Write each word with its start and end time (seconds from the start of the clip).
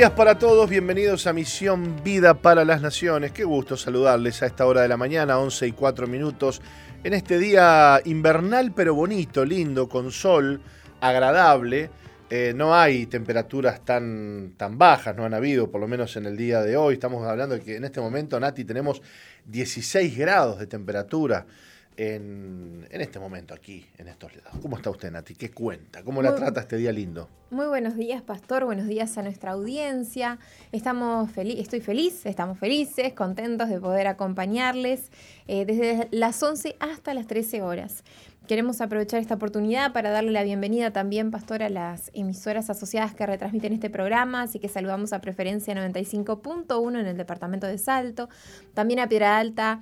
Días 0.00 0.12
para 0.12 0.38
todos, 0.38 0.70
bienvenidos 0.70 1.26
a 1.26 1.34
Misión 1.34 2.02
Vida 2.02 2.32
para 2.32 2.64
las 2.64 2.80
Naciones. 2.80 3.32
Qué 3.32 3.44
gusto 3.44 3.76
saludarles 3.76 4.42
a 4.42 4.46
esta 4.46 4.64
hora 4.64 4.80
de 4.80 4.88
la 4.88 4.96
mañana, 4.96 5.38
11 5.38 5.66
y 5.66 5.72
4 5.72 6.06
minutos, 6.06 6.62
en 7.04 7.12
este 7.12 7.38
día 7.38 8.00
invernal 8.06 8.72
pero 8.74 8.94
bonito, 8.94 9.44
lindo, 9.44 9.90
con 9.90 10.10
sol, 10.10 10.62
agradable. 11.02 11.90
Eh, 12.30 12.54
no 12.56 12.74
hay 12.74 13.04
temperaturas 13.08 13.84
tan, 13.84 14.54
tan 14.56 14.78
bajas, 14.78 15.14
no 15.14 15.26
han 15.26 15.34
habido, 15.34 15.70
por 15.70 15.82
lo 15.82 15.86
menos 15.86 16.16
en 16.16 16.24
el 16.24 16.34
día 16.34 16.62
de 16.62 16.78
hoy. 16.78 16.94
Estamos 16.94 17.28
hablando 17.28 17.56
de 17.56 17.60
que 17.60 17.76
en 17.76 17.84
este 17.84 18.00
momento, 18.00 18.40
Nati, 18.40 18.64
tenemos 18.64 19.02
16 19.44 20.16
grados 20.16 20.60
de 20.60 20.66
temperatura 20.66 21.44
en, 22.00 22.86
este 22.90 23.18
momento 23.18 23.52
aquí, 23.52 23.86
en 23.98 24.08
estos 24.08 24.34
lados. 24.34 24.54
¿Cómo 24.62 24.76
está 24.76 24.88
usted, 24.88 25.10
Nati? 25.10 25.34
¿Qué 25.34 25.50
cuenta? 25.50 26.02
¿Cómo 26.02 26.22
la 26.22 26.34
trata 26.34 26.60
este 26.60 26.76
día 26.76 26.92
lindo? 26.92 27.28
Muy 27.50 27.66
buenos 27.66 27.94
días, 27.94 28.22
Pastor. 28.22 28.64
Buenos 28.64 28.86
días 28.86 29.18
a 29.18 29.22
nuestra 29.22 29.50
audiencia. 29.50 30.38
Estamos 30.72 31.28
estoy 31.36 31.80
feliz, 31.80 32.24
estamos 32.24 32.58
felices, 32.58 33.12
contentos 33.12 33.68
de 33.68 33.78
poder 33.78 34.06
acompañarles 34.06 35.10
eh, 35.46 35.66
desde 35.66 36.08
las 36.10 36.42
11 36.42 36.76
hasta 36.80 37.12
las 37.12 37.26
13 37.26 37.60
horas. 37.60 38.02
Queremos 38.46 38.80
aprovechar 38.80 39.20
esta 39.20 39.34
oportunidad 39.34 39.92
para 39.92 40.10
darle 40.10 40.32
la 40.32 40.42
bienvenida 40.42 40.92
también, 40.92 41.30
Pastor, 41.30 41.62
a 41.62 41.68
las 41.68 42.10
emisoras 42.14 42.70
asociadas 42.70 43.14
que 43.14 43.26
retransmiten 43.26 43.74
este 43.74 43.90
programa, 43.90 44.42
así 44.42 44.58
que 44.58 44.68
saludamos 44.68 45.12
a 45.12 45.20
Preferencia 45.20 45.74
95.1 45.74 46.98
en 46.98 47.06
el 47.06 47.16
departamento 47.16 47.66
de 47.66 47.78
Salto, 47.78 48.28
también 48.74 49.00
a 49.00 49.08
Piedra 49.08 49.36
Alta 49.36 49.80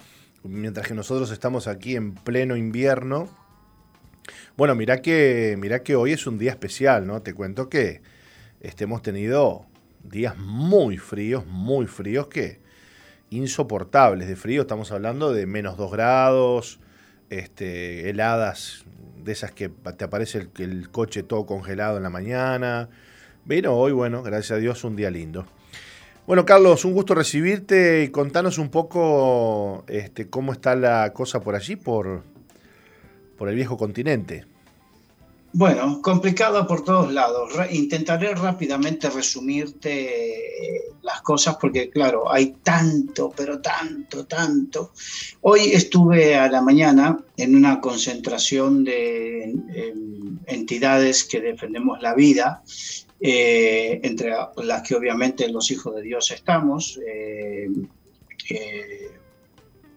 mientras 0.43 0.87
que 0.87 0.93
nosotros 0.93 1.31
estamos 1.31 1.67
aquí 1.67 1.97
en 1.97 2.13
pleno 2.13 2.55
invierno. 2.55 3.31
Bueno, 4.59 4.75
mira 4.75 5.01
que, 5.01 5.81
que 5.83 5.97
hoy 5.97 6.13
es 6.13 6.27
un 6.27 6.37
día 6.37 6.51
especial, 6.51 7.07
¿no? 7.07 7.23
Te 7.23 7.33
cuento 7.33 7.71
que 7.71 8.03
este, 8.61 8.85
hemos 8.85 9.01
tenido 9.01 9.65
días 10.03 10.37
muy 10.37 10.99
fríos, 10.99 11.47
muy 11.47 11.87
fríos 11.87 12.27
que 12.27 12.61
insoportables 13.31 14.29
de 14.29 14.37
frío. 14.37 14.63
Estamos 14.63 14.93
hablando 14.93 15.33
de 15.33 15.47
menos 15.47 15.79
2 15.79 15.93
grados, 15.93 16.79
este, 17.31 18.11
heladas 18.11 18.85
de 19.25 19.33
esas 19.33 19.51
que 19.51 19.71
te 19.71 20.05
aparece 20.05 20.39
el, 20.41 20.51
el 20.59 20.91
coche 20.91 21.23
todo 21.23 21.47
congelado 21.47 21.97
en 21.97 22.03
la 22.03 22.11
mañana. 22.11 22.91
Pero 23.49 23.75
hoy, 23.79 23.93
bueno, 23.93 24.23
gracias 24.23 24.59
a 24.59 24.61
Dios, 24.61 24.85
un 24.85 24.95
día 24.95 25.11
lindo. 25.11 25.47
Bueno, 26.27 26.45
Carlos, 26.45 26.85
un 26.85 26.93
gusto 26.93 27.15
recibirte 27.15 28.03
y 28.03 28.09
contanos 28.09 28.59
un 28.59 28.69
poco 28.69 29.85
este, 29.87 30.29
cómo 30.29 30.53
está 30.53 30.75
la 30.75 31.13
cosa 31.13 31.41
por 31.41 31.55
allí, 31.55 31.77
por, 31.77 32.25
por 33.39 33.49
el 33.49 33.55
viejo 33.55 33.77
continente. 33.77 34.45
Bueno, 35.53 36.03
complicado 36.03 36.67
por 36.67 36.85
todos 36.85 37.13
lados. 37.13 37.53
intentaré 37.71 38.35
rápidamente 38.35 39.09
resumirte 39.09 40.97
las 41.03 41.23
cosas 41.23 41.57
porque, 41.61 41.91
claro, 41.91 42.31
hay 42.31 42.57
tanto, 42.61 43.33
pero 43.35 43.61
tanto, 43.61 44.27
tanto. 44.27 44.93
Hoy 45.43 45.71
estuve 45.73 46.35
a 46.35 46.51
la 46.51 46.61
mañana 46.61 47.19
en 47.37 47.55
una 47.55 47.81
concentración 47.81 48.83
de 48.83 49.55
entidades 50.47 51.23
que 51.25 51.41
defendemos 51.41 52.03
la 52.03 52.15
vida 52.15 52.63
eh, 53.19 54.01
entre 54.03 54.33
las 54.57 54.83
que 54.83 54.95
obviamente 54.95 55.49
los 55.49 55.71
hijos 55.71 55.95
de 55.95 56.03
Dios 56.03 56.31
estamos, 56.31 57.01
eh, 57.07 57.69
eh, 58.51 59.11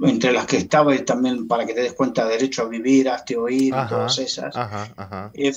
entre 0.01 0.31
las 0.31 0.45
que 0.45 0.55
estaba 0.55 0.95
y 0.95 0.99
también 0.99 1.45
para 1.45 1.65
que 1.65 1.73
te 1.73 1.81
des 1.81 1.93
cuenta 1.93 2.25
derecho 2.25 2.61
a 2.61 2.69
vivir, 2.69 3.09
hazte 3.09 3.35
oír, 3.35 3.73
todas 3.89 4.17
esas, 4.19 4.55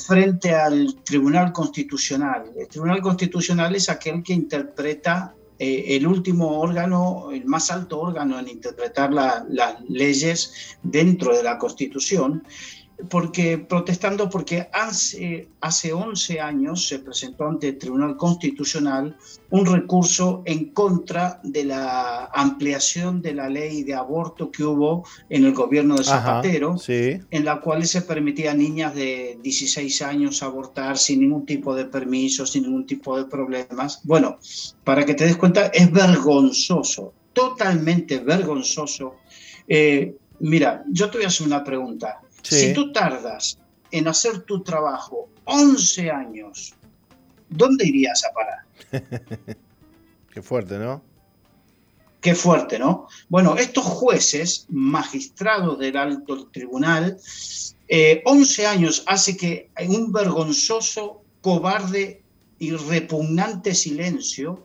frente 0.05 0.53
al 0.53 0.97
Tribunal 1.05 1.53
Constitucional. 1.53 2.50
El 2.56 2.67
Tribunal 2.67 3.00
Constitucional 3.00 3.76
es 3.76 3.88
aquel 3.88 4.25
que 4.25 4.32
interpreta 4.32 5.32
el 5.56 6.05
último 6.08 6.58
órgano, 6.58 7.31
el 7.31 7.44
más 7.44 7.70
alto 7.70 8.00
órgano 8.00 8.41
en 8.41 8.49
interpretar 8.49 9.12
las 9.12 9.81
leyes 9.88 10.76
dentro 10.82 11.37
de 11.37 11.44
la 11.44 11.56
Constitución 11.56 12.43
porque 13.08 13.58
protestando 13.58 14.28
porque 14.28 14.69
hace, 14.72 15.49
hace 15.60 15.93
11 15.93 16.40
años 16.40 16.87
se 16.87 16.99
presentó 16.99 17.46
ante 17.46 17.69
el 17.69 17.78
Tribunal 17.78 18.16
Constitucional 18.16 19.16
un 19.50 19.66
recurso 19.66 20.43
en 20.44 20.66
contra 20.66 21.40
de 21.43 21.64
la 21.64 22.26
ampliación 22.26 23.22
de 23.22 23.34
la 23.34 23.49
ley 23.49 23.82
de 23.82 23.94
aborto 23.94 24.50
que 24.50 24.64
hubo 24.64 25.04
en 25.28 25.44
el 25.44 25.52
gobierno 25.52 25.96
de 25.96 26.04
Zapatero, 26.04 26.76
en 26.88 27.44
la 27.44 27.60
cual 27.60 27.87
se 27.87 28.02
permitía 28.02 28.52
a 28.52 28.54
niñas 28.54 28.94
de 28.94 29.38
16 29.43 30.02
años 30.02 30.43
abortar 30.43 30.98
sin 30.98 31.20
ningún 31.20 31.46
tipo 31.46 31.75
de 31.75 31.87
permiso, 31.87 32.46
sin 32.46 32.64
ningún 32.64 32.87
tipo 32.87 33.16
de 33.16 33.25
problemas. 33.25 34.00
Bueno, 34.05 34.38
para 34.84 35.05
que 35.05 35.14
te 35.14 35.25
des 35.25 35.37
cuenta, 35.37 35.66
es 35.66 35.90
vergonzoso, 35.90 37.12
totalmente 37.32 38.19
vergonzoso. 38.19 39.16
Eh, 39.69 40.16
mira, 40.40 40.84
yo 40.88 41.10
te 41.10 41.19
voy 41.19 41.25
a 41.25 41.28
hacer 41.28 41.46
una 41.46 41.64
pregunta. 41.64 42.20
Si 42.43 42.73
tú 42.73 42.93
tardas 42.93 43.59
en 43.91 44.09
hacer 44.09 44.43
tu 44.43 44.62
trabajo 44.62 45.29
11 45.44 46.11
años, 46.11 46.75
¿dónde 47.49 47.87
irías 47.87 48.23
a 48.25 48.33
parar? 48.33 49.06
Qué 50.33 50.43
fuerte, 50.43 50.79
¿no? 50.79 51.03
Qué 52.21 52.35
fuerte, 52.35 52.79
¿no? 52.79 53.09
Bueno, 53.29 53.56
estos 53.56 53.85
jueces, 53.85 54.67
magistrados 54.69 55.79
del 55.79 55.97
alto 55.97 56.47
tribunal, 56.49 57.19
11 57.19 57.83
eh, 57.89 58.67
años 58.67 59.03
hace 59.06 59.37
que 59.37 59.71
un 59.89 60.12
vergonzoso, 60.12 61.23
cobarde 61.41 62.23
y 62.61 62.71
repugnante 62.71 63.75
silencio 63.75 64.65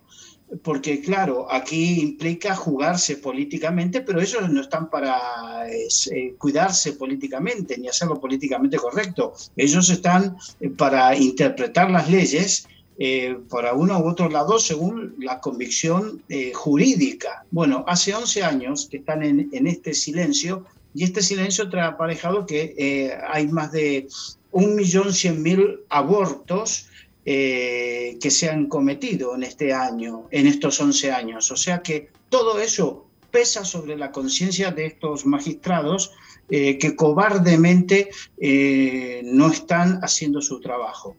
porque 0.63 1.01
claro, 1.01 1.51
aquí 1.51 1.99
implica 1.99 2.55
jugarse 2.55 3.17
políticamente, 3.17 4.01
pero 4.01 4.21
ellos 4.21 4.49
no 4.49 4.61
están 4.61 4.89
para 4.89 5.67
eh, 5.69 6.35
cuidarse 6.37 6.93
políticamente 6.93 7.77
ni 7.77 7.89
hacerlo 7.89 8.19
políticamente 8.19 8.77
correcto. 8.77 9.33
Ellos 9.57 9.89
están 9.89 10.37
eh, 10.61 10.69
para 10.69 11.15
interpretar 11.17 11.91
las 11.91 12.09
leyes 12.09 12.65
eh, 12.97 13.37
para 13.49 13.73
uno 13.73 13.99
u 13.99 14.07
otro 14.07 14.29
lado 14.29 14.57
según 14.57 15.15
la 15.19 15.39
convicción 15.39 16.23
jurídica. 16.53 17.45
Bueno, 17.51 17.83
hace 17.87 18.15
11 18.15 18.43
años 18.43 18.87
que 18.89 18.97
están 18.97 19.23
en, 19.23 19.67
este 19.67 19.93
silencio 19.93 20.65
y 20.93 21.03
este 21.03 21.21
silencio 21.21 21.69
trae 21.69 21.85
aparejado 21.85 22.45
que 22.45 23.15
hay 23.29 23.47
más 23.49 23.71
de 23.71 24.07
1.100.000 24.51 25.81
abortos 25.89 26.87
eh, 27.29 28.17
que 28.21 28.31
se 28.31 28.49
han 28.49 28.67
cometido 28.67 29.35
en 29.35 29.43
este 29.43 29.73
año, 29.73 30.29
en 30.31 30.47
estos 30.47 30.79
11 30.79 31.11
años. 31.11 31.51
O 31.51 31.57
sea 31.57 31.81
que 31.81 32.09
todo 32.29 32.57
eso 32.57 33.05
pesa 33.29 33.65
sobre 33.65 33.97
la 33.97 34.13
conciencia 34.13 34.71
de 34.71 34.85
estos 34.85 35.25
magistrados 35.25 36.13
eh, 36.49 36.77
que 36.77 36.95
cobardemente 36.95 38.11
eh, 38.37 39.23
no 39.25 39.51
están 39.51 39.99
haciendo 40.03 40.39
su 40.39 40.61
trabajo. 40.61 41.17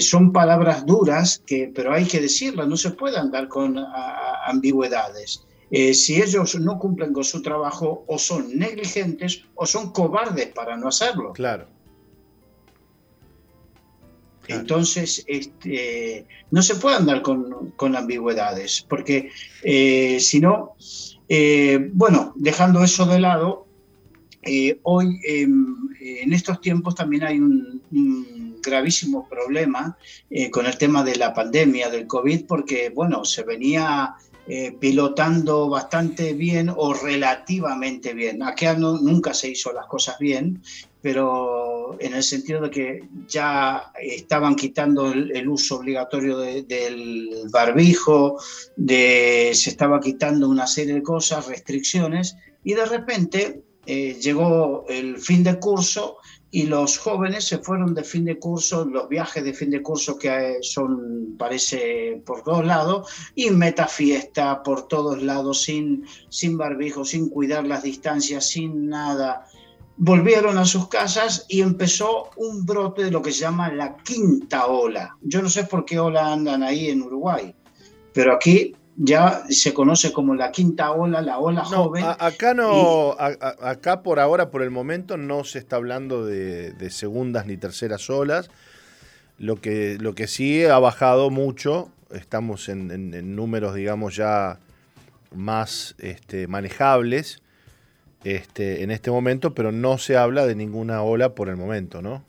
son 0.00 0.32
palabras 0.32 0.84
duras, 0.84 1.40
pero 1.46 1.94
hay 1.94 2.04
que 2.06 2.20
decirlas, 2.20 2.66
no 2.66 2.76
se 2.76 2.90
puede 2.90 3.16
andar 3.16 3.46
con 3.46 3.78
ambigüedades. 4.48 5.46
si 5.70 6.20
ellos 6.20 6.56
no 6.56 6.80
cumplen 6.80 7.12
con 7.12 7.22
su 7.22 7.40
trabajo, 7.42 8.04
o 8.08 8.18
son 8.18 8.58
negligentes 8.58 9.44
o 9.54 9.66
son 9.66 9.92
cobardes 9.92 10.48
para 10.48 10.76
no 10.76 10.88
hacerlo. 10.88 11.32
Claro. 11.32 11.75
Entonces, 14.48 15.24
este, 15.26 16.26
no 16.50 16.62
se 16.62 16.76
puede 16.76 16.96
andar 16.96 17.22
con, 17.22 17.96
ambigüedades, 17.96 18.84
porque 18.88 19.30
eh, 19.62 20.18
si 20.20 20.40
no, 20.40 20.74
eh, 21.28 21.90
bueno, 21.92 22.32
dejando 22.36 22.82
eso 22.82 23.06
de 23.06 23.20
lado, 23.20 23.66
eh, 24.42 24.78
hoy 24.82 25.18
em, 25.24 25.88
en 26.00 26.32
estos 26.32 26.60
tiempos 26.60 26.94
también 26.94 27.24
hay 27.24 27.40
un, 27.40 27.82
gravísimo 28.62 29.28
problema 29.28 29.96
con 30.50 30.66
el 30.66 30.76
tema 30.76 31.04
de 31.04 31.14
la 31.14 31.32
pandemia 31.32 31.88
del 31.88 32.08
COVID, 32.08 32.46
porque, 32.46 32.90
bueno, 32.92 33.24
se 33.24 33.44
venía 33.44 34.16
pilotando 34.80 35.68
bastante 35.68 36.32
bien 36.32 36.72
o 36.76 36.92
relativamente 36.92 38.12
bien. 38.12 38.42
Aquí 38.42 38.66
nunca 38.76 39.34
se 39.34 39.50
hizo 39.50 39.72
las 39.72 39.86
cosas 39.86 40.18
bien 40.18 40.60
pero 41.06 41.96
en 42.00 42.14
el 42.14 42.22
sentido 42.24 42.62
de 42.62 42.70
que 42.70 43.08
ya 43.28 43.92
estaban 44.02 44.56
quitando 44.56 45.12
el, 45.12 45.48
uso 45.48 45.76
obligatorio 45.76 46.36
del 46.38 47.42
barbijo, 47.52 48.40
de, 48.74 49.52
se 49.54 49.70
estaba 49.70 50.00
quitando 50.00 50.48
una 50.48 50.66
serie 50.66 50.94
de 50.94 51.04
cosas, 51.04 51.46
restricciones, 51.46 52.36
y 52.64 52.74
de 52.74 52.86
repente 52.86 53.62
eh, 53.86 54.18
llegó 54.20 54.84
el 54.88 55.18
fin 55.18 55.44
de 55.44 55.60
curso 55.60 56.16
y 56.50 56.64
los 56.64 56.98
jóvenes 56.98 57.44
se 57.44 57.58
fueron 57.58 57.94
de 57.94 58.02
fin 58.02 58.24
de 58.24 58.40
curso, 58.40 58.84
los 58.84 59.08
viajes 59.08 59.44
de 59.44 59.54
fin 59.54 59.70
de 59.70 59.82
curso 59.82 60.18
que 60.18 60.56
son, 60.62 61.36
parece, 61.38 62.20
por 62.26 62.42
todos 62.42 62.66
lados, 62.66 63.08
y 63.36 63.50
meta 63.50 63.86
fiesta 63.86 64.60
por 64.64 64.88
todos 64.88 65.22
lados, 65.22 65.62
sin, 65.62 66.04
sin 66.30 66.58
barbijo, 66.58 67.04
sin 67.04 67.28
cuidar 67.28 67.64
las 67.64 67.84
distancias, 67.84 68.46
sin 68.46 68.88
nada 68.88 69.46
volvieron 69.96 70.58
a 70.58 70.64
sus 70.64 70.88
casas 70.88 71.46
y 71.48 71.62
empezó 71.62 72.30
un 72.36 72.66
brote 72.66 73.04
de 73.04 73.10
lo 73.10 73.22
que 73.22 73.32
se 73.32 73.40
llama 73.40 73.72
la 73.72 73.96
quinta 73.96 74.66
ola. 74.66 75.16
Yo 75.22 75.42
no 75.42 75.48
sé 75.48 75.64
por 75.64 75.84
qué 75.84 75.98
ola 75.98 76.32
andan 76.32 76.62
ahí 76.62 76.90
en 76.90 77.02
Uruguay, 77.02 77.54
pero 78.12 78.34
aquí 78.34 78.74
ya 78.96 79.44
se 79.48 79.74
conoce 79.74 80.12
como 80.12 80.34
la 80.34 80.52
quinta 80.52 80.92
ola, 80.92 81.20
la 81.20 81.38
ola 81.38 81.64
joven. 81.64 82.04
acá 82.18 82.54
no, 82.54 83.14
acá 83.18 84.02
por 84.02 84.20
ahora, 84.20 84.50
por 84.50 84.62
el 84.62 84.70
momento, 84.70 85.16
no 85.16 85.44
se 85.44 85.58
está 85.58 85.76
hablando 85.76 86.24
de, 86.24 86.90
segundas 86.90 87.46
ni 87.46 87.56
terceras 87.56 88.08
olas. 88.10 88.50
Lo 89.38 89.56
que, 89.60 89.98
lo 90.00 90.14
que 90.14 90.28
sí 90.28 90.64
ha 90.64 90.78
bajado 90.78 91.28
mucho, 91.28 91.90
estamos 92.10 92.70
en, 92.70 93.36
números, 93.36 93.74
digamos, 93.74 94.16
ya 94.16 94.60
más 95.34 95.94
este, 95.98 96.46
manejables 96.46 97.42
este, 98.24 98.82
en 98.82 98.90
este 98.90 99.10
momento, 99.10 99.54
pero 99.54 99.72
no 99.72 99.98
se 99.98 100.16
habla 100.16 100.46
de 100.46 100.54
ninguna 100.54 101.02
ola 101.02 101.34
por 101.34 101.48
el 101.48 101.56
momento, 101.56 102.02
¿no? 102.02 102.24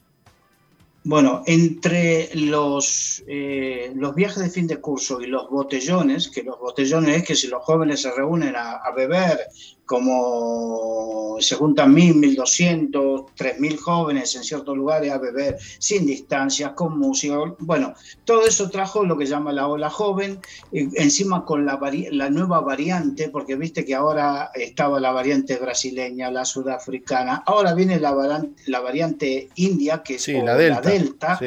Bueno, 1.03 1.41
entre 1.45 2.29
los, 2.33 3.23
eh, 3.27 3.93
los 3.95 4.13
viajes 4.13 4.43
de 4.43 4.49
fin 4.49 4.67
de 4.67 4.81
curso 4.81 5.21
y 5.21 5.27
los 5.27 5.49
botellones, 5.49 6.27
que 6.27 6.43
los 6.43 6.59
botellones 6.59 7.15
es 7.15 7.23
que 7.23 7.35
si 7.35 7.47
los 7.47 7.63
jóvenes 7.63 8.01
se 8.01 8.11
reúnen 8.11 8.55
a, 8.57 8.91
beber, 8.93 9.39
como 9.87 11.37
se 11.39 11.55
juntan 11.55 11.93
mil, 11.93 12.15
mil 12.15 12.35
doscientos, 12.35 13.21
tres 13.35 13.57
mil 13.59 13.77
jóvenes 13.77 14.35
en 14.35 14.43
ciertos 14.43 14.75
lugares 14.75 15.11
a 15.11 15.17
beber 15.17 15.57
sin 15.79 16.05
distancias, 16.05 16.73
con 16.75 16.99
música, 16.99 17.37
bueno, 17.59 17.93
todo 18.25 18.45
eso 18.45 18.69
trajo 18.69 19.05
lo 19.05 19.17
que 19.17 19.25
llama 19.25 19.53
la 19.53 19.67
ola 19.67 19.89
joven, 19.89 20.39
encima 20.71 21.45
con 21.45 21.65
la, 21.65 21.79
la 22.11 22.29
nueva 22.29 22.59
variante, 22.59 23.29
porque 23.29 23.55
viste 23.55 23.85
que 23.85 23.95
ahora 23.95 24.51
estaba 24.55 24.99
la 24.99 25.11
variante 25.11 25.55
brasileña, 25.55 26.29
la 26.31 26.43
sudafricana, 26.43 27.43
ahora 27.45 27.73
viene 27.73 27.99
la, 27.99 28.43
la 28.65 28.79
variante 28.81 29.49
india, 29.55 30.03
que 30.03 30.15
es 30.15 30.27
la 30.27 30.57
delta 30.81 31.39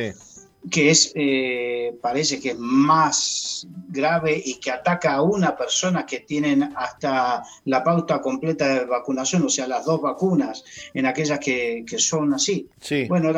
que 0.69 0.91
es, 0.91 1.13
eh, 1.15 1.97
parece 2.03 2.39
que 2.39 2.51
es 2.51 2.59
más 2.59 3.67
grave 3.89 4.41
y 4.45 4.61
que 4.61 4.71
ataca 4.71 5.15
a 5.15 5.23
una 5.23 5.57
persona 5.57 6.05
que 6.05 6.21
tienen 6.21 6.73
hasta 6.77 7.43
la 7.65 7.83
pauta 7.83 8.21
completa 8.21 8.69
de 8.69 8.85
vacunación, 8.85 9.45
o 9.45 9.49
sea, 9.49 9.67
las 9.67 9.85
dos 9.85 10.03
vacunas 10.03 10.65
en 10.93 11.07
aquellas 11.07 11.39
que, 11.39 11.85
son 11.97 12.35
así. 12.35 12.69
Sí. 12.81 13.07
Bueno, 13.09 13.33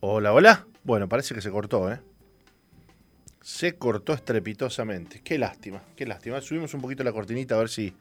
Hola, 0.00 0.32
hola. 0.32 0.66
Bueno, 0.84 1.08
parece 1.08 1.34
que 1.34 1.40
se 1.40 1.50
cortó, 1.50 1.90
¿eh? 1.90 2.00
Se 3.42 3.76
cortó 3.76 4.12
estrepitosamente. 4.12 5.20
Qué 5.24 5.38
lástima, 5.38 5.82
qué 5.96 6.06
lástima. 6.06 6.40
Subimos 6.40 6.72
un 6.74 6.80
poquito 6.80 7.02
la 7.02 7.12
cortinita 7.12 7.56
a 7.56 7.58
ver 7.58 7.68
si 7.68 7.92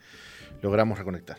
logramos 0.62 0.98
reconectar. 0.98 1.38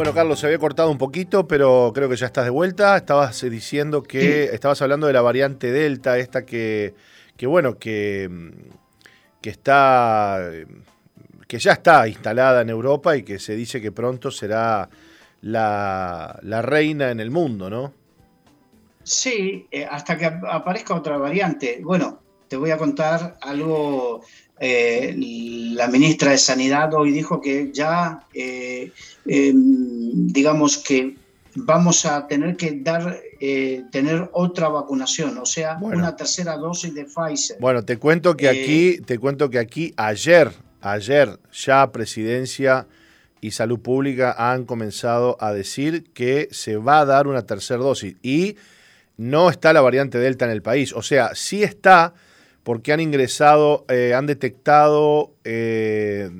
Bueno, 0.00 0.14
Carlos, 0.14 0.40
se 0.40 0.46
había 0.46 0.58
cortado 0.58 0.90
un 0.90 0.96
poquito, 0.96 1.46
pero 1.46 1.92
creo 1.94 2.08
que 2.08 2.16
ya 2.16 2.24
estás 2.24 2.44
de 2.44 2.50
vuelta. 2.50 2.96
Estabas 2.96 3.42
eh, 3.42 3.50
diciendo 3.50 4.02
que 4.02 4.44
estabas 4.44 4.80
hablando 4.80 5.06
de 5.06 5.12
la 5.12 5.20
variante 5.20 5.70
Delta, 5.70 6.16
esta 6.16 6.46
que, 6.46 6.94
que 7.36 7.46
bueno, 7.46 7.78
que, 7.78 8.30
que 9.42 9.50
está 9.50 10.40
que 11.46 11.58
ya 11.58 11.72
está 11.72 12.08
instalada 12.08 12.62
en 12.62 12.70
Europa 12.70 13.14
y 13.14 13.24
que 13.24 13.38
se 13.38 13.54
dice 13.54 13.82
que 13.82 13.92
pronto 13.92 14.30
será 14.30 14.88
la, 15.42 16.40
reina 16.62 17.10
en 17.10 17.20
el 17.20 17.30
mundo, 17.30 17.68
¿no? 17.68 17.92
Sí, 19.02 19.66
eh, 19.70 19.84
hasta 19.84 20.16
que 20.16 20.24
aparezca 20.24 20.94
otra 20.94 21.18
variante. 21.18 21.78
Bueno, 21.82 22.22
te 22.48 22.56
voy 22.56 22.70
a 22.70 22.78
contar 22.78 23.36
algo 23.42 24.22
eh, 24.62 25.14
la 25.74 25.88
ministra 25.88 26.32
de 26.32 26.38
Sanidad 26.38 26.92
hoy 26.92 27.12
dijo 27.12 27.40
que 27.40 27.70
ya, 27.72 28.26
eh, 28.34 28.92
em, 29.24 30.26
digamos 30.26 30.76
que 30.76 31.16
vamos 31.54 32.04
a 32.04 32.26
tener 32.26 32.56
que 32.56 32.78
dar, 32.82 33.20
eh, 33.40 33.84
tener 33.90 34.28
otra 34.34 34.68
vacunación, 34.68 35.38
o 35.38 35.46
sea, 35.46 35.78
una 35.80 36.14
tercera 36.14 36.58
dosis 36.58 36.94
de 36.94 37.06
Pfizer. 37.06 37.56
Bueno, 37.58 37.82
te 37.86 37.96
cuento 37.96 38.36
que 38.36 38.50
aquí, 38.50 39.00
te 39.00 39.18
cuento 39.18 39.48
que 39.48 39.58
aquí 39.58 39.94
ayer, 39.96 40.52
ayer 40.82 41.38
ya 41.52 41.90
Presidencia 41.90 42.86
y 43.40 43.52
Salud 43.52 43.80
Pública 43.80 44.34
han 44.36 44.66
comenzado 44.66 45.38
a 45.40 45.54
decir 45.54 46.04
que 46.12 46.48
se 46.50 46.76
va 46.76 47.00
a 47.00 47.06
dar 47.06 47.26
una 47.26 47.46
tercera 47.46 47.80
dosis 47.80 48.16
y 48.22 48.56
no 49.16 49.48
está 49.48 49.72
la 49.72 49.80
variante 49.80 50.18
Delta 50.18 50.44
en 50.44 50.50
el 50.50 50.60
país, 50.60 50.92
o 50.92 51.00
sea, 51.00 51.34
sí 51.34 51.62
está 51.62 52.12
porque 52.62 52.92
han 52.92 53.00
ingresado, 53.00 53.84
eh, 53.88 54.14
han 54.14 54.26
detectado, 54.26 55.32
eh, 55.44 56.30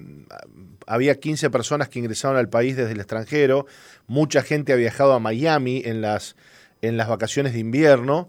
había 0.86 1.18
15 1.18 1.50
personas 1.50 1.88
que 1.88 1.98
ingresaron 1.98 2.36
al 2.36 2.48
país 2.48 2.76
desde 2.76 2.92
el 2.92 2.98
extranjero, 3.00 3.66
mucha 4.06 4.42
gente 4.42 4.72
ha 4.72 4.76
viajado 4.76 5.12
a 5.12 5.20
Miami 5.20 5.82
en 5.84 6.00
las, 6.00 6.36
en 6.82 6.96
las 6.96 7.08
vacaciones 7.08 7.52
de 7.52 7.60
invierno, 7.60 8.28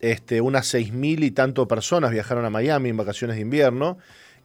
este, 0.00 0.40
unas 0.40 0.72
6.000 0.72 1.24
y 1.24 1.30
tanto 1.30 1.68
personas 1.68 2.10
viajaron 2.10 2.44
a 2.44 2.50
Miami 2.50 2.90
en 2.90 2.96
vacaciones 2.96 3.36
de 3.36 3.42
invierno, 3.42 3.98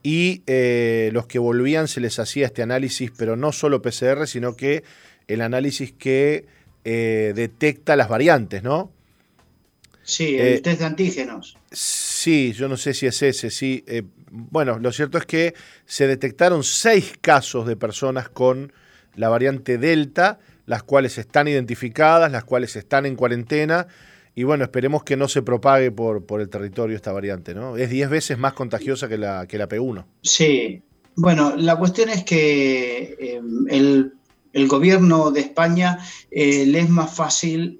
y 0.04 0.44
eh, 0.46 1.10
los 1.14 1.26
que 1.26 1.40
volvían 1.40 1.88
se 1.88 2.00
les 2.00 2.20
hacía 2.20 2.46
este 2.46 2.62
análisis, 2.62 3.12
pero 3.18 3.36
no 3.36 3.52
solo 3.52 3.82
PCR, 3.82 4.28
sino 4.28 4.56
que 4.56 4.84
el 5.28 5.42
análisis 5.42 5.92
que 5.92 6.46
detecta 6.84 7.96
las 7.96 8.10
variantes, 8.10 8.62
¿no? 8.62 8.92
Sí, 10.04 10.38
el 10.38 10.62
test 10.62 10.82
de 10.82 10.86
antígenos. 10.86 11.58
Sí, 11.72 12.05
yo 12.26 12.68
no 12.68 12.78
sé 12.78 12.94
si 12.94 13.06
es 13.06 13.22
ese, 13.22 13.50
sí. 13.50 13.84
Eh, 13.88 14.04
bueno, 14.32 14.80
lo 14.80 14.92
cierto 14.92 15.18
es 15.18 15.26
que 15.26 15.54
se 15.86 16.08
detectaron 16.08 16.64
seis 16.64 17.14
casos 17.22 17.68
de 17.68 17.76
personas 17.76 18.30
con 18.30 18.74
la 19.16 19.30
variante 19.30 19.78
Delta, 19.78 20.40
las 20.66 20.84
cuales 20.84 21.18
están 21.18 21.48
identificadas, 21.48 22.32
las 22.32 22.44
cuales 22.44 22.76
están 22.76 23.06
en 23.06 23.16
cuarentena. 23.16 23.88
Y 24.34 24.44
bueno, 24.44 24.66
esperemos 24.66 25.04
que 25.04 25.16
no 25.16 25.28
se 25.28 25.42
propague 25.42 25.92
por, 25.92 26.26
por 26.26 26.42
el 26.42 26.50
territorio 26.50 26.96
esta 26.96 27.14
variante, 27.14 27.54
¿no? 27.54 27.78
Es 27.78 27.90
10 27.90 28.10
veces 28.10 28.38
más 28.38 28.54
contagiosa 28.54 29.08
que 29.08 29.18
la, 29.18 29.46
que 29.48 29.58
la 29.58 29.70
P1. 29.70 30.06
Sí, 30.22 30.82
bueno, 31.16 31.56
la 31.56 31.78
cuestión 31.78 32.10
es 32.10 32.24
que 32.26 33.16
eh, 33.20 33.42
el, 33.70 34.12
gobierno 34.68 35.32
de 35.32 35.42
España 35.42 36.00
eh, 36.32 36.66
le 36.66 36.80
es 36.80 36.90
más 36.90 37.16
fácil 37.16 37.78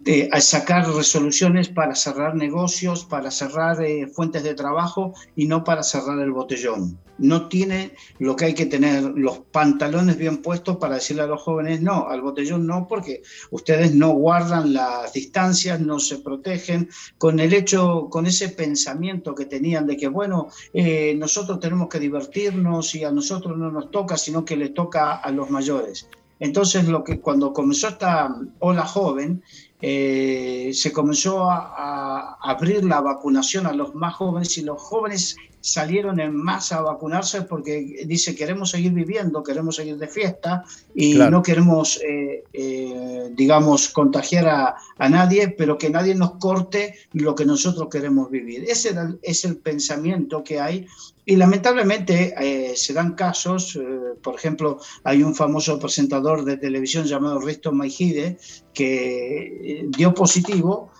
de 0.00 0.30
sacar 0.40 0.90
resoluciones 0.90 1.68
para 1.68 1.94
cerrar 1.94 2.34
negocios, 2.34 3.04
para 3.04 3.30
cerrar 3.30 3.82
eh, 3.82 4.06
fuentes 4.06 4.42
de 4.42 4.54
trabajo 4.54 5.12
y 5.36 5.46
no 5.46 5.62
para 5.62 5.82
cerrar 5.82 6.18
el 6.20 6.32
botellón. 6.32 6.98
No 7.18 7.48
tiene 7.48 7.92
lo 8.18 8.34
que 8.34 8.46
hay 8.46 8.54
que 8.54 8.64
tener, 8.64 9.02
los 9.02 9.40
pantalones 9.40 10.16
bien 10.16 10.38
puestos 10.38 10.78
para 10.78 10.94
decirle 10.94 11.22
a 11.22 11.26
los 11.26 11.42
jóvenes 11.42 11.82
no, 11.82 12.08
al 12.08 12.22
botellón 12.22 12.66
no, 12.66 12.86
porque 12.88 13.20
ustedes 13.50 13.94
no 13.94 14.12
guardan 14.12 14.72
las 14.72 15.12
distancias, 15.12 15.80
no 15.80 15.98
se 15.98 16.16
protegen, 16.18 16.88
con 17.18 17.38
el 17.38 17.52
hecho, 17.52 18.08
con 18.08 18.26
ese 18.26 18.48
pensamiento 18.48 19.34
que 19.34 19.44
tenían 19.44 19.86
de 19.86 19.98
que, 19.98 20.08
bueno, 20.08 20.48
eh, 20.72 21.14
nosotros 21.18 21.60
tenemos 21.60 21.90
que 21.90 22.00
divertirnos 22.00 22.94
y 22.94 23.04
a 23.04 23.12
nosotros 23.12 23.58
no 23.58 23.70
nos 23.70 23.90
toca, 23.90 24.16
sino 24.16 24.46
que 24.46 24.56
le 24.56 24.70
toca 24.70 25.16
a 25.16 25.30
los 25.30 25.50
mayores. 25.50 26.08
Entonces, 26.38 26.88
lo 26.88 27.04
que 27.04 27.20
cuando 27.20 27.52
comenzó 27.52 27.88
esta 27.88 28.34
ola 28.60 28.86
joven, 28.86 29.42
eh, 29.82 30.70
se 30.74 30.92
comenzó 30.92 31.50
a, 31.50 32.36
abrir 32.40 32.84
la 32.84 33.00
vacunación 33.00 33.66
a 33.66 33.72
los 33.72 33.94
más 33.94 34.14
jóvenes 34.14 34.56
y 34.58 34.62
los 34.62 34.80
jóvenes 34.80 35.36
salieron 35.60 36.20
en 36.20 36.34
masa 36.34 36.78
a 36.78 36.82
vacunarse 36.82 37.42
porque 37.42 38.04
dice 38.06 38.34
queremos 38.34 38.70
seguir 38.70 38.92
viviendo, 38.92 39.42
queremos 39.42 39.76
seguir 39.76 39.96
de 39.98 40.08
fiesta 40.08 40.64
y 40.94 41.14
no 41.14 41.42
queremos, 41.42 42.00
eh, 42.02 42.44
eh, 42.52 43.30
digamos, 43.32 43.90
contagiar 43.90 44.48
a, 44.48 44.76
a, 44.98 45.08
nadie, 45.08 45.48
pero 45.48 45.76
que 45.76 45.90
nadie 45.90 46.14
nos 46.14 46.32
corte 46.32 46.94
lo 47.12 47.34
que 47.34 47.44
nosotros 47.44 47.88
queremos 47.90 48.30
vivir. 48.30 48.64
Ese 48.68 48.94
es 49.22 49.44
el 49.44 49.58
pensamiento 49.58 50.42
que 50.42 50.60
hay 50.60 50.86
y 51.26 51.36
lamentablemente 51.36 52.34
eh, 52.40 52.74
se 52.74 52.94
dan 52.94 53.14
casos, 53.14 53.78
por 54.22 54.34
ejemplo, 54.34 54.80
hay 55.04 55.22
un 55.22 55.34
famoso 55.34 55.78
presentador 55.78 56.44
de 56.44 56.56
televisión 56.56 57.04
llamado 57.04 57.38
Risto 57.38 57.70
Maijide 57.70 58.38
que 58.72 59.86
dio 59.96 60.14
positivo 60.14 60.90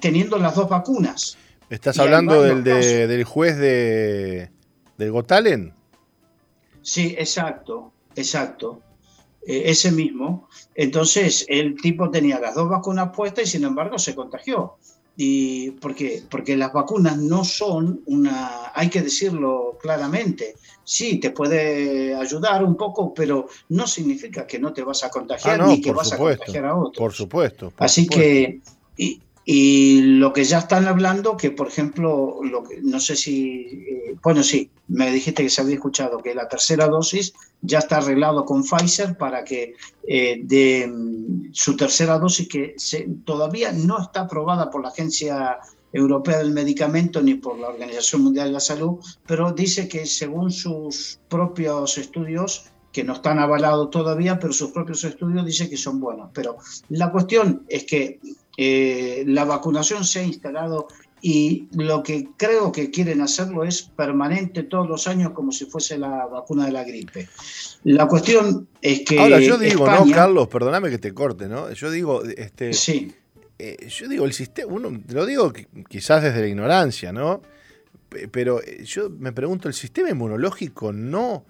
teniendo 0.00 0.38
las 0.38 0.54
dos 0.54 0.70
vacunas. 0.70 1.36
¿Estás 1.74 1.98
hablando 1.98 2.40
del, 2.40 2.62
del 2.62 3.24
juez 3.24 3.58
de, 3.58 4.48
del 4.96 5.10
Gotalen? 5.10 5.74
Sí, 6.82 7.16
exacto, 7.18 7.92
exacto. 8.14 8.80
Eh, 9.44 9.62
ese 9.66 9.90
mismo. 9.90 10.48
Entonces, 10.76 11.44
el 11.48 11.74
tipo 11.74 12.10
tenía 12.10 12.38
las 12.38 12.54
dos 12.54 12.68
vacunas 12.68 13.10
puestas 13.14 13.44
y 13.44 13.50
sin 13.50 13.64
embargo 13.64 13.98
se 13.98 14.14
contagió. 14.14 14.76
¿Y 15.16 15.72
por 15.72 15.96
qué? 15.96 16.22
Porque 16.30 16.56
las 16.56 16.72
vacunas 16.72 17.18
no 17.18 17.44
son 17.44 18.02
una, 18.06 18.70
hay 18.72 18.88
que 18.88 19.02
decirlo 19.02 19.76
claramente, 19.82 20.54
sí, 20.84 21.18
te 21.18 21.30
puede 21.30 22.14
ayudar 22.14 22.62
un 22.62 22.76
poco, 22.76 23.12
pero 23.12 23.48
no 23.68 23.88
significa 23.88 24.46
que 24.46 24.60
no 24.60 24.72
te 24.72 24.84
vas 24.84 25.02
a 25.02 25.10
contagiar 25.10 25.60
ah, 25.60 25.66
ni 25.66 25.80
que 25.80 25.92
vas 25.92 26.12
a 26.12 26.18
contagiar 26.18 26.66
a 26.66 26.76
otros. 26.76 26.98
Por 26.98 27.12
supuesto. 27.12 27.72
Así 27.78 28.06
que, 28.06 28.60
y 28.96 29.20
lo 29.46 30.32
que 30.32 30.44
ya 30.44 30.58
están 30.58 30.86
hablando, 30.86 31.36
que 31.36 31.50
por 31.50 31.68
ejemplo, 31.68 32.40
lo 32.42 32.64
que, 32.64 32.80
no 32.82 32.98
sé 32.98 33.14
si, 33.14 33.84
eh, 33.88 34.16
bueno, 34.22 34.42
sí, 34.42 34.70
me 34.88 35.10
dijiste 35.10 35.42
que 35.42 35.50
se 35.50 35.60
había 35.60 35.74
escuchado 35.74 36.18
que 36.18 36.34
la 36.34 36.48
tercera 36.48 36.86
dosis 36.86 37.34
ya 37.60 37.78
está 37.80 37.98
arreglado 37.98 38.44
con 38.44 38.64
Pfizer 38.64 39.16
para 39.18 39.44
que 39.44 39.74
eh, 40.06 40.40
de 40.42 40.90
su 41.52 41.76
tercera 41.76 42.18
dosis, 42.18 42.48
que 42.48 42.76
todavía 43.24 43.72
no 43.72 44.00
está 44.00 44.20
aprobada 44.20 44.70
por 44.70 44.82
la 44.82 44.88
Agencia 44.88 45.58
Europea 45.92 46.38
del 46.38 46.52
Medicamento 46.52 47.22
ni 47.22 47.34
por 47.34 47.58
la 47.58 47.68
Organización 47.68 48.22
Mundial 48.22 48.48
de 48.48 48.52
la 48.54 48.60
Salud, 48.60 48.98
pero 49.26 49.52
dice 49.52 49.88
que 49.88 50.06
según 50.06 50.50
sus 50.50 51.20
propios 51.28 51.98
estudios, 51.98 52.70
que 52.92 53.04
no 53.04 53.14
están 53.14 53.40
avalados 53.40 53.90
todavía, 53.90 54.38
pero 54.38 54.52
sus 54.52 54.70
propios 54.70 55.02
estudios 55.02 55.44
dicen 55.44 55.68
que 55.68 55.76
son 55.76 56.00
buenos. 56.00 56.30
Pero 56.32 56.56
la 56.90 57.10
cuestión 57.10 57.64
es 57.68 57.84
que 57.84 58.20
eh, 58.56 59.24
la 59.26 59.44
vacunación 59.44 60.04
se 60.04 60.20
ha 60.20 60.22
instalado 60.22 60.86
y 61.20 61.68
lo 61.72 62.02
que 62.02 62.28
creo 62.36 62.70
que 62.70 62.90
quieren 62.90 63.22
hacerlo 63.22 63.64
es 63.64 63.82
permanente 63.82 64.62
todos 64.62 64.88
los 64.88 65.06
años 65.06 65.32
como 65.32 65.52
si 65.52 65.64
fuese 65.64 65.96
la 65.96 66.26
vacuna 66.26 66.66
de 66.66 66.72
la 66.72 66.84
gripe. 66.84 67.28
La 67.84 68.06
cuestión 68.06 68.68
es 68.82 69.04
que... 69.06 69.18
Ahora 69.18 69.40
yo 69.40 69.56
digo, 69.56 69.86
¿no, 69.86 70.04
Carlos? 70.10 70.48
Perdóname 70.48 70.90
que 70.90 70.98
te 70.98 71.14
corte, 71.14 71.48
¿no? 71.48 71.72
Yo 71.72 71.90
digo, 71.90 72.22
este... 72.24 72.74
Sí. 72.74 73.14
Eh, 73.58 73.88
yo 73.88 74.08
digo, 74.08 74.26
el 74.26 74.34
sistema, 74.34 74.72
uno, 74.72 75.00
lo 75.08 75.24
digo 75.24 75.52
quizás 75.88 76.22
desde 76.22 76.40
la 76.40 76.48
ignorancia, 76.48 77.12
¿no? 77.12 77.40
Pero 78.30 78.62
eh, 78.62 78.84
yo 78.84 79.08
me 79.08 79.32
pregunto, 79.32 79.68
¿el 79.68 79.74
sistema 79.74 80.10
inmunológico 80.10 80.92
no... 80.92 81.46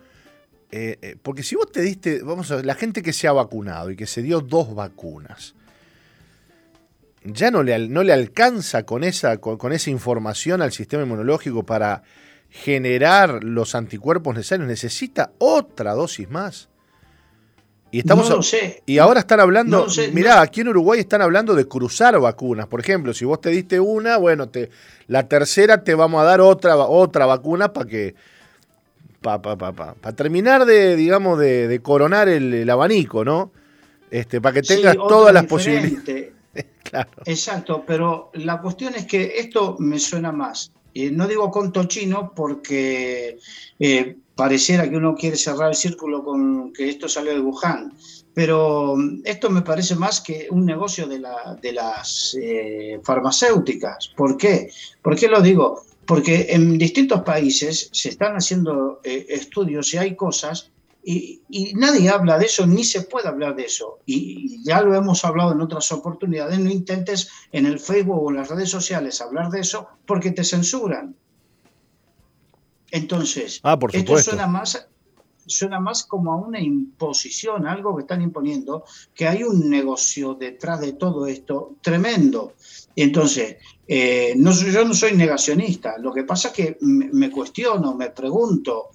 porque 1.22 1.42
si 1.42 1.56
vos 1.56 1.72
te 1.72 1.82
diste, 1.82 2.22
vamos 2.22 2.48
a 2.52 2.56
ver, 2.56 2.66
la 2.66 2.76
gente 2.76 3.02
que 3.02 3.12
se 3.12 3.26
ha 3.26 3.32
vacunado 3.32 3.90
y 3.90 3.96
que 3.96 4.06
se 4.06 4.22
dio 4.22 4.40
dos 4.40 4.72
vacunas, 4.74 5.56
ya 7.24 7.50
no 7.50 7.62
le, 7.62 7.88
no 7.88 8.02
le 8.02 8.12
alcanza 8.12 8.84
con 8.84 9.02
esa, 9.02 9.38
con, 9.38 9.72
esa 9.72 9.90
información 9.90 10.62
al 10.62 10.72
sistema 10.72 11.02
inmunológico 11.02 11.64
para 11.64 12.02
generar 12.50 13.42
los 13.42 13.74
anticuerpos 13.74 14.36
necesarios, 14.36 14.68
necesita 14.68 15.32
otra 15.38 15.94
dosis 15.94 16.30
más. 16.30 16.68
Y, 17.90 18.00
estamos 18.00 18.28
no 18.28 18.42
sé. 18.42 18.82
y 18.86 18.98
ahora 18.98 19.20
están 19.20 19.40
hablando, 19.40 19.86
mirá, 20.12 20.40
aquí 20.40 20.62
en 20.62 20.68
Uruguay 20.68 21.00
están 21.00 21.22
hablando 21.22 21.54
de 21.54 21.66
cruzar 21.66 22.18
vacunas. 22.18 22.66
Por 22.66 22.80
ejemplo, 22.80 23.14
si 23.14 23.24
vos 23.24 23.40
te 23.40 23.50
diste 23.50 23.78
una, 23.78 24.16
bueno, 24.16 24.48
te, 24.48 24.70
la 25.06 25.28
tercera 25.28 25.84
te 25.84 25.94
vamos 25.94 26.20
a 26.20 26.24
dar 26.24 26.40
otra, 26.40 26.76
otra 26.76 27.24
vacuna 27.24 27.72
para 27.72 27.86
que, 27.86 28.16
para 29.22 29.40
pa, 29.40 29.72
pa, 29.72 30.12
terminar 30.12 30.66
de, 30.66 30.96
digamos, 30.96 31.38
de, 31.38 31.80
coronar 31.82 32.28
el, 32.28 32.68
abanico, 32.68 33.24
¿no? 33.24 33.52
Este, 34.10 34.40
para 34.40 34.54
que 34.54 34.62
tengas 34.62 34.96
todas 34.96 35.32
las 35.32 35.46
posibilidades. 35.46 36.33
Exacto, 37.24 37.84
pero 37.86 38.30
la 38.34 38.60
cuestión 38.60 38.94
es 38.94 39.06
que 39.06 39.34
esto 39.36 39.76
me 39.78 39.98
suena 39.98 40.32
más. 40.32 40.70
y 40.92 41.10
no 41.10 41.26
digo 41.26 41.50
conto 41.50 41.84
chino 41.84 42.32
porque 42.34 43.38
eh, 43.78 44.16
pareciera 44.34 44.88
que 44.88 44.96
uno 44.96 45.14
quiere 45.14 45.36
cerrar 45.36 45.70
el 45.70 45.74
círculo 45.74 46.22
con 46.22 46.72
que 46.72 46.88
esto 46.88 47.08
salió 47.08 47.32
de 47.32 47.40
Wuhan, 47.40 47.92
pero 48.32 48.94
mm, 48.96 49.22
esto 49.24 49.50
me 49.50 49.62
parece 49.62 49.94
más 49.96 50.20
que 50.20 50.48
un 50.50 50.64
negocio 50.66 51.06
de, 51.06 51.18
la, 51.20 51.58
de 51.60 51.72
las 51.72 52.36
eh, 52.40 53.00
farmacéuticas. 53.02 54.08
¿Por 54.16 54.36
qué? 54.36 54.70
¿Por 55.02 55.16
qué 55.16 55.28
lo 55.28 55.40
digo? 55.40 55.82
Porque 56.06 56.48
en 56.50 56.76
distintos 56.76 57.22
países 57.22 57.88
se 57.92 58.10
están 58.10 58.34
haciendo 58.34 59.00
eh, 59.04 59.26
estudios 59.28 59.94
y 59.94 59.98
hay 59.98 60.14
cosas 60.14 60.70
y, 61.06 61.74
nadie 61.74 62.08
habla 62.08 62.38
de 62.38 62.46
eso, 62.46 62.66
ni 62.66 62.82
se 62.82 63.02
puede 63.02 63.28
hablar 63.28 63.54
de 63.54 63.64
eso. 63.64 63.98
Y, 64.06 64.62
ya 64.64 64.80
lo 64.80 64.94
hemos 64.94 65.24
hablado 65.24 65.52
en 65.52 65.60
otras 65.60 65.92
oportunidades. 65.92 66.58
No 66.58 66.70
intentes 66.70 67.28
en 67.52 67.66
el 67.66 67.78
Facebook 67.78 68.22
o 68.22 68.30
en 68.30 68.36
las 68.36 68.48
redes 68.48 68.70
sociales 68.70 69.20
hablar 69.20 69.50
de 69.50 69.60
eso 69.60 69.86
porque 70.06 70.30
te 70.30 70.44
censuran. 70.44 71.14
Entonces, 72.90 73.60
ah, 73.64 73.78
esto 73.92 74.18
suena 74.18 74.46
más, 74.46 74.88
suena 75.46 75.80
más 75.80 76.04
como 76.04 76.32
a 76.32 76.36
una 76.36 76.60
imposición, 76.60 77.66
algo 77.66 77.96
que 77.96 78.02
están 78.02 78.22
imponiendo, 78.22 78.84
que 79.14 79.26
hay 79.26 79.42
un 79.42 79.68
negocio 79.68 80.34
detrás 80.34 80.80
de 80.80 80.92
todo 80.92 81.26
esto 81.26 81.76
tremendo. 81.82 82.54
Y 82.94 83.02
entonces, 83.02 83.56
eh, 83.88 84.34
no, 84.36 84.52
yo 84.52 84.84
no 84.84 84.94
soy 84.94 85.12
negacionista, 85.14 85.98
lo 85.98 86.12
que 86.12 86.22
pasa 86.22 86.48
es 86.48 86.54
que 86.54 86.78
me 86.80 87.30
cuestiono, 87.30 87.94
me 87.94 88.10
pregunto, 88.10 88.90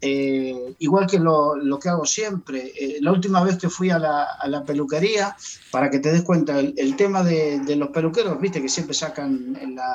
eh, 0.00 0.74
igual 0.78 1.06
que 1.06 1.18
lo, 1.18 1.78
que 1.80 1.88
hago 1.88 2.04
siempre. 2.04 2.72
Eh, 2.78 2.98
la 3.00 3.12
última 3.12 3.42
vez 3.42 3.56
que 3.56 3.68
fui 3.68 3.90
a 3.90 3.98
la, 3.98 4.64
peluquería, 4.66 5.36
para 5.70 5.90
que 5.90 5.98
te 5.98 6.12
des 6.12 6.22
cuenta, 6.22 6.58
el, 6.58 6.96
tema 6.96 7.22
de, 7.22 7.60
de, 7.60 7.76
los 7.76 7.88
peluqueros, 7.88 8.40
viste 8.40 8.60
que 8.60 8.68
siempre 8.68 8.94
sacan 8.94 9.56
en 9.60 9.76
la, 9.76 9.94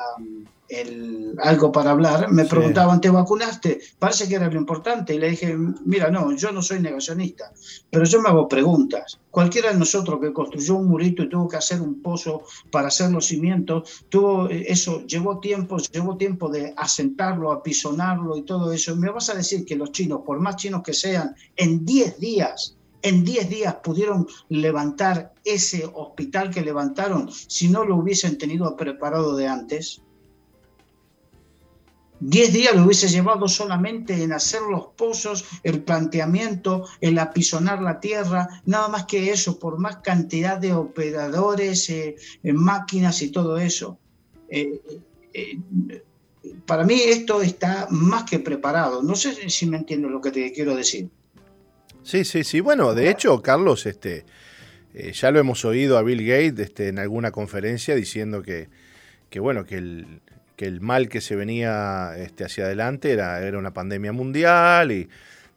el, 0.69 1.35
algo 1.41 1.71
para 1.71 1.91
hablar, 1.91 2.31
me 2.31 2.45
preguntaban, 2.45 3.01
¿te 3.01 3.09
vacunaste? 3.09 3.79
Parece 3.97 4.27
que 4.27 4.35
era 4.35 4.49
lo 4.49 4.59
importante. 4.59 5.13
Y 5.15 5.19
le 5.19 5.31
dije, 5.31 5.55
mira, 5.85 6.09
no, 6.09 6.35
yo 6.35 6.51
no 6.51 6.61
soy 6.61 6.79
negacionista, 6.79 7.51
pero 7.89 8.05
yo 8.05 8.21
me 8.21 8.29
hago 8.29 8.47
preguntas. 8.47 9.19
Cualquiera 9.31 9.71
de 9.71 9.79
nosotros 9.79 10.19
que 10.21 10.33
construyó 10.33 10.75
un 10.75 10.88
murito 10.88 11.23
y 11.23 11.29
tuvo 11.29 11.47
que 11.47 11.57
hacer 11.57 11.81
un 11.81 12.01
pozo 12.01 12.43
para 12.71 12.88
hacer 12.88 13.11
los 13.11 13.25
cimientos, 13.25 14.05
tuvo 14.09 14.49
eso, 14.49 15.05
llevó 15.05 15.39
tiempo, 15.39 15.77
llevó 15.77 16.17
tiempo 16.17 16.49
de 16.49 16.73
asentarlo, 16.77 17.51
apisonarlo 17.51 18.38
y 18.38 18.43
todo 18.43 18.71
eso. 18.71 18.95
me 18.95 19.09
vas 19.09 19.29
a 19.29 19.35
decir 19.35 19.65
que 19.65 19.75
los 19.75 19.91
chinos, 19.91 20.21
por 20.25 20.39
más 20.39 20.55
chinos 20.55 20.81
que 20.83 20.93
sean, 20.93 21.35
en 21.55 21.85
10 21.85 22.19
días 22.19 22.75
en 23.01 23.23
10 23.23 23.49
días 23.49 23.75
pudieron 23.75 24.27
levantar 24.49 25.33
ese 25.45 25.89
hospital 25.93 26.49
que 26.49 26.61
levantaron 26.61 27.29
si 27.31 27.69
no 27.69 27.85
lo 27.85 27.95
hubiesen 27.95 28.38
tenido 28.38 28.75
preparado 28.75 29.35
de 29.35 29.47
antes. 29.47 30.01
10 32.19 32.53
días 32.53 32.75
lo 32.75 32.83
hubiese 32.83 33.07
llevado 33.07 33.47
solamente 33.47 34.21
en 34.21 34.33
hacer 34.33 34.61
los 34.69 34.88
pozos, 34.97 35.45
el 35.63 35.83
planteamiento, 35.83 36.85
el 36.99 37.17
apisonar 37.17 37.81
la 37.81 37.99
tierra, 37.99 38.61
nada 38.65 38.89
más 38.89 39.05
que 39.05 39.31
eso, 39.31 39.57
por 39.57 39.79
más 39.79 39.97
cantidad 39.97 40.57
de 40.57 40.73
operadores, 40.73 41.89
eh, 41.89 42.15
máquinas 42.43 43.21
y 43.21 43.31
todo 43.31 43.57
eso. 43.57 43.97
Eh, 44.49 44.81
eh, 45.33 45.59
para 46.65 46.83
mí 46.83 46.99
esto 47.01 47.41
está 47.41 47.88
más 47.89 48.23
que 48.29 48.39
preparado. 48.39 49.01
No 49.01 49.15
sé 49.15 49.49
si 49.49 49.65
me 49.65 49.77
entiendo 49.77 50.09
lo 50.09 50.19
que 50.19 50.31
te 50.31 50.51
quiero 50.51 50.75
decir. 50.75 51.09
Sí, 52.03 52.25
sí, 52.25 52.43
sí. 52.43 52.59
Bueno, 52.59 52.93
de 52.93 53.09
hecho, 53.09 53.41
Carlos, 53.41 53.85
este, 53.85 54.25
ya 55.13 55.31
lo 55.31 55.39
hemos 55.39 55.63
oído 55.63 55.97
a 55.97 56.01
Bill 56.01 56.25
Gates 56.25 56.59
este, 56.59 56.88
en 56.88 56.99
alguna 56.99 57.31
conferencia 57.31 57.93
diciendo 57.93 58.41
que, 58.41 58.69
que 59.29 59.39
bueno, 59.39 59.65
que 59.65 59.75
el, 59.75 60.21
que 60.60 60.66
el 60.66 60.82
mal 60.82 61.08
que 61.08 61.22
se 61.22 61.38
venía 61.38 62.12
este, 62.18 62.44
hacia 62.44 62.66
adelante 62.66 63.13
era, 63.13 63.42
era 63.48 63.58
una 63.58 63.72
pandemia 63.72 64.12
mundial 64.12 64.92
y 64.92 65.08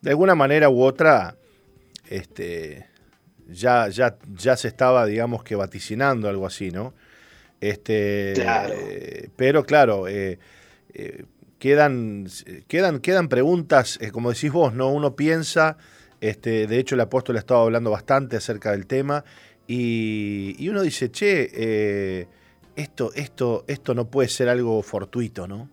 de 0.00 0.10
alguna 0.10 0.36
manera 0.36 0.70
u 0.70 0.80
otra 0.80 1.34
este, 2.08 2.86
ya, 3.48 3.88
ya, 3.88 4.16
ya 4.32 4.56
se 4.56 4.68
estaba, 4.68 5.04
digamos 5.06 5.42
que 5.42 5.56
vaticinando 5.56 6.28
algo 6.28 6.46
así, 6.46 6.70
¿no? 6.70 6.94
Este, 7.60 8.34
eh, 8.36 9.28
pero 9.34 9.64
claro, 9.64 10.06
eh, 10.06 10.38
eh, 10.94 11.24
quedan, 11.58 12.28
quedan, 12.68 13.00
quedan 13.00 13.26
preguntas, 13.26 13.98
como 14.12 14.30
decís 14.32 14.52
vos, 14.52 14.72
¿no? 14.72 14.92
Uno 14.92 15.16
piensa, 15.16 15.78
este, 16.20 16.68
de 16.68 16.78
hecho 16.78 16.94
el 16.94 17.00
apóstol 17.00 17.34
ha 17.34 17.40
estado 17.40 17.62
hablando 17.62 17.90
bastante 17.90 18.36
acerca 18.36 18.70
del 18.70 18.86
tema, 18.86 19.24
y, 19.66 20.54
y 20.60 20.68
uno 20.68 20.80
dice, 20.80 21.10
che, 21.10 22.28
esto, 22.76 23.12
esto, 23.14 23.64
esto 23.66 23.94
no 23.94 24.08
puede 24.08 24.28
ser 24.28 24.48
algo 24.48 24.82
fortuito, 24.82 25.46
¿no? 25.46 25.68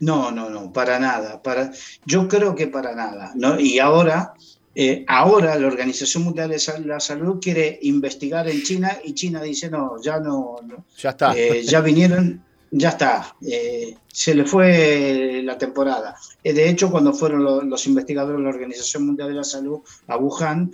No, 0.00 0.30
no, 0.30 0.50
no, 0.50 0.72
para 0.72 0.98
nada. 0.98 1.42
Para, 1.42 1.72
yo 2.04 2.28
creo 2.28 2.54
que 2.54 2.66
para 2.66 2.94
nada. 2.94 3.32
¿no? 3.34 3.58
Y 3.58 3.78
ahora, 3.78 4.34
eh, 4.74 5.04
ahora 5.08 5.58
la 5.58 5.66
Organización 5.66 6.24
Mundial 6.24 6.50
de 6.50 6.86
la 6.86 7.00
Salud 7.00 7.38
quiere 7.40 7.78
investigar 7.82 8.48
en 8.48 8.62
China 8.62 8.98
y 9.02 9.14
China 9.14 9.40
dice, 9.42 9.70
no, 9.70 10.00
ya 10.02 10.18
no. 10.20 10.56
ya 10.98 11.10
está. 11.10 11.34
Eh, 11.36 11.62
ya 11.62 11.80
vinieron, 11.80 12.44
ya 12.70 12.90
está. 12.90 13.34
Eh, 13.40 13.94
se 14.08 14.34
le 14.34 14.44
fue 14.44 15.40
la 15.44 15.56
temporada. 15.56 16.16
de 16.42 16.68
hecho, 16.68 16.90
cuando 16.90 17.14
fueron 17.14 17.70
los, 17.70 17.86
investigadores 17.86 18.38
de 18.38 18.44
la 18.44 18.50
Organización 18.50 19.06
Mundial 19.06 19.28
de 19.28 19.34
la 19.34 19.44
Salud 19.44 19.80
a 20.08 20.18
Wuhan, 20.18 20.72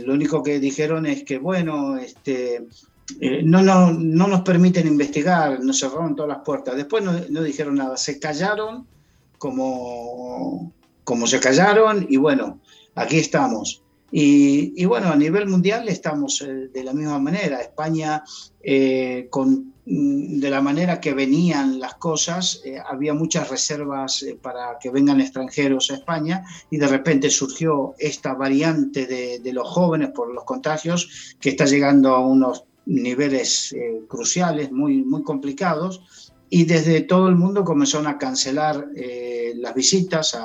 lo 0.00 0.12
único 0.12 0.42
que 0.42 0.58
dijeron 0.58 1.06
es 1.06 1.24
que, 1.24 1.38
bueno, 1.38 1.96
este 1.96 2.66
eh, 3.20 3.42
no, 3.44 3.62
no, 3.62 3.92
no, 3.92 4.26
nos 4.28 4.42
permiten 4.42 4.86
investigar, 4.86 5.60
nos 5.60 5.80
cerraron 5.80 6.14
todas 6.14 6.28
las 6.28 6.44
puertas. 6.44 6.76
Después 6.76 7.02
no, 7.04 7.42
dijeron 7.42 7.76
nada, 7.76 7.96
se 7.96 8.18
callaron 8.18 8.86
como, 9.38 10.72
como 11.04 11.26
se 11.26 11.40
callaron 11.40 12.06
y 12.08 12.16
bueno, 12.16 12.60
aquí 12.94 13.18
estamos. 13.18 13.82
Y, 14.14 14.84
bueno, 14.84 15.08
a 15.08 15.16
nivel 15.16 15.48
mundial 15.48 15.88
estamos 15.88 16.42
eh, 16.42 16.68
de 16.68 16.84
la 16.84 16.92
misma 16.92 17.18
manera. 17.18 17.62
España, 17.62 18.22
eh, 18.62 19.26
con, 19.30 19.72
mm, 19.86 20.38
de 20.38 20.50
la 20.50 20.60
manera 20.60 21.00
que 21.00 21.14
venían 21.14 21.80
las 21.80 21.94
cosas, 21.94 22.60
había 22.90 23.14
muchas 23.14 23.48
reservas 23.48 24.22
para 24.42 24.78
que 24.78 24.90
vengan 24.90 25.22
extranjeros 25.22 25.90
a 25.90 25.94
España 25.94 26.44
y 26.70 26.76
de 26.76 26.88
repente 26.88 27.30
surgió 27.30 27.94
esta 27.98 28.34
variante 28.34 29.06
de, 29.06 29.38
de 29.38 29.52
los 29.54 29.66
jóvenes 29.66 30.10
por 30.10 30.32
los 30.32 30.44
contagios 30.44 31.34
que 31.40 31.48
está 31.48 31.64
llegando 31.64 32.14
a 32.14 32.18
unos 32.20 32.64
niveles 32.86 33.72
eh, 33.72 34.02
cruciales, 34.08 34.72
muy, 34.72 35.04
muy 35.04 35.22
complicados, 35.22 36.32
y 36.48 36.64
desde 36.64 37.00
todo 37.00 37.28
el 37.28 37.36
mundo 37.36 37.64
comenzaron 37.64 38.06
a 38.06 38.18
cancelar 38.18 38.88
eh, 38.94 39.54
las 39.56 39.74
visitas 39.74 40.36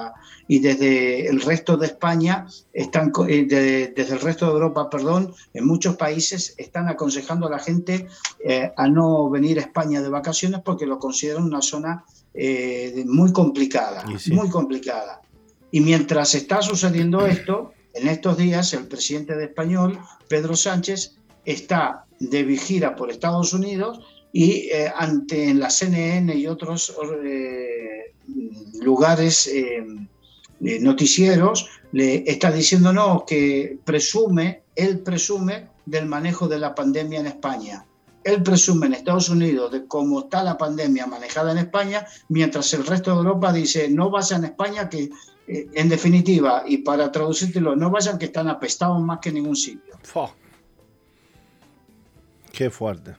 y 0.47 0.59
desde 0.59 1.27
el 1.27 1.41
resto 1.41 1.75
de 1.75 1.87
España, 1.87 2.47
están, 2.71 3.11
eh, 3.27 3.45
desde 3.93 4.13
el 4.13 4.21
resto 4.21 4.45
de 4.45 4.53
Europa, 4.53 4.89
perdón, 4.89 5.33
en 5.53 5.67
muchos 5.67 5.97
países 5.97 6.55
están 6.57 6.87
aconsejando 6.87 7.47
a 7.47 7.49
la 7.49 7.59
gente 7.59 8.07
a 8.77 8.87
no 8.87 9.29
venir 9.29 9.57
a 9.57 9.63
España 9.63 10.01
de 10.01 10.07
vacaciones 10.07 10.61
porque 10.63 10.85
lo 10.85 10.97
consideran 10.97 11.43
una 11.43 11.61
zona 11.61 12.05
muy 13.05 13.33
complicada, 13.33 14.05
muy 14.31 14.49
complicada. 14.49 15.21
Y 15.71 15.81
mientras 15.81 16.35
está 16.35 16.61
sucediendo 16.61 17.25
esto, 17.27 17.73
en 17.93 18.07
estos 18.07 18.37
días 18.37 18.73
el 18.73 18.87
presidente 18.87 19.35
de 19.35 19.45
Español, 19.45 19.99
Pedro 20.29 20.55
Sánchez, 20.55 21.16
está 21.47 22.05
de 22.19 22.43
vigila 22.43 22.95
por 22.95 23.09
Estados 23.09 23.53
Unidos 23.53 23.99
y 24.33 24.69
eh, 24.69 24.91
ante 24.93 25.53
la 25.53 25.69
CNN 25.69 26.35
y 26.35 26.45
otros 26.45 26.93
eh, 27.23 28.13
lugares 28.81 29.47
eh, 29.47 29.85
noticieros 30.59 31.69
le 31.93 32.29
está 32.29 32.51
diciéndonos 32.51 33.23
que 33.23 33.79
presume, 33.85 34.63
él 34.75 34.99
presume 34.99 35.69
del 35.85 36.05
manejo 36.05 36.49
de 36.49 36.59
la 36.59 36.75
pandemia 36.75 37.21
en 37.21 37.27
España. 37.27 37.85
Él 38.25 38.43
presume 38.43 38.87
en 38.87 38.95
Estados 38.95 39.29
Unidos 39.29 39.71
de 39.71 39.85
cómo 39.87 40.19
está 40.19 40.43
la 40.43 40.57
pandemia 40.57 41.07
manejada 41.07 41.53
en 41.53 41.59
España, 41.59 42.05
mientras 42.27 42.73
el 42.73 42.85
resto 42.85 43.11
de 43.11 43.17
Europa 43.17 43.53
dice 43.53 43.87
no 43.89 44.09
vayan 44.09 44.43
a 44.43 44.47
España 44.47 44.89
que 44.89 45.09
en 45.49 45.87
definitiva, 45.87 46.63
y 46.67 46.79
para 46.79 47.09
traducírtelo, 47.09 47.73
no 47.73 47.89
vayan 47.89 48.17
que 48.17 48.25
están 48.25 48.49
apestados 48.49 49.01
más 49.01 49.19
que 49.19 49.29
en 49.29 49.35
ningún 49.35 49.55
sitio. 49.55 49.97
Qué 52.57 52.71
fuerte. 52.71 53.15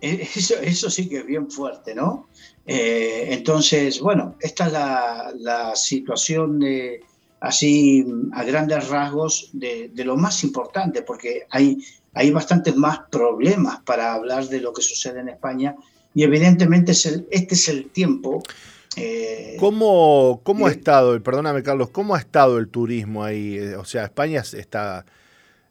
Eh, 0.00 0.28
eso, 0.36 0.88
sí 0.88 1.08
que 1.08 1.18
es 1.18 1.26
bien 1.26 1.50
fuerte, 1.50 1.92
¿no? 1.92 2.28
Eh, 2.64 3.26
entonces, 3.30 3.98
bueno, 3.98 4.36
esta 4.38 4.66
es 4.68 4.72
la, 5.40 5.72
situación 5.74 6.60
de, 6.60 7.00
así 7.40 8.06
a 8.32 8.44
grandes 8.44 8.88
rasgos 8.88 9.50
de, 9.52 9.90
lo 9.96 10.16
más 10.16 10.44
importante, 10.44 11.02
porque 11.02 11.48
hay, 11.50 11.78
hay 12.14 12.30
bastantes 12.30 12.76
más 12.76 13.00
problemas 13.10 13.80
para 13.82 14.14
hablar 14.14 14.46
de 14.46 14.60
lo 14.60 14.72
que 14.72 14.82
sucede 14.82 15.18
en 15.18 15.28
España 15.28 15.74
y 16.14 16.22
evidentemente 16.22 16.92
este 16.92 17.54
es 17.54 17.68
el 17.68 17.90
tiempo. 17.90 18.40
Eh, 18.94 19.56
¿Cómo, 19.58 20.42
cómo 20.44 20.68
ha 20.68 20.70
estado, 20.70 21.20
perdóname 21.20 21.64
Carlos, 21.64 21.90
cómo 21.90 22.14
ha 22.14 22.20
estado 22.20 22.58
el 22.58 22.68
turismo 22.68 23.24
ahí? 23.24 23.58
O 23.76 23.84
sea, 23.84 24.04
España 24.04 24.42
está 24.42 25.06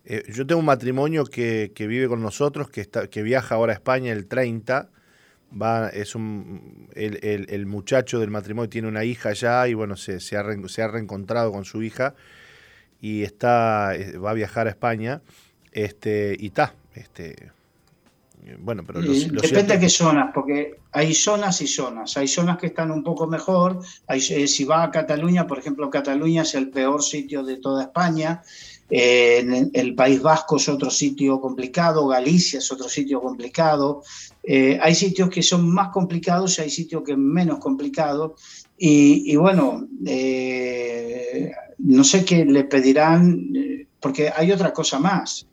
eh, 0.05 0.23
yo 0.31 0.47
tengo 0.47 0.59
un 0.59 0.65
matrimonio 0.65 1.25
que, 1.25 1.71
vive 1.77 2.07
con 2.07 2.21
nosotros, 2.21 2.69
que, 2.69 2.81
está, 2.81 3.07
que 3.07 3.21
viaja 3.21 3.55
ahora 3.55 3.73
a 3.73 3.75
España 3.75 4.11
el 4.11 4.27
30. 4.27 4.89
Va, 5.61 5.89
es 5.89 6.15
un, 6.15 6.87
el, 6.95 7.65
muchacho 7.65 8.19
del 8.19 8.29
matrimonio 8.29 8.69
tiene 8.69 8.87
una 8.87 9.03
hija 9.03 9.33
ya 9.33 9.67
y 9.67 9.73
bueno, 9.73 9.97
se, 9.97 10.21
se, 10.21 10.37
ha, 10.37 10.45
se 10.67 10.81
ha 10.81 10.87
reencontrado 10.87 11.51
con 11.51 11.65
su 11.65 11.83
hija 11.83 12.15
y 13.01 13.23
está, 13.23 13.93
eh, 13.95 14.17
va 14.17 14.31
a 14.31 14.33
viajar 14.33 14.67
a 14.67 14.69
España 14.69 15.21
este, 15.73 16.37
y 16.39 16.47
está. 16.47 16.73
Este, 16.95 17.51
bueno, 18.59 18.83
pero 18.85 19.01
Depende 19.01 19.73
de 19.73 19.79
qué 19.79 19.89
zonas, 19.89 20.31
porque 20.33 20.79
hay 20.91 21.13
zonas 21.13 21.61
y 21.61 21.67
zonas. 21.67 22.17
Hay 22.17 22.27
zonas 22.27 22.57
que 22.57 22.67
están 22.67 22.91
un 22.91 23.03
poco 23.03 23.27
mejor. 23.27 23.79
Hay, 24.07 24.19
eh, 24.29 24.47
si 24.47 24.63
va 24.63 24.83
a 24.83 24.91
Cataluña, 24.91 25.47
por 25.47 25.59
ejemplo, 25.59 25.89
Cataluña 25.89 26.41
es 26.41 26.55
el 26.55 26.69
peor 26.69 27.03
sitio 27.03 27.43
de 27.43 27.57
toda 27.57 27.83
España. 27.83 28.41
Eh, 28.93 29.69
el 29.71 29.95
País 29.95 30.21
Vasco 30.21 30.58
es 30.58 30.67
otro 30.67 30.89
sitio 30.89 31.39
complicado, 31.39 32.08
Galicia 32.08 32.60
es 32.60 32.69
otro 32.71 32.89
sitio 32.89 33.21
complicado. 33.21 34.04
Eh, 34.43 34.77
hay 34.82 34.93
sitios 34.93 35.30
que 35.30 35.41
son 35.41 35.69
más 35.69 35.89
complicados 35.89 36.58
y 36.58 36.63
hay 36.63 36.69
sitios 36.69 37.01
que 37.04 37.15
menos 37.15 37.60
complicados. 37.60 38.34
Y, 38.77 39.36
bueno, 39.36 39.88
eh, 40.06 41.51
no 41.77 42.04
sé 42.04 42.25
qué 42.25 42.43
le 42.43 42.63
pedirán, 42.63 43.54
porque 43.99 44.32
hay 44.36 44.51
otra 44.51 44.73
cosa 44.73 44.99
más 44.99 45.45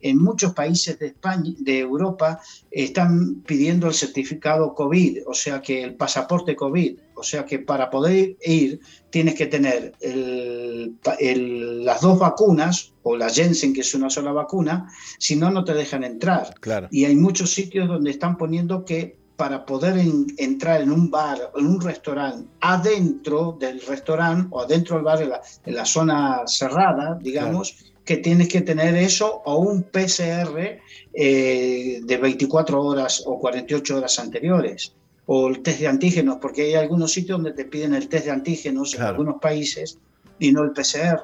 en 0.00 0.18
muchos 0.18 0.54
países 0.54 0.98
de 0.98 1.08
España, 1.08 1.52
de 1.58 1.80
Europa, 1.80 2.40
están 2.70 3.42
pidiendo 3.42 3.88
el 3.88 3.94
certificado 3.94 4.74
COVID, 4.74 5.22
o 5.26 5.34
sea 5.34 5.60
que 5.60 5.82
el 5.82 5.94
pasaporte 5.94 6.54
COVID, 6.54 6.98
o 7.18 7.22
sea 7.22 7.44
que 7.44 7.58
para 7.58 7.90
poder 7.90 8.36
ir 8.44 8.80
tienes 9.10 9.34
que 9.34 9.46
tener 9.46 9.92
las 10.00 12.00
dos 12.00 12.18
vacunas 12.18 12.92
o 13.02 13.16
la 13.16 13.28
Jensen, 13.28 13.72
que 13.72 13.80
es 13.80 13.94
una 13.94 14.10
sola 14.10 14.32
vacuna, 14.32 14.88
si 15.18 15.36
no, 15.36 15.50
no 15.50 15.64
te 15.64 15.74
dejan 15.74 16.04
entrar. 16.04 16.54
Claro. 16.60 16.88
Y 16.90 17.04
hay 17.04 17.16
muchos 17.16 17.50
sitios 17.50 17.88
donde 17.88 18.10
están 18.10 18.36
poniendo 18.36 18.84
que 18.84 19.18
para 19.36 19.64
poder 19.64 20.04
entrar 20.36 20.80
en 20.80 20.90
un 20.90 21.10
bar 21.10 21.52
en 21.56 21.66
un 21.66 21.80
restaurante, 21.80 22.48
adentro 22.60 23.56
del 23.58 23.80
restaurante 23.80 24.48
o 24.50 24.60
adentro 24.60 24.96
del 24.96 25.04
bar, 25.04 25.22
en 25.22 25.74
la, 25.74 25.84
zona 25.84 26.42
cerrada, 26.46 27.18
digamos, 27.20 27.92
que 28.04 28.16
tienes 28.16 28.48
que 28.48 28.62
tener 28.62 28.96
eso 28.96 29.42
o 29.44 29.58
un 29.58 29.84
PCR 29.84 30.80
eh, 31.12 32.00
de 32.02 32.16
24 32.16 32.82
horas 32.82 33.22
o 33.26 33.38
48 33.38 33.96
horas 33.96 34.18
anteriores 34.18 34.92
o 35.30 35.48
el 35.48 35.60
test 35.60 35.80
de 35.80 35.88
antígenos, 35.88 36.38
porque 36.40 36.62
hay 36.62 36.74
algunos 36.74 37.12
sitios 37.12 37.36
donde 37.36 37.52
te 37.52 37.66
piden 37.66 37.94
el 37.94 38.08
test 38.08 38.24
de 38.24 38.30
antígenos 38.30 38.94
en 38.94 39.02
algunos 39.02 39.38
países 39.42 39.98
y 40.38 40.52
no 40.52 40.62
el 40.62 40.70
PCR. 40.70 41.20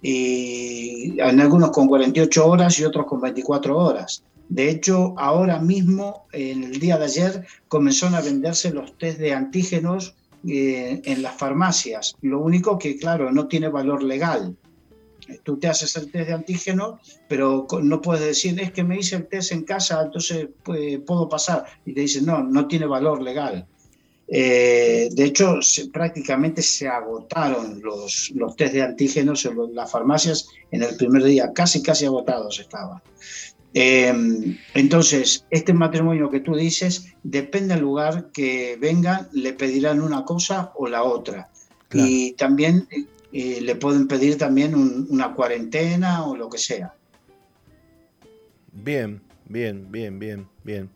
Y 0.00 1.20
en 1.20 1.40
algunos 1.40 1.72
con 1.72 1.88
48 1.88 2.46
horas 2.46 2.78
y 2.78 2.84
otros 2.84 3.04
con 3.04 3.20
24 3.20 3.76
horas. 3.76 4.22
De 4.48 4.70
hecho, 4.70 5.14
ahora 5.18 5.58
mismo, 5.58 6.26
en 6.32 6.62
el 6.62 6.78
día 6.78 6.96
de 6.98 7.06
ayer, 7.06 7.46
comenzaron 7.66 8.14
a 8.14 8.20
venderse 8.20 8.72
los 8.72 8.96
test 8.96 9.18
de 9.18 9.32
antígenos 9.32 10.14
eh, 10.46 11.02
en 11.04 11.22
las 11.22 11.34
farmacias. 11.34 12.14
Lo 12.20 12.38
único 12.38 12.78
que, 12.78 12.96
claro, 12.96 13.32
no 13.32 13.48
tiene 13.48 13.68
valor 13.68 14.04
legal. 14.04 14.56
Tú 15.42 15.58
te 15.58 15.68
haces 15.68 15.96
el 15.96 16.10
test 16.10 16.28
de 16.28 16.34
antígeno, 16.34 17.00
pero 17.28 17.66
no 17.82 18.00
puedes 18.00 18.24
decir, 18.24 18.60
es 18.60 18.72
que 18.72 18.84
me 18.84 18.98
hice 18.98 19.16
el 19.16 19.26
test 19.26 19.52
en 19.52 19.64
casa, 19.64 20.02
entonces 20.02 20.48
pues, 20.62 20.98
puedo 21.06 21.28
pasar. 21.28 21.64
Y 21.84 21.94
te 21.94 22.00
dicen, 22.02 22.26
no, 22.26 22.42
no 22.42 22.66
tiene 22.66 22.86
valor 22.86 23.22
legal. 23.22 23.66
Eh, 24.28 25.10
de 25.12 25.24
hecho, 25.24 25.58
prácticamente 25.92 26.62
se 26.62 26.88
agotaron 26.88 27.82
los, 27.82 28.32
los 28.34 28.56
test 28.56 28.72
de 28.72 28.82
antígenos 28.82 29.44
en 29.44 29.74
las 29.74 29.90
farmacias 29.90 30.48
en 30.70 30.82
el 30.82 30.96
primer 30.96 31.24
día, 31.24 31.52
casi, 31.52 31.82
casi 31.82 32.06
agotados 32.06 32.58
estaban. 32.58 33.02
Em, 33.74 34.58
entonces, 34.74 35.46
este 35.50 35.72
matrimonio 35.72 36.30
que 36.30 36.40
tú 36.40 36.54
dices, 36.54 37.06
depende 37.22 37.74
del 37.74 37.82
lugar 37.82 38.30
que 38.32 38.76
vengan, 38.80 39.28
le 39.32 39.54
pedirán 39.54 40.00
una 40.00 40.24
cosa 40.24 40.72
o 40.76 40.88
la 40.88 41.02
otra. 41.02 41.50
Y 41.94 42.32
también 42.32 42.88
eh, 43.32 43.60
le 43.60 43.74
pueden 43.76 44.06
pedir 44.08 44.36
también 44.36 44.74
una 44.74 45.34
cuarentena 45.34 46.26
o 46.26 46.36
lo 46.36 46.48
que 46.48 46.58
sea. 46.58 46.94
Bien, 48.72 49.20
bien, 49.46 49.90
bien, 49.90 50.18
bien, 50.18 50.48
bien. 50.64 50.90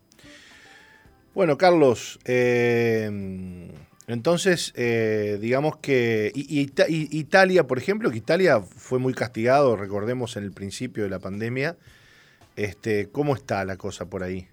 Bueno, 1.33 1.57
Carlos, 1.57 2.19
em, 2.25 3.69
entonces, 4.07 4.73
eh, 4.75 5.37
digamos 5.39 5.77
que 5.77 6.31
Italia, 6.33 7.67
por 7.67 7.77
ejemplo, 7.77 8.09
que 8.09 8.17
Italia 8.17 8.61
fue 8.61 8.97
muy 8.97 9.13
castigado, 9.13 9.75
recordemos, 9.75 10.35
en 10.37 10.43
el 10.43 10.51
principio 10.51 11.03
de 11.03 11.09
la 11.09 11.19
pandemia, 11.19 11.77
este, 12.57 13.09
¿Cómo 13.09 13.35
está 13.35 13.63
la 13.65 13.77
cosa 13.77 14.09
por 14.09 14.23
ahí? 14.23 14.47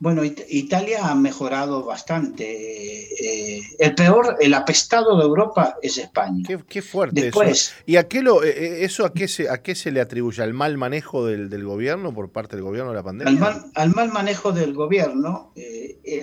Bueno, 0.00 0.22
Italia 0.24 1.08
ha 1.08 1.14
mejorado 1.16 1.84
bastante. 1.84 2.44
Eh, 2.44 3.62
el 3.80 3.94
peor, 3.96 4.36
el 4.40 4.54
apestado 4.54 5.18
de 5.18 5.24
Europa 5.24 5.76
es 5.82 5.98
España. 5.98 6.44
Qué, 6.68 6.82
fuerte 6.82 7.28
eso. 7.28 7.72
¿Y 7.84 7.96
a 7.96 8.06
qué 8.06 8.22
lo, 8.22 8.44
eh, 8.44 8.50
eh, 8.50 8.84
eso 8.84 9.04
a 9.04 9.12
qué, 9.12 9.26
se, 9.26 9.48
a 9.50 9.60
qué 9.60 9.74
se 9.74 9.90
le 9.90 10.00
atribuye? 10.00 10.40
¿Al 10.40 10.54
mal 10.54 10.78
manejo 10.78 11.26
del, 11.26 11.64
gobierno 11.64 12.14
por 12.14 12.30
parte 12.30 12.54
del 12.54 12.64
gobierno 12.64 12.90
de 12.90 12.96
la 12.96 13.02
pandemia? 13.02 13.64
Al 13.74 13.90
mal, 13.90 14.12
manejo 14.12 14.52
del 14.52 14.72
gobierno. 14.72 15.52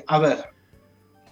a 0.07 0.19
ver, 0.19 0.38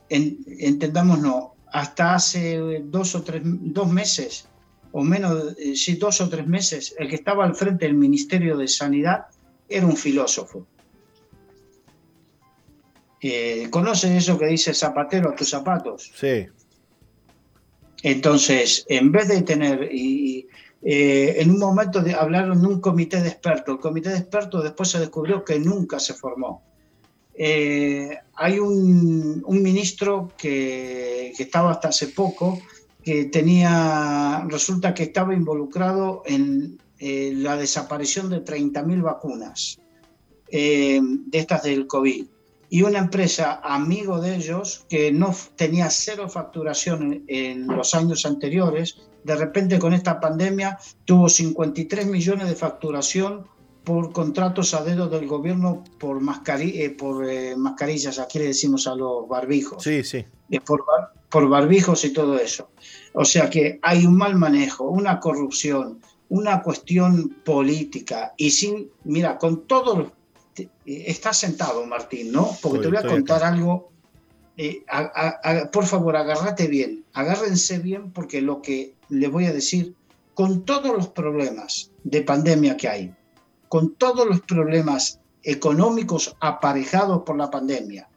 entendámonos, 0.09 1.51
hasta 1.71 2.15
hace 2.15 2.81
dos 2.83 3.15
o 3.15 3.23
tres 3.23 3.41
dos 3.45 3.89
meses, 3.89 4.49
o 4.91 5.01
menos, 5.01 5.55
sí, 5.75 5.95
dos 5.95 6.19
o 6.19 6.27
tres 6.27 6.45
meses, 6.45 6.93
el 6.99 7.07
que 7.07 7.15
estaba 7.15 7.45
al 7.45 7.55
frente 7.55 7.85
del 7.85 7.95
Ministerio 7.95 8.57
de 8.57 8.67
Sanidad 8.67 9.27
era 9.69 9.85
un 9.85 9.95
filósofo. 9.95 10.67
Eh, 13.23 13.67
¿Conoces 13.69 14.11
eso 14.11 14.37
que 14.37 14.47
dice 14.47 14.73
zapatero 14.73 15.29
a 15.29 15.35
tus 15.35 15.49
zapatos? 15.49 16.11
Sí. 16.15 16.45
Entonces, 18.03 18.85
en 18.89 19.11
vez 19.11 19.29
de 19.29 19.41
tener, 19.41 19.89
y, 19.93 20.47
eh, 20.81 21.35
en 21.37 21.51
un 21.51 21.59
momento 21.59 22.01
de, 22.01 22.13
hablaron 22.13 22.61
de 22.61 22.67
un 22.67 22.81
comité 22.81 23.21
de 23.21 23.29
expertos, 23.29 23.75
el 23.75 23.81
comité 23.81 24.09
de 24.09 24.17
expertos 24.17 24.63
después 24.63 24.89
se 24.89 24.99
descubrió 24.99 25.43
que 25.43 25.57
nunca 25.57 25.99
se 25.99 26.13
formó. 26.13 26.61
Eh, 27.33 28.09
hay 28.35 28.59
un, 28.59 29.43
ministro 29.47 30.33
que, 30.37 31.33
que, 31.35 31.43
estaba 31.43 31.71
hasta 31.71 31.87
hace 31.87 32.09
poco 32.09 32.59
que 33.03 33.25
tenía, 33.25 34.45
resulta 34.47 34.93
que 34.93 35.03
estaba 35.03 35.33
involucrado 35.33 36.23
en 36.25 36.77
eh, 36.99 37.33
la 37.35 37.57
desaparición 37.57 38.29
de 38.29 38.45
30.000 38.45 39.01
vacunas 39.01 39.77
eh, 40.49 41.01
de 41.01 41.37
estas 41.37 41.63
del 41.63 41.85
COVID. 41.85 42.27
Y 42.73 42.81
una 42.81 42.97
empresa 42.97 43.61
amigo 43.63 44.19
de 44.19 44.35
ellos 44.35 44.83
que 44.89 45.11
no 45.11 45.31
tenía 45.55 45.91
cero 45.91 46.27
facturación 46.27 47.23
en, 47.27 47.67
los 47.67 47.93
años 47.93 48.25
anteriores, 48.25 48.97
de 49.23 49.35
repente 49.35 49.77
con 49.77 49.93
esta 49.93 50.19
pandemia 50.19 50.79
tuvo 51.05 51.29
53 51.29 52.07
millones 52.07 52.49
de 52.49 52.55
facturación 52.55 53.45
por 53.83 54.11
contratos 54.11 54.73
a 54.73 54.83
dedo 54.83 55.07
del 55.07 55.27
gobierno 55.27 55.83
por, 55.99 56.19
eh, 56.19 56.89
por 56.97 57.57
mascarillas, 57.57 58.17
aquí 58.17 58.39
le 58.39 58.45
decimos 58.45 58.87
a 58.87 58.95
los 58.95 59.27
barbijos. 59.27 59.83
Sí, 59.83 60.03
sí. 60.03 60.25
por, 60.65 60.83
por 61.29 61.47
barbijos 61.47 62.03
y 62.05 62.09
todo 62.11 62.39
eso. 62.39 62.71
O 63.13 63.23
sea 63.23 63.51
que 63.51 63.77
hay 63.83 64.03
un 64.07 64.17
mal 64.17 64.33
manejo, 64.33 64.85
una 64.85 65.19
corrupción, 65.19 65.99
una 66.29 66.63
cuestión 66.63 67.37
política 67.45 68.33
y 68.35 68.49
sin, 68.49 68.89
mira, 69.03 69.37
con 69.37 69.67
estás 70.85 71.37
sentado 71.37 71.85
Martín, 71.85 72.31
¿no? 72.31 72.55
Porque 72.61 72.79
te 72.79 72.87
voy 72.87 72.97
a 72.97 73.03
contar 73.03 73.43
algo, 73.43 73.91
eh, 74.57 74.83
por 75.71 75.85
favor, 75.85 76.15
agárrate 76.15 76.67
bien, 76.67 77.05
agárrense 77.13 77.79
bien 77.79 78.11
porque 78.11 78.41
lo 78.41 78.61
que 78.61 78.95
le 79.09 79.27
voy 79.27 79.45
a 79.45 79.53
decir, 79.53 79.95
con 80.33 80.63
todos 80.65 80.95
los 80.95 81.09
problemas 81.09 81.91
de 82.03 82.21
pandemia 82.21 82.77
que 82.77 82.89
hay, 82.89 83.15
con 83.69 83.95
todos 83.95 84.27
los 84.27 84.41
problemas 84.41 85.19
económicos 85.43 86.35
aparejados 86.39 87.23
por 87.23 87.37
la 87.37 87.49
pandemia, 87.51 88.07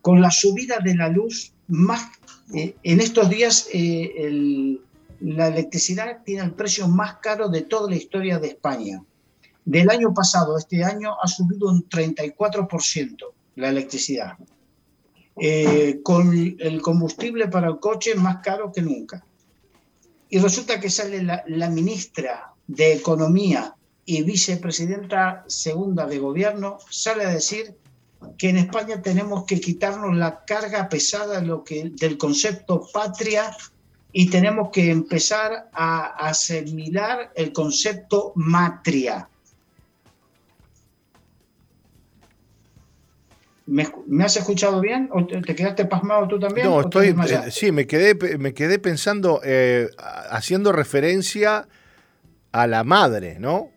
con 0.00 0.20
la 0.20 0.30
subida 0.30 0.78
de 0.78 0.94
la 0.96 1.08
luz 1.08 1.52
más, 1.68 2.08
eh, 2.54 2.74
en 2.82 3.00
estos 3.00 3.28
días 3.28 3.68
eh, 3.72 4.12
el 4.16 4.80
la 5.22 5.48
electricidad 5.48 6.22
tiene 6.24 6.42
el 6.42 6.52
precio 6.52 6.88
más 6.88 7.16
caro 7.18 7.48
de 7.48 7.62
toda 7.62 7.88
la 7.88 7.96
historia 7.96 8.38
de 8.38 8.48
España. 8.48 9.02
Del 9.64 9.90
año 9.90 10.12
pasado, 10.12 10.58
este 10.58 10.84
año 10.84 11.14
ha 11.22 11.28
subido 11.28 11.68
un 11.68 11.88
34% 11.88 13.16
la 13.56 13.68
electricidad, 13.68 14.36
eh, 15.36 16.00
con 16.02 16.32
el 16.58 16.82
combustible 16.82 17.48
para 17.48 17.68
el 17.68 17.78
coche 17.78 18.14
más 18.14 18.38
caro 18.42 18.72
que 18.72 18.82
nunca. 18.82 19.24
Y 20.28 20.38
resulta 20.38 20.80
que 20.80 20.90
sale 20.90 21.22
la, 21.22 21.68
ministra 21.68 22.54
de 22.66 22.94
Economía 22.94 23.74
y 24.04 24.22
vicepresidenta 24.22 25.44
segunda 25.46 26.06
de 26.06 26.18
gobierno, 26.18 26.78
sale 26.88 27.24
a 27.24 27.28
decir 27.28 27.76
que 28.38 28.48
en 28.48 28.56
España 28.56 29.02
tenemos 29.02 29.44
que 29.44 29.60
quitarnos 29.60 30.16
la 30.16 30.44
carga 30.44 30.88
pesada 30.88 31.40
lo 31.40 31.64
que, 31.64 31.90
del 31.90 32.16
concepto 32.16 32.88
patria 32.92 33.54
y 34.12 34.30
tenemos 34.30 34.70
que 34.70 34.90
empezar 34.90 35.70
a 35.72 36.28
asimilar 36.28 37.32
el 37.34 37.52
concepto 37.52 38.32
matria. 38.34 39.28
¿Me, 43.66 44.24
has 44.24 44.36
escuchado 44.36 44.80
bien? 44.80 45.08
¿O 45.12 45.24
te, 45.26 45.54
quedaste 45.54 45.84
pasmado 45.84 46.26
tú 46.28 46.38
también? 46.38 46.66
No, 46.66 46.80
estoy, 46.80 47.08
eh, 47.08 47.50
sí, 47.50 47.70
me 47.70 47.86
quedé, 47.86 48.38
me 48.38 48.54
quedé 48.54 48.78
pensando, 48.78 49.40
eh, 49.44 49.88
haciendo 50.30 50.72
referencia 50.72 51.68
a 52.50 52.66
la 52.66 52.84
madre, 52.84 53.38
¿no? 53.38 53.70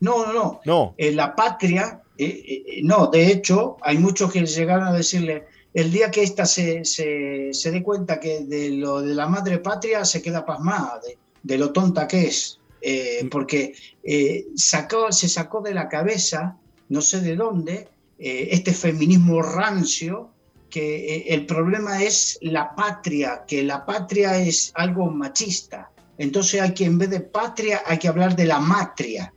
No, 0.00 0.26
no, 0.26 0.32
no. 0.32 0.60
no. 0.64 0.94
En 0.98 1.16
la 1.16 1.34
patria, 1.34 2.02
eh, 2.18 2.80
no, 2.82 3.06
de 3.06 3.28
hecho, 3.28 3.76
hay 3.82 3.98
muchos 3.98 4.32
que 4.32 4.44
llegaron 4.44 4.88
a 4.88 4.92
decirle, 4.92 5.46
el 5.74 5.90
día 5.90 6.10
que 6.10 6.22
ésta 6.22 6.44
se, 6.44 6.84
se, 6.84 7.70
dé 7.70 7.82
cuenta 7.82 8.20
que 8.20 8.40
de 8.40 8.70
lo 8.70 9.00
de 9.00 9.14
la 9.14 9.26
madre 9.26 9.58
patria 9.58 10.04
se 10.04 10.20
queda 10.20 10.44
pasmada, 10.44 11.00
de, 11.42 11.58
lo 11.58 11.72
tonta 11.72 12.06
que 12.06 12.26
es, 12.26 12.60
eh, 12.80 13.22
mm. 13.24 13.28
porque 13.28 13.74
eh, 14.02 14.46
sacó, 14.54 15.10
se 15.12 15.28
sacó 15.28 15.62
de 15.62 15.74
la 15.74 15.88
cabeza, 15.88 16.56
no 16.88 17.00
sé 17.00 17.20
de 17.20 17.36
dónde, 17.36 17.88
eh, 18.24 18.50
este 18.52 18.72
feminismo 18.72 19.42
rancio, 19.42 20.30
que 20.70 21.24
el 21.26 21.44
problema 21.44 22.00
es 22.04 22.38
la 22.40 22.72
patria, 22.72 23.44
que 23.48 23.64
la 23.64 23.84
patria 23.84 24.38
es 24.38 24.70
algo 24.76 25.10
machista. 25.10 25.90
Entonces 26.18 26.60
hay 26.60 26.72
que, 26.72 26.84
en 26.84 26.98
vez 26.98 27.10
de 27.10 27.18
patria, 27.18 27.82
hay 27.84 27.98
que 27.98 28.06
hablar 28.06 28.36
de 28.36 28.44
la 28.46 28.60
matria. 28.60 29.34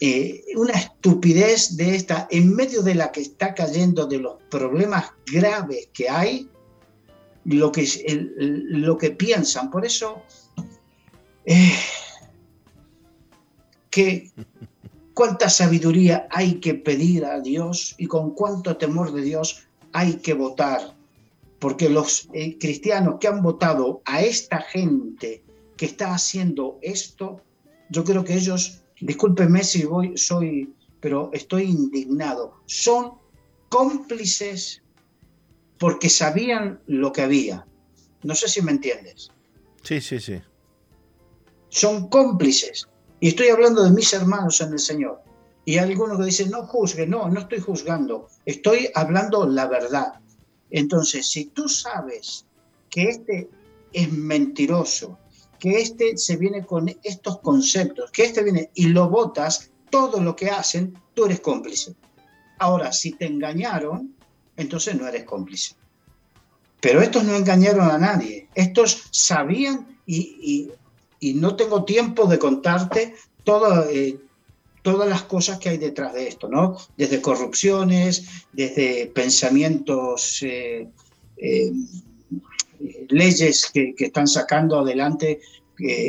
Eh, 0.00 0.44
una 0.54 0.74
estupidez 0.74 1.78
de 1.78 1.96
esta, 1.96 2.28
en 2.30 2.54
medio 2.54 2.82
de 2.82 2.94
la 2.94 3.10
que 3.10 3.22
está 3.22 3.54
cayendo 3.54 4.06
de 4.06 4.18
los 4.18 4.42
problemas 4.50 5.12
graves 5.32 5.88
que 5.94 6.10
hay, 6.10 6.50
lo 7.46 7.72
que, 7.72 7.88
lo 8.36 8.98
que 8.98 9.12
piensan. 9.12 9.70
Por 9.70 9.86
eso, 9.86 10.22
eh, 11.46 11.72
que 13.88 14.30
cuánta 15.20 15.50
sabiduría 15.50 16.26
hay 16.30 16.60
que 16.60 16.72
pedir 16.72 17.26
a 17.26 17.40
Dios 17.40 17.94
y 17.98 18.06
con 18.06 18.30
cuánto 18.30 18.78
temor 18.78 19.12
de 19.12 19.20
Dios 19.20 19.68
hay 19.92 20.14
que 20.14 20.32
votar. 20.32 20.96
Porque 21.58 21.90
los 21.90 22.30
eh, 22.32 22.56
cristianos 22.58 23.16
que 23.20 23.28
han 23.28 23.42
votado 23.42 24.00
a 24.06 24.22
esta 24.22 24.62
gente 24.62 25.44
que 25.76 25.84
está 25.84 26.14
haciendo 26.14 26.78
esto, 26.80 27.42
yo 27.90 28.02
creo 28.02 28.24
que 28.24 28.32
ellos 28.32 28.80
discúlpeme 28.98 29.62
si 29.62 29.84
voy, 29.84 30.16
soy, 30.16 30.72
pero 31.00 31.28
estoy 31.34 31.64
indignado. 31.64 32.54
Son 32.64 33.18
cómplices 33.68 34.82
porque 35.78 36.08
sabían 36.08 36.80
lo 36.86 37.12
que 37.12 37.20
había. 37.20 37.66
No 38.22 38.34
sé 38.34 38.48
si 38.48 38.62
me 38.62 38.72
entiendes. 38.72 39.30
Sí, 39.82 40.00
sí, 40.00 40.18
sí. 40.18 40.40
Son 41.68 42.08
cómplices. 42.08 42.88
Y 43.20 43.28
estoy 43.28 43.48
hablando 43.48 43.84
de 43.84 43.90
mis 43.90 44.12
hermanos 44.12 44.60
en 44.60 44.72
el 44.72 44.78
Señor. 44.78 45.22
Y 45.64 45.78
algunos 45.78 46.18
que 46.18 46.24
dicen, 46.24 46.50
no 46.50 46.66
juzgue, 46.66 47.06
no, 47.06 47.28
no 47.28 47.40
estoy 47.40 47.60
juzgando, 47.60 48.28
estoy 48.46 48.90
hablando 48.94 49.46
la 49.46 49.66
verdad. 49.66 50.14
Entonces, 50.70 51.28
si 51.28 51.46
tú 51.46 51.68
sabes 51.68 52.46
que 52.88 53.04
este 53.04 53.48
es 53.92 54.10
mentiroso, 54.10 55.18
que 55.58 55.80
este 55.80 56.16
se 56.16 56.36
viene 56.36 56.64
con 56.64 56.88
estos 57.02 57.40
conceptos, 57.40 58.10
que 58.10 58.24
este 58.24 58.42
viene 58.42 58.70
y 58.74 58.86
lo 58.86 59.10
votas, 59.10 59.70
todo 59.90 60.20
lo 60.20 60.34
que 60.34 60.48
hacen, 60.48 60.98
tú 61.14 61.26
eres 61.26 61.40
cómplice. 61.40 61.94
Ahora, 62.58 62.92
si 62.92 63.12
te 63.12 63.26
engañaron, 63.26 64.14
entonces 64.56 64.94
no 64.94 65.06
eres 65.06 65.24
cómplice. 65.24 65.74
Pero 66.80 67.02
estos 67.02 67.24
no 67.24 67.34
engañaron 67.34 67.90
a 67.90 67.98
nadie. 67.98 68.48
Estos 68.54 69.04
sabían 69.10 69.98
y, 70.06 70.70
no 71.34 71.56
tengo 71.56 71.84
tiempo 71.84 72.26
de 72.26 72.38
contarte 72.38 73.14
eh, 73.90 74.18
todas 74.82 75.08
las 75.08 75.22
cosas 75.24 75.58
que 75.58 75.70
hay 75.70 75.78
detrás 75.78 76.14
de 76.14 76.28
esto, 76.28 76.48
¿no? 76.48 76.76
Desde 76.96 77.20
corrupciones, 77.20 78.46
desde 78.52 79.06
pensamientos, 79.06 80.42
eh, 80.42 80.88
eh, 81.36 81.72
leyes 83.08 83.70
que, 83.72 83.94
están 83.98 84.26
sacando 84.26 84.80
adelante 84.80 85.40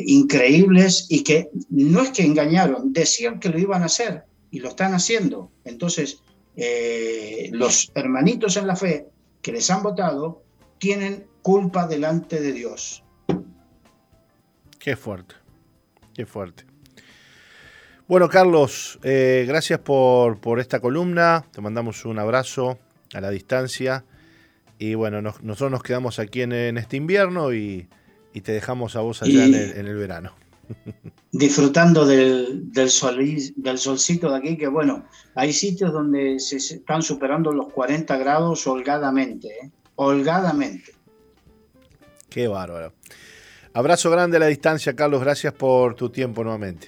increíbles 0.05 1.05
y 1.07 1.23
que 1.23 1.49
no 1.69 2.01
es 2.01 2.09
que 2.09 2.23
engañaron, 2.23 2.91
decían 2.91 3.39
que 3.39 3.47
lo 3.47 3.57
iban 3.57 3.83
a 3.83 3.85
hacer 3.85 4.23
y 4.51 4.59
lo 4.59 4.67
están 4.67 4.93
haciendo. 4.93 5.49
Entonces, 5.63 6.21
los 7.51 7.89
hermanitos 7.95 8.57
en 8.57 8.67
la 8.67 8.75
fe 8.75 9.07
que 9.41 9.53
les 9.53 9.69
han 9.69 9.81
votado 9.81 10.43
tienen 10.77 11.25
culpa 11.41 11.87
delante 11.87 12.41
de 12.41 12.51
Dios. 12.51 13.03
Qué 14.81 14.95
fuerte, 14.95 15.35
qué 16.13 16.25
fuerte. 16.25 16.65
Bueno, 18.07 18.27
Carlos, 18.29 18.99
eh, 19.03 19.45
gracias 19.47 19.79
por, 19.79 20.59
esta 20.59 20.79
columna. 20.79 21.45
Te 21.51 21.61
mandamos 21.61 22.03
un 22.03 22.17
abrazo 22.17 22.79
a 23.13 23.21
la 23.21 23.29
distancia. 23.29 24.03
Y 24.79 24.95
bueno, 24.95 25.21
nosotros 25.21 25.71
nos 25.71 25.83
quedamos 25.83 26.17
aquí 26.17 26.41
en, 26.41 26.77
este 26.77 26.97
invierno 26.97 27.53
y, 27.53 27.87
te 28.33 28.51
dejamos 28.51 28.95
a 28.95 29.01
vos 29.01 29.21
allá 29.21 29.45
en, 29.45 29.53
el, 29.87 29.95
verano. 29.95 30.33
Disfrutando 31.31 32.05
del, 32.05 32.71
del, 32.71 32.89
del 33.55 33.77
solcito 33.77 34.31
de 34.31 34.37
aquí, 34.37 34.57
que 34.57 34.67
bueno, 34.67 35.05
hay 35.35 35.53
sitios 35.53 35.93
donde 35.93 36.39
se 36.39 36.57
están 36.57 37.03
superando 37.03 37.51
los 37.51 37.71
40 37.71 38.17
grados 38.17 38.65
holgadamente. 38.65 39.47
¿eh? 39.47 39.71
holgadamente. 39.95 40.95
Qué 42.29 42.47
bárbaro. 42.47 42.93
Abrazo 43.73 44.09
grande 44.11 44.37
a 44.37 44.39
la 44.39 44.47
distancia, 44.47 44.95
Carlos. 44.95 45.21
Gracias 45.21 45.53
por 45.53 45.95
tu 45.95 46.09
tiempo 46.09 46.43
nuevamente. 46.43 46.87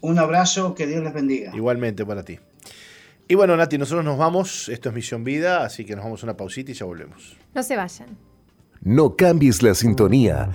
Un 0.00 0.18
abrazo, 0.18 0.74
que 0.74 0.86
Dios 0.86 1.02
les 1.02 1.12
bendiga. 1.12 1.54
Igualmente 1.54 2.06
para 2.06 2.24
ti. 2.24 2.38
Y 3.26 3.34
bueno, 3.34 3.56
Nati, 3.56 3.76
nosotros 3.76 4.04
nos 4.04 4.16
vamos. 4.16 4.68
Esto 4.70 4.88
es 4.88 4.94
Misión 4.94 5.24
Vida, 5.24 5.64
así 5.64 5.84
que 5.84 5.94
nos 5.94 6.04
vamos 6.04 6.22
a 6.22 6.26
una 6.26 6.36
pausita 6.36 6.70
y 6.70 6.74
ya 6.74 6.86
volvemos. 6.86 7.36
No 7.54 7.62
se 7.62 7.76
vayan. 7.76 8.16
No 8.80 9.16
cambies 9.16 9.62
la 9.62 9.74
sintonía. 9.74 10.48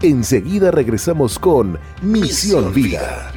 Enseguida 0.00 0.70
regresamos 0.70 1.38
con 1.38 1.78
Misión, 2.00 2.72
Vida. 2.72 3.32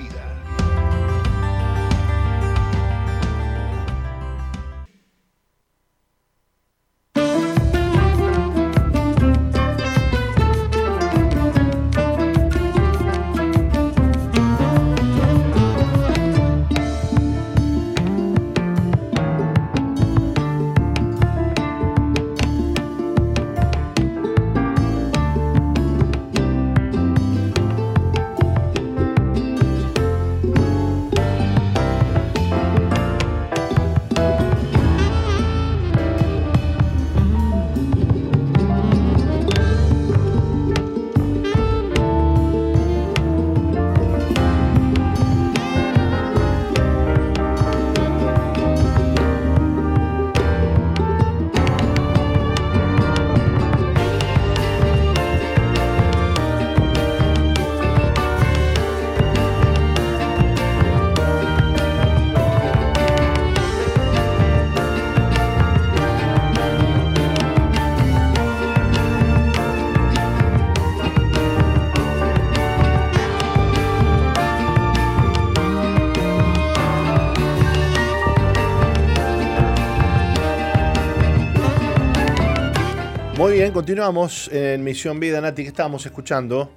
Bien, 83.71 83.73
continuamos 83.73 84.49
en 84.51 84.84
Misión 84.84 85.19
Vida, 85.19 85.39
Nati, 85.39 85.63
¿qué 85.63 85.69
estábamos 85.69 86.05
escuchando? 86.05 86.69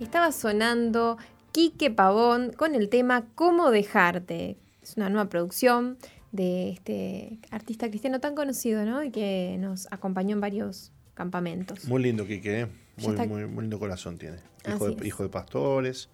Estaba 0.00 0.32
sonando 0.32 1.16
Quique 1.52 1.90
Pavón 1.90 2.52
con 2.52 2.74
el 2.74 2.88
tema 2.88 3.26
Cómo 3.34 3.70
dejarte. 3.70 4.56
Es 4.82 4.96
una 4.96 5.10
nueva 5.10 5.28
producción 5.28 5.96
de 6.32 6.70
este 6.70 7.38
artista 7.50 7.88
cristiano 7.88 8.20
tan 8.20 8.34
conocido, 8.34 8.84
¿no? 8.84 9.02
Y 9.02 9.10
que 9.10 9.56
nos 9.58 9.86
acompañó 9.92 10.34
en 10.34 10.40
varios 10.40 10.92
campamentos. 11.14 11.84
Muy 11.84 12.02
lindo, 12.02 12.26
Quique, 12.26 12.60
¿eh? 12.62 12.66
muy, 12.96 13.46
muy, 13.46 13.62
lindo 13.62 13.78
corazón 13.78 14.18
tiene. 14.18 14.38
Hijo 14.66 14.90
de, 14.90 15.06
hijo 15.06 15.22
de, 15.22 15.28
pastores, 15.28 16.08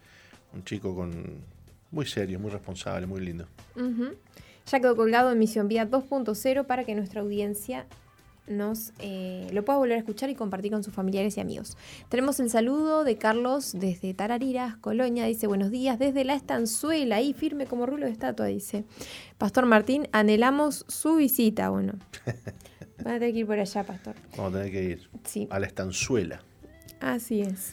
un 0.53 0.65
chico 0.65 0.95
con 0.95 1.41
muy 1.91 2.07
serio, 2.07 2.39
muy 2.39 2.51
responsable, 2.51 3.07
muy 3.07 3.21
lindo. 3.21 3.47
Ya 4.67 4.81
quedó 4.81 4.97
colgado 4.97 5.33
en 5.33 5.39
Misión 5.39 5.69
Vida 5.69 5.89
2.0 5.89 6.67
para 6.67 6.85
que 6.85 6.95
nuestra 6.95 7.21
audiencia 7.21 7.87
nos 8.47 8.93
eh, 8.99 9.49
lo 9.53 9.65
pueda 9.65 9.79
volver 9.79 9.97
a 9.97 9.99
escuchar 9.99 10.31
y 10.31 10.35
compartir 10.35 10.73
con 10.73 10.83
sus 10.85 10.95
familiares 10.95 11.37
y 11.37 11.41
amigos. 11.41 11.77
Tenemos 12.09 12.41
el 12.41 12.51
saludo 12.51 13.05
de 13.05 13.17
Carlos 13.17 13.73
desde 13.73 14.15
Tarariras, 14.15 14.77
Colonia, 14.77 15.25
dice 15.25 15.47
buenos 15.47 15.71
días 15.71 15.99
desde 15.99 16.25
la 16.25 16.35
estanzuela, 16.35 17.17
ahí 17.17 17.33
firme 17.33 17.67
como 17.67 17.87
rulo 17.87 18.07
de 18.07 18.13
estatua, 18.13 18.47
dice. 18.47 18.85
Pastor 19.39 19.67
Martín, 19.67 20.09
anhelamos 20.13 20.85
su 20.89 21.17
visita, 21.17 21.71
bueno. 21.71 21.95
Van 23.05 23.15
a 23.15 23.19
tener 23.19 23.33
que 23.33 23.41
ir 23.41 23.47
por 23.47 23.59
allá, 23.59 23.85
Pastor. 23.85 24.15
Vamos 24.37 24.55
a 24.55 24.59
tener 24.59 24.73
que 24.73 24.83
ir 24.85 25.11
sí. 25.25 25.49
a 25.51 25.59
la 25.59 25.67
estanzuela. 25.67 26.43
Así 27.01 27.41
es. 27.41 27.73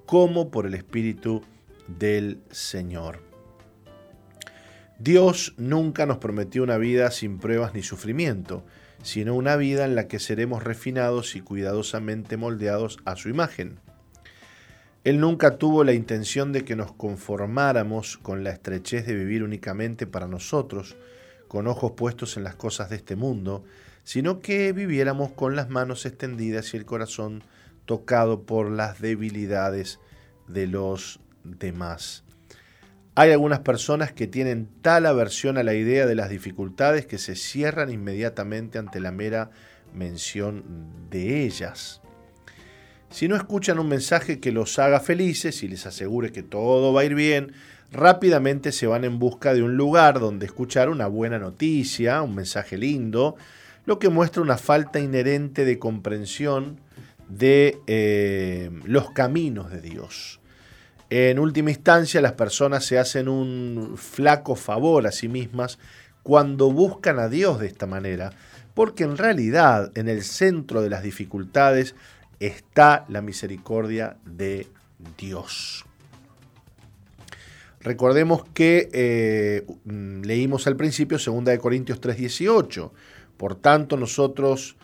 como 0.05 0.51
por 0.51 0.65
el 0.65 0.73
Espíritu 0.73 1.43
del 1.87 2.39
Señor. 2.51 3.21
Dios 4.99 5.53
nunca 5.57 6.05
nos 6.05 6.19
prometió 6.19 6.63
una 6.63 6.77
vida 6.77 7.11
sin 7.11 7.39
pruebas 7.39 7.73
ni 7.73 7.81
sufrimiento, 7.81 8.63
sino 9.01 9.35
una 9.35 9.55
vida 9.57 9.85
en 9.85 9.95
la 9.95 10.07
que 10.07 10.19
seremos 10.19 10.63
refinados 10.63 11.35
y 11.35 11.41
cuidadosamente 11.41 12.37
moldeados 12.37 12.99
a 13.03 13.15
su 13.15 13.29
imagen. 13.29 13.79
Él 15.03 15.19
nunca 15.19 15.57
tuvo 15.57 15.83
la 15.83 15.91
intención 15.91 16.53
de 16.53 16.63
que 16.63 16.77
nos 16.77 16.93
conformáramos 16.93 18.17
con 18.17 18.45
la 18.45 18.51
estrechez 18.51 19.05
de 19.05 19.15
vivir 19.15 19.43
únicamente 19.43 20.07
para 20.07 20.27
nosotros, 20.27 20.95
con 21.53 21.67
ojos 21.67 21.91
puestos 21.91 22.35
en 22.35 22.43
las 22.43 22.55
cosas 22.55 22.89
de 22.89 22.95
este 22.95 23.15
mundo, 23.15 23.63
sino 24.03 24.39
que 24.39 24.73
viviéramos 24.73 25.33
con 25.33 25.55
las 25.55 25.69
manos 25.69 26.07
extendidas 26.07 26.73
y 26.73 26.77
el 26.77 26.85
corazón 26.87 27.43
tocado 27.85 28.41
por 28.41 28.71
las 28.71 28.99
debilidades 28.99 29.99
de 30.47 30.65
los 30.65 31.19
demás. 31.43 32.23
Hay 33.13 33.29
algunas 33.29 33.59
personas 33.59 34.11
que 34.11 34.25
tienen 34.25 34.67
tal 34.81 35.05
aversión 35.05 35.59
a 35.59 35.63
la 35.63 35.75
idea 35.75 36.07
de 36.07 36.15
las 36.15 36.31
dificultades 36.31 37.05
que 37.05 37.19
se 37.19 37.35
cierran 37.35 37.91
inmediatamente 37.91 38.79
ante 38.79 38.99
la 38.99 39.11
mera 39.11 39.51
mención 39.93 40.63
de 41.11 41.43
ellas. 41.43 42.01
Si 43.11 43.27
no 43.27 43.35
escuchan 43.35 43.77
un 43.77 43.89
mensaje 43.89 44.39
que 44.39 44.51
los 44.51 44.79
haga 44.79 44.99
felices 44.99 45.61
y 45.61 45.67
les 45.67 45.85
asegure 45.85 46.31
que 46.31 46.41
todo 46.41 46.93
va 46.93 47.01
a 47.01 47.05
ir 47.05 47.13
bien, 47.13 47.53
rápidamente 47.93 48.71
se 48.71 48.87
van 48.87 49.05
en 49.05 49.19
busca 49.19 49.53
de 49.53 49.63
un 49.63 49.77
lugar 49.77 50.19
donde 50.19 50.45
escuchar 50.45 50.89
una 50.89 51.07
buena 51.07 51.39
noticia, 51.39 52.21
un 52.21 52.35
mensaje 52.35 52.77
lindo, 52.77 53.35
lo 53.85 53.99
que 53.99 54.09
muestra 54.09 54.41
una 54.41 54.57
falta 54.57 54.99
inherente 54.99 55.63
de 55.63 55.79
comprensión 55.79 56.79
de 57.29 57.77
eh, 57.87 58.71
los 58.83 59.11
caminos 59.11 59.71
de 59.71 59.81
Dios. 59.81 60.39
En 61.09 61.37
última 61.37 61.69
instancia, 61.69 62.21
las 62.21 62.33
personas 62.33 62.85
se 62.85 62.97
hacen 62.97 63.27
un 63.27 63.93
flaco 63.97 64.55
favor 64.55 65.05
a 65.05 65.11
sí 65.11 65.27
mismas 65.27 65.77
cuando 66.23 66.71
buscan 66.71 67.19
a 67.19 67.29
Dios 67.29 67.59
de 67.59 67.67
esta 67.67 67.85
manera, 67.85 68.31
porque 68.73 69.03
en 69.03 69.17
realidad 69.17 69.91
en 69.95 70.09
el 70.09 70.23
centro 70.23 70.81
de 70.81 70.89
las 70.89 71.03
dificultades 71.03 71.93
está 72.39 73.05
la 73.09 73.21
misericordia 73.21 74.17
de 74.25 74.67
Dios. 75.17 75.85
Recordemos 77.83 78.43
que 78.53 78.89
eh, 78.93 79.65
leímos 79.85 80.67
al 80.67 80.77
principio 80.77 81.17
2 81.17 81.59
Corintios 81.59 81.99
3:18. 81.99 82.91
Por 83.37 83.55
tanto, 83.55 83.97
nosotros 83.97 84.77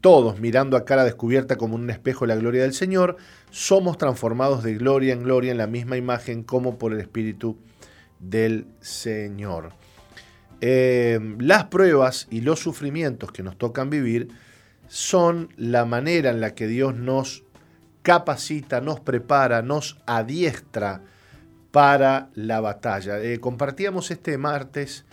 todos 0.00 0.40
mirando 0.40 0.76
a 0.76 0.84
cara 0.84 1.04
descubierta 1.04 1.56
como 1.56 1.74
un 1.74 1.90
espejo 1.90 2.26
la 2.26 2.36
gloria 2.36 2.62
del 2.62 2.74
Señor, 2.74 3.16
somos 3.50 3.98
transformados 3.98 4.62
de 4.62 4.74
gloria 4.74 5.12
en 5.12 5.24
gloria 5.24 5.50
en 5.50 5.58
la 5.58 5.66
misma 5.66 5.96
imagen 5.96 6.42
como 6.42 6.78
por 6.78 6.92
el 6.92 7.00
Espíritu 7.00 7.58
del 8.20 8.66
Señor. 8.80 9.72
Eh, 10.60 11.18
las 11.38 11.64
pruebas 11.64 12.28
y 12.30 12.40
los 12.40 12.60
sufrimientos 12.60 13.30
que 13.32 13.42
nos 13.42 13.58
tocan 13.58 13.90
vivir 13.90 14.28
son 14.88 15.52
la 15.56 15.84
manera 15.84 16.30
en 16.30 16.40
la 16.40 16.54
que 16.54 16.66
Dios 16.66 16.94
nos 16.94 17.44
capacita, 18.02 18.80
nos 18.80 19.00
prepara, 19.00 19.60
nos 19.60 19.98
adiestra 20.06 21.02
para 21.76 22.30
la 22.32 22.62
batalla. 22.62 23.20
Eh, 23.20 23.38
compartíamos 23.38 24.10
este 24.10 24.38
martes 24.38 25.04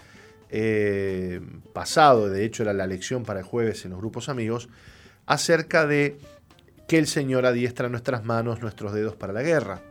eh, 0.49 1.41
pasado, 1.73 2.30
de 2.30 2.45
hecho 2.45 2.63
era 2.63 2.71
la 2.71 2.88
lección 2.88 3.23
para 3.26 3.41
el 3.41 3.45
jueves 3.45 3.84
en 3.84 3.91
los 3.91 3.99
grupos 3.99 4.30
amigos, 4.30 4.69
acerca 5.26 5.86
de 5.86 6.17
que 6.88 6.99
el 6.99 7.08
Señor 7.08 7.45
adiestra 7.45 7.89
nuestras 7.89 8.23
manos, 8.23 8.62
nuestros 8.62 8.93
dedos 8.93 9.13
para 9.17 9.34
la 9.34 9.41
guerra. 9.41 9.82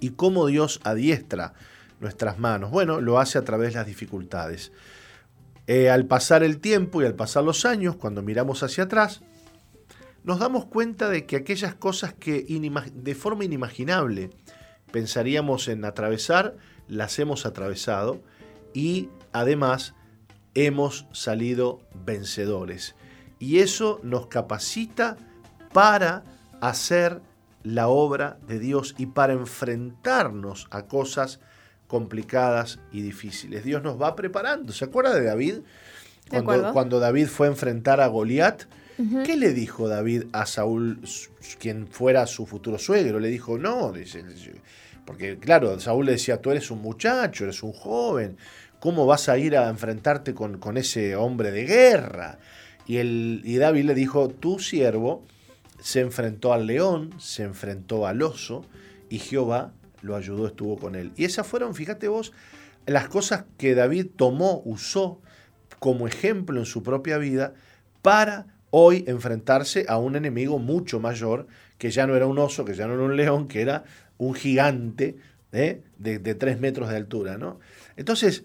¿Y 0.00 0.12
cómo 0.12 0.46
Dios 0.46 0.80
adiestra 0.84 1.52
nuestras 2.00 2.38
manos? 2.38 2.70
Bueno, 2.70 3.02
lo 3.02 3.18
hace 3.18 3.36
a 3.36 3.44
través 3.44 3.74
de 3.74 3.80
las 3.80 3.86
dificultades. 3.86 4.72
Eh, 5.66 5.90
al 5.90 6.06
pasar 6.06 6.42
el 6.42 6.60
tiempo 6.60 7.02
y 7.02 7.04
al 7.04 7.14
pasar 7.14 7.44
los 7.44 7.66
años, 7.66 7.96
cuando 7.96 8.22
miramos 8.22 8.62
hacia 8.62 8.84
atrás, 8.84 9.20
nos 10.24 10.38
damos 10.38 10.64
cuenta 10.64 11.10
de 11.10 11.26
que 11.26 11.36
aquellas 11.36 11.74
cosas 11.74 12.14
que 12.14 12.46
de 12.94 13.14
forma 13.14 13.44
inimaginable 13.44 14.30
pensaríamos 14.92 15.68
en 15.68 15.84
atravesar, 15.84 16.56
las 16.88 17.18
hemos 17.18 17.46
atravesado 17.46 18.20
y 18.74 19.08
además 19.32 19.94
hemos 20.54 21.06
salido 21.12 21.80
vencedores. 22.04 22.94
Y 23.38 23.58
eso 23.58 24.00
nos 24.02 24.26
capacita 24.26 25.16
para 25.72 26.22
hacer 26.60 27.20
la 27.64 27.88
obra 27.88 28.38
de 28.46 28.58
Dios 28.58 28.94
y 28.98 29.06
para 29.06 29.32
enfrentarnos 29.32 30.68
a 30.70 30.86
cosas 30.86 31.40
complicadas 31.86 32.78
y 32.92 33.02
difíciles. 33.02 33.64
Dios 33.64 33.82
nos 33.82 34.00
va 34.00 34.14
preparando. 34.16 34.72
¿Se 34.72 34.84
acuerda 34.84 35.14
de 35.14 35.24
David? 35.24 35.54
Cuando, 36.28 36.72
cuando 36.72 37.00
David 37.00 37.26
fue 37.26 37.46
a 37.46 37.50
enfrentar 37.50 38.00
a 38.00 38.06
Goliat, 38.06 38.62
¿qué 39.24 39.36
le 39.36 39.52
dijo 39.52 39.88
David 39.88 40.24
a 40.32 40.46
Saúl, 40.46 41.00
quien 41.58 41.86
fuera 41.86 42.26
su 42.26 42.46
futuro 42.46 42.78
suegro? 42.78 43.20
Le 43.20 43.28
dijo, 43.28 43.58
no, 43.58 43.92
porque 45.04 45.38
claro, 45.38 45.78
Saúl 45.80 46.06
le 46.06 46.12
decía, 46.12 46.40
tú 46.40 46.50
eres 46.50 46.70
un 46.70 46.80
muchacho, 46.80 47.44
eres 47.44 47.62
un 47.62 47.72
joven, 47.72 48.36
¿cómo 48.80 49.06
vas 49.06 49.28
a 49.28 49.38
ir 49.38 49.56
a 49.56 49.68
enfrentarte 49.68 50.34
con, 50.34 50.76
ese 50.76 51.16
hombre 51.16 51.50
de 51.50 51.64
guerra? 51.64 52.38
Y, 52.86 52.98
el, 52.98 53.42
y 53.44 53.56
David 53.56 53.84
le 53.84 53.94
dijo, 53.94 54.28
tu 54.28 54.58
siervo 54.58 55.24
se 55.80 56.00
enfrentó 56.00 56.52
al 56.52 56.66
león, 56.66 57.14
se 57.18 57.42
enfrentó 57.42 58.06
al 58.06 58.22
oso, 58.22 58.64
y 59.08 59.18
Jehová 59.18 59.72
lo 60.00 60.16
ayudó, 60.16 60.46
estuvo 60.46 60.78
con 60.78 60.94
él. 60.94 61.12
Y 61.16 61.24
esas 61.24 61.46
fueron, 61.46 61.74
fíjate 61.74 62.08
vos, 62.08 62.32
las 62.86 63.08
cosas 63.08 63.44
que 63.58 63.74
David 63.74 64.06
tomó, 64.16 64.62
usó 64.64 65.20
como 65.78 66.06
ejemplo 66.06 66.58
en 66.58 66.66
su 66.66 66.82
propia 66.82 67.18
vida 67.18 67.54
para 68.02 68.46
hoy 68.74 69.04
enfrentarse 69.06 69.84
a 69.86 69.98
un 69.98 70.16
enemigo 70.16 70.58
mucho 70.58 70.98
mayor, 70.98 71.46
que 71.76 71.90
ya 71.90 72.06
no 72.06 72.16
era 72.16 72.26
un 72.26 72.38
oso, 72.38 72.64
que 72.64 72.74
ya 72.74 72.86
no 72.86 72.94
era 72.94 73.02
un 73.02 73.16
león, 73.16 73.46
que 73.46 73.60
era 73.60 73.84
un 74.16 74.34
gigante 74.34 75.16
¿eh? 75.52 75.82
de, 75.98 76.34
tres 76.34 76.58
metros 76.58 76.88
de 76.88 76.96
altura. 76.96 77.36
¿no? 77.36 77.60
Entonces, 77.96 78.44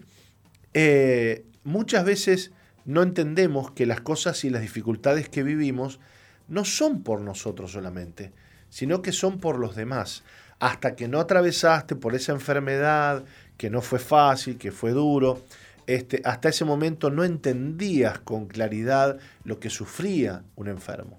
eh, 0.74 1.46
muchas 1.64 2.04
veces 2.04 2.52
no 2.84 3.02
entendemos 3.02 3.70
que 3.70 3.86
las 3.86 4.02
cosas 4.02 4.44
y 4.44 4.50
las 4.50 4.60
dificultades 4.60 5.30
que 5.30 5.42
vivimos 5.42 5.98
no 6.46 6.66
son 6.66 7.02
por 7.02 7.22
nosotros 7.22 7.72
solamente, 7.72 8.32
sino 8.68 9.00
que 9.00 9.12
son 9.12 9.38
por 9.38 9.58
los 9.58 9.76
demás 9.76 10.24
hasta 10.58 10.94
que 10.94 11.08
no 11.08 11.20
atravesaste 11.20 11.96
por 11.96 12.14
esa 12.14 12.32
enfermedad, 12.32 13.24
que 13.56 13.70
no 13.70 13.80
fue 13.80 13.98
fácil, 13.98 14.58
que 14.58 14.72
fue 14.72 14.90
duro, 14.90 15.42
este, 15.88 16.20
hasta 16.26 16.50
ese 16.50 16.66
momento 16.66 17.08
no 17.08 17.24
entendías 17.24 18.18
con 18.18 18.46
claridad 18.46 19.18
lo 19.44 19.58
que 19.58 19.70
sufría 19.70 20.44
un 20.54 20.68
enfermo. 20.68 21.18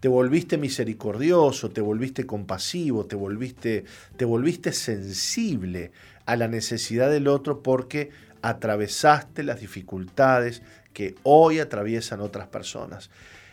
Te 0.00 0.08
volviste 0.08 0.56
misericordioso, 0.56 1.70
te 1.70 1.82
volviste 1.82 2.24
compasivo, 2.24 3.04
te 3.04 3.16
volviste, 3.16 3.84
te 4.16 4.24
volviste 4.24 4.72
sensible 4.72 5.92
a 6.24 6.36
la 6.36 6.48
necesidad 6.48 7.10
del 7.10 7.28
otro 7.28 7.62
porque 7.62 8.08
atravesaste 8.40 9.42
las 9.42 9.60
dificultades 9.60 10.62
que 10.94 11.14
hoy 11.22 11.58
atraviesan 11.58 12.22
otras 12.22 12.48
personas. 12.48 13.10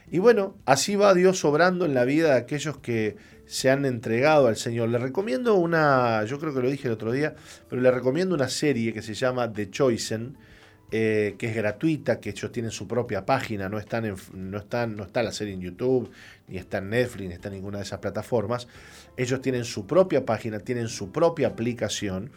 Y 0.09 0.19
bueno, 0.19 0.55
así 0.65 0.95
va 0.95 1.13
Dios 1.13 1.43
obrando 1.43 1.83
en 1.83 1.93
la 1.93 2.05
vida 2.05 2.29
de 2.29 2.37
aquellos 2.37 2.77
que 2.77 3.17
se 3.45 3.69
han 3.69 3.85
entregado 3.85 4.47
al 4.47 4.55
Señor. 4.55 4.89
Le 4.89 4.97
recomiendo 4.97 5.55
una, 5.55 6.23
yo 6.25 6.39
creo 6.39 6.53
que 6.53 6.61
lo 6.61 6.69
dije 6.69 6.87
el 6.87 6.93
otro 6.93 7.11
día, 7.11 7.35
pero 7.69 7.81
le 7.81 7.91
recomiendo 7.91 8.35
una 8.35 8.49
serie 8.49 8.93
que 8.93 9.01
se 9.01 9.13
llama 9.13 9.51
The 9.51 9.69
Choisen, 9.69 10.37
eh, 10.91 11.35
que 11.37 11.49
es 11.49 11.55
gratuita, 11.55 12.19
que 12.19 12.29
ellos 12.29 12.51
tienen 12.51 12.71
su 12.71 12.87
propia 12.87 13.25
página, 13.25 13.69
no, 13.69 13.79
están 13.79 14.15
no, 14.33 14.57
están, 14.57 14.95
no 14.95 15.03
está 15.03 15.23
la 15.23 15.31
serie 15.31 15.53
en 15.53 15.61
YouTube, 15.61 16.11
ni 16.47 16.57
está 16.57 16.77
en 16.77 16.89
Netflix, 16.89 17.27
ni 17.27 17.33
está 17.33 17.47
en 17.49 17.55
ninguna 17.55 17.79
de 17.79 17.83
esas 17.83 17.99
plataformas. 17.99 18.67
Ellos 19.17 19.41
tienen 19.41 19.65
su 19.65 19.87
propia 19.87 20.25
página, 20.25 20.59
tienen 20.59 20.87
su 20.87 21.11
propia 21.11 21.47
aplicación. 21.47 22.31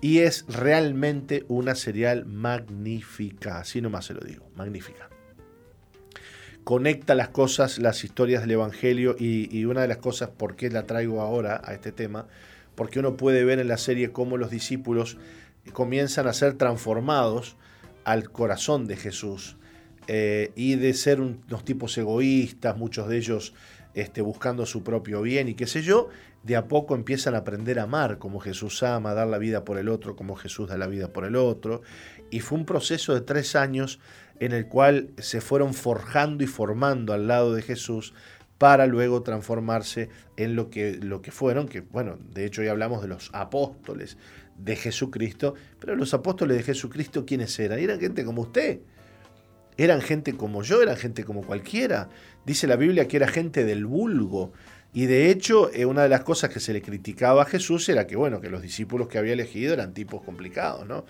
Y 0.00 0.18
es 0.18 0.44
realmente 0.48 1.46
una 1.48 1.74
serial 1.74 2.26
magnífica, 2.26 3.60
así 3.60 3.80
nomás 3.80 4.04
se 4.04 4.14
lo 4.14 4.20
digo, 4.20 4.50
magnífica 4.54 5.08
conecta 6.64 7.14
las 7.14 7.28
cosas, 7.28 7.78
las 7.78 8.04
historias 8.04 8.40
del 8.40 8.52
Evangelio 8.52 9.14
y, 9.18 9.64
una 9.66 9.82
de 9.82 9.88
las 9.88 9.98
cosas 9.98 10.30
por 10.30 10.56
qué 10.56 10.70
la 10.70 10.84
traigo 10.84 11.20
ahora 11.20 11.60
a 11.62 11.74
este 11.74 11.92
tema, 11.92 12.26
porque 12.74 12.98
uno 12.98 13.16
puede 13.16 13.44
ver 13.44 13.60
en 13.60 13.68
la 13.68 13.76
serie 13.76 14.10
cómo 14.10 14.38
los 14.38 14.50
discípulos 14.50 15.18
comienzan 15.72 16.26
a 16.26 16.32
ser 16.32 16.54
transformados 16.54 17.56
al 18.04 18.30
corazón 18.30 18.86
de 18.86 18.96
Jesús 18.96 19.56
eh, 20.06 20.52
y 20.56 20.74
de 20.76 20.94
ser 20.94 21.20
unos 21.20 21.64
tipos 21.64 21.96
egoístas, 21.96 22.76
muchos 22.76 23.08
de 23.08 23.18
ellos 23.18 23.54
este, 23.94 24.22
buscando 24.22 24.66
su 24.66 24.82
propio 24.82 25.22
bien 25.22 25.48
y 25.48 25.54
qué 25.54 25.66
sé 25.66 25.82
yo, 25.82 26.08
de 26.42 26.56
a 26.56 26.66
poco 26.66 26.94
empiezan 26.94 27.34
a 27.34 27.38
aprender 27.38 27.78
a 27.78 27.84
amar 27.84 28.18
como 28.18 28.40
Jesús 28.40 28.82
ama, 28.82 29.14
dar 29.14 29.28
la 29.28 29.38
vida 29.38 29.64
por 29.64 29.78
el 29.78 29.88
otro 29.88 30.16
como 30.16 30.34
Jesús 30.34 30.68
da 30.68 30.76
la 30.76 30.86
vida 30.86 31.08
por 31.08 31.24
el 31.24 31.36
otro. 31.36 31.82
Y 32.30 32.40
fue 32.40 32.58
un 32.58 32.66
proceso 32.66 33.14
de 33.14 33.20
tres 33.20 33.54
años 33.54 34.00
en 34.40 34.52
el 34.52 34.66
cual 34.66 35.10
se 35.18 35.40
fueron 35.40 35.74
forjando 35.74 36.44
y 36.44 36.46
formando 36.46 37.12
al 37.12 37.28
lado 37.28 37.54
de 37.54 37.62
Jesús 37.62 38.14
para 38.58 38.86
luego 38.86 39.22
transformarse 39.22 40.08
en 40.36 40.56
lo 40.56 40.70
que, 40.70 40.96
lo 40.96 41.22
que 41.22 41.30
fueron, 41.30 41.68
que 41.68 41.80
bueno, 41.80 42.18
de 42.32 42.46
hecho 42.46 42.62
ya 42.62 42.70
hablamos 42.70 43.02
de 43.02 43.08
los 43.08 43.30
apóstoles 43.32 44.16
de 44.58 44.76
Jesucristo, 44.76 45.54
pero 45.80 45.96
los 45.96 46.14
apóstoles 46.14 46.56
de 46.56 46.62
Jesucristo, 46.62 47.26
¿quiénes 47.26 47.58
eran? 47.58 47.78
Eran 47.78 48.00
gente 48.00 48.24
como 48.24 48.42
usted, 48.42 48.80
eran 49.76 50.00
gente 50.00 50.34
como 50.34 50.62
yo, 50.62 50.82
eran 50.82 50.96
gente 50.96 51.24
como 51.24 51.42
cualquiera. 51.42 52.08
Dice 52.46 52.66
la 52.66 52.76
Biblia 52.76 53.08
que 53.08 53.16
era 53.16 53.28
gente 53.28 53.64
del 53.64 53.86
vulgo. 53.86 54.52
Y 54.92 55.06
de 55.06 55.30
hecho, 55.30 55.72
eh, 55.72 55.86
una 55.86 56.04
de 56.04 56.08
las 56.08 56.22
cosas 56.22 56.50
que 56.50 56.60
se 56.60 56.72
le 56.72 56.80
criticaba 56.80 57.42
a 57.42 57.46
Jesús 57.46 57.88
era 57.88 58.06
que, 58.06 58.14
bueno, 58.14 58.40
que 58.40 58.48
los 58.48 58.62
discípulos 58.62 59.08
que 59.08 59.18
había 59.18 59.32
elegido 59.32 59.74
eran 59.74 59.92
tipos 59.92 60.22
complicados, 60.22 60.86
¿no? 60.86 61.04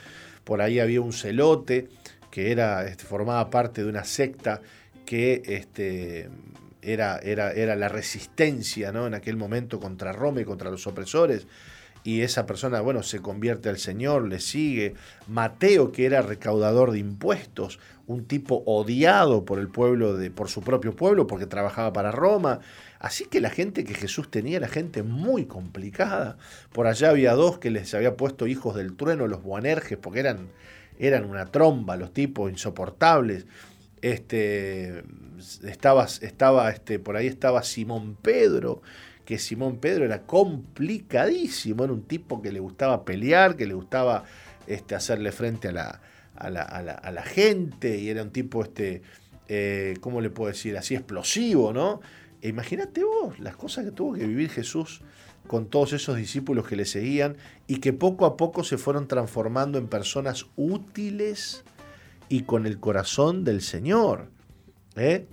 Por 0.44 0.62
ahí 0.62 0.78
había 0.78 1.02
un 1.02 1.12
celote 1.12 1.88
que 2.34 2.50
era, 2.50 2.84
este, 2.84 3.04
formaba 3.04 3.48
parte 3.48 3.84
de 3.84 3.88
una 3.88 4.02
secta 4.02 4.60
que 5.06 5.40
este, 5.46 6.28
era, 6.82 7.18
era, 7.18 7.52
era 7.52 7.76
la 7.76 7.88
resistencia 7.88 8.90
¿no? 8.90 9.06
en 9.06 9.14
aquel 9.14 9.36
momento 9.36 9.78
contra 9.78 10.10
Roma 10.10 10.40
y 10.40 10.44
contra 10.44 10.68
los 10.68 10.84
opresores. 10.88 11.46
Y 12.02 12.22
esa 12.22 12.44
persona, 12.44 12.80
bueno, 12.80 13.04
se 13.04 13.20
convierte 13.20 13.68
al 13.68 13.78
Señor, 13.78 14.26
le 14.26 14.40
sigue. 14.40 14.94
Mateo, 15.28 15.92
que 15.92 16.06
era 16.06 16.22
recaudador 16.22 16.90
de 16.90 16.98
impuestos, 16.98 17.78
un 18.08 18.24
tipo 18.24 18.64
odiado 18.66 19.44
por 19.44 19.60
el 19.60 19.68
pueblo, 19.68 20.16
de, 20.16 20.32
por 20.32 20.48
su 20.48 20.60
propio 20.60 20.96
pueblo, 20.96 21.28
porque 21.28 21.46
trabajaba 21.46 21.92
para 21.92 22.10
Roma. 22.10 22.58
Así 22.98 23.26
que 23.26 23.40
la 23.40 23.50
gente 23.50 23.84
que 23.84 23.94
Jesús 23.94 24.28
tenía 24.28 24.56
era 24.56 24.66
gente 24.66 25.04
muy 25.04 25.44
complicada. 25.44 26.36
Por 26.72 26.88
allá 26.88 27.10
había 27.10 27.34
dos 27.34 27.58
que 27.58 27.70
les 27.70 27.94
había 27.94 28.16
puesto 28.16 28.48
hijos 28.48 28.74
del 28.74 28.96
trueno, 28.96 29.28
los 29.28 29.44
Boanerges, 29.44 29.98
porque 29.98 30.18
eran, 30.18 30.48
eran 30.98 31.24
una 31.24 31.46
tromba, 31.46 31.96
los 31.96 32.12
tipos 32.12 32.50
insoportables. 32.50 33.46
Este, 34.02 35.02
estaba, 35.66 36.04
estaba, 36.04 36.70
este, 36.70 36.98
por 36.98 37.16
ahí 37.16 37.26
estaba 37.26 37.62
Simón 37.62 38.16
Pedro, 38.20 38.82
que 39.24 39.38
Simón 39.38 39.78
Pedro 39.78 40.04
era 40.04 40.22
complicadísimo, 40.22 41.84
era 41.84 41.92
un 41.92 42.02
tipo 42.02 42.42
que 42.42 42.52
le 42.52 42.60
gustaba 42.60 43.04
pelear, 43.04 43.56
que 43.56 43.66
le 43.66 43.74
gustaba 43.74 44.24
este, 44.66 44.94
hacerle 44.94 45.32
frente 45.32 45.68
a 45.68 45.72
la, 45.72 46.00
a 46.36 46.50
la, 46.50 47.22
gente, 47.22 47.98
y 47.98 48.10
era 48.10 48.22
un 48.22 48.30
tipo, 48.30 48.62
este, 48.62 49.02
eh, 49.48 49.94
¿cómo 50.00 50.20
le 50.20 50.30
puedo 50.30 50.48
decir? 50.48 50.76
Así 50.76 50.94
explosivo, 50.94 51.72
¿no? 51.72 52.00
E 52.42 52.48
imagínate 52.48 53.02
vos 53.02 53.38
las 53.40 53.56
cosas 53.56 53.86
que 53.86 53.90
tuvo 53.90 54.12
que 54.12 54.26
vivir 54.26 54.50
Jesús 54.50 55.00
con 55.46 55.66
todos 55.66 55.92
esos 55.92 56.16
discípulos 56.16 56.66
que 56.66 56.76
le 56.76 56.84
seguían 56.84 57.36
y 57.66 57.76
que 57.76 57.92
poco 57.92 58.26
a 58.26 58.36
poco 58.36 58.64
se 58.64 58.78
fueron 58.78 59.08
transformando 59.08 59.78
en 59.78 59.88
personas 59.88 60.46
útiles 60.56 61.64
y 62.28 62.42
con 62.42 62.66
el 62.66 62.80
corazón 62.80 63.44
del 63.44 63.60
Señor. 63.60 64.28
¿eh? 64.96 65.26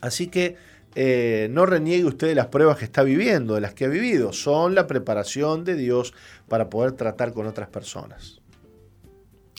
Así 0.00 0.28
que 0.28 0.56
eh, 0.94 1.48
no 1.50 1.66
reniegue 1.66 2.04
usted 2.04 2.28
de 2.28 2.34
las 2.34 2.46
pruebas 2.46 2.78
que 2.78 2.84
está 2.84 3.02
viviendo, 3.02 3.54
de 3.54 3.60
las 3.60 3.74
que 3.74 3.84
ha 3.84 3.88
vivido. 3.88 4.32
Son 4.32 4.74
la 4.74 4.86
preparación 4.86 5.64
de 5.64 5.74
Dios 5.74 6.14
para 6.48 6.70
poder 6.70 6.92
tratar 6.92 7.32
con 7.32 7.46
otras 7.46 7.68
personas. 7.68 8.40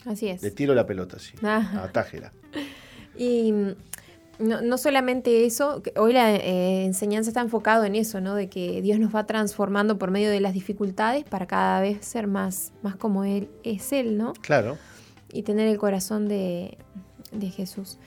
Así 0.04 0.28
es. 0.28 0.42
Le 0.42 0.50
tiro 0.50 0.74
la 0.74 0.86
pelota, 0.86 1.18
sí. 1.18 1.34
Ah. 1.42 1.82
Atájela. 1.84 2.32
Y 3.16 3.52
no, 4.38 4.78
solamente 4.78 5.46
eso, 5.46 5.82
hoy 5.96 6.12
la 6.12 6.34
eh, 6.34 6.84
enseñanza 6.84 7.30
está 7.30 7.40
enfocado 7.40 7.84
en 7.84 7.96
eso, 7.96 8.20
¿no? 8.20 8.36
De 8.36 8.48
que 8.48 8.80
Dios 8.82 9.00
nos 9.00 9.14
va 9.14 9.26
transformando 9.26 9.98
por 9.98 10.12
medio 10.12 10.30
de 10.30 10.40
las 10.40 10.54
dificultades 10.54 11.24
para 11.24 11.46
cada 11.46 11.80
vez 11.80 12.04
ser 12.04 12.28
más, 12.28 12.72
más 12.82 12.94
como 12.94 13.24
Él 13.24 13.50
es 13.64 13.92
Él, 13.92 14.16
¿no? 14.16 14.34
Claro. 14.34 14.78
Y 15.32 15.42
tener 15.42 15.66
el 15.66 15.76
corazón 15.76 16.28
de, 16.28 16.78
Jesús. 17.52 17.98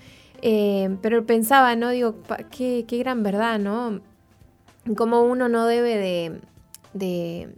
Eh, 0.42 0.98
pero 1.02 1.26
pensaba, 1.26 1.76
¿no? 1.76 1.90
Digo, 1.90 2.16
qué, 2.50 2.86
qué, 2.88 2.98
gran 2.98 3.24
verdad, 3.24 3.60
¿no? 3.60 4.00
Como 4.96 5.24
uno 5.24 5.50
no 5.50 5.66
debe 5.66 5.98
de, 5.98 6.42
de, 6.94 7.54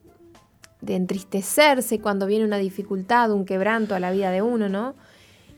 de 0.82 0.96
entristecerse 0.96 2.00
cuando 2.00 2.26
viene 2.26 2.44
una 2.44 2.58
dificultad, 2.58 3.32
un 3.32 3.46
quebranto 3.46 3.94
a 3.94 4.00
la 4.00 4.12
vida 4.12 4.32
de 4.32 4.42
uno, 4.42 4.68
¿no? 4.68 4.96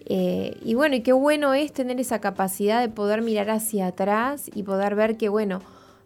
Eh, 0.05 0.57
y 0.63 0.75
bueno, 0.75 0.95
y 0.95 1.01
qué 1.01 1.13
bueno 1.13 1.53
es 1.53 1.73
tener 1.73 1.99
esa 1.99 2.21
capacidad 2.21 2.81
de 2.81 2.89
poder 2.89 3.21
mirar 3.21 3.49
hacia 3.49 3.87
atrás 3.87 4.49
y 4.53 4.63
poder 4.63 4.95
ver 4.95 5.17
que, 5.17 5.29
bueno, 5.29 5.61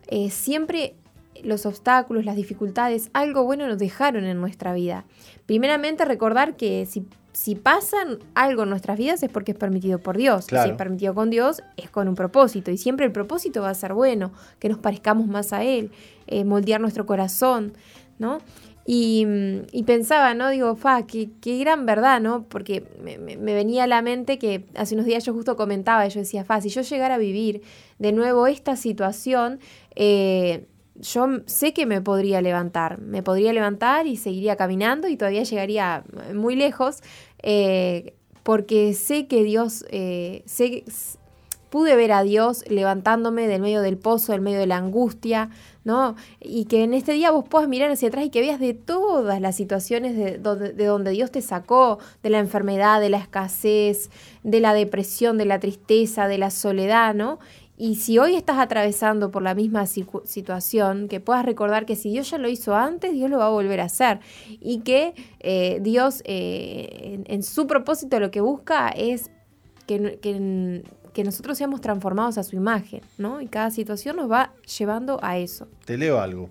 eh, 0.08 0.30
siempre 0.30 0.96
los 1.44 1.66
obstáculos, 1.66 2.26
las 2.26 2.36
dificultades, 2.36 3.10
algo 3.14 3.44
bueno 3.44 3.68
nos 3.68 3.78
dejaron 3.78 4.26
en 4.26 4.40
nuestra 4.40 4.74
vida. 4.74 5.06
Primeramente 5.46 6.06
recordar 6.06 6.56
que 6.56 6.86
si, 6.86 7.06
si 7.32 7.56
pasan 7.56 8.20
algo 8.36 8.64
en 8.64 8.70
nuestras 8.70 8.98
vidas 8.98 9.24
es 9.24 9.30
porque 9.30 9.52
es 9.52 9.58
permitido 9.58 10.00
por 10.00 10.18
Dios. 10.18 10.46
Si 10.46 10.56
es 10.56 10.72
permitido 10.72 11.14
con 11.14 11.30
Dios 11.30 11.64
es 11.78 11.90
con 11.90 12.08
un 12.08 12.16
propósito. 12.16 12.72
Y 12.72 12.78
siempre 12.78 13.06
el 13.06 13.12
propósito 13.12 13.62
va 13.62 13.70
a 13.70 13.76
ser 13.76 13.94
bueno, 13.94 14.32
que 14.60 14.70
nos 14.70 14.80
parezcamos 14.80 15.28
más 15.28 15.54
a 15.54 15.64
Él, 15.64 15.92
eh, 16.28 16.44
moldear 16.44 16.82
nuestro 16.82 17.06
corazón, 17.06 17.74
¿no? 18.18 18.40
Mm, 18.92 19.68
y, 19.72 19.84
pensaba, 19.84 20.34
¿no? 20.34 20.50
Digo, 20.50 20.76
fa, 20.76 21.06
qué, 21.06 21.30
qué 21.42 21.60
gran 21.60 21.86
verdad, 21.86 22.20
¿no? 22.20 22.46
Porque 22.50 22.84
me, 23.04 23.36
venía 23.38 23.84
a 23.84 23.88
la 23.88 24.02
mente 24.02 24.40
que 24.40 24.66
hace 24.76 24.96
unos 24.96 25.06
días 25.06 25.24
yo 25.24 25.34
justo 25.34 25.56
comentaba, 25.56 26.08
yo 26.08 26.22
decía, 26.22 26.44
fa, 26.44 26.60
si 26.60 26.70
yo 26.70 26.82
llegara 26.82 27.16
a 27.16 27.18
vivir 27.20 27.62
de 28.00 28.12
nuevo 28.14 28.48
esta 28.48 28.76
situación, 28.76 29.60
eh, 29.96 30.66
yo 30.96 31.28
sé 31.46 31.72
que 31.72 31.86
me 31.86 32.02
podría 32.02 32.42
levantar, 32.42 33.00
me 33.00 33.22
podría 33.22 33.54
levantar 33.54 34.08
y 34.08 34.18
seguiría 34.18 34.56
caminando 34.56 35.08
y 35.08 35.18
todavía 35.18 35.44
llegaría 35.44 36.04
muy 36.34 36.56
lejos, 36.56 37.04
eh, 37.44 38.16
porque 38.42 38.96
sé 38.96 39.28
que 39.28 39.44
Dios, 39.44 39.86
eh, 39.92 40.42
sé, 40.48 40.84
pude 41.70 41.96
ver 41.96 42.12
a 42.12 42.24
Dios 42.24 42.64
levantándome 42.70 43.48
del 43.48 43.62
medio 43.62 43.82
del 43.82 43.98
pozo, 43.98 44.32
del 44.32 44.42
medio 44.42 44.60
de 44.60 44.68
la 44.68 44.78
angustia, 44.78 45.50
¿no? 45.84 46.16
Y 46.40 46.66
que 46.66 46.84
en 46.84 46.94
este 46.94 47.14
día 47.14 47.32
vos 47.32 47.46
puedas 47.48 47.70
mirar 47.70 47.92
hacia 47.92 48.10
atrás 48.10 48.26
y 48.26 48.30
que 48.30 48.42
veas 48.42 48.60
de 48.60 48.74
todas 48.74 49.40
las 49.42 49.56
situaciones 49.56 50.16
de 50.16 50.38
donde, 50.38 50.74
de 50.74 50.86
donde 50.86 51.12
Dios 51.12 51.32
te 51.32 51.42
sacó, 51.42 52.00
de 52.24 52.30
la 52.30 52.40
enfermedad, 52.40 53.02
de 53.02 53.10
la 53.10 53.18
escasez, 53.18 54.10
de 54.44 54.60
la 54.60 54.74
depresión, 54.74 55.38
de 55.38 55.46
la 55.46 55.60
tristeza, 55.60 56.28
de 56.28 56.38
la 56.38 56.52
soledad, 56.52 57.14
¿no? 57.16 57.40
Y 57.82 57.96
si 57.96 58.20
hoy 58.20 58.36
estás 58.36 58.58
atravesando 58.60 59.32
por 59.32 59.42
la 59.42 59.56
misma 59.56 59.86
situación, 59.86 61.08
que 61.08 61.22
puedas 61.22 61.46
recordar 61.46 61.86
que 61.86 61.96
si 61.96 62.10
Dios 62.10 62.30
ya 62.30 62.38
lo 62.38 62.50
hizo 62.50 62.76
antes, 62.76 63.14
Dios 63.14 63.30
lo 63.30 63.38
va 63.38 63.46
a 63.46 63.52
volver 63.52 63.80
a 63.80 63.86
hacer. 63.86 64.20
Y 64.60 64.82
que 64.82 65.14
eh, 65.40 65.80
Dios 65.82 66.22
eh, 66.26 67.24
en, 67.26 67.42
su 67.42 67.68
propósito 67.68 68.20
lo 68.20 68.32
que 68.32 68.42
busca 68.42 68.90
es 68.90 69.32
que, 69.88 70.20
que, 70.22 70.84
que 71.20 71.26
nosotros 71.26 71.58
seamos 71.58 71.82
transformados 71.82 72.38
a 72.38 72.44
su 72.44 72.56
imagen, 72.56 73.02
¿no? 73.18 73.42
Y 73.42 73.48
cada 73.48 73.72
situación 73.72 74.16
nos 74.16 74.32
va 74.32 74.54
llevando 74.78 75.20
a 75.22 75.38
eso. 75.38 75.68
Te 75.84 75.98
leo 75.98 76.22
algo. 76.22 76.50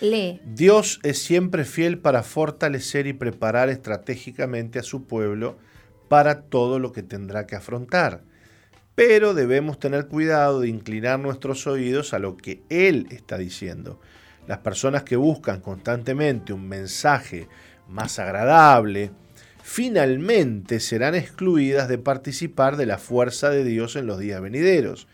Lee. 0.00 0.40
Dios 0.46 0.98
es 1.02 1.22
siempre 1.22 1.66
fiel 1.66 1.98
para 1.98 2.22
fortalecer 2.22 3.06
y 3.06 3.12
preparar 3.12 3.68
estratégicamente 3.68 4.78
a 4.78 4.82
su 4.82 5.04
pueblo 5.04 5.58
para 6.08 6.40
todo 6.40 6.78
lo 6.78 6.90
que 6.92 7.02
tendrá 7.02 7.46
que 7.46 7.54
afrontar. 7.54 8.22
Pero 8.94 9.34
debemos 9.34 9.78
tener 9.78 10.06
cuidado 10.06 10.60
de 10.60 10.70
inclinar 10.70 11.18
nuestros 11.18 11.66
oídos 11.66 12.14
a 12.14 12.18
lo 12.18 12.38
que 12.38 12.62
Él 12.70 13.08
está 13.10 13.36
diciendo. 13.36 14.00
Las 14.46 14.60
personas 14.60 15.02
que 15.02 15.16
buscan 15.16 15.60
constantemente 15.60 16.54
un 16.54 16.66
mensaje 16.66 17.46
más 17.88 18.18
agradable, 18.18 19.10
finalmente 19.62 20.80
serán 20.80 21.14
excluidas 21.14 21.88
de 21.88 21.98
participar 21.98 22.76
de 22.76 22.86
la 22.86 22.98
fuerza 22.98 23.50
de 23.50 23.64
Dios 23.64 23.96
en 23.96 24.06
los 24.06 24.18
días 24.18 24.40
venideros. 24.42 25.06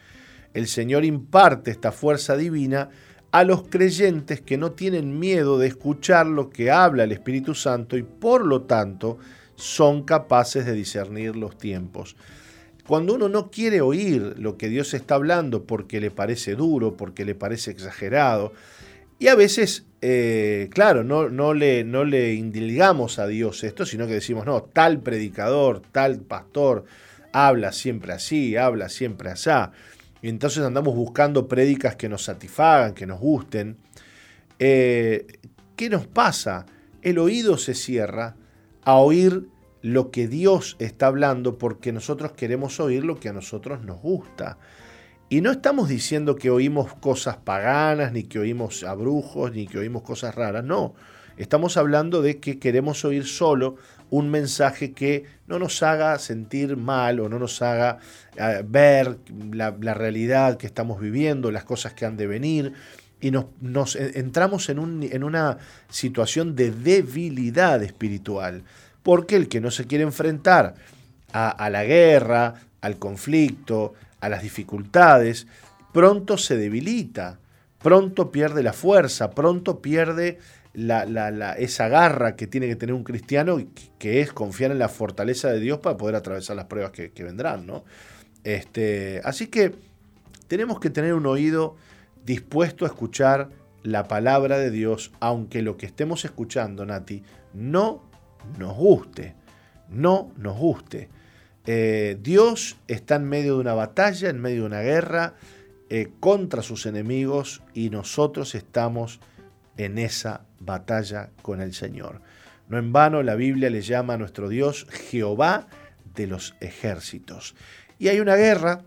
El 0.54 0.66
Señor 0.66 1.04
imparte 1.04 1.70
esta 1.70 1.92
fuerza 1.92 2.36
divina 2.36 2.88
a 3.30 3.44
los 3.44 3.68
creyentes 3.68 4.40
que 4.40 4.56
no 4.56 4.72
tienen 4.72 5.18
miedo 5.18 5.58
de 5.58 5.68
escuchar 5.68 6.26
lo 6.26 6.48
que 6.48 6.70
habla 6.70 7.04
el 7.04 7.12
Espíritu 7.12 7.54
Santo 7.54 7.98
y 7.98 8.02
por 8.02 8.44
lo 8.44 8.62
tanto 8.62 9.18
son 9.54 10.02
capaces 10.04 10.64
de 10.64 10.72
discernir 10.72 11.36
los 11.36 11.58
tiempos. 11.58 12.16
Cuando 12.86 13.14
uno 13.14 13.28
no 13.28 13.50
quiere 13.50 13.82
oír 13.82 14.34
lo 14.38 14.56
que 14.56 14.70
Dios 14.70 14.94
está 14.94 15.16
hablando 15.16 15.64
porque 15.64 16.00
le 16.00 16.10
parece 16.10 16.54
duro, 16.54 16.96
porque 16.96 17.26
le 17.26 17.34
parece 17.34 17.70
exagerado, 17.70 18.54
y 19.18 19.28
a 19.28 19.34
veces, 19.34 19.84
eh, 20.00 20.68
claro, 20.72 21.02
no, 21.02 21.54
le, 21.54 21.82
no 21.84 22.04
le 22.04 22.34
indilgamos 22.34 23.18
a 23.18 23.26
Dios 23.26 23.64
esto, 23.64 23.84
sino 23.84 24.06
que 24.06 24.14
decimos, 24.14 24.46
no, 24.46 24.62
tal 24.62 25.00
predicador, 25.00 25.82
tal 25.92 26.20
pastor, 26.20 26.84
habla 27.32 27.72
siempre 27.72 28.12
así, 28.12 28.56
habla 28.56 28.88
siempre 28.88 29.30
así. 29.30 29.50
Y 30.22 30.28
entonces 30.28 30.62
andamos 30.64 30.94
buscando 30.94 31.48
prédicas 31.48 31.96
que 31.96 32.08
nos 32.08 32.24
satisfagan, 32.24 32.94
que 32.94 33.06
nos 33.06 33.20
gusten. 33.20 33.76
Eh, 34.58 35.26
¿Qué 35.76 35.90
nos 35.90 36.06
pasa? 36.06 36.66
El 37.02 37.18
oído 37.18 37.56
se 37.58 37.74
cierra 37.74 38.36
a 38.82 38.96
oír 38.96 39.48
lo 39.82 40.10
que 40.10 40.26
Dios 40.26 40.76
está 40.78 41.06
hablando 41.06 41.58
porque 41.58 41.92
nosotros 41.92 42.32
queremos 42.32 42.80
oír 42.80 43.04
lo 43.04 43.18
que 43.18 43.28
a 43.28 43.32
nosotros 43.32 43.82
nos 43.84 44.00
gusta. 44.00 44.58
Y 45.30 45.42
no 45.42 45.50
estamos 45.50 45.90
diciendo 45.90 46.36
que 46.36 46.48
oímos 46.48 46.94
cosas 46.94 47.36
paganas, 47.36 48.12
ni 48.12 48.22
que 48.22 48.38
oímos 48.38 48.82
a 48.82 48.94
brujos, 48.94 49.52
ni 49.52 49.66
que 49.66 49.78
oímos 49.78 50.02
cosas 50.02 50.34
raras, 50.34 50.64
no. 50.64 50.94
Estamos 51.36 51.76
hablando 51.76 52.22
de 52.22 52.38
que 52.38 52.58
queremos 52.58 53.04
oír 53.04 53.26
solo 53.26 53.76
un 54.10 54.30
mensaje 54.30 54.92
que 54.92 55.24
no 55.46 55.58
nos 55.58 55.82
haga 55.82 56.18
sentir 56.18 56.78
mal 56.78 57.20
o 57.20 57.28
no 57.28 57.38
nos 57.38 57.60
haga 57.60 57.98
eh, 58.36 58.64
ver 58.66 59.18
la, 59.52 59.70
realidad 59.70 60.56
que 60.56 60.66
estamos 60.66 60.98
viviendo, 60.98 61.50
las 61.50 61.64
cosas 61.64 61.92
que 61.92 62.06
han 62.06 62.16
de 62.16 62.26
venir. 62.26 62.72
Y 63.20 63.30
nos, 63.30 63.96
entramos 63.96 64.70
en, 64.70 64.78
una 64.78 65.58
situación 65.90 66.56
de 66.56 66.70
debilidad 66.70 67.82
espiritual. 67.82 68.62
Porque 69.02 69.36
el 69.36 69.48
que 69.48 69.60
no 69.60 69.70
se 69.70 69.86
quiere 69.86 70.04
enfrentar 70.04 70.74
a 71.32 71.68
la 71.68 71.84
guerra, 71.84 72.54
al 72.80 72.96
conflicto, 72.98 73.94
a 74.20 74.28
las 74.28 74.42
dificultades, 74.42 75.46
pronto 75.92 76.38
se 76.38 76.56
debilita, 76.56 77.38
pronto 77.78 78.30
pierde 78.30 78.62
la 78.62 78.72
fuerza, 78.72 79.30
pronto 79.30 79.80
pierde 79.80 80.38
la, 80.74 81.54
esa 81.58 81.88
garra 81.88 82.36
que 82.36 82.46
tiene 82.46 82.68
que 82.68 82.76
tener 82.76 82.94
un 82.94 83.04
cristiano, 83.04 83.58
que 83.98 84.20
es 84.20 84.32
confiar 84.32 84.70
en 84.70 84.78
la 84.78 84.88
fortaleza 84.88 85.48
de 85.50 85.60
Dios 85.60 85.78
para 85.78 85.96
poder 85.96 86.14
atravesar 86.14 86.56
las 86.56 86.66
pruebas 86.66 86.92
que, 86.92 87.24
vendrán. 87.24 87.66
¿no? 87.66 87.84
Este, 88.44 89.20
así 89.24 89.48
que 89.48 89.74
tenemos 90.46 90.78
que 90.80 90.90
tener 90.90 91.14
un 91.14 91.26
oído 91.26 91.76
dispuesto 92.24 92.84
a 92.84 92.88
escuchar 92.88 93.50
la 93.82 94.08
palabra 94.08 94.58
de 94.58 94.70
Dios, 94.70 95.12
aunque 95.20 95.62
lo 95.62 95.76
que 95.76 95.86
estemos 95.86 96.24
escuchando, 96.24 96.84
Nati, 96.84 97.22
no 97.54 98.02
nos 98.58 98.76
guste, 98.76 99.34
no 99.88 100.32
nos 100.36 100.56
guste. 100.56 101.08
Eh, 101.70 102.16
Dios 102.22 102.78
está 102.88 103.16
en 103.16 103.24
medio 103.24 103.56
de 103.56 103.60
una 103.60 103.74
batalla, 103.74 104.30
en 104.30 104.40
medio 104.40 104.62
de 104.62 104.66
una 104.68 104.80
guerra 104.80 105.34
eh, 105.90 106.08
contra 106.18 106.62
sus 106.62 106.86
enemigos 106.86 107.62
y 107.74 107.90
nosotros 107.90 108.54
estamos 108.54 109.20
en 109.76 109.98
esa 109.98 110.46
batalla 110.60 111.28
con 111.42 111.60
el 111.60 111.74
Señor. 111.74 112.22
No 112.70 112.78
en 112.78 112.90
vano 112.94 113.22
la 113.22 113.34
Biblia 113.34 113.68
le 113.68 113.82
llama 113.82 114.14
a 114.14 114.16
nuestro 114.16 114.48
Dios 114.48 114.86
Jehová 115.10 115.68
de 116.14 116.26
los 116.26 116.54
ejércitos. 116.60 117.54
Y 117.98 118.08
hay 118.08 118.20
una 118.20 118.36
guerra 118.36 118.80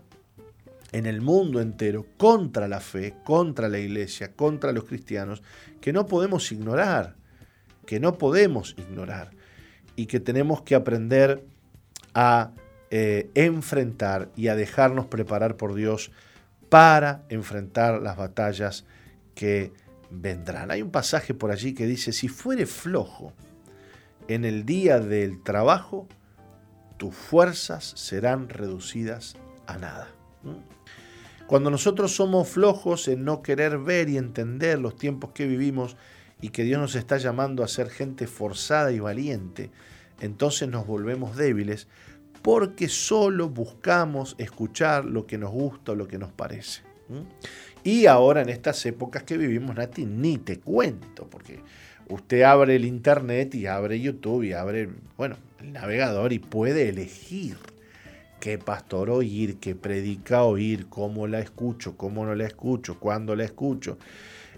en 0.90 1.06
el 1.06 1.20
mundo 1.20 1.60
entero 1.60 2.04
contra 2.16 2.66
la 2.66 2.80
fe, 2.80 3.14
contra 3.22 3.68
la 3.68 3.78
iglesia, 3.78 4.32
contra 4.32 4.72
los 4.72 4.86
cristianos, 4.86 5.44
que 5.80 5.92
no 5.92 6.06
podemos 6.06 6.50
ignorar, 6.50 7.14
que 7.86 8.00
no 8.00 8.18
podemos 8.18 8.74
ignorar 8.76 9.30
y 9.94 10.06
que 10.06 10.18
tenemos 10.18 10.62
que 10.62 10.74
aprender 10.74 11.44
a 12.12 12.50
eh, 12.94 13.30
enfrentar 13.34 14.28
y 14.36 14.48
a 14.48 14.54
dejarnos 14.54 15.06
preparar 15.06 15.56
por 15.56 15.74
Dios 15.74 16.10
para 16.68 17.24
enfrentar 17.30 18.02
las 18.02 18.18
batallas 18.18 18.84
que 19.34 19.72
vendrán. 20.10 20.70
Hay 20.70 20.82
un 20.82 20.90
pasaje 20.90 21.32
por 21.32 21.50
allí 21.50 21.72
que 21.72 21.86
dice, 21.86 22.12
si 22.12 22.28
fuere 22.28 22.66
flojo 22.66 23.32
en 24.28 24.44
el 24.44 24.66
día 24.66 25.00
del 25.00 25.42
trabajo, 25.42 26.06
tus 26.98 27.14
fuerzas 27.14 27.94
serán 27.96 28.50
reducidas 28.50 29.36
a 29.66 29.78
nada. 29.78 30.08
¿Mm? 30.42 31.46
Cuando 31.46 31.70
nosotros 31.70 32.14
somos 32.14 32.50
flojos 32.50 33.08
en 33.08 33.24
no 33.24 33.40
querer 33.40 33.78
ver 33.78 34.10
y 34.10 34.18
entender 34.18 34.78
los 34.78 34.96
tiempos 34.96 35.30
que 35.32 35.46
vivimos 35.46 35.96
y 36.42 36.50
que 36.50 36.64
Dios 36.64 36.78
nos 36.78 36.94
está 36.94 37.16
llamando 37.16 37.64
a 37.64 37.68
ser 37.68 37.88
gente 37.88 38.26
forzada 38.26 38.92
y 38.92 39.00
valiente, 39.00 39.70
entonces 40.20 40.68
nos 40.68 40.86
volvemos 40.86 41.38
débiles 41.38 41.88
porque 42.42 42.88
solo 42.88 43.48
buscamos 43.48 44.34
escuchar 44.38 45.04
lo 45.04 45.26
que 45.26 45.38
nos 45.38 45.52
gusta 45.52 45.92
o 45.92 45.94
lo 45.94 46.08
que 46.08 46.18
nos 46.18 46.32
parece. 46.32 46.82
Y 47.84 48.06
ahora 48.06 48.42
en 48.42 48.48
estas 48.48 48.84
épocas 48.86 49.22
que 49.22 49.36
vivimos, 49.36 49.76
Nati, 49.76 50.04
ni 50.06 50.38
te 50.38 50.58
cuento, 50.60 51.26
porque 51.28 51.60
usted 52.08 52.42
abre 52.42 52.76
el 52.76 52.84
internet 52.84 53.54
y 53.54 53.66
abre 53.66 54.00
YouTube 54.00 54.44
y 54.44 54.52
abre, 54.52 54.88
bueno, 55.16 55.36
el 55.60 55.72
navegador 55.72 56.32
y 56.32 56.38
puede 56.38 56.88
elegir 56.88 57.56
qué 58.40 58.58
pastor 58.58 59.10
oír, 59.10 59.58
qué 59.58 59.74
predica 59.74 60.42
oír, 60.42 60.86
cómo 60.88 61.28
la 61.28 61.38
escucho, 61.38 61.96
cómo 61.96 62.24
no 62.26 62.34
la 62.34 62.44
escucho, 62.44 62.98
cuándo 62.98 63.36
la 63.36 63.44
escucho. 63.44 63.98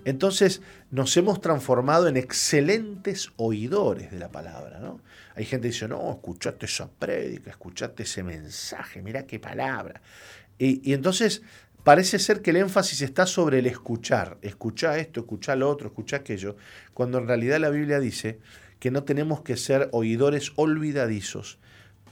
Entonces 0.04 0.62
nos 0.94 1.16
hemos 1.16 1.40
transformado 1.40 2.06
en 2.06 2.16
excelentes 2.16 3.32
oidores 3.36 4.12
de 4.12 4.18
la 4.20 4.30
palabra. 4.30 4.78
¿no? 4.78 5.00
Hay 5.34 5.44
gente 5.44 5.66
que 5.66 5.72
dice, 5.72 5.88
no, 5.88 6.08
escuchaste 6.08 6.66
esa 6.66 6.88
prédica, 6.88 7.50
escuchaste 7.50 8.04
ese 8.04 8.22
mensaje, 8.22 9.02
mira 9.02 9.26
qué 9.26 9.40
palabra. 9.40 10.00
Y, 10.56 10.92
entonces 10.92 11.42
parece 11.82 12.20
ser 12.20 12.42
que 12.42 12.50
el 12.50 12.58
énfasis 12.58 13.02
está 13.02 13.26
sobre 13.26 13.58
el 13.58 13.66
escuchar. 13.66 14.38
Escucha 14.40 14.96
esto, 14.96 15.18
escucha 15.18 15.56
lo 15.56 15.68
otro, 15.68 15.88
escucha 15.88 16.18
aquello, 16.18 16.54
cuando 16.92 17.18
en 17.18 17.26
realidad 17.26 17.58
la 17.58 17.70
Biblia 17.70 17.98
dice 17.98 18.38
que 18.78 18.92
no 18.92 19.02
tenemos 19.02 19.42
que 19.42 19.56
ser 19.56 19.88
oidores 19.90 20.52
olvidadizos, 20.54 21.58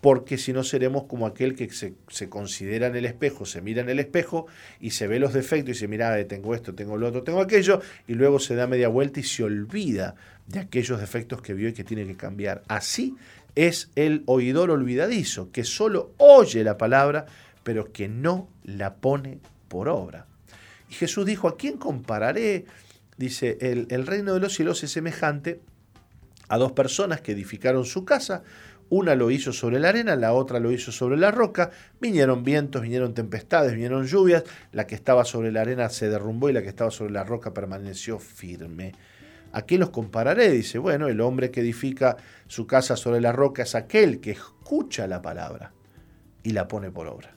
porque 0.03 0.36
si 0.36 0.53
no 0.53 0.64
seremos 0.64 1.05
como 1.05 1.26
aquel 1.26 1.55
que 1.55 1.70
se, 1.70 2.28
considera 2.28 2.88
en 2.88 2.96
el 2.96 3.07
espejo, 3.07 3.46
se 3.46 3.61
mira 3.62 3.82
en 3.82 3.88
el 3.88 4.00
espejo 4.00 4.48
y 4.80 4.90
se 4.90 5.07
ve 5.07 5.20
los 5.20 5.32
defectos 5.32 5.68
y 5.68 5.72
dice, 5.74 5.86
mira, 5.86 6.26
tengo 6.26 6.57
esto, 6.57 6.74
tengo 6.74 6.96
lo 6.96 7.07
otro, 7.07 7.22
tengo 7.22 7.40
aquello, 7.40 7.80
y 8.09 8.14
luego 8.14 8.40
se 8.40 8.57
da 8.57 8.66
media 8.66 8.88
vuelta 8.88 9.20
y 9.20 9.22
se 9.22 9.44
olvida 9.44 10.16
de 10.48 10.59
aquellos 10.59 10.98
defectos 10.98 11.40
que 11.40 11.55
vio 11.55 11.68
y 11.68 11.72
que 11.72 11.84
tiene 11.84 12.05
que 12.05 12.16
cambiar. 12.16 12.64
Así 12.66 13.14
es 13.55 13.92
el 13.94 14.24
oidor 14.26 14.72
olvidadizo, 14.72 15.53
que 15.53 15.62
solo 15.62 16.14
oye 16.16 16.64
la 16.64 16.76
palabra, 16.76 17.26
pero 17.62 17.92
que 17.92 18.09
no 18.09 18.48
la 18.64 18.96
pone 18.96 19.38
por 19.68 19.88
obra. 19.88 20.26
Y 20.90 20.94
Jesús 20.94 21.24
dijo, 21.24 21.46
¿a 21.46 21.57
quién 21.57 21.78
compararé? 21.78 22.64
Dice, 23.16 23.57
el, 23.61 23.86
el 23.88 24.05
reino 24.05 24.34
de 24.34 24.40
los 24.40 24.53
cielos 24.53 24.82
es 24.82 24.90
semejante 24.90 25.61
a 26.48 26.59
dos 26.59 26.72
personas 26.72 27.20
que 27.20 27.32
edificaron 27.32 27.84
su 27.84 28.05
casa, 28.05 28.42
una 28.93 29.14
lo 29.14 29.30
hizo 29.30 29.55
sobre 29.55 29.80
la 29.80 29.88
arena, 29.88 30.16
la 30.16 30.34
otra 30.34 30.61
lo 30.61 30.70
hizo 30.70 30.93
sobre 30.93 31.16
la 31.16 31.30
roca. 31.30 31.70
Vinieron 31.99 32.45
vientos, 32.45 32.82
vinieron 32.82 33.14
tempestades, 33.14 33.72
vinieron 33.72 34.07
lluvias. 34.07 34.45
La 34.70 34.86
que 34.86 34.95
estaba 34.95 35.24
sobre 35.24 35.51
la 35.51 35.62
arena 35.62 35.88
se 35.88 36.11
derrumbó 36.11 36.51
y 36.51 36.53
la 36.53 36.61
que 36.61 36.68
estaba 36.68 36.90
sobre 36.90 37.11
la 37.11 37.24
roca 37.24 37.55
permaneció 37.55 38.18
firme. 38.18 38.93
¿A 39.53 39.62
qué 39.62 39.78
los 39.78 39.88
compararé? 39.88 40.51
Dice, 40.51 40.76
bueno, 40.76 41.09
el 41.09 41.22
hombre 41.22 41.51
que 41.51 41.61
edifica 41.61 42.18
su 42.49 42.66
casa 42.66 42.95
sobre 42.97 43.22
la 43.22 43.32
roca 43.32 43.62
es 43.62 43.74
aquel 43.74 44.20
que 44.20 44.32
escucha 44.32 45.07
la 45.07 45.22
palabra 45.22 45.72
y 46.43 46.51
la 46.51 46.68
pone 46.68 46.90
por 46.90 47.07
obra. 47.07 47.34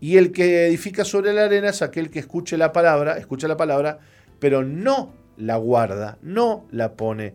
Y 0.00 0.16
el 0.16 0.32
que 0.32 0.68
edifica 0.68 1.04
sobre 1.04 1.34
la 1.34 1.44
arena 1.44 1.68
es 1.68 1.82
aquel 1.82 2.10
que 2.10 2.20
escucha 2.20 2.56
la 2.56 2.72
palabra, 2.72 3.18
escucha 3.18 3.46
la 3.46 3.58
palabra, 3.58 3.98
pero 4.38 4.64
no 4.64 5.12
la 5.36 5.56
guarda, 5.56 6.16
no 6.22 6.66
la 6.70 6.94
pone 6.94 7.34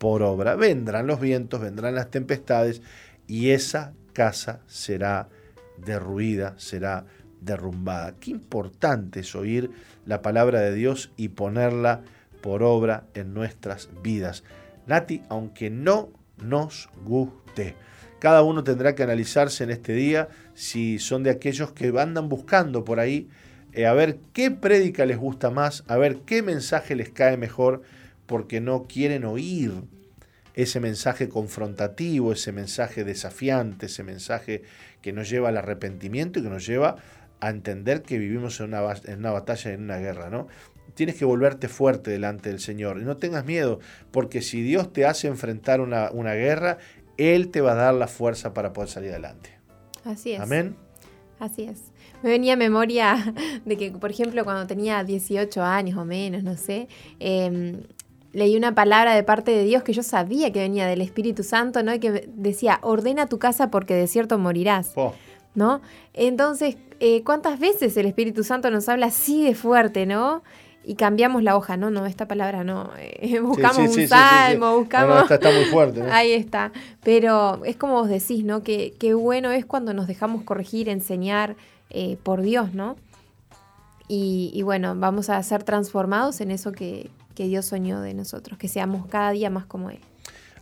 por 0.00 0.22
obra. 0.22 0.56
Vendrán 0.56 1.06
los 1.06 1.20
vientos, 1.20 1.60
vendrán 1.60 1.94
las 1.94 2.10
tempestades 2.10 2.80
y 3.28 3.50
esa 3.50 3.92
casa 4.14 4.60
será 4.66 5.28
derruida, 5.76 6.54
será 6.56 7.04
derrumbada. 7.40 8.14
Qué 8.18 8.30
importante 8.30 9.20
es 9.20 9.36
oír 9.36 9.70
la 10.06 10.22
palabra 10.22 10.60
de 10.60 10.74
Dios 10.74 11.12
y 11.16 11.28
ponerla 11.28 12.00
por 12.40 12.62
obra 12.62 13.04
en 13.14 13.34
nuestras 13.34 13.90
vidas. 14.02 14.42
Nati, 14.86 15.22
aunque 15.28 15.68
no 15.68 16.08
nos 16.42 16.88
guste. 17.04 17.76
Cada 18.20 18.42
uno 18.42 18.64
tendrá 18.64 18.94
que 18.94 19.02
analizarse 19.02 19.64
en 19.64 19.70
este 19.70 19.92
día 19.92 20.28
si 20.54 20.98
son 20.98 21.22
de 21.22 21.30
aquellos 21.30 21.72
que 21.72 21.92
andan 22.00 22.30
buscando 22.30 22.84
por 22.84 23.00
ahí 23.00 23.28
eh, 23.72 23.86
a 23.86 23.92
ver 23.92 24.18
qué 24.32 24.50
prédica 24.50 25.06
les 25.06 25.18
gusta 25.18 25.50
más, 25.50 25.84
a 25.86 25.96
ver 25.96 26.20
qué 26.26 26.42
mensaje 26.42 26.96
les 26.96 27.10
cae 27.10 27.36
mejor 27.36 27.82
porque 28.30 28.60
no 28.60 28.84
quieren 28.84 29.24
oír 29.24 29.72
ese 30.54 30.78
mensaje 30.78 31.28
confrontativo, 31.28 32.32
ese 32.32 32.52
mensaje 32.52 33.02
desafiante, 33.02 33.86
ese 33.86 34.04
mensaje 34.04 34.62
que 35.02 35.12
nos 35.12 35.28
lleva 35.28 35.48
al 35.48 35.56
arrepentimiento 35.56 36.38
y 36.38 36.44
que 36.44 36.48
nos 36.48 36.64
lleva 36.64 36.94
a 37.40 37.50
entender 37.50 38.02
que 38.02 38.18
vivimos 38.18 38.60
en 38.60 38.66
una, 38.66 38.94
en 39.04 39.18
una 39.18 39.32
batalla, 39.32 39.72
en 39.72 39.82
una 39.82 39.96
guerra, 39.96 40.30
¿no? 40.30 40.46
Tienes 40.94 41.16
que 41.16 41.24
volverte 41.24 41.66
fuerte 41.66 42.12
delante 42.12 42.50
del 42.50 42.60
Señor 42.60 43.00
y 43.00 43.04
no 43.04 43.16
tengas 43.16 43.44
miedo, 43.44 43.80
porque 44.12 44.42
si 44.42 44.62
Dios 44.62 44.92
te 44.92 45.06
hace 45.06 45.26
enfrentar 45.26 45.80
una, 45.80 46.12
una 46.12 46.34
guerra, 46.34 46.78
Él 47.16 47.50
te 47.50 47.60
va 47.60 47.72
a 47.72 47.74
dar 47.74 47.94
la 47.94 48.06
fuerza 48.06 48.54
para 48.54 48.72
poder 48.72 48.90
salir 48.90 49.10
adelante. 49.10 49.58
Así 50.04 50.34
es. 50.34 50.40
Amén. 50.40 50.76
Así 51.40 51.64
es. 51.64 51.90
Me 52.22 52.30
venía 52.30 52.52
a 52.52 52.56
memoria 52.56 53.34
de 53.64 53.76
que, 53.76 53.90
por 53.90 54.12
ejemplo, 54.12 54.44
cuando 54.44 54.68
tenía 54.68 55.02
18 55.02 55.62
años 55.64 55.98
o 55.98 56.04
menos, 56.04 56.44
no 56.44 56.56
sé, 56.56 56.86
em, 57.18 57.82
leí 58.32 58.56
una 58.56 58.74
palabra 58.74 59.14
de 59.14 59.22
parte 59.22 59.50
de 59.50 59.64
Dios 59.64 59.82
que 59.82 59.92
yo 59.92 60.02
sabía 60.02 60.52
que 60.52 60.60
venía 60.60 60.86
del 60.86 61.00
Espíritu 61.00 61.42
Santo, 61.42 61.82
¿no? 61.82 61.92
Y 61.94 61.98
que 61.98 62.28
decía, 62.28 62.78
ordena 62.82 63.26
tu 63.26 63.38
casa 63.38 63.70
porque 63.70 63.94
de 63.94 64.06
cierto 64.06 64.38
morirás. 64.38 64.92
¿No? 65.54 65.80
Entonces, 66.14 66.76
eh, 67.00 67.24
¿cuántas 67.24 67.58
veces 67.58 67.96
el 67.96 68.06
Espíritu 68.06 68.44
Santo 68.44 68.70
nos 68.70 68.88
habla 68.88 69.06
así 69.06 69.44
de 69.44 69.54
fuerte, 69.54 70.06
¿no? 70.06 70.44
Y 70.84 70.94
cambiamos 70.94 71.42
la 71.42 71.56
hoja, 71.56 71.76
no, 71.76 71.90
no, 71.90 72.06
esta 72.06 72.28
palabra 72.28 72.62
no. 72.62 72.90
Eh, 72.98 73.40
buscamos 73.40 73.96
un 73.96 74.08
salmo, 74.08 74.78
buscamos. 74.78 75.28
No, 75.28 75.34
está 75.34 75.50
muy 75.50 75.64
fuerte. 75.64 76.02
Ahí 76.10 76.32
está. 76.32 76.72
Pero 77.02 77.64
es 77.64 77.76
como 77.76 77.94
vos 77.94 78.08
decís, 78.08 78.44
¿no? 78.44 78.62
Que, 78.62 78.94
bueno 79.14 79.50
es 79.50 79.66
cuando 79.66 79.92
nos 79.92 80.06
dejamos 80.06 80.44
corregir, 80.44 80.88
enseñar 80.88 81.56
eh, 81.90 82.16
por 82.22 82.42
Dios, 82.42 82.72
¿no? 82.72 82.96
Y, 84.06 84.50
y, 84.54 84.62
bueno, 84.62 84.94
vamos 84.96 85.30
a 85.30 85.40
ser 85.42 85.62
transformados 85.62 86.40
en 86.40 86.50
eso 86.50 86.72
que, 86.72 87.10
que 87.34 87.46
Dios 87.46 87.66
soñó 87.66 88.00
de 88.00 88.14
nosotros, 88.14 88.58
que 88.58 88.68
seamos 88.68 89.06
cada 89.06 89.32
día 89.32 89.50
más 89.50 89.66
como 89.66 89.90
Él. 89.90 90.00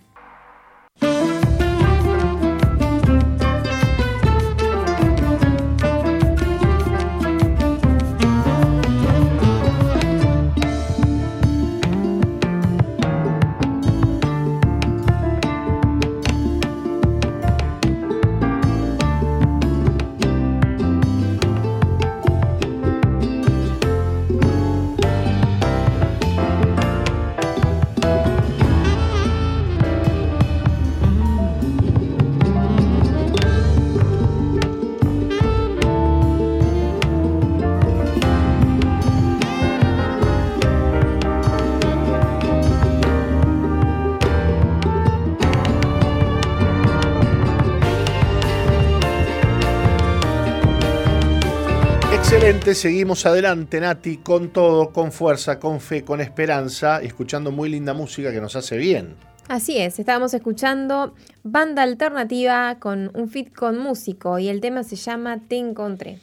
Seguimos 52.71 53.27
adelante, 53.27 53.81
Nati, 53.81 54.19
con 54.19 54.51
todo, 54.51 54.93
con 54.93 55.11
fuerza, 55.11 55.59
con 55.59 55.81
fe, 55.81 56.05
con 56.05 56.21
esperanza, 56.21 57.03
escuchando 57.03 57.51
muy 57.51 57.69
linda 57.69 57.93
música 57.93 58.33
que 58.33 58.41
nos 58.41 58.55
hace 58.57 58.77
bien. 58.77 59.17
Así 59.49 59.79
es, 59.79 59.99
estábamos 59.99 60.33
escuchando 60.33 61.15
banda 61.43 61.83
alternativa 61.83 62.79
con 62.79 63.11
un 63.15 63.29
fit 63.29 63.53
con 63.53 63.79
músico 63.79 64.39
y 64.39 64.49
el 64.49 64.61
tema 64.61 64.85
se 64.85 64.97
llama 64.97 65.41
Te 65.49 65.59
Encontré. 65.59 66.21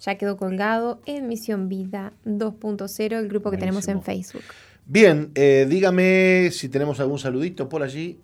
Ya 0.00 0.16
quedó 0.16 0.36
colgado 0.36 1.00
en 1.06 1.26
Misión 1.26 1.68
Vida 1.68 2.12
2.0, 2.24 3.18
el 3.18 3.28
grupo 3.28 3.50
que 3.50 3.56
tenemos 3.56 3.88
en 3.88 4.02
Facebook. 4.02 4.44
Bien, 4.86 5.32
eh, 5.34 5.66
dígame 5.68 6.50
si 6.52 6.68
tenemos 6.68 7.00
algún 7.00 7.18
saludito 7.18 7.68
por 7.68 7.82
allí. 7.82 8.20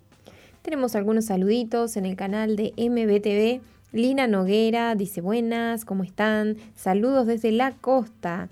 Tenemos 0.61 0.95
algunos 0.95 1.25
saluditos 1.25 1.97
en 1.97 2.05
el 2.05 2.15
canal 2.15 2.55
de 2.55 2.73
MBTV 2.77 3.61
Lina 3.97 4.27
Noguera 4.27 4.93
dice 4.93 5.21
buenas, 5.21 5.83
¿cómo 5.83 6.03
están? 6.03 6.57
Saludos 6.75 7.25
desde 7.25 7.51
la 7.51 7.71
costa. 7.71 8.49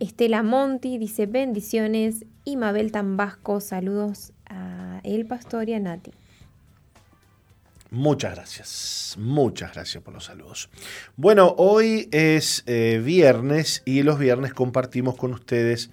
Estela 0.00 0.42
Monti 0.42 0.96
dice 0.96 1.26
bendiciones. 1.26 2.24
Y 2.42 2.56
Mabel 2.56 2.90
Tambasco, 2.90 3.60
saludos 3.60 4.32
a 4.46 5.00
El 5.04 5.26
Pastor 5.26 5.68
y 5.68 5.74
a 5.74 5.80
Nati. 5.80 6.12
Muchas 7.90 8.34
gracias, 8.34 9.16
muchas 9.18 9.74
gracias 9.74 10.02
por 10.02 10.14
los 10.14 10.24
saludos. 10.24 10.70
Bueno, 11.16 11.54
hoy 11.58 12.08
es 12.10 12.62
eh, 12.66 13.02
viernes 13.04 13.82
y 13.84 14.04
los 14.04 14.18
viernes 14.18 14.54
compartimos 14.54 15.16
con 15.16 15.34
ustedes 15.34 15.90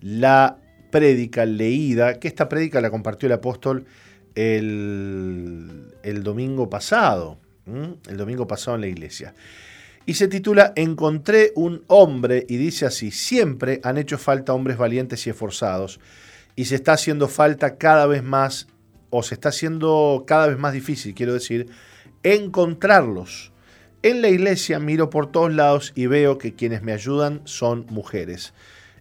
la 0.00 0.58
prédica 0.90 1.46
leída, 1.46 2.18
que 2.20 2.28
esta 2.28 2.48
prédica 2.48 2.80
la 2.82 2.90
compartió 2.90 3.26
el 3.26 3.32
apóstol 3.32 3.86
el, 4.34 5.94
el 6.02 6.22
domingo 6.22 6.68
pasado 6.68 7.38
el 7.66 8.16
domingo 8.16 8.46
pasado 8.46 8.76
en 8.76 8.80
la 8.82 8.88
iglesia. 8.88 9.34
Y 10.04 10.14
se 10.14 10.28
titula 10.28 10.72
Encontré 10.74 11.52
un 11.54 11.84
hombre 11.86 12.44
y 12.48 12.56
dice 12.56 12.86
así, 12.86 13.10
siempre 13.10 13.80
han 13.84 13.98
hecho 13.98 14.18
falta 14.18 14.52
hombres 14.52 14.76
valientes 14.76 15.26
y 15.26 15.30
esforzados 15.30 16.00
y 16.56 16.66
se 16.66 16.74
está 16.74 16.94
haciendo 16.94 17.28
falta 17.28 17.76
cada 17.76 18.06
vez 18.06 18.22
más, 18.22 18.68
o 19.10 19.22
se 19.22 19.34
está 19.34 19.50
haciendo 19.50 20.24
cada 20.26 20.48
vez 20.48 20.58
más 20.58 20.72
difícil, 20.72 21.14
quiero 21.14 21.34
decir, 21.34 21.68
encontrarlos. 22.22 23.52
En 24.02 24.20
la 24.20 24.28
iglesia 24.28 24.78
miro 24.78 25.10
por 25.10 25.30
todos 25.30 25.52
lados 25.52 25.92
y 25.94 26.06
veo 26.06 26.38
que 26.38 26.54
quienes 26.54 26.82
me 26.82 26.92
ayudan 26.92 27.40
son 27.44 27.86
mujeres. 27.88 28.52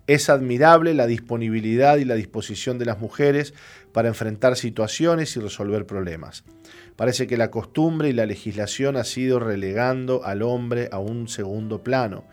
Es 0.07 0.30
admirable 0.30 0.93
la 0.93 1.07
disponibilidad 1.07 1.97
y 1.97 2.05
la 2.05 2.16
disposición 2.16 2.78
de 2.78 2.86
las 2.86 2.99
mujeres 2.99 3.53
para 3.93 4.09
enfrentar 4.09 4.57
situaciones 4.57 5.36
y 5.36 5.39
resolver 5.39 5.86
problemas. 5.86 6.43
Parece 6.96 7.28
que 7.28 7.38
la 7.38 7.52
costumbre 7.52 8.10
y 8.10 8.14
la 8.14 8.26
legislación 8.26 8.98
ha 8.98 9.04
sido 9.04 9.39
relegando 9.39 10.24
al 10.24 10.42
hombre 10.42 10.89
a 10.92 11.00
un 11.00 11.28
segundo 11.28 11.84
plano. 11.84 12.26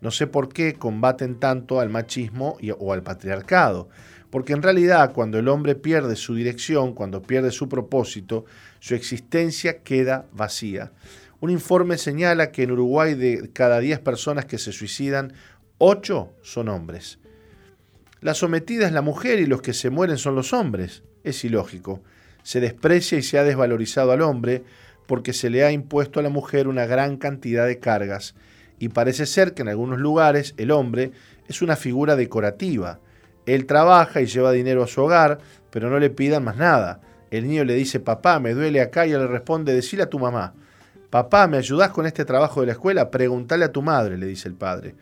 No 0.00 0.10
sé 0.10 0.26
por 0.26 0.52
qué 0.52 0.74
combaten 0.74 1.38
tanto 1.38 1.80
al 1.80 1.90
machismo 1.90 2.58
o 2.78 2.92
al 2.92 3.02
patriarcado, 3.02 3.88
porque 4.30 4.52
en 4.52 4.62
realidad 4.62 5.12
cuando 5.12 5.38
el 5.38 5.48
hombre 5.48 5.74
pierde 5.74 6.16
su 6.16 6.34
dirección, 6.34 6.92
cuando 6.92 7.22
pierde 7.22 7.50
su 7.50 7.68
propósito, 7.68 8.44
su 8.80 8.94
existencia 8.94 9.78
queda 9.82 10.26
vacía. 10.32 10.92
Un 11.40 11.50
informe 11.50 11.98
señala 11.98 12.50
que 12.50 12.62
en 12.62 12.72
Uruguay 12.72 13.14
de 13.14 13.50
cada 13.52 13.78
10 13.78 14.00
personas 14.00 14.46
que 14.46 14.58
se 14.58 14.72
suicidan, 14.72 15.34
8 15.78 16.32
son 16.42 16.68
hombres. 16.68 17.18
La 18.20 18.34
sometida 18.34 18.86
es 18.86 18.92
la 18.92 19.02
mujer 19.02 19.38
y 19.38 19.46
los 19.46 19.62
que 19.62 19.74
se 19.74 19.90
mueren 19.90 20.18
son 20.18 20.34
los 20.34 20.52
hombres. 20.52 21.02
Es 21.22 21.44
ilógico 21.44 22.02
se 22.46 22.60
desprecia 22.60 23.18
y 23.18 23.24
se 23.24 23.40
ha 23.40 23.42
desvalorizado 23.42 24.12
al 24.12 24.22
hombre 24.22 24.62
porque 25.08 25.32
se 25.32 25.50
le 25.50 25.64
ha 25.64 25.72
impuesto 25.72 26.20
a 26.20 26.22
la 26.22 26.28
mujer 26.28 26.68
una 26.68 26.86
gran 26.86 27.16
cantidad 27.16 27.66
de 27.66 27.80
cargas 27.80 28.36
y 28.78 28.90
parece 28.90 29.26
ser 29.26 29.52
que 29.52 29.62
en 29.62 29.68
algunos 29.68 29.98
lugares 29.98 30.54
el 30.56 30.70
hombre 30.70 31.10
es 31.48 31.60
una 31.60 31.74
figura 31.74 32.14
decorativa. 32.14 33.00
Él 33.46 33.66
trabaja 33.66 34.20
y 34.20 34.26
lleva 34.26 34.52
dinero 34.52 34.84
a 34.84 34.86
su 34.86 35.02
hogar, 35.02 35.38
pero 35.70 35.90
no 35.90 35.98
le 35.98 36.08
pidan 36.08 36.44
más 36.44 36.56
nada. 36.56 37.00
El 37.32 37.48
niño 37.48 37.64
le 37.64 37.74
dice, 37.74 37.98
papá, 37.98 38.38
me 38.38 38.54
duele 38.54 38.80
acá 38.80 39.08
y 39.08 39.12
él 39.12 39.22
le 39.22 39.26
responde, 39.26 39.74
decile 39.74 40.04
a 40.04 40.10
tu 40.10 40.20
mamá. 40.20 40.54
Papá, 41.10 41.48
¿me 41.48 41.56
ayudás 41.56 41.90
con 41.90 42.06
este 42.06 42.24
trabajo 42.24 42.60
de 42.60 42.66
la 42.66 42.72
escuela? 42.74 43.10
Pregúntale 43.10 43.64
a 43.64 43.72
tu 43.72 43.82
madre, 43.82 44.18
le 44.18 44.26
dice 44.26 44.46
el 44.46 44.54
padre. 44.54 44.94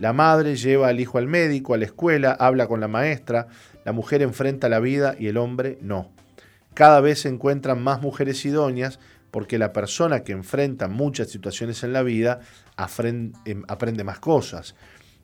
La 0.00 0.12
madre 0.12 0.54
lleva 0.54 0.88
al 0.88 1.00
hijo 1.00 1.16
al 1.16 1.28
médico, 1.28 1.72
a 1.72 1.78
la 1.78 1.86
escuela, 1.86 2.32
habla 2.32 2.66
con 2.66 2.78
la 2.78 2.88
maestra, 2.88 3.46
la 3.86 3.92
mujer 3.92 4.20
enfrenta 4.20 4.68
la 4.68 4.80
vida 4.80 5.16
y 5.18 5.28
el 5.28 5.38
hombre 5.38 5.78
no. 5.80 6.19
Cada 6.80 7.02
vez 7.02 7.20
se 7.20 7.28
encuentran 7.28 7.82
más 7.82 8.00
mujeres 8.00 8.42
idóneas 8.46 9.00
porque 9.30 9.58
la 9.58 9.70
persona 9.74 10.20
que 10.20 10.32
enfrenta 10.32 10.88
muchas 10.88 11.28
situaciones 11.28 11.82
en 11.84 11.92
la 11.92 12.02
vida 12.02 12.40
em, 13.44 13.64
aprende 13.68 14.02
más 14.02 14.18
cosas. 14.18 14.74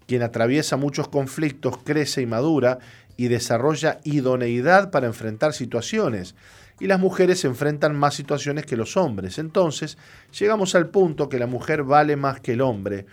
Quien 0.06 0.20
atraviesa 0.20 0.76
muchos 0.76 1.08
conflictos 1.08 1.78
crece 1.78 2.20
y 2.20 2.26
madura 2.26 2.78
y 3.16 3.28
desarrolla 3.28 4.00
idoneidad 4.04 4.90
para 4.90 5.06
enfrentar 5.06 5.54
situaciones. 5.54 6.34
Y 6.78 6.88
las 6.88 7.00
mujeres 7.00 7.42
enfrentan 7.46 7.96
más 7.96 8.12
situaciones 8.12 8.66
que 8.66 8.76
los 8.76 8.98
hombres. 8.98 9.38
Entonces, 9.38 9.96
llegamos 10.38 10.74
al 10.74 10.90
punto 10.90 11.30
que 11.30 11.38
la 11.38 11.46
mujer 11.46 11.84
vale 11.84 12.16
más 12.16 12.38
que 12.38 12.52
el 12.52 12.60
hombre. 12.60 13.06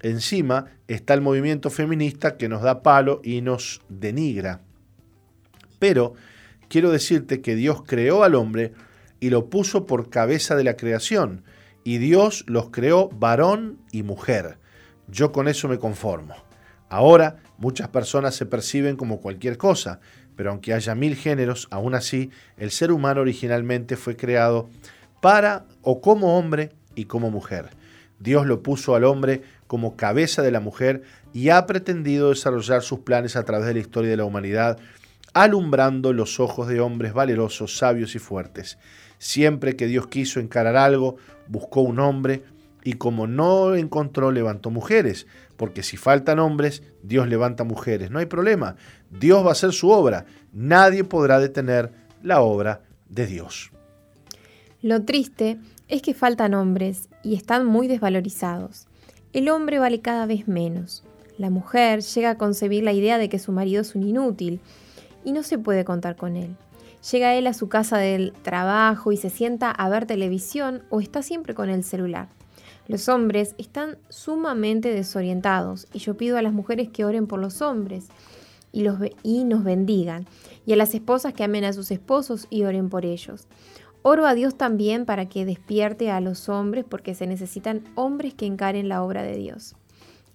Encima 0.00 0.64
está 0.88 1.12
el 1.12 1.20
movimiento 1.20 1.68
feminista 1.68 2.38
que 2.38 2.48
nos 2.48 2.62
da 2.62 2.82
palo 2.82 3.20
y 3.22 3.42
nos 3.42 3.82
denigra. 3.90 4.62
Pero 5.78 6.14
quiero 6.70 6.90
decirte 6.90 7.42
que 7.42 7.56
Dios 7.56 7.82
creó 7.84 8.22
al 8.22 8.36
hombre 8.36 8.72
y 9.18 9.28
lo 9.28 9.50
puso 9.50 9.84
por 9.84 10.08
cabeza 10.08 10.54
de 10.54 10.64
la 10.64 10.76
creación, 10.76 11.44
y 11.84 11.98
Dios 11.98 12.44
los 12.46 12.70
creó 12.70 13.10
varón 13.10 13.78
y 13.92 14.02
mujer. 14.02 14.56
Yo 15.08 15.32
con 15.32 15.48
eso 15.48 15.68
me 15.68 15.78
conformo. 15.78 16.34
Ahora 16.88 17.36
muchas 17.58 17.88
personas 17.88 18.34
se 18.34 18.46
perciben 18.46 18.96
como 18.96 19.20
cualquier 19.20 19.58
cosa, 19.58 20.00
pero 20.36 20.50
aunque 20.50 20.72
haya 20.72 20.94
mil 20.94 21.16
géneros, 21.16 21.66
aún 21.70 21.94
así 21.94 22.30
el 22.56 22.70
ser 22.70 22.92
humano 22.92 23.20
originalmente 23.20 23.96
fue 23.96 24.16
creado 24.16 24.70
para 25.20 25.66
o 25.82 26.00
como 26.00 26.38
hombre 26.38 26.70
y 26.94 27.06
como 27.06 27.30
mujer. 27.30 27.70
Dios 28.20 28.46
lo 28.46 28.62
puso 28.62 28.94
al 28.94 29.04
hombre 29.04 29.42
como 29.66 29.96
cabeza 29.96 30.42
de 30.42 30.50
la 30.50 30.60
mujer 30.60 31.02
y 31.32 31.48
ha 31.48 31.66
pretendido 31.66 32.30
desarrollar 32.30 32.82
sus 32.82 33.00
planes 33.00 33.34
a 33.34 33.44
través 33.44 33.66
de 33.66 33.74
la 33.74 33.80
historia 33.80 34.10
de 34.10 34.16
la 34.16 34.24
humanidad 34.24 34.78
alumbrando 35.32 36.12
los 36.12 36.40
ojos 36.40 36.68
de 36.68 36.80
hombres 36.80 37.12
valerosos, 37.12 37.76
sabios 37.76 38.14
y 38.14 38.18
fuertes. 38.18 38.78
Siempre 39.18 39.76
que 39.76 39.86
Dios 39.86 40.06
quiso 40.06 40.40
encarar 40.40 40.76
algo, 40.76 41.16
buscó 41.48 41.82
un 41.82 41.98
hombre 41.98 42.42
y 42.82 42.94
como 42.94 43.26
no 43.26 43.74
encontró, 43.74 44.32
levantó 44.32 44.70
mujeres, 44.70 45.26
porque 45.56 45.82
si 45.82 45.96
faltan 45.96 46.38
hombres, 46.38 46.82
Dios 47.02 47.28
levanta 47.28 47.64
mujeres. 47.64 48.10
No 48.10 48.18
hay 48.18 48.26
problema. 48.26 48.76
Dios 49.10 49.44
va 49.44 49.50
a 49.50 49.52
hacer 49.52 49.72
su 49.72 49.90
obra. 49.90 50.24
Nadie 50.52 51.04
podrá 51.04 51.38
detener 51.38 51.92
la 52.22 52.40
obra 52.40 52.82
de 53.08 53.26
Dios. 53.26 53.70
Lo 54.82 55.04
triste 55.04 55.58
es 55.88 56.00
que 56.00 56.14
faltan 56.14 56.54
hombres 56.54 57.08
y 57.22 57.34
están 57.34 57.66
muy 57.66 57.86
desvalorizados. 57.86 58.86
El 59.34 59.50
hombre 59.50 59.78
vale 59.78 60.00
cada 60.00 60.24
vez 60.24 60.48
menos. 60.48 61.04
La 61.36 61.50
mujer 61.50 62.00
llega 62.00 62.30
a 62.30 62.38
concebir 62.38 62.82
la 62.82 62.92
idea 62.92 63.18
de 63.18 63.28
que 63.28 63.38
su 63.38 63.52
marido 63.52 63.82
es 63.82 63.94
un 63.94 64.02
inútil 64.02 64.60
y 65.24 65.32
no 65.32 65.42
se 65.42 65.58
puede 65.58 65.84
contar 65.84 66.16
con 66.16 66.36
él. 66.36 66.56
Llega 67.10 67.34
él 67.34 67.46
a 67.46 67.54
su 67.54 67.68
casa 67.68 67.98
del 67.98 68.32
trabajo 68.42 69.12
y 69.12 69.16
se 69.16 69.30
sienta 69.30 69.70
a 69.70 69.88
ver 69.88 70.06
televisión 70.06 70.82
o 70.90 71.00
está 71.00 71.22
siempre 71.22 71.54
con 71.54 71.70
el 71.70 71.82
celular. 71.82 72.28
Los 72.88 73.08
hombres 73.08 73.54
están 73.56 73.98
sumamente 74.08 74.92
desorientados 74.92 75.86
y 75.92 76.00
yo 76.00 76.16
pido 76.16 76.36
a 76.36 76.42
las 76.42 76.52
mujeres 76.52 76.88
que 76.88 77.04
oren 77.04 77.26
por 77.26 77.40
los 77.40 77.62
hombres 77.62 78.08
y, 78.72 78.82
los, 78.82 78.98
y 79.22 79.44
nos 79.44 79.64
bendigan, 79.64 80.26
y 80.66 80.72
a 80.72 80.76
las 80.76 80.94
esposas 80.94 81.32
que 81.32 81.44
amen 81.44 81.64
a 81.64 81.72
sus 81.72 81.90
esposos 81.90 82.46
y 82.50 82.64
oren 82.64 82.88
por 82.90 83.04
ellos. 83.04 83.46
Oro 84.02 84.26
a 84.26 84.34
Dios 84.34 84.56
también 84.56 85.04
para 85.04 85.28
que 85.28 85.44
despierte 85.44 86.10
a 86.10 86.20
los 86.20 86.48
hombres 86.48 86.84
porque 86.88 87.14
se 87.14 87.26
necesitan 87.26 87.84
hombres 87.94 88.34
que 88.34 88.46
encaren 88.46 88.88
la 88.88 89.02
obra 89.02 89.22
de 89.22 89.36
Dios. 89.36 89.76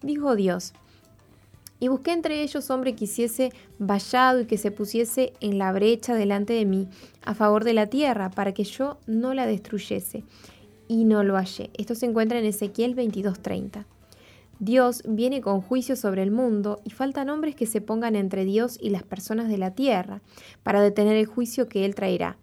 Dijo 0.02 0.36
Dios, 0.36 0.74
y 1.80 1.88
busqué 1.88 2.12
entre 2.12 2.42
ellos 2.42 2.70
hombre 2.70 2.96
que 2.96 3.06
hiciese 3.06 3.52
vallado 3.80 4.42
y 4.42 4.46
que 4.46 4.58
se 4.58 4.72
pusiese 4.72 5.34
en 5.42 5.58
la 5.58 5.72
brecha 5.72 6.16
delante 6.16 6.54
de 6.54 6.66
mí 6.66 6.88
a 7.24 7.34
favor 7.34 7.64
de 7.64 7.74
la 7.74 7.88
tierra 7.88 8.32
para 8.32 8.54
que 8.54 8.64
yo 8.64 8.98
no 9.08 9.34
la 9.34 9.46
destruyese 9.46 10.24
y 10.88 11.06
no 11.06 11.24
lo 11.24 11.36
hallé. 11.36 11.72
Esto 11.78 11.96
se 11.96 12.06
encuentra 12.06 12.40
en 12.40 12.46
Ezequiel 12.46 12.96
22:30. 12.96 13.86
Dios 14.60 15.04
viene 15.06 15.42
con 15.42 15.62
juicio 15.62 15.98
sobre 15.98 16.24
el 16.24 16.32
mundo 16.32 16.80
y 16.86 16.92
faltan 16.92 17.30
hombres 17.30 17.56
que 17.56 17.66
se 17.66 17.82
pongan 17.82 18.16
entre 18.16 18.46
Dios 18.46 18.78
y 18.82 18.90
las 18.90 19.04
personas 19.04 19.50
de 19.50 19.58
la 19.58 19.72
tierra 19.72 20.22
para 20.64 20.82
detener 20.82 21.18
el 21.18 21.26
juicio 21.26 21.68
que 21.68 21.84
Él 21.84 21.94
traerá. 21.94 22.38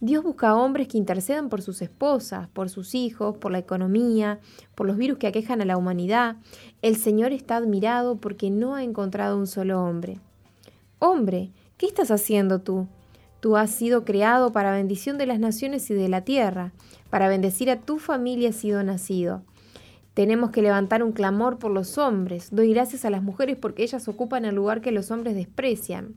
Dios 0.00 0.22
busca 0.22 0.54
hombres 0.54 0.86
que 0.86 0.96
intercedan 0.96 1.48
por 1.48 1.60
sus 1.60 1.82
esposas, 1.82 2.48
por 2.48 2.70
sus 2.70 2.94
hijos, 2.94 3.36
por 3.36 3.50
la 3.50 3.58
economía, 3.58 4.38
por 4.76 4.86
los 4.86 4.96
virus 4.96 5.18
que 5.18 5.26
aquejan 5.26 5.60
a 5.60 5.64
la 5.64 5.76
humanidad. 5.76 6.36
El 6.82 6.96
Señor 6.96 7.32
está 7.32 7.56
admirado 7.56 8.16
porque 8.16 8.48
no 8.50 8.76
ha 8.76 8.84
encontrado 8.84 9.36
un 9.36 9.48
solo 9.48 9.82
hombre. 9.82 10.20
Hombre, 11.00 11.50
¿qué 11.76 11.86
estás 11.86 12.12
haciendo 12.12 12.60
tú? 12.60 12.86
Tú 13.40 13.56
has 13.56 13.70
sido 13.70 14.04
creado 14.04 14.52
para 14.52 14.72
bendición 14.72 15.18
de 15.18 15.26
las 15.26 15.40
naciones 15.40 15.90
y 15.90 15.94
de 15.94 16.08
la 16.08 16.22
tierra. 16.22 16.72
Para 17.10 17.28
bendecir 17.28 17.68
a 17.70 17.80
tu 17.80 17.98
familia 17.98 18.50
has 18.50 18.56
sido 18.56 18.82
nacido. 18.84 19.42
Tenemos 20.14 20.50
que 20.50 20.62
levantar 20.62 21.02
un 21.02 21.12
clamor 21.12 21.58
por 21.58 21.72
los 21.72 21.98
hombres. 21.98 22.48
Doy 22.50 22.72
gracias 22.72 23.04
a 23.04 23.10
las 23.10 23.22
mujeres 23.22 23.56
porque 23.56 23.82
ellas 23.82 24.06
ocupan 24.08 24.44
el 24.44 24.54
lugar 24.54 24.80
que 24.80 24.92
los 24.92 25.10
hombres 25.10 25.34
desprecian. 25.34 26.14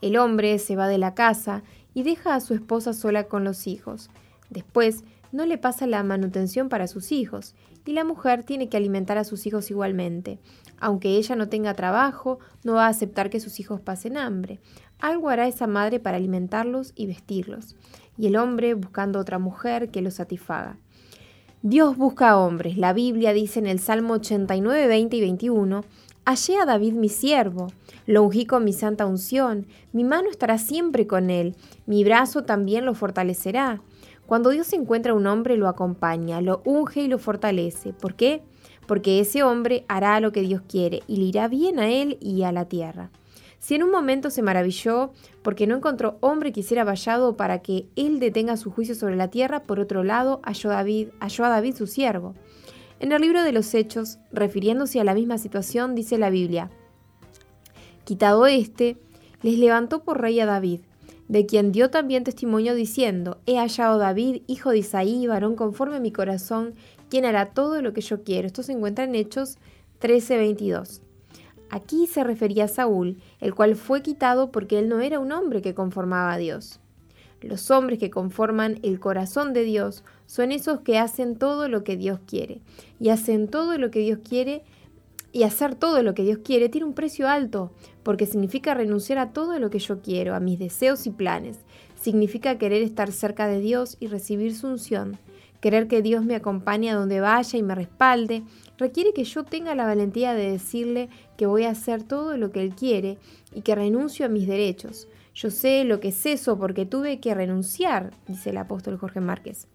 El 0.00 0.16
hombre 0.16 0.58
se 0.58 0.76
va 0.76 0.88
de 0.88 0.98
la 0.98 1.14
casa 1.14 1.62
y 1.96 2.02
deja 2.02 2.34
a 2.34 2.40
su 2.40 2.52
esposa 2.52 2.92
sola 2.92 3.24
con 3.24 3.42
los 3.42 3.66
hijos. 3.66 4.10
Después, 4.50 5.02
no 5.32 5.46
le 5.46 5.56
pasa 5.56 5.86
la 5.86 6.02
manutención 6.02 6.68
para 6.68 6.86
sus 6.86 7.10
hijos, 7.10 7.54
y 7.86 7.92
la 7.92 8.04
mujer 8.04 8.42
tiene 8.42 8.68
que 8.68 8.76
alimentar 8.76 9.16
a 9.16 9.24
sus 9.24 9.46
hijos 9.46 9.70
igualmente. 9.70 10.38
Aunque 10.78 11.16
ella 11.16 11.36
no 11.36 11.48
tenga 11.48 11.72
trabajo, 11.72 12.38
no 12.64 12.74
va 12.74 12.86
a 12.86 12.90
aceptar 12.90 13.30
que 13.30 13.40
sus 13.40 13.58
hijos 13.60 13.80
pasen 13.80 14.18
hambre. 14.18 14.60
Algo 14.98 15.30
hará 15.30 15.48
esa 15.48 15.66
madre 15.66 15.98
para 15.98 16.18
alimentarlos 16.18 16.92
y 16.94 17.06
vestirlos 17.06 17.74
y 18.18 18.26
el 18.26 18.36
hombre 18.36 18.74
buscando 18.74 19.18
otra 19.18 19.38
mujer 19.38 19.90
que 19.90 20.02
lo 20.02 20.10
satisfaga. 20.10 20.78
Dios 21.62 21.96
busca 21.96 22.38
hombres. 22.38 22.76
La 22.76 22.92
Biblia 22.92 23.32
dice 23.32 23.58
en 23.58 23.66
el 23.66 23.78
Salmo 23.78 24.14
89, 24.14 24.86
20 24.86 25.16
y 25.16 25.20
21, 25.20 25.84
Hallé 26.28 26.58
a 26.58 26.64
David 26.64 26.94
mi 26.94 27.08
siervo, 27.08 27.68
lo 28.04 28.24
ungí 28.24 28.46
con 28.46 28.64
mi 28.64 28.72
santa 28.72 29.06
unción, 29.06 29.68
mi 29.92 30.02
mano 30.02 30.28
estará 30.28 30.58
siempre 30.58 31.06
con 31.06 31.30
él, 31.30 31.54
mi 31.86 32.02
brazo 32.02 32.42
también 32.42 32.84
lo 32.84 32.94
fortalecerá. 32.94 33.80
Cuando 34.26 34.50
Dios 34.50 34.72
encuentra 34.72 35.12
a 35.12 35.14
un 35.14 35.28
hombre 35.28 35.56
lo 35.56 35.68
acompaña, 35.68 36.40
lo 36.40 36.62
unge 36.64 37.02
y 37.02 37.06
lo 37.06 37.18
fortalece. 37.18 37.92
¿Por 37.92 38.16
qué? 38.16 38.42
Porque 38.88 39.20
ese 39.20 39.44
hombre 39.44 39.84
hará 39.86 40.18
lo 40.18 40.32
que 40.32 40.40
Dios 40.40 40.62
quiere 40.68 41.04
y 41.06 41.18
le 41.18 41.26
irá 41.26 41.46
bien 41.46 41.78
a 41.78 41.90
él 41.90 42.18
y 42.20 42.42
a 42.42 42.50
la 42.50 42.64
tierra. 42.64 43.10
Si 43.60 43.76
en 43.76 43.84
un 43.84 43.92
momento 43.92 44.30
se 44.30 44.42
maravilló 44.42 45.12
porque 45.42 45.68
no 45.68 45.76
encontró 45.76 46.18
hombre 46.22 46.50
que 46.50 46.58
hiciera 46.58 46.82
vallado 46.82 47.36
para 47.36 47.60
que 47.60 47.86
él 47.94 48.18
detenga 48.18 48.56
su 48.56 48.72
juicio 48.72 48.96
sobre 48.96 49.14
la 49.14 49.28
tierra, 49.28 49.62
por 49.62 49.78
otro 49.78 50.02
lado 50.02 50.40
halló, 50.42 50.70
David, 50.70 51.10
halló 51.20 51.44
a 51.44 51.50
David 51.50 51.76
su 51.76 51.86
siervo. 51.86 52.34
En 52.98 53.12
el 53.12 53.20
libro 53.20 53.42
de 53.42 53.52
los 53.52 53.74
Hechos, 53.74 54.18
refiriéndose 54.32 55.00
a 55.00 55.04
la 55.04 55.14
misma 55.14 55.36
situación, 55.36 55.94
dice 55.94 56.16
la 56.16 56.30
Biblia, 56.30 56.70
Quitado 58.04 58.46
este, 58.46 58.96
les 59.42 59.58
levantó 59.58 60.02
por 60.02 60.20
rey 60.20 60.40
a 60.40 60.46
David, 60.46 60.80
de 61.28 61.44
quien 61.44 61.72
dio 61.72 61.90
también 61.90 62.24
testimonio 62.24 62.74
diciendo, 62.74 63.38
He 63.44 63.58
hallado 63.58 63.98
David, 63.98 64.42
hijo 64.46 64.70
de 64.70 64.78
Isaí, 64.78 65.26
varón 65.26 65.56
conforme 65.56 65.96
a 65.96 66.00
mi 66.00 66.10
corazón, 66.10 66.74
quien 67.10 67.26
hará 67.26 67.52
todo 67.52 67.82
lo 67.82 67.92
que 67.92 68.00
yo 68.00 68.22
quiero. 68.22 68.46
Esto 68.46 68.62
se 68.62 68.72
encuentra 68.72 69.04
en 69.04 69.14
Hechos 69.14 69.58
13:22. 70.00 71.02
Aquí 71.68 72.06
se 72.06 72.24
refería 72.24 72.64
a 72.64 72.68
Saúl, 72.68 73.20
el 73.40 73.54
cual 73.54 73.76
fue 73.76 74.00
quitado 74.00 74.52
porque 74.52 74.78
él 74.78 74.88
no 74.88 75.00
era 75.00 75.18
un 75.18 75.32
hombre 75.32 75.60
que 75.60 75.74
conformaba 75.74 76.32
a 76.32 76.38
Dios. 76.38 76.80
Los 77.42 77.70
hombres 77.70 77.98
que 77.98 78.10
conforman 78.10 78.78
el 78.82 78.98
corazón 78.98 79.52
de 79.52 79.62
Dios 79.62 80.04
son 80.26 80.52
esos 80.52 80.80
que 80.80 80.98
hacen 80.98 81.36
todo 81.36 81.68
lo 81.68 81.84
que 81.84 81.96
Dios 81.96 82.18
quiere. 82.26 82.60
Y 82.98 83.10
hacen 83.10 83.48
todo 83.48 83.78
lo 83.78 83.90
que 83.90 84.00
Dios 84.00 84.20
quiere. 84.26 84.62
Y 85.32 85.42
hacer 85.42 85.74
todo 85.74 86.02
lo 86.02 86.14
que 86.14 86.22
Dios 86.22 86.38
quiere 86.42 86.70
tiene 86.70 86.86
un 86.86 86.94
precio 86.94 87.28
alto, 87.28 87.70
porque 88.02 88.24
significa 88.24 88.72
renunciar 88.72 89.18
a 89.18 89.32
todo 89.32 89.58
lo 89.58 89.68
que 89.68 89.78
yo 89.78 90.00
quiero, 90.00 90.34
a 90.34 90.40
mis 90.40 90.58
deseos 90.58 91.06
y 91.06 91.10
planes. 91.10 91.58
Significa 92.00 92.56
querer 92.56 92.82
estar 92.82 93.12
cerca 93.12 93.46
de 93.46 93.60
Dios 93.60 93.98
y 94.00 94.06
recibir 94.06 94.54
su 94.54 94.66
unción. 94.68 95.18
Querer 95.60 95.88
que 95.88 96.00
Dios 96.00 96.24
me 96.24 96.36
acompañe 96.36 96.90
a 96.90 96.94
donde 96.94 97.20
vaya 97.20 97.58
y 97.58 97.62
me 97.62 97.74
respalde, 97.74 98.44
requiere 98.78 99.12
que 99.12 99.24
yo 99.24 99.44
tenga 99.44 99.74
la 99.74 99.84
valentía 99.84 100.32
de 100.32 100.52
decirle 100.52 101.10
que 101.36 101.46
voy 101.46 101.64
a 101.64 101.70
hacer 101.70 102.02
todo 102.02 102.36
lo 102.38 102.50
que 102.50 102.62
Él 102.62 102.74
quiere 102.74 103.18
y 103.54 103.60
que 103.60 103.74
renuncio 103.74 104.24
a 104.24 104.30
mis 104.30 104.46
derechos. 104.46 105.06
Yo 105.36 105.50
sé 105.50 105.84
lo 105.84 106.00
que 106.00 106.08
es 106.08 106.24
eso 106.24 106.58
porque 106.58 106.86
tuve 106.86 107.20
que 107.20 107.34
renunciar, 107.34 108.10
dice 108.26 108.50
el 108.50 108.56
apóstol 108.56 108.96
Jorge 108.96 109.20
Márquez. 109.20 109.66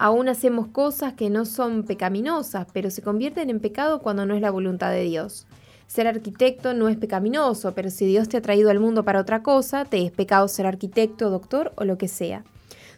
Aún 0.00 0.28
hacemos 0.28 0.66
cosas 0.66 1.12
que 1.12 1.30
no 1.30 1.44
son 1.44 1.84
pecaminosas, 1.84 2.66
pero 2.72 2.90
se 2.90 3.02
convierten 3.02 3.50
en 3.50 3.60
pecado 3.60 4.00
cuando 4.00 4.26
no 4.26 4.34
es 4.34 4.40
la 4.40 4.50
voluntad 4.50 4.90
de 4.90 5.04
Dios. 5.04 5.46
Ser 5.86 6.08
arquitecto 6.08 6.74
no 6.74 6.88
es 6.88 6.96
pecaminoso, 6.96 7.72
pero 7.72 7.88
si 7.88 8.04
Dios 8.04 8.28
te 8.28 8.38
ha 8.38 8.42
traído 8.42 8.70
al 8.70 8.80
mundo 8.80 9.04
para 9.04 9.20
otra 9.20 9.44
cosa, 9.44 9.84
te 9.84 10.04
es 10.04 10.10
pecado 10.10 10.48
ser 10.48 10.66
arquitecto, 10.66 11.30
doctor 11.30 11.72
o 11.76 11.84
lo 11.84 11.96
que 11.96 12.08
sea. 12.08 12.42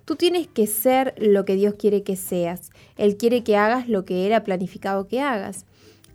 Tú 0.06 0.16
tienes 0.16 0.46
que 0.46 0.66
ser 0.66 1.14
lo 1.18 1.44
que 1.44 1.56
Dios 1.56 1.74
quiere 1.74 2.04
que 2.04 2.16
seas. 2.16 2.70
Él 2.96 3.18
quiere 3.18 3.44
que 3.44 3.58
hagas 3.58 3.86
lo 3.86 4.06
que 4.06 4.34
ha 4.34 4.44
planificado 4.44 5.08
que 5.08 5.20
hagas. 5.20 5.66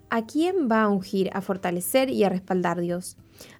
¿A 0.09 0.25
quién 0.25 0.67
va 0.71 0.81
a 0.81 0.89
ungir, 0.89 1.29
a 1.33 1.41
fortalecer 1.41 2.09
y 2.09 2.23
a 2.23 2.29
respaldar 2.29 2.81
Dios? 2.81 3.15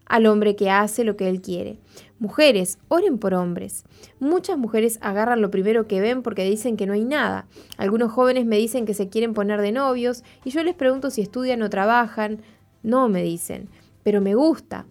Al 0.08 0.26
hombre 0.26 0.56
que 0.56 0.70
hace 0.70 1.04
lo 1.04 1.18
que 1.18 1.30
Él 1.30 1.42
quiere. 1.42 1.78
Mujeres, 2.20 2.80
oren 2.88 3.18
por 3.18 3.34
hombres. 3.34 3.84
Muchas 4.20 4.58
mujeres 4.58 4.98
agarran 5.02 5.42
lo 5.42 5.52
primero 5.52 5.88
que 5.88 6.02
ven 6.02 6.24
porque 6.24 6.44
dicen 6.44 6.78
que 6.78 6.86
no 6.86 6.94
hay 6.94 7.06
nada. 7.06 7.46
Algunos 7.78 8.12
jóvenes 8.12 8.46
me 8.46 8.58
dicen 8.58 8.86
que 8.86 8.94
se 8.94 9.10
quieren 9.10 9.34
poner 9.34 9.62
de 9.62 9.72
novios 9.72 10.24
y 10.44 10.50
yo 10.50 10.64
les 10.64 10.76
pregunto 10.76 11.12
si 11.12 11.22
estudian 11.22 11.62
o 11.62 11.70
trabajan. 11.70 12.40
No, 12.82 13.10
me 13.10 13.22
dicen, 13.22 13.70
pero 14.04 14.22
me 14.22 14.34
gusta. 14.34 14.86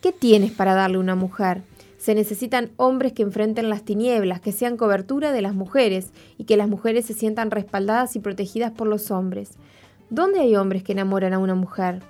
¿Qué 0.00 0.12
tienes 0.12 0.52
para 0.52 0.74
darle 0.74 0.96
a 0.96 1.00
una 1.00 1.14
mujer? 1.14 1.62
Se 1.98 2.14
necesitan 2.14 2.70
hombres 2.76 3.12
que 3.12 3.22
enfrenten 3.22 3.68
las 3.68 3.82
tinieblas, 3.82 4.40
que 4.40 4.52
sean 4.52 4.78
cobertura 4.78 5.32
de 5.32 5.42
las 5.42 5.54
mujeres 5.54 6.12
y 6.38 6.44
que 6.44 6.56
las 6.56 6.68
mujeres 6.68 7.04
se 7.04 7.12
sientan 7.12 7.50
respaldadas 7.50 8.16
y 8.16 8.20
protegidas 8.20 8.72
por 8.72 8.86
los 8.86 9.10
hombres. 9.10 9.50
¿Dónde 10.08 10.40
hay 10.40 10.56
hombres 10.56 10.82
que 10.82 10.92
enamoran 10.92 11.34
a 11.34 11.38
una 11.38 11.54
mujer? 11.54 12.00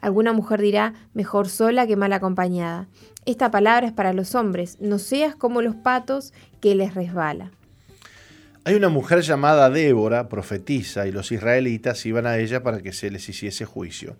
Alguna 0.00 0.32
mujer 0.32 0.60
dirá, 0.60 0.94
mejor 1.14 1.48
sola 1.48 1.86
que 1.86 1.96
mal 1.96 2.12
acompañada. 2.12 2.88
Esta 3.26 3.50
palabra 3.50 3.86
es 3.86 3.92
para 3.92 4.12
los 4.12 4.34
hombres, 4.34 4.78
no 4.80 4.98
seas 4.98 5.34
como 5.34 5.60
los 5.60 5.74
patos 5.74 6.32
que 6.60 6.74
les 6.74 6.94
resbala. 6.94 7.50
Hay 8.64 8.74
una 8.74 8.88
mujer 8.90 9.22
llamada 9.22 9.70
Débora, 9.70 10.28
profetisa, 10.28 11.06
y 11.06 11.12
los 11.12 11.32
israelitas 11.32 12.04
iban 12.04 12.26
a 12.26 12.38
ella 12.38 12.62
para 12.62 12.80
que 12.80 12.92
se 12.92 13.10
les 13.10 13.28
hiciese 13.28 13.64
juicio. 13.64 14.16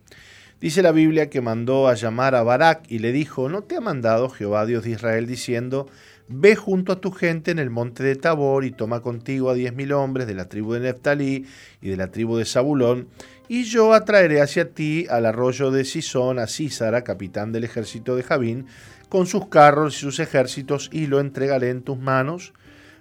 Dice 0.61 0.83
la 0.83 0.91
Biblia 0.91 1.31
que 1.31 1.41
mandó 1.41 1.87
a 1.87 1.95
llamar 1.95 2.35
a 2.35 2.43
Barak 2.43 2.91
y 2.91 2.99
le 2.99 3.13
dijo, 3.13 3.49
¿no 3.49 3.63
te 3.63 3.77
ha 3.77 3.81
mandado 3.81 4.29
Jehová 4.29 4.67
Dios 4.67 4.85
de 4.85 4.91
Israel 4.91 5.27
diciendo, 5.27 5.87
ve 6.27 6.57
junto 6.57 6.93
a 6.93 7.01
tu 7.01 7.13
gente 7.13 7.51
en 7.51 7.59
el 7.59 7.71
monte 7.71 8.03
de 8.03 8.17
Tabor 8.17 8.65
y 8.65 8.73
toma 8.73 9.01
contigo 9.01 9.51
a 9.51 9.55
diez 9.55 9.73
mil 9.73 9.93
hombres 9.93 10.27
de 10.27 10.35
la 10.35 10.49
tribu 10.49 10.73
de 10.73 10.81
Neftalí 10.81 11.47
y 11.81 11.89
de 11.89 11.97
la 11.97 12.11
tribu 12.11 12.37
de 12.37 12.45
Zabulón, 12.45 13.09
y 13.49 13.65
yo 13.65 13.95
atraeré 13.95 14.41
hacia 14.41 14.71
ti 14.71 15.07
al 15.09 15.27
arroyo 15.27 15.71
de 15.71 15.85
Sisón 15.85 16.39
a 16.39 16.47
Císara, 16.47 17.03
capitán 17.03 17.53
del 17.53 17.65
ejército 17.65 18.15
de 18.17 18.23
Javín, 18.23 18.67
con 19.09 19.27
sus 19.27 19.49
carros 19.49 19.97
y 19.97 20.01
sus 20.01 20.21
ejércitos, 20.21 20.91
y 20.93 21.07
lo 21.07 21.21
entregaré 21.21 21.71
en 21.71 21.83
tus 21.83 21.99
manos? 21.99 22.53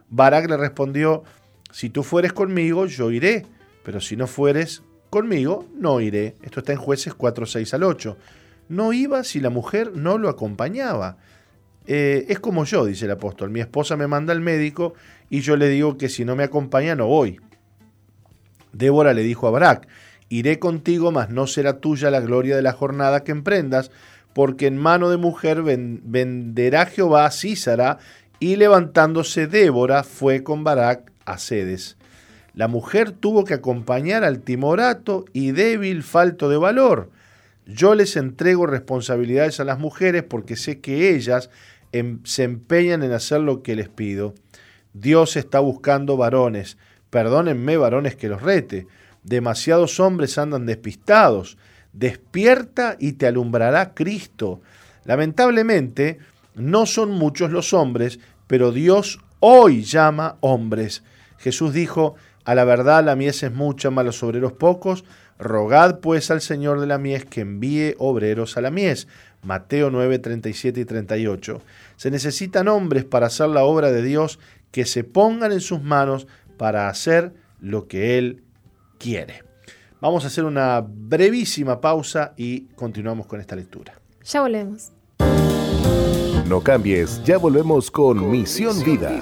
Barak 0.09 0.49
le 0.49 0.57
respondió, 0.57 1.23
si 1.71 1.89
tú 1.89 2.03
fueres 2.03 2.33
conmigo, 2.33 2.85
yo 2.85 3.11
iré 3.11 3.45
pero 3.87 4.01
si 4.01 4.17
no 4.17 4.27
fueres 4.27 4.83
conmigo, 5.09 5.65
no 5.73 6.01
iré. 6.01 6.35
Esto 6.41 6.59
está 6.59 6.73
en 6.73 6.77
jueces 6.77 7.13
4, 7.13 7.45
6 7.45 7.73
al 7.73 7.83
8. 7.83 8.17
No 8.67 8.91
iba 8.91 9.23
si 9.23 9.39
la 9.39 9.49
mujer 9.49 9.93
no 9.95 10.17
lo 10.17 10.27
acompañaba. 10.27 11.15
Eh, 11.85 12.25
es 12.27 12.37
como 12.41 12.65
yo, 12.65 12.83
dice 12.83 13.05
el 13.05 13.11
apóstol. 13.11 13.49
Mi 13.49 13.61
esposa 13.61 13.95
me 13.95 14.05
manda 14.05 14.33
al 14.33 14.41
médico 14.41 14.93
y 15.29 15.39
yo 15.39 15.55
le 15.55 15.69
digo 15.69 15.97
que 15.97 16.09
si 16.09 16.25
no 16.25 16.35
me 16.35 16.43
acompaña 16.43 16.95
no 16.95 17.07
voy. 17.07 17.39
Débora 18.73 19.13
le 19.13 19.23
dijo 19.23 19.47
a 19.47 19.51
Barak, 19.51 19.87
iré 20.29 20.59
contigo, 20.59 21.11
mas 21.11 21.29
no 21.29 21.47
será 21.47 21.79
tuya 21.79 22.11
la 22.11 22.19
gloria 22.19 22.55
de 22.55 22.61
la 22.61 22.73
jornada 22.73 23.23
que 23.23 23.31
emprendas, 23.31 23.91
porque 24.33 24.67
en 24.67 24.77
mano 24.77 25.09
de 25.09 25.17
mujer 25.17 25.63
venderá 25.63 26.85
Jehová 26.85 27.25
a 27.25 27.31
Císara, 27.31 27.99
y 28.39 28.55
levantándose 28.55 29.47
Débora 29.47 30.03
fue 30.03 30.43
con 30.43 30.63
Barak 30.63 31.11
a 31.25 31.37
Cedes. 31.37 31.97
La 32.53 32.67
mujer 32.67 33.11
tuvo 33.11 33.43
que 33.43 33.53
acompañar 33.53 34.23
al 34.23 34.39
timorato 34.39 35.25
y 35.33 35.51
débil, 35.51 36.03
falto 36.03 36.49
de 36.49 36.57
valor. 36.57 37.11
Yo 37.67 37.95
les 37.95 38.15
entrego 38.15 38.65
responsabilidades 38.65 39.59
a 39.59 39.63
las 39.63 39.77
mujeres 39.77 40.23
porque 40.23 40.55
sé 40.55 40.79
que 40.79 41.15
ellas 41.15 41.49
em, 41.91 42.19
se 42.23 42.43
empeñan 42.43 43.03
en 43.03 43.11
hacer 43.11 43.41
lo 43.41 43.61
que 43.61 43.75
les 43.75 43.89
pido. 43.89 44.33
Dios 44.93 45.35
está 45.35 45.59
buscando 45.59 46.17
varones. 46.17 46.77
Perdónenme, 47.09 47.77
varones, 47.77 48.15
que 48.15 48.29
los 48.29 48.41
rete. 48.41 48.87
Demasiados 49.27 49.99
hombres 49.99 50.37
andan 50.37 50.65
despistados 50.65 51.57
despierta 51.97 52.95
y 52.99 53.13
te 53.13 53.27
alumbrará 53.27 53.93
Cristo. 53.93 54.61
Lamentablemente, 55.05 56.19
no 56.55 56.85
son 56.85 57.11
muchos 57.11 57.51
los 57.51 57.73
hombres, 57.73 58.19
pero 58.45 58.71
Dios 58.71 59.19
hoy 59.39 59.83
llama 59.83 60.37
hombres. 60.41 61.03
Jesús 61.37 61.73
dijo, 61.73 62.15
a 62.45 62.55
la 62.55 62.65
verdad 62.65 63.03
la 63.03 63.15
mies 63.15 63.43
es 63.43 63.51
mucha, 63.51 63.89
mas 63.89 64.05
los 64.05 64.23
obreros 64.23 64.53
pocos. 64.53 65.05
Rogad 65.39 65.99
pues 65.99 66.31
al 66.31 66.41
Señor 66.41 66.79
de 66.79 66.87
la 66.87 66.97
mies 66.97 67.25
que 67.25 67.41
envíe 67.41 67.95
obreros 67.97 68.57
a 68.57 68.61
la 68.61 68.71
mies. 68.71 69.07
Mateo 69.43 69.89
9, 69.89 70.19
37 70.19 70.79
y 70.79 70.85
38. 70.85 71.61
Se 71.95 72.11
necesitan 72.11 72.67
hombres 72.67 73.05
para 73.05 73.27
hacer 73.27 73.49
la 73.49 73.63
obra 73.63 73.91
de 73.91 74.03
Dios 74.03 74.39
que 74.71 74.85
se 74.85 75.03
pongan 75.03 75.51
en 75.51 75.61
sus 75.61 75.81
manos 75.81 76.27
para 76.57 76.89
hacer 76.89 77.33
lo 77.59 77.87
que 77.87 78.17
Él 78.17 78.43
quiere. 78.97 79.43
Vamos 79.99 80.23
a 80.23 80.27
hacer 80.27 80.45
una 80.45 80.85
brevísima 80.87 81.81
pausa 81.81 82.33
y 82.37 82.65
continuamos 82.75 83.25
con 83.25 83.39
esta 83.39 83.55
lectura. 83.55 83.99
Ya 84.23 84.41
volvemos. 84.41 84.91
No 86.47 86.61
cambies, 86.61 87.21
ya 87.23 87.37
volvemos 87.37 87.91
con, 87.91 88.31
Misión, 88.31 88.81
Vida. 88.83 89.21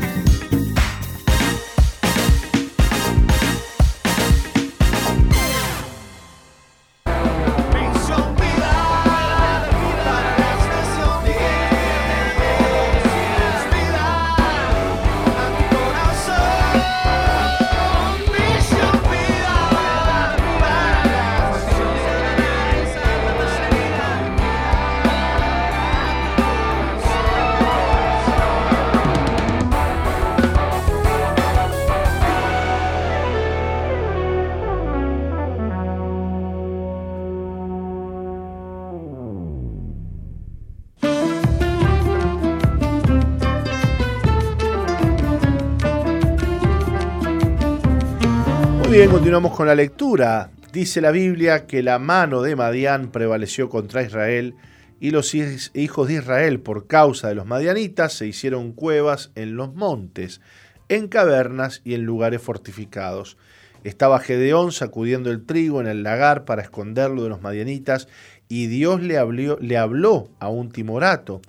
continuamos 49.11 49.57
con 49.57 49.67
la 49.67 49.75
lectura. 49.75 50.51
Dice 50.71 51.01
la 51.01 51.11
Biblia 51.11 51.67
que 51.67 51.83
la 51.83 51.99
mano 51.99 52.41
de 52.41 52.55
Madián 52.55 53.11
prevaleció 53.11 53.67
contra 53.67 54.03
Israel 54.03 54.55
y 55.01 55.11
los 55.11 55.35
hijos 55.35 56.07
de 56.07 56.13
Israel, 56.13 56.61
por 56.61 56.87
causa 56.87 57.27
de 57.27 57.35
los 57.35 57.45
madianitas, 57.45 58.13
se 58.13 58.25
hicieron 58.25 58.71
cuevas 58.71 59.31
en 59.35 59.57
los 59.57 59.75
montes, 59.75 60.39
en 60.87 61.09
cavernas 61.09 61.81
y 61.83 61.93
en 61.93 62.03
lugares 62.03 62.41
fortificados. 62.41 63.35
Estaba 63.83 64.19
Gedeón 64.19 64.71
sacudiendo 64.71 65.29
el 65.29 65.45
trigo 65.45 65.81
en 65.81 65.87
el 65.87 66.03
lagar 66.03 66.45
para 66.45 66.61
esconderlo 66.61 67.23
de 67.23 67.29
los 67.29 67.41
madianitas 67.41 68.07
y 68.47 68.67
Dios 68.67 69.01
le 69.01 69.17
habló, 69.17 69.57
le 69.59 69.77
habló 69.77 70.29
a 70.39 70.47
un 70.47 70.71
timorato. 70.71 71.41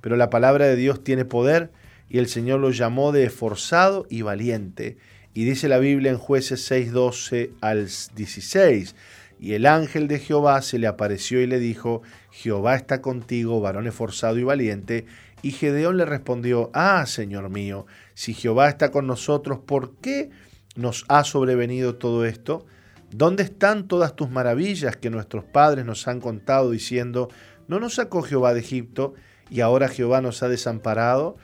Pero 0.00 0.14
la 0.14 0.30
palabra 0.30 0.66
de 0.66 0.76
Dios 0.76 1.02
tiene 1.02 1.24
poder 1.24 1.72
y 2.08 2.18
el 2.18 2.28
Señor 2.28 2.60
lo 2.60 2.70
llamó 2.70 3.10
de 3.10 3.24
esforzado 3.24 4.06
y 4.08 4.22
valiente 4.22 4.98
y 5.38 5.44
dice 5.44 5.68
la 5.68 5.78
Biblia 5.78 6.10
en 6.10 6.18
jueces 6.18 6.64
6, 6.64 6.90
12 6.90 7.52
al 7.60 7.88
16. 8.16 8.96
Y 9.38 9.52
el 9.52 9.66
ángel 9.66 10.08
de 10.08 10.18
Jehová 10.18 10.60
se 10.62 10.80
le 10.80 10.88
apareció 10.88 11.40
y 11.40 11.46
le 11.46 11.60
dijo, 11.60 12.02
Jehová 12.32 12.74
está 12.74 13.00
contigo, 13.00 13.60
varón 13.60 13.86
esforzado 13.86 14.36
y 14.38 14.42
valiente. 14.42 15.06
Y 15.40 15.52
Gedeón 15.52 15.96
le 15.96 16.06
respondió, 16.06 16.72
Ah, 16.74 17.06
Señor 17.06 17.50
mío, 17.50 17.86
si 18.14 18.34
Jehová 18.34 18.68
está 18.68 18.90
con 18.90 19.06
nosotros, 19.06 19.60
¿por 19.64 19.94
qué 19.98 20.30
nos 20.74 21.04
ha 21.06 21.22
sobrevenido 21.22 21.94
todo 21.94 22.24
esto? 22.24 22.66
¿Dónde 23.12 23.44
están 23.44 23.86
todas 23.86 24.16
tus 24.16 24.30
maravillas 24.30 24.96
que 24.96 25.08
nuestros 25.08 25.44
padres 25.44 25.84
nos 25.84 26.08
han 26.08 26.20
contado 26.20 26.72
diciendo, 26.72 27.28
¿no 27.68 27.78
nos 27.78 27.94
sacó 27.94 28.22
Jehová 28.22 28.54
de 28.54 28.60
Egipto 28.60 29.14
y 29.50 29.60
ahora 29.60 29.86
Jehová 29.86 30.20
nos 30.20 30.42
ha 30.42 30.48
desamparado 30.48 31.36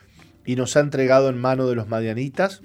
y 0.45 0.57
nos 0.57 0.77
ha 0.77 0.81
entregado 0.81 1.29
en 1.29 1.39
mano 1.39 1.69
de 1.69 1.77
los 1.77 1.87
madianitas? 1.87 2.63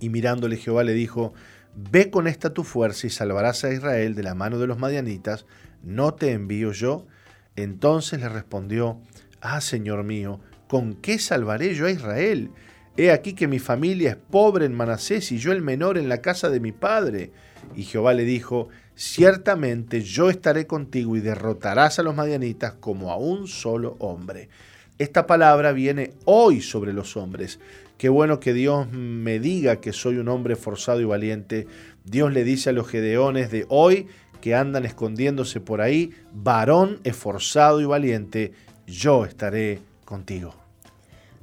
Y 0.00 0.08
mirándole 0.08 0.56
Jehová 0.56 0.82
le 0.82 0.94
dijo, 0.94 1.32
Ve 1.76 2.10
con 2.10 2.26
esta 2.26 2.52
tu 2.52 2.64
fuerza 2.64 3.06
y 3.06 3.10
salvarás 3.10 3.64
a 3.64 3.72
Israel 3.72 4.14
de 4.14 4.24
la 4.24 4.34
mano 4.34 4.58
de 4.58 4.66
los 4.66 4.78
madianitas, 4.78 5.46
¿no 5.84 6.14
te 6.14 6.32
envío 6.32 6.72
yo? 6.72 7.06
Entonces 7.54 8.20
le 8.20 8.28
respondió, 8.28 9.00
Ah, 9.40 9.60
Señor 9.60 10.02
mío, 10.02 10.40
¿con 10.68 10.94
qué 10.94 11.18
salvaré 11.18 11.74
yo 11.74 11.86
a 11.86 11.90
Israel? 11.90 12.50
He 12.96 13.12
aquí 13.12 13.34
que 13.34 13.46
mi 13.46 13.58
familia 13.58 14.10
es 14.10 14.16
pobre 14.16 14.66
en 14.66 14.74
Manasés 14.74 15.30
y 15.32 15.38
yo 15.38 15.52
el 15.52 15.62
menor 15.62 15.96
en 15.96 16.08
la 16.08 16.20
casa 16.20 16.50
de 16.50 16.60
mi 16.60 16.72
padre. 16.72 17.30
Y 17.76 17.84
Jehová 17.84 18.14
le 18.14 18.24
dijo, 18.24 18.68
Ciertamente 18.94 20.02
yo 20.02 20.28
estaré 20.28 20.66
contigo 20.66 21.16
y 21.16 21.20
derrotarás 21.20 21.98
a 21.98 22.02
los 22.02 22.14
madianitas 22.14 22.74
como 22.74 23.10
a 23.10 23.16
un 23.16 23.48
solo 23.48 23.96
hombre. 23.98 24.50
Esta 24.98 25.26
palabra 25.26 25.72
viene 25.72 26.12
hoy 26.26 26.60
sobre 26.60 26.92
los 26.92 27.16
hombres. 27.16 27.58
Qué 28.00 28.08
bueno 28.08 28.40
que 28.40 28.54
Dios 28.54 28.90
me 28.90 29.40
diga 29.40 29.76
que 29.76 29.92
soy 29.92 30.16
un 30.16 30.28
hombre 30.28 30.56
forzado 30.56 31.02
y 31.02 31.04
valiente. 31.04 31.66
Dios 32.02 32.32
le 32.32 32.44
dice 32.44 32.70
a 32.70 32.72
los 32.72 32.88
gedeones 32.88 33.50
de 33.50 33.66
hoy 33.68 34.06
que 34.40 34.54
andan 34.54 34.86
escondiéndose 34.86 35.60
por 35.60 35.82
ahí, 35.82 36.10
varón 36.32 36.98
esforzado 37.04 37.78
y 37.78 37.84
valiente, 37.84 38.52
yo 38.86 39.26
estaré 39.26 39.80
contigo. 40.06 40.54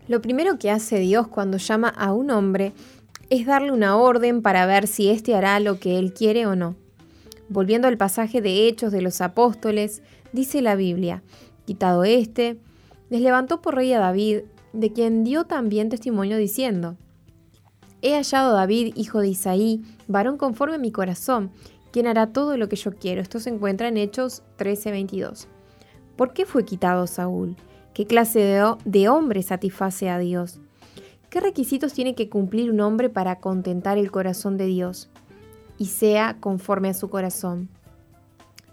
Lo 0.08 0.20
primero 0.20 0.58
que 0.58 0.72
hace 0.72 0.97
Dios 0.97 1.28
cuando 1.28 1.60
llama 1.60 1.89
a 1.89 2.12
un 2.12 2.32
hombre 2.32 2.74
es 3.30 3.45
darle 3.45 3.72
una 3.72 3.95
orden 3.95 4.41
para 4.41 4.66
ver 4.66 4.88
si 4.88 5.12
éste 5.12 5.36
hará 5.36 5.60
lo 5.60 5.80
que 5.80 5.99
él 5.99 6.12
quiere 6.12 6.47
o 6.47 6.55
no. 6.55 6.76
Volviendo 7.49 7.88
al 7.88 7.97
pasaje 7.97 8.41
de 8.41 8.68
Hechos 8.68 8.91
de 8.91 9.03
los 9.03 9.22
Apóstoles, 9.22 10.01
dice 10.34 10.64
la 10.64 10.76
Biblia, 10.76 11.22
quitado 11.66 12.03
este, 12.03 12.58
les 13.12 13.22
levantó 13.22 13.62
por 13.62 13.76
rey 13.76 13.93
a 13.93 13.99
David, 13.99 14.39
de 14.74 14.91
quien 14.93 15.24
dio 15.24 15.45
también 15.45 15.89
testimonio 15.89 16.38
diciendo, 16.38 16.97
He 18.01 18.13
hallado 18.13 18.51
a 18.51 18.59
David, 18.59 18.93
hijo 18.95 19.22
de 19.22 19.30
Isaí, 19.30 19.82
varón 20.07 20.38
conforme 20.38 20.76
a 20.76 20.80
mi 20.80 20.91
corazón, 20.91 21.51
quien 21.91 22.05
hará 22.05 22.32
todo 22.32 22.57
lo 22.57 22.70
que 22.70 22.76
yo 22.76 22.93
quiero. 22.93 23.22
Esto 23.22 23.39
se 23.39 23.49
encuentra 23.49 23.88
en 23.88 23.97
Hechos 23.97 24.43
13:22. 24.57 25.47
¿Por 26.15 26.34
qué 26.34 26.45
fue 26.45 26.63
quitado 26.63 27.07
Saúl? 27.07 27.55
¿Qué 27.93 28.05
clase 28.05 28.39
de, 28.39 28.76
de 28.86 29.09
hombre 29.09 29.41
satisface 29.41 30.09
a 30.09 30.20
Dios? 30.20 30.59
¿Qué 31.30 31.39
requisitos 31.39 31.93
tiene 31.93 32.13
que 32.13 32.30
cumplir 32.30 32.72
un 32.72 32.82
hombre 32.82 33.09
para 33.09 33.39
contentar 33.39 33.97
el 33.97 34.11
corazón 34.11 34.57
de 34.57 34.68
Dios 34.68 35.09
y 35.78 35.86
sea 35.86 36.38
conforme 36.39 36.89
a 36.89 36.93
su 36.93 37.09
corazón? 37.09 37.70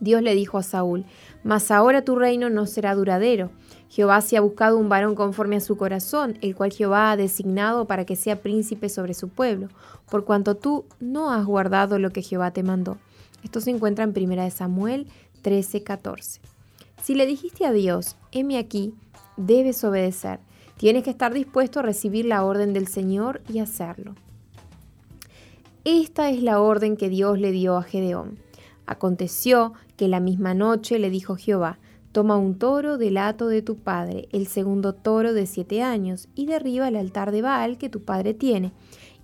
Dios 0.01 0.23
le 0.23 0.35
dijo 0.35 0.59
a 0.59 0.63
Saúl, 0.63 1.05
Mas 1.43 1.71
ahora 1.71 2.05
tu 2.05 2.17
reino 2.17 2.51
no 2.51 2.67
será 2.67 2.95
duradero. 2.95 3.51
Jehová 3.95 4.23
se 4.23 4.37
ha 4.37 4.41
buscado 4.41 4.77
un 4.77 4.89
varón 4.89 5.15
conforme 5.15 5.55
a 5.55 5.61
su 5.61 5.77
corazón, 5.77 6.37
el 6.41 6.57
cual 6.57 6.73
Jehová 6.73 7.13
ha 7.13 7.17
designado 7.17 7.85
para 7.85 8.05
que 8.05 8.17
sea 8.17 8.43
príncipe 8.43 8.89
sobre 8.89 9.15
su 9.15 9.29
pueblo, 9.29 9.69
por 10.11 10.25
cuanto 10.25 10.57
tú 10.57 10.85
no 10.99 11.31
has 11.31 11.47
guardado 11.47 12.01
lo 12.01 12.11
que 12.11 12.21
Jehová 12.21 12.51
te 12.51 12.65
mandó. 12.65 12.99
Esto 13.45 13.61
se 13.61 13.71
encuentra 13.71 14.03
en 14.03 14.13
1 14.13 14.51
Samuel 14.51 15.07
13:14. 15.45 16.41
Si 17.05 17.15
le 17.15 17.25
dijiste 17.25 17.67
a 17.67 17.71
Dios, 17.71 18.17
heme 18.33 18.59
aquí, 18.59 18.95
debes 19.37 19.85
obedecer. 19.85 20.41
Tienes 20.77 21.05
que 21.05 21.11
estar 21.11 21.33
dispuesto 21.33 21.79
a 21.79 21.85
recibir 21.85 22.25
la 22.25 22.43
orden 22.43 22.73
del 22.73 22.89
Señor 22.89 23.43
y 23.49 23.61
hacerlo. 23.61 24.17
Esta 25.85 26.31
es 26.31 26.43
la 26.43 26.61
orden 26.61 26.97
que 26.97 27.09
Dios 27.09 27.39
le 27.39 27.53
dio 27.53 27.77
a 27.77 27.85
Gedeón. 27.85 28.39
Aconteció 28.87 29.73
que 29.97 30.09
la 30.09 30.19
misma 30.19 30.53
noche 30.53 30.99
le 30.99 31.11
dijo 31.11 31.37
Jehová, 31.37 31.79
Toma 32.15 32.37
un 32.37 32.61
toro 32.61 32.97
del 32.97 33.17
hato 33.17 33.49
de 33.49 33.61
tu 33.61 33.75
padre, 33.75 34.29
el 34.31 34.47
segundo 34.47 34.93
toro 34.93 35.35
de 35.35 35.47
siete 35.47 35.83
años, 35.83 36.29
y 36.37 36.47
derriba 36.47 36.87
el 36.87 36.95
altar 36.95 37.33
de 37.33 37.43
Baal 37.43 37.77
que 37.77 37.89
tu 37.89 38.05
padre 38.05 38.35
tiene, 38.35 38.71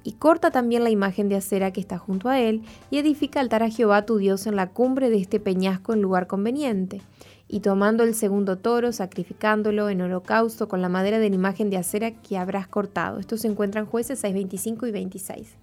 y 0.03 0.14
corta 0.14 0.51
también 0.51 0.82
la 0.82 0.91
imagen 0.91 1.28
de 1.28 1.36
acera 1.36 1.72
que 1.72 1.80
está 1.80 1.99
junto 1.99 2.28
a 2.28 2.41
él, 2.41 2.62
y 2.91 2.99
edifica 2.99 3.38
altar 3.38 3.62
a 3.62 3.70
Jehová 3.70 4.07
tu 4.07 4.16
Dios 4.16 4.45
en 4.49 4.57
la 4.57 4.70
cumbre 4.70 5.09
de 5.09 5.18
este 5.18 5.38
peñasco 5.38 5.93
en 5.93 6.03
lugar 6.03 6.26
conveniente. 6.26 7.01
Y 7.47 7.61
tomando 7.61 8.03
el 8.03 8.12
segundo 8.12 8.59
toro, 8.59 8.91
sacrificándolo 8.91 9.88
en 9.88 10.01
holocausto 10.01 10.66
con 10.66 10.82
la 10.82 10.88
madera 10.88 11.20
de 11.20 11.28
la 11.28 11.36
imagen 11.36 11.70
de 11.70 11.76
acera 11.76 12.11
que 12.11 12.38
habrás 12.38 12.66
cortado. 12.66 13.20
Esto 13.20 13.36
se 13.36 13.47
encuentra 13.47 13.80
en 13.80 13.86
jueces 13.86 14.18
6, 14.18 14.34
25 14.34 14.88
y 14.88 14.91
26. 14.91 15.55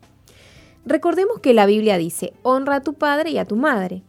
Recordemos 0.85 1.41
que 1.41 1.53
la 1.53 1.65
Biblia 1.65 1.97
dice, 1.97 2.31
honra 2.43 2.77
a 2.77 2.81
tu 2.83 2.93
padre 2.93 3.31
y 3.31 3.37
a 3.37 3.43
tu 3.43 3.57
madre. 3.57 4.03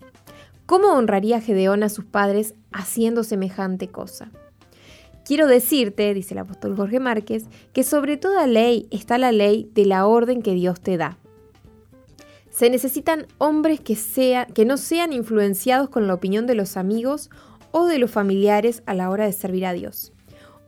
¿Cómo 0.68 0.88
honraría 0.88 1.40
Gedeón 1.40 1.82
a 1.82 1.88
sus 1.88 2.04
padres 2.04 2.54
haciendo 2.72 3.24
semejante 3.24 3.88
cosa? 3.88 4.30
Quiero 5.24 5.46
decirte, 5.46 6.12
dice 6.12 6.34
el 6.34 6.40
apóstol 6.40 6.76
Jorge 6.76 7.00
Márquez, 7.00 7.46
que 7.72 7.82
sobre 7.82 8.18
toda 8.18 8.46
ley 8.46 8.86
está 8.90 9.16
la 9.16 9.32
ley 9.32 9.70
de 9.72 9.86
la 9.86 10.06
orden 10.06 10.42
que 10.42 10.52
Dios 10.52 10.78
te 10.82 10.98
da. 10.98 11.16
Se 12.50 12.68
necesitan 12.68 13.26
hombres 13.38 13.80
que, 13.80 13.96
que 14.52 14.66
no 14.66 14.76
sean 14.76 15.14
influenciados 15.14 15.88
con 15.88 16.06
la 16.06 16.12
opinión 16.12 16.46
de 16.46 16.54
los 16.54 16.76
amigos 16.76 17.30
o 17.70 17.86
de 17.86 17.98
los 17.98 18.10
familiares 18.10 18.82
a 18.84 18.92
la 18.92 19.08
hora 19.08 19.24
de 19.24 19.32
servir 19.32 19.64
a 19.64 19.72
Dios. 19.72 20.12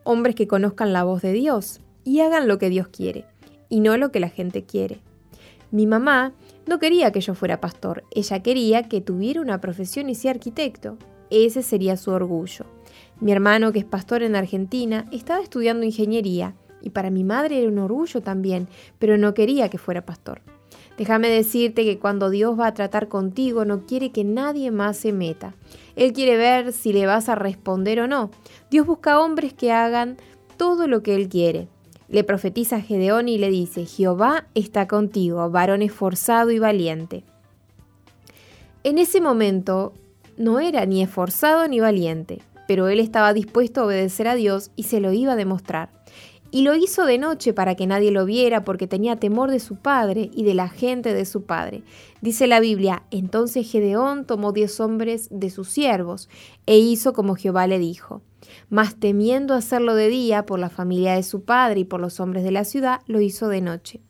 Hombres 0.04 0.34
que 0.34 0.48
conozcan 0.48 0.94
la 0.94 1.04
voz 1.04 1.20
de 1.20 1.34
Dios 1.34 1.82
y 2.04 2.20
hagan 2.20 2.48
lo 2.48 2.56
que 2.56 2.70
Dios 2.70 2.88
quiere, 2.88 3.26
y 3.68 3.80
no 3.80 3.98
lo 3.98 4.10
que 4.10 4.20
la 4.20 4.30
gente 4.30 4.64
quiere. 4.64 5.02
Mi 5.72 5.86
mamá 5.86 6.32
no 6.66 6.80
quería 6.80 7.12
que 7.12 7.20
yo 7.20 7.34
fuera 7.34 7.60
pastor, 7.60 8.02
ella 8.10 8.42
quería 8.42 8.88
que 8.88 9.00
tuviera 9.00 9.40
una 9.40 9.60
profesión 9.60 10.10
y 10.10 10.16
sea 10.16 10.32
arquitecto. 10.32 10.98
Ese 11.30 11.62
sería 11.62 11.96
su 11.96 12.10
orgullo. 12.10 12.64
Mi 13.20 13.30
hermano, 13.30 13.70
que 13.70 13.78
es 13.78 13.84
pastor 13.84 14.24
en 14.24 14.34
Argentina, 14.34 15.06
estaba 15.12 15.40
estudiando 15.40 15.86
ingeniería 15.86 16.56
y 16.82 16.90
para 16.90 17.10
mi 17.10 17.22
madre 17.22 17.60
era 17.60 17.68
un 17.68 17.78
orgullo 17.78 18.20
también, 18.20 18.66
pero 18.98 19.16
no 19.16 19.32
quería 19.32 19.68
que 19.68 19.78
fuera 19.78 20.04
pastor. 20.04 20.42
Déjame 20.98 21.28
decirte 21.28 21.84
que 21.84 22.00
cuando 22.00 22.30
Dios 22.30 22.58
va 22.58 22.66
a 22.66 22.74
tratar 22.74 23.06
contigo 23.06 23.64
no 23.64 23.86
quiere 23.86 24.10
que 24.10 24.24
nadie 24.24 24.72
más 24.72 24.96
se 24.96 25.12
meta. 25.12 25.54
Él 25.94 26.12
quiere 26.12 26.36
ver 26.36 26.72
si 26.72 26.92
le 26.92 27.06
vas 27.06 27.28
a 27.28 27.36
responder 27.36 28.00
o 28.00 28.08
no. 28.08 28.30
Dios 28.70 28.86
busca 28.86 29.20
hombres 29.20 29.52
que 29.52 29.70
hagan 29.70 30.16
todo 30.56 30.88
lo 30.88 31.02
que 31.02 31.14
Él 31.14 31.28
quiere 31.28 31.68
le 32.10 32.24
profetiza 32.24 32.76
a 32.76 32.80
Gedeón 32.80 33.28
y 33.28 33.38
le 33.38 33.50
dice, 33.50 33.86
Jehová 33.86 34.46
está 34.54 34.88
contigo, 34.88 35.48
varón 35.50 35.80
esforzado 35.80 36.50
y 36.50 36.58
valiente. 36.58 37.24
En 38.82 38.98
ese 38.98 39.20
momento 39.20 39.92
no 40.36 40.58
era 40.58 40.86
ni 40.86 41.02
esforzado 41.02 41.68
ni 41.68 41.80
valiente, 41.80 42.42
pero 42.66 42.88
él 42.88 42.98
estaba 42.98 43.32
dispuesto 43.32 43.80
a 43.80 43.84
obedecer 43.84 44.26
a 44.26 44.34
Dios 44.34 44.70
y 44.74 44.84
se 44.84 45.00
lo 45.00 45.12
iba 45.12 45.34
a 45.34 45.36
demostrar. 45.36 45.90
Y 46.52 46.62
lo 46.62 46.74
hizo 46.74 47.06
de 47.06 47.18
noche 47.18 47.52
para 47.52 47.76
que 47.76 47.86
nadie 47.86 48.10
lo 48.10 48.24
viera 48.24 48.64
porque 48.64 48.88
tenía 48.88 49.16
temor 49.16 49.52
de 49.52 49.60
su 49.60 49.76
padre 49.76 50.30
y 50.34 50.42
de 50.42 50.54
la 50.54 50.68
gente 50.68 51.14
de 51.14 51.24
su 51.24 51.44
padre. 51.44 51.84
Dice 52.22 52.48
la 52.48 52.58
Biblia, 52.58 53.04
entonces 53.12 53.70
Gedeón 53.70 54.24
tomó 54.24 54.52
diez 54.52 54.80
hombres 54.80 55.28
de 55.30 55.50
sus 55.50 55.68
siervos 55.68 56.28
e 56.66 56.76
hizo 56.78 57.12
como 57.12 57.36
Jehová 57.36 57.68
le 57.68 57.78
dijo. 57.78 58.22
Mas 58.68 58.96
temiendo 58.96 59.54
hacerlo 59.54 59.94
de 59.94 60.08
día 60.08 60.46
por 60.46 60.58
la 60.58 60.70
familia 60.70 61.14
de 61.14 61.22
su 61.22 61.44
padre 61.44 61.80
y 61.80 61.84
por 61.84 62.00
los 62.00 62.20
hombres 62.20 62.44
de 62.44 62.50
la 62.50 62.64
ciudad, 62.64 63.00
lo 63.06 63.20
hizo 63.20 63.48
de 63.48 63.60
noche. 63.60 64.00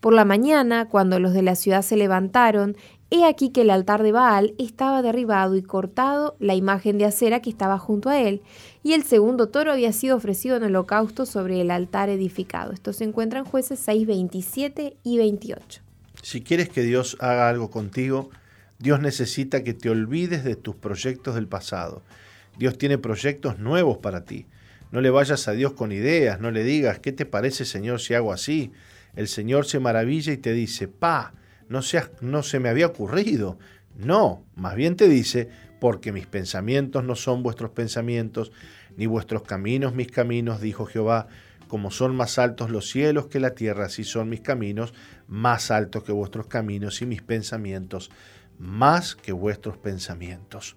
Por 0.00 0.12
la 0.12 0.24
mañana, 0.24 0.88
cuando 0.88 1.18
los 1.18 1.32
de 1.32 1.42
la 1.42 1.56
ciudad 1.56 1.82
se 1.82 1.96
levantaron, 1.96 2.76
he 3.10 3.24
aquí 3.24 3.50
que 3.50 3.62
el 3.62 3.70
altar 3.70 4.02
de 4.02 4.12
Baal 4.12 4.54
estaba 4.58 5.02
derribado 5.02 5.56
y 5.56 5.62
cortado 5.62 6.36
la 6.38 6.54
imagen 6.54 6.98
de 6.98 7.04
acera 7.04 7.40
que 7.40 7.50
estaba 7.50 7.78
junto 7.78 8.08
a 8.08 8.20
él, 8.20 8.42
y 8.82 8.92
el 8.92 9.04
segundo 9.04 9.48
toro 9.48 9.72
había 9.72 9.92
sido 9.92 10.16
ofrecido 10.16 10.56
en 10.56 10.64
holocausto 10.64 11.26
sobre 11.26 11.60
el 11.60 11.70
altar 11.70 12.08
edificado. 12.08 12.72
Esto 12.72 12.92
se 12.92 13.04
encuentra 13.04 13.38
en 13.40 13.44
jueces 13.44 13.78
6, 13.80 14.06
27 14.06 14.96
y 15.02 15.18
28. 15.18 15.82
Si 16.22 16.42
quieres 16.42 16.68
que 16.68 16.82
Dios 16.82 17.16
haga 17.20 17.48
algo 17.48 17.70
contigo, 17.70 18.30
Dios 18.78 19.00
necesita 19.00 19.64
que 19.64 19.74
te 19.74 19.88
olvides 19.88 20.44
de 20.44 20.56
tus 20.56 20.76
proyectos 20.76 21.34
del 21.34 21.48
pasado 21.48 22.02
Dios 22.58 22.78
tiene 22.78 22.98
proyectos 22.98 23.58
nuevos 23.58 23.98
para 23.98 24.24
ti. 24.24 24.46
No 24.90 25.00
le 25.00 25.10
vayas 25.10 25.48
a 25.48 25.52
Dios 25.52 25.72
con 25.72 25.92
ideas, 25.92 26.40
no 26.40 26.50
le 26.50 26.64
digas, 26.64 27.00
¿qué 27.00 27.12
te 27.12 27.26
parece 27.26 27.64
Señor 27.64 28.00
si 28.00 28.14
hago 28.14 28.32
así? 28.32 28.72
El 29.14 29.28
Señor 29.28 29.66
se 29.66 29.80
maravilla 29.80 30.32
y 30.32 30.36
te 30.36 30.52
dice, 30.52 30.88
pa, 30.88 31.34
no, 31.68 31.80
no 32.20 32.42
se 32.42 32.60
me 32.60 32.68
había 32.68 32.86
ocurrido. 32.86 33.58
No, 33.96 34.44
más 34.54 34.76
bien 34.76 34.96
te 34.96 35.08
dice, 35.08 35.48
porque 35.80 36.12
mis 36.12 36.26
pensamientos 36.26 37.04
no 37.04 37.16
son 37.16 37.42
vuestros 37.42 37.70
pensamientos, 37.70 38.52
ni 38.96 39.06
vuestros 39.06 39.42
caminos 39.42 39.94
mis 39.94 40.10
caminos, 40.10 40.60
dijo 40.60 40.86
Jehová. 40.86 41.28
Como 41.68 41.90
son 41.90 42.14
más 42.14 42.38
altos 42.38 42.70
los 42.70 42.88
cielos 42.88 43.26
que 43.26 43.40
la 43.40 43.50
tierra, 43.50 43.86
así 43.86 44.04
son 44.04 44.28
mis 44.28 44.40
caminos, 44.40 44.94
más 45.26 45.72
altos 45.72 46.04
que 46.04 46.12
vuestros 46.12 46.46
caminos 46.46 47.02
y 47.02 47.06
mis 47.06 47.22
pensamientos, 47.22 48.10
más 48.58 49.16
que 49.16 49.32
vuestros 49.32 49.76
pensamientos. 49.76 50.76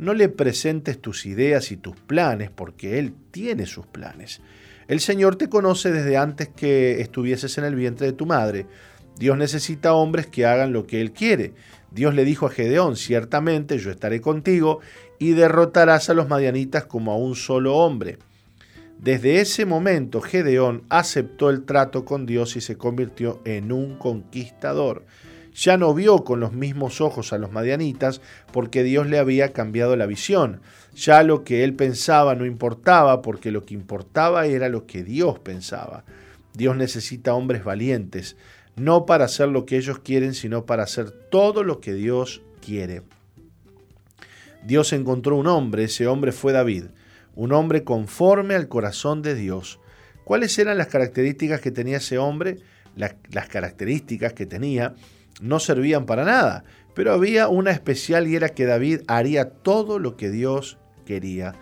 No 0.00 0.14
le 0.14 0.30
presentes 0.30 0.98
tus 0.98 1.26
ideas 1.26 1.70
y 1.72 1.76
tus 1.76 1.94
planes 1.94 2.48
porque 2.50 2.98
Él 2.98 3.12
tiene 3.30 3.66
sus 3.66 3.84
planes. 3.84 4.40
El 4.88 4.98
Señor 5.00 5.36
te 5.36 5.50
conoce 5.50 5.92
desde 5.92 6.16
antes 6.16 6.48
que 6.48 7.02
estuvieses 7.02 7.58
en 7.58 7.64
el 7.64 7.74
vientre 7.74 8.06
de 8.06 8.12
tu 8.14 8.24
madre. 8.24 8.64
Dios 9.18 9.36
necesita 9.36 9.92
hombres 9.92 10.26
que 10.26 10.46
hagan 10.46 10.72
lo 10.72 10.86
que 10.86 11.02
Él 11.02 11.12
quiere. 11.12 11.52
Dios 11.90 12.14
le 12.14 12.24
dijo 12.24 12.46
a 12.46 12.50
Gedeón, 12.50 12.96
ciertamente 12.96 13.76
yo 13.76 13.90
estaré 13.90 14.22
contigo 14.22 14.80
y 15.18 15.32
derrotarás 15.32 16.08
a 16.08 16.14
los 16.14 16.30
madianitas 16.30 16.84
como 16.84 17.12
a 17.12 17.18
un 17.18 17.36
solo 17.36 17.76
hombre. 17.76 18.16
Desde 18.98 19.42
ese 19.42 19.66
momento 19.66 20.22
Gedeón 20.22 20.82
aceptó 20.88 21.50
el 21.50 21.64
trato 21.64 22.06
con 22.06 22.24
Dios 22.24 22.56
y 22.56 22.62
se 22.62 22.78
convirtió 22.78 23.42
en 23.44 23.70
un 23.70 23.98
conquistador 23.98 25.04
ya 25.54 25.76
no 25.76 25.94
vio 25.94 26.24
con 26.24 26.40
los 26.40 26.52
mismos 26.52 27.00
ojos 27.00 27.32
a 27.32 27.38
los 27.38 27.52
madianitas 27.52 28.20
porque 28.52 28.82
Dios 28.82 29.06
le 29.08 29.18
había 29.18 29.52
cambiado 29.52 29.96
la 29.96 30.06
visión. 30.06 30.60
Ya 30.94 31.22
lo 31.22 31.44
que 31.44 31.64
él 31.64 31.74
pensaba 31.74 32.34
no 32.34 32.46
importaba 32.46 33.22
porque 33.22 33.50
lo 33.50 33.64
que 33.64 33.74
importaba 33.74 34.46
era 34.46 34.68
lo 34.68 34.86
que 34.86 35.02
Dios 35.02 35.38
pensaba. 35.38 36.04
Dios 36.54 36.76
necesita 36.76 37.34
hombres 37.34 37.64
valientes, 37.64 38.36
no 38.76 39.06
para 39.06 39.26
hacer 39.26 39.48
lo 39.48 39.66
que 39.66 39.76
ellos 39.76 39.98
quieren, 40.00 40.34
sino 40.34 40.66
para 40.66 40.82
hacer 40.82 41.10
todo 41.10 41.62
lo 41.62 41.80
que 41.80 41.94
Dios 41.94 42.42
quiere. 42.64 43.02
Dios 44.64 44.92
encontró 44.92 45.36
un 45.36 45.46
hombre, 45.46 45.84
ese 45.84 46.06
hombre 46.06 46.32
fue 46.32 46.52
David, 46.52 46.84
un 47.34 47.52
hombre 47.52 47.84
conforme 47.84 48.54
al 48.54 48.68
corazón 48.68 49.22
de 49.22 49.34
Dios. 49.34 49.80
¿Cuáles 50.24 50.58
eran 50.58 50.76
las 50.76 50.88
características 50.88 51.60
que 51.60 51.70
tenía 51.70 51.98
ese 51.98 52.18
hombre? 52.18 52.58
las 52.96 53.48
características 53.48 54.32
que 54.32 54.46
tenía 54.46 54.94
no 55.40 55.60
servían 55.60 56.06
para 56.06 56.24
nada, 56.24 56.64
pero 56.94 57.12
había 57.12 57.48
una 57.48 57.70
especial 57.70 58.28
y 58.28 58.36
era 58.36 58.50
que 58.50 58.66
David 58.66 59.02
haría 59.06 59.50
todo 59.50 59.98
lo 59.98 60.16
que 60.16 60.30
Dios 60.30 60.78
quería. 61.06 61.54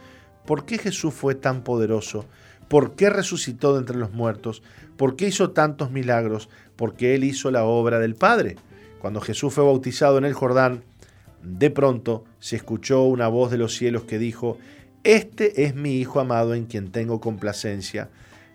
¿Por 0.47 0.64
qué 0.64 0.79
Jesús 0.79 1.14
fue 1.14 1.35
tan 1.35 1.62
poderoso? 1.62 2.24
¿Por 2.68 2.97
qué 2.97 3.11
resucitó 3.11 3.74
de 3.74 3.81
entre 3.81 3.97
los 3.97 4.12
muertos? 4.12 4.62
¿Por 4.97 5.16
qué 5.16 5.29
hizo 5.29 5.51
tantos 5.51 5.91
milagros? 5.91 6.49
Porque 6.76 7.14
Él 7.14 7.24
hizo 7.24 7.51
la 7.51 7.64
obra 7.64 7.99
del 7.99 8.14
Padre. 8.14 8.57
Cuando 9.01 9.20
Jesús 9.20 9.55
fue 9.55 9.64
bautizado 9.64 10.18
en 10.18 10.24
el 10.24 10.35
Jordán, 10.35 10.83
de 11.43 11.70
pronto 11.70 12.24
se 12.41 12.57
escuchó 12.57 13.05
una 13.05 13.29
voz 13.29 13.51
de 13.51 13.59
los 13.59 13.74
cielos 13.74 14.05
que 14.05 14.18
dijo, 14.18 14.59
Este 15.05 15.64
es 15.64 15.74
mi 15.74 15.97
Hijo 15.97 16.20
amado 16.20 16.55
en 16.55 16.66
quien 16.66 16.91
tengo 16.91 17.20
complacencia. 17.20 18.11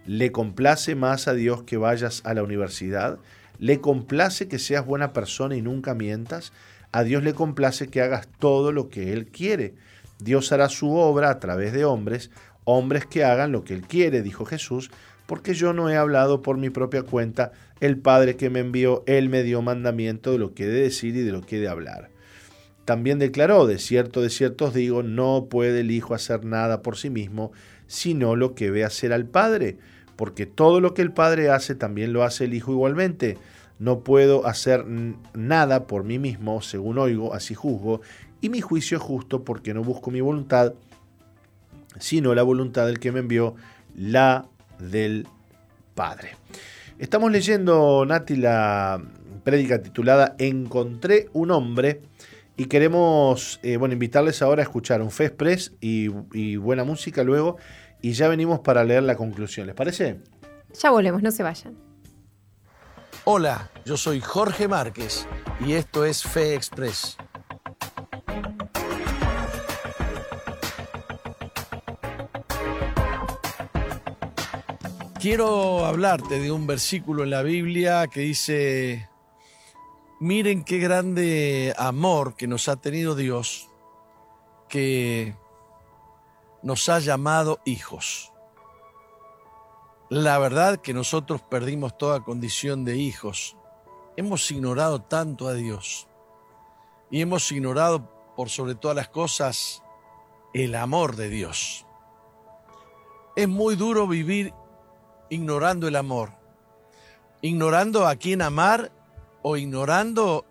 ¿Le 0.05 0.31
complace 0.31 0.95
más 0.95 1.27
a 1.27 1.33
Dios 1.33 1.63
que 1.63 1.77
vayas 1.77 2.21
a 2.25 2.33
la 2.33 2.43
universidad? 2.43 3.19
Le 3.59 3.79
complace 3.79 4.47
que 4.47 4.59
seas 4.59 4.85
buena 4.85 5.13
persona 5.13 5.55
y 5.55 5.61
nunca 5.61 5.93
mientas. 5.93 6.53
A 6.91 7.03
Dios 7.03 7.23
le 7.23 7.33
complace 7.33 7.87
que 7.87 8.01
hagas 8.01 8.27
todo 8.39 8.71
lo 8.71 8.89
que 8.89 9.13
Él 9.13 9.27
quiere. 9.27 9.75
Dios 10.19 10.51
hará 10.51 10.69
su 10.69 10.95
obra 10.95 11.29
a 11.29 11.39
través 11.39 11.73
de 11.73 11.85
hombres, 11.85 12.31
hombres 12.63 13.05
que 13.05 13.23
hagan 13.23 13.51
lo 13.51 13.63
que 13.63 13.73
Él 13.73 13.81
quiere, 13.81 14.21
dijo 14.21 14.45
Jesús, 14.45 14.91
porque 15.25 15.53
yo 15.53 15.73
no 15.73 15.89
he 15.89 15.97
hablado 15.97 16.41
por 16.41 16.57
mi 16.57 16.69
propia 16.69 17.03
cuenta. 17.03 17.51
El 17.79 17.97
Padre 17.97 18.35
que 18.35 18.49
me 18.49 18.59
envió, 18.59 19.03
Él 19.07 19.29
me 19.29 19.43
dio 19.43 19.61
mandamiento 19.61 20.31
de 20.31 20.37
lo 20.37 20.53
que 20.53 20.65
he 20.65 20.67
de 20.67 20.81
decir 20.83 21.15
y 21.15 21.21
de 21.21 21.31
lo 21.31 21.41
que 21.41 21.57
he 21.57 21.61
de 21.61 21.67
hablar. 21.67 22.09
también 22.85 23.17
declaró, 23.17 23.65
de 23.65 23.79
cierto, 23.79 24.21
de 24.21 24.29
cierto 24.29 24.65
os 24.65 24.73
digo, 24.73 25.03
no 25.03 25.47
puede 25.49 25.79
el 25.81 25.91
Hijo 25.91 26.13
hacer 26.13 26.43
nada 26.43 26.81
por 26.81 26.97
sí 26.97 27.09
mismo, 27.09 27.53
sino 27.87 28.35
lo 28.35 28.55
que 28.55 28.71
ve 28.71 28.83
hacer 28.83 29.13
al 29.13 29.25
Padre, 29.25 29.77
porque 30.23 30.45
todo 30.45 30.79
lo 30.79 30.93
que 30.93 31.01
el 31.01 31.11
Padre 31.11 31.49
hace 31.49 31.75
también 31.75 32.13
lo 32.13 32.23
hace 32.23 32.45
el 32.45 32.53
Hijo 32.53 32.71
igualmente. 32.71 33.37
No 33.77 34.05
puedo 34.05 34.47
hacer 34.47 34.85
nada 35.33 35.85
por 35.85 36.05
mí 36.05 36.17
mismo, 36.17 36.61
según 36.61 36.97
oigo, 36.97 37.33
así 37.33 37.55
juzgo, 37.55 37.99
y 38.39 38.47
mi 38.47 38.61
juicio 38.61 38.95
es 38.95 39.03
justo 39.03 39.43
porque 39.43 39.73
no 39.73 39.83
busco 39.83 40.11
mi 40.11 40.21
voluntad, 40.21 40.75
sino 41.99 42.33
la 42.33 42.41
voluntad 42.41 42.85
del 42.85 42.99
que 42.99 43.11
me 43.11 43.19
envió, 43.19 43.55
la 43.97 44.45
del 44.79 45.27
Padre. 45.93 46.37
Estamos 46.99 47.29
leyendo, 47.29 48.05
Nati, 48.05 48.37
la 48.37 49.03
prédica 49.43 49.81
titulada 49.81 50.35
Encontré 50.37 51.27
un 51.33 51.51
hombre 51.51 51.99
y 52.55 52.67
queremos 52.67 53.59
eh, 53.61 53.73
invitarles 53.73 54.41
ahora 54.41 54.61
a 54.61 54.63
escuchar 54.63 55.01
un 55.01 55.11
Fe 55.11 55.25
Express 55.25 55.73
y, 55.81 56.07
y 56.31 56.55
buena 56.55 56.85
música 56.85 57.25
luego 57.25 57.57
y 58.03 58.11
ya 58.11 58.27
venimos 58.27 58.59
para 58.59 58.83
leer 58.83 59.03
la 59.03 59.15
conclusión. 59.15 59.65
¿Les 59.65 59.75
parece? 59.75 60.19
Ya 60.79 60.91
volvemos, 60.91 61.23
no 61.23 61.31
se 61.31 61.41
vayan. 61.41 61.77
Hola, 63.23 63.71
yo 63.85 63.95
soy 63.95 64.19
Jorge 64.19 64.67
Márquez 64.67 65.25
y 65.65 65.71
esto 65.71 66.03
es 66.03 66.21
Fe 66.21 66.53
Express. 66.53 67.15
Quiero 75.21 75.85
hablarte 75.85 76.41
de 76.41 76.51
un 76.51 76.67
versículo 76.67 77.23
en 77.23 77.29
la 77.29 77.41
Biblia 77.41 78.07
que 78.07 78.19
dice, 78.19 79.07
miren 80.19 80.65
qué 80.65 80.79
grande 80.79 81.73
amor 81.77 82.35
que 82.35 82.47
nos 82.47 82.67
ha 82.67 82.75
tenido 82.75 83.15
Dios, 83.15 83.69
que 84.67 85.35
nos 86.63 86.89
ha 86.89 86.99
llamado 86.99 87.59
hijos. 87.65 88.31
La 90.09 90.39
verdad 90.39 90.77
que 90.79 90.93
nosotros 90.93 91.41
perdimos 91.41 91.97
toda 91.97 92.23
condición 92.23 92.85
de 92.85 92.97
hijos. 92.97 93.57
Hemos 94.15 94.49
ignorado 94.51 95.01
tanto 95.01 95.47
a 95.47 95.53
Dios 95.53 96.07
y 97.09 97.21
hemos 97.21 97.51
ignorado 97.51 98.09
por 98.35 98.49
sobre 98.49 98.75
todas 98.75 98.95
las 98.95 99.09
cosas 99.09 99.83
el 100.53 100.75
amor 100.75 101.15
de 101.15 101.29
Dios. 101.29 101.85
Es 103.35 103.49
muy 103.49 103.75
duro 103.75 104.07
vivir 104.07 104.53
ignorando 105.29 105.87
el 105.87 105.95
amor, 105.95 106.31
ignorando 107.41 108.07
a 108.07 108.15
quién 108.15 108.41
amar 108.41 108.91
o 109.41 109.57
ignorando 109.57 110.45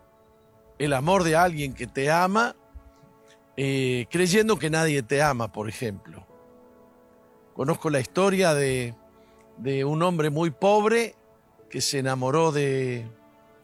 el 0.79 0.93
amor 0.93 1.23
de 1.23 1.37
alguien 1.37 1.75
que 1.75 1.87
te 1.87 2.11
ama, 2.11 2.57
eh, 3.57 4.07
creyendo 4.11 4.59
que 4.59 4.71
nadie 4.71 5.03
te 5.03 5.23
ama, 5.23 5.53
por 5.53 5.69
ejemplo. 5.69 6.27
Conozco 7.55 7.91
la 7.91 8.01
historia 8.01 8.55
de, 8.55 8.95
de 9.59 9.85
un 9.85 10.03
hombre 10.03 10.31
muy 10.31 10.51
pobre 10.51 11.15
que 11.69 11.81
se 11.81 11.99
enamoró 11.99 12.53
de, 12.53 13.07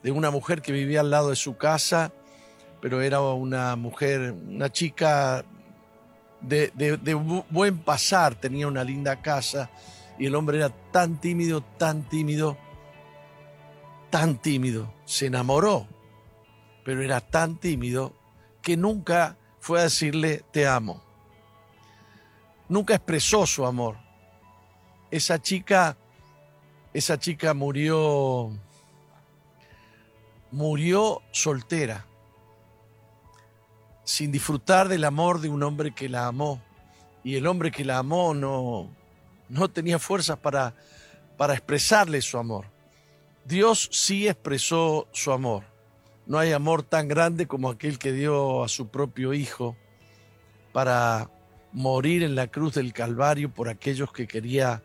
de 0.03 0.11
una 0.11 0.30
mujer 0.30 0.62
que 0.62 0.72
vivía 0.72 1.01
al 1.01 1.11
lado 1.11 1.30
de 1.30 1.36
su 1.36 1.57
casa, 1.57 2.12
pero 2.80 3.01
era 3.03 3.20
una 3.20 3.76
mujer, 3.76 4.32
una 4.32 4.70
chica 4.70 5.45
de, 6.41 6.70
de, 6.74 7.14
buen 7.14 7.78
pasar, 7.78 8.34
tenía 8.34 8.68
una 8.68 8.84
linda 8.84 9.20
casa 9.20 9.70
y 10.18 10.26
el 10.26 10.34
hombre 10.34 10.59
era 10.59 10.70
tan 10.70 11.20
tímido, 11.20 11.62
tan 11.76 12.09
tímido, 12.09 12.57
tan 14.11 14.39
tímido. 14.39 14.93
Se 15.05 15.26
enamoró, 15.26 15.86
pero 16.84 17.03
era 17.03 17.20
tan 17.20 17.57
tímido 17.57 18.12
que 18.62 18.76
nunca 18.76 19.36
fue 19.69 19.81
a 19.81 19.83
decirle 19.83 20.43
te 20.51 20.66
amo. 20.66 21.03
Nunca 22.71 22.95
expresó 22.95 23.47
su 23.47 23.66
amor. 23.66 23.99
Esa 25.11 25.43
chica, 25.43 25.95
esa 26.95 27.19
chica 27.19 27.53
murió, 27.53 28.51
murió 30.51 31.21
soltera, 31.33 32.07
sin 34.05 34.33
disfrutar 34.33 34.89
del 34.89 35.05
amor 35.05 35.43
de 35.43 35.51
un 35.51 35.62
hombre 35.62 35.95
que 35.95 36.09
la 36.09 36.29
amó. 36.29 36.62
Y 37.23 37.37
el 37.37 37.47
hombre 37.47 37.71
que 37.71 37.85
la 37.85 37.99
amó 37.99 38.33
no, 38.33 38.89
no 39.51 39.69
tenía 39.69 39.99
fuerzas 39.99 40.39
para, 40.39 40.77
para 41.37 41.53
expresarle 41.53 42.23
su 42.23 42.39
amor. 42.39 42.64
Dios 43.45 43.91
sí 43.93 44.29
expresó 44.29 45.09
su 45.12 45.31
amor. 45.31 45.64
No 46.29 46.39
hay 46.39 46.53
amor 46.53 46.83
tan 46.83 47.09
grande 47.09 47.47
como 47.47 47.70
aquel 47.70 47.99
que 47.99 48.12
dio 48.12 48.62
a 48.62 48.68
su 48.68 48.89
propio 48.89 49.33
Hijo 49.33 49.79
para 50.74 51.31
morir 51.72 52.22
en 52.22 52.35
la 52.35 52.49
cruz 52.49 52.74
del 52.74 52.93
Calvario 52.93 53.51
por 53.51 53.70
aquellos 53.70 54.12
que 54.12 54.29
quería 54.29 54.83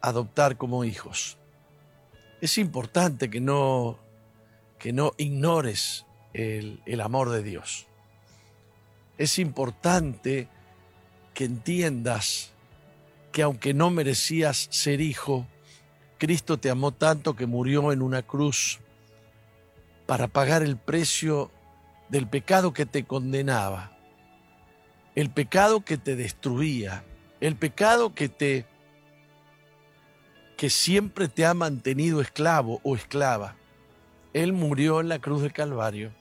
adoptar 0.00 0.56
como 0.56 0.84
hijos. 0.84 1.36
Es 2.40 2.58
importante 2.58 3.28
que 3.28 3.40
no, 3.40 3.98
que 4.78 4.92
no 4.92 5.14
ignores 5.16 6.06
el, 6.32 6.80
el 6.86 7.00
amor 7.00 7.30
de 7.30 7.42
Dios. 7.42 7.88
Es 9.18 9.40
importante 9.40 10.46
que 11.34 11.44
entiendas 11.44 12.52
que 13.32 13.42
aunque 13.42 13.74
no 13.74 13.90
merecías 13.90 14.68
ser 14.70 15.00
hijo, 15.00 15.44
Cristo 16.18 16.56
te 16.56 16.70
amó 16.70 16.92
tanto 16.92 17.34
que 17.34 17.46
murió 17.46 17.90
en 17.90 18.00
una 18.00 18.22
cruz 18.22 18.78
para 20.06 20.28
pagar 20.28 20.62
el 20.62 20.76
precio 20.76 21.50
del 22.08 22.28
pecado 22.28 22.72
que 22.72 22.86
te 22.86 23.04
condenaba, 23.04 23.92
el 25.14 25.30
pecado 25.30 25.84
que 25.84 25.96
te 25.98 26.14
destruía, 26.16 27.04
el 27.40 27.56
pecado 27.56 28.14
que 28.14 28.28
te 28.28 28.66
que 30.56 30.70
siempre 30.70 31.28
te 31.28 31.44
ha 31.44 31.52
mantenido 31.52 32.20
esclavo 32.22 32.80
o 32.82 32.96
esclava. 32.96 33.56
Él 34.32 34.52
murió 34.54 35.00
en 35.00 35.08
la 35.08 35.18
cruz 35.18 35.42
del 35.42 35.52
Calvario. 35.52 36.12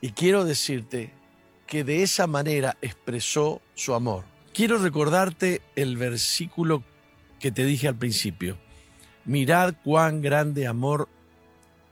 Y 0.00 0.10
quiero 0.10 0.44
decirte 0.44 1.12
que 1.66 1.84
de 1.84 2.02
esa 2.02 2.26
manera 2.26 2.76
expresó 2.82 3.60
su 3.74 3.94
amor. 3.94 4.24
Quiero 4.52 4.78
recordarte 4.78 5.62
el 5.76 5.96
versículo 5.96 6.82
que 7.38 7.52
te 7.52 7.64
dije 7.64 7.86
al 7.86 7.96
principio. 7.96 8.58
Mirad 9.24 9.74
cuán 9.84 10.20
grande 10.20 10.66
amor 10.66 11.08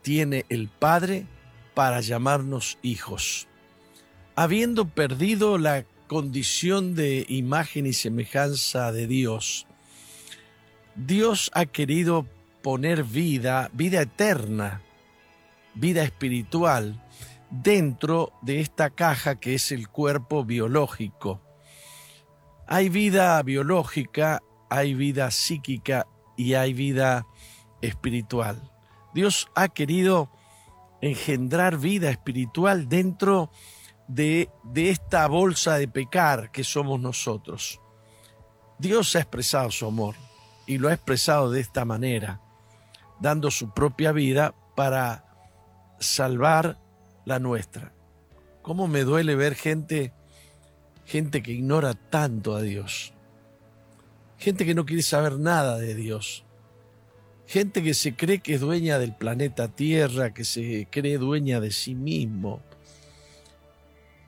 tiene 0.07 0.47
el 0.51 0.69
Padre 0.69 1.27
para 1.75 2.01
llamarnos 2.01 2.79
hijos. 2.81 3.49
Habiendo 4.37 4.89
perdido 4.89 5.59
la 5.59 5.85
condición 6.07 6.95
de 6.95 7.27
imagen 7.29 7.87
y 7.87 7.93
semejanza 7.93 8.93
de 8.93 9.09
Dios, 9.09 9.67
Dios 10.95 11.51
ha 11.55 11.67
querido 11.67 12.25
poner 12.63 13.03
vida, 13.03 13.69
vida 13.73 14.01
eterna, 14.03 14.81
vida 15.75 16.05
espiritual, 16.05 17.05
dentro 17.51 18.33
de 18.43 18.61
esta 18.61 18.91
caja 18.91 19.41
que 19.41 19.55
es 19.55 19.73
el 19.73 19.89
cuerpo 19.89 20.45
biológico. 20.45 21.43
Hay 22.69 22.91
vida 22.91 23.43
biológica, 23.43 24.41
hay 24.71 24.95
vida 24.95 25.33
psíquica 25.33 26.07
y 26.37 26.55
hay 26.55 26.75
vida 26.75 27.27
espiritual. 27.83 28.76
Dios 29.17 29.49
ha 29.55 29.69
querido 29.69 30.31
engendrar 31.01 31.79
vida 31.79 32.11
espiritual 32.11 32.87
dentro 32.87 33.51
de, 34.09 34.51
de, 34.63 34.91
esta 34.91 35.27
bolsa 35.27 35.79
de 35.79 35.89
pecar 35.89 36.51
que 36.53 36.63
somos 36.63 37.01
nosotros. 37.01 37.81
Dios 38.79 39.17
ha 39.17 39.21
expresado 39.21 39.71
su 39.71 39.87
amor 39.87 40.17
y 40.67 40.77
lo 40.77 40.89
ha 40.89 40.93
expresado 40.93 41.51
de 41.51 41.61
esta 41.61 41.87
manera, 41.87 42.43
dando 43.19 43.51
su 43.51 43.73
propia 43.73 44.13
vida 44.13 44.55
para 44.77 45.25
salvar 45.99 46.79
la 47.25 47.39
nuestra. 47.39 47.95
¿Cómo 48.61 48.87
me 48.87 49.01
duele 49.01 49.35
ver 49.35 49.55
gente 49.55 50.13
gente 51.07 51.43
que 51.43 51.53
ignora 51.53 51.95
tanto 51.95 52.55
a 52.55 52.61
Dios, 52.61 53.15
gente 54.37 54.67
que 54.67 54.75
no 54.75 54.85
quiere 54.85 55.03
saber 55.03 55.39
nada 55.39 55.79
de 55.79 55.95
Dios, 55.95 56.46
gente 57.47 57.83
que 57.83 57.95
se 57.95 58.17
cree 58.17 58.41
que 58.41 58.55
es 58.55 58.61
dueña 58.61 58.99
del 58.99 59.15
planeta 59.15 59.69
Tierra, 59.69 60.35
que 60.35 60.45
se 60.45 60.89
cree 60.91 61.19
dueña 61.19 61.61
de 61.61 61.71
sí 61.71 61.95
mismo. 61.95 62.61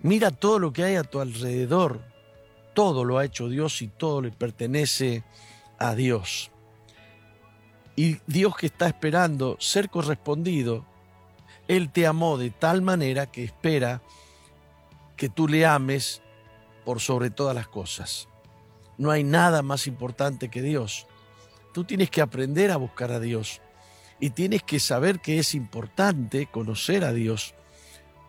Mira 0.01 0.31
todo 0.31 0.59
lo 0.59 0.73
que 0.73 0.85
hay 0.85 0.97
a 0.97 1.03
tu 1.03 1.21
alrededor, 1.21 2.01
todo 2.75 3.05
lo 3.05 3.19
ha 3.19 3.25
hecho 3.25 3.49
Dios 3.49 3.83
y 3.83 3.89
todo 3.89 4.23
le 4.23 4.31
pertenece 4.31 5.25
a 5.79 5.95
Dios. 5.97 6.53
Y 7.97 8.19
Dios 8.29 8.57
que 8.57 8.67
está 8.67 8.87
esperando 8.87 9.57
ser 9.59 9.91
correspondido, 9.91 10.87
Él 11.67 11.91
te 11.91 12.07
amó 12.07 12.39
de 12.39 12.51
tal 12.51 12.81
manera 12.81 13.27
que 13.27 13.43
espera 13.43 14.03
que 15.17 15.29
tú 15.29 15.49
le 15.49 15.67
ames 15.67 16.23
por 16.85 17.01
sobre 17.01 17.31
todas 17.31 17.57
las 17.57 17.67
cosas. 17.67 18.29
No 18.99 19.11
hay 19.11 19.25
nada 19.25 19.63
más 19.63 19.89
importante 19.89 20.49
que 20.49 20.63
Dios. 20.63 21.08
Tú 21.79 21.85
tienes 21.85 22.11
que 22.11 22.21
aprender 22.21 22.73
a 22.73 22.77
buscar 22.77 23.13
a 23.13 23.21
Dios 23.21 23.61
y 24.19 24.31
tienes 24.31 24.65
que 24.65 24.81
saber 24.81 25.21
que 25.21 25.39
es 25.39 25.55
importante 25.55 26.47
conocer 26.47 27.05
a 27.05 27.13
Dios 27.13 27.55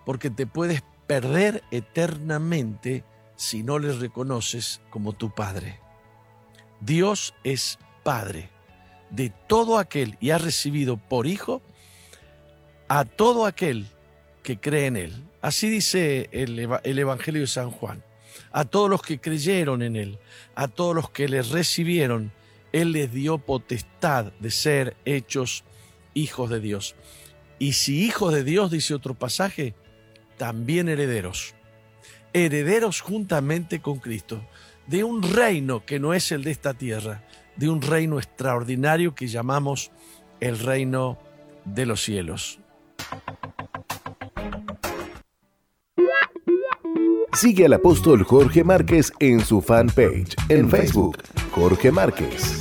porque 0.06 0.30
te 0.30 0.46
puedes 0.46 0.84
perder 1.08 1.64
eternamente 1.72 3.04
si 3.38 3.64
no 3.64 3.80
le 3.80 3.92
reconoces 3.94 4.82
como 4.92 5.14
tu 5.14 5.34
Padre. 5.34 5.80
Dios 6.80 7.34
es 7.44 7.80
Padre 8.04 8.52
de 9.10 9.34
todo 9.48 9.80
aquel 9.80 10.16
y 10.20 10.30
ha 10.30 10.38
recibido 10.38 10.98
por 10.98 11.26
hijo 11.26 11.64
a 12.88 13.04
todo 13.04 13.48
aquel 13.48 13.88
que 14.44 14.60
cree 14.60 14.86
en 14.86 14.96
Él. 14.96 15.24
Así 15.42 15.72
dice 15.72 16.30
el, 16.34 16.70
el, 16.84 17.00
Evangelio 17.00 17.42
de 17.42 17.48
San 17.48 17.72
Juan. 17.72 18.04
A 18.52 18.66
todos 18.66 18.92
los 18.92 19.02
que 19.02 19.20
creyeron 19.20 19.82
en 19.82 19.96
Él, 19.96 20.20
a 20.54 20.68
todos 20.68 20.96
los 20.96 21.10
que 21.10 21.28
le 21.28 21.42
recibieron, 21.42 22.32
Él 22.72 22.92
les 22.92 23.12
dio 23.12 23.38
potestad 23.38 24.32
de 24.40 24.52
ser 24.52 24.96
hechos 25.06 25.64
hijos 26.14 26.50
de 26.50 26.60
Dios. 26.60 26.96
Y 27.58 27.74
si 27.74 28.06
hijos 28.06 28.34
de 28.34 28.44
Dios, 28.44 28.72
dice 28.72 28.94
otro 28.94 29.14
pasaje, 29.14 29.76
también 30.38 30.88
herederos. 30.88 31.56
Herederos 32.34 33.02
juntamente 33.02 33.82
con 33.82 34.00
Cristo, 34.00 34.42
de 34.88 35.04
un 35.04 35.22
reino 35.22 35.86
que 35.86 36.00
no 36.00 36.14
es 36.14 36.32
el 36.32 36.44
de 36.44 36.52
esta 36.52 36.74
tierra, 36.74 37.24
de 37.56 37.70
un 37.70 37.82
reino 37.82 38.18
extraordinario 38.18 39.14
que 39.14 39.28
llamamos 39.28 39.92
el 40.40 40.58
reino 40.60 41.20
de 41.66 41.86
los 41.86 42.02
cielos. 42.02 42.60
Sigue 47.34 47.66
al 47.66 47.74
apóstol 47.74 48.24
Jorge 48.24 48.64
Márquez 48.64 49.14
en 49.20 49.40
su 49.46 49.62
fanpage 49.62 50.36
en 50.50 50.70
Facebook, 50.70 51.18
Jorge 51.52 51.92
Márquez. 51.92 52.59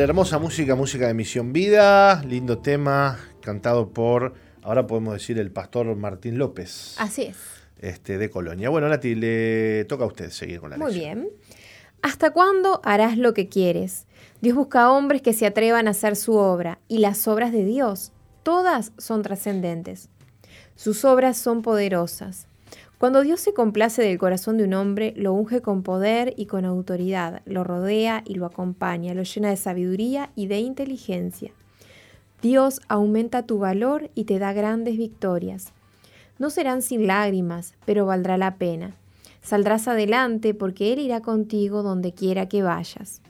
Bien, 0.00 0.10
hermosa 0.10 0.38
música, 0.38 0.74
música 0.76 1.08
de 1.08 1.14
Misión 1.14 1.52
Vida, 1.52 2.22
lindo 2.24 2.58
tema, 2.58 3.18
cantado 3.42 3.90
por, 3.90 4.32
ahora 4.62 4.86
podemos 4.86 5.12
decir, 5.12 5.38
el 5.38 5.50
pastor 5.50 5.94
Martín 5.94 6.38
López. 6.38 6.94
Así 6.98 7.22
es. 7.24 7.36
Este, 7.78 8.16
de 8.16 8.30
Colonia. 8.30 8.70
Bueno, 8.70 8.88
Nati, 8.88 9.14
le 9.14 9.84
toca 9.84 10.04
a 10.04 10.06
usted 10.06 10.30
seguir 10.30 10.60
con 10.60 10.70
la 10.70 10.78
Muy 10.78 10.94
bien. 10.94 11.28
¿Hasta 12.00 12.30
cuándo 12.30 12.80
harás 12.82 13.18
lo 13.18 13.34
que 13.34 13.48
quieres? 13.48 14.06
Dios 14.40 14.56
busca 14.56 14.90
hombres 14.90 15.20
que 15.20 15.34
se 15.34 15.44
atrevan 15.44 15.86
a 15.86 15.90
hacer 15.90 16.16
su 16.16 16.34
obra, 16.34 16.78
y 16.88 16.98
las 16.98 17.28
obras 17.28 17.52
de 17.52 17.64
Dios, 17.64 18.12
todas 18.42 18.92
son 18.96 19.20
trascendentes. 19.20 20.08
Sus 20.76 21.04
obras 21.04 21.36
son 21.36 21.60
poderosas. 21.60 22.46
Cuando 23.00 23.22
Dios 23.22 23.40
se 23.40 23.54
complace 23.54 24.02
del 24.02 24.18
corazón 24.18 24.58
de 24.58 24.64
un 24.64 24.74
hombre, 24.74 25.14
lo 25.16 25.32
unge 25.32 25.62
con 25.62 25.82
poder 25.82 26.34
y 26.36 26.44
con 26.44 26.66
autoridad, 26.66 27.40
lo 27.46 27.64
rodea 27.64 28.22
y 28.26 28.34
lo 28.34 28.44
acompaña, 28.44 29.14
lo 29.14 29.22
llena 29.22 29.48
de 29.48 29.56
sabiduría 29.56 30.28
y 30.36 30.48
de 30.48 30.58
inteligencia. 30.58 31.50
Dios 32.42 32.82
aumenta 32.88 33.46
tu 33.46 33.58
valor 33.58 34.10
y 34.14 34.24
te 34.24 34.38
da 34.38 34.52
grandes 34.52 34.98
victorias. 34.98 35.72
No 36.38 36.50
serán 36.50 36.82
sin 36.82 37.06
lágrimas, 37.06 37.72
pero 37.86 38.04
valdrá 38.04 38.36
la 38.36 38.56
pena. 38.56 38.94
Saldrás 39.40 39.88
adelante 39.88 40.52
porque 40.52 40.92
Él 40.92 40.98
irá 40.98 41.22
contigo 41.22 41.82
donde 41.82 42.12
quiera 42.12 42.50
que 42.50 42.62
vayas. 42.62 43.22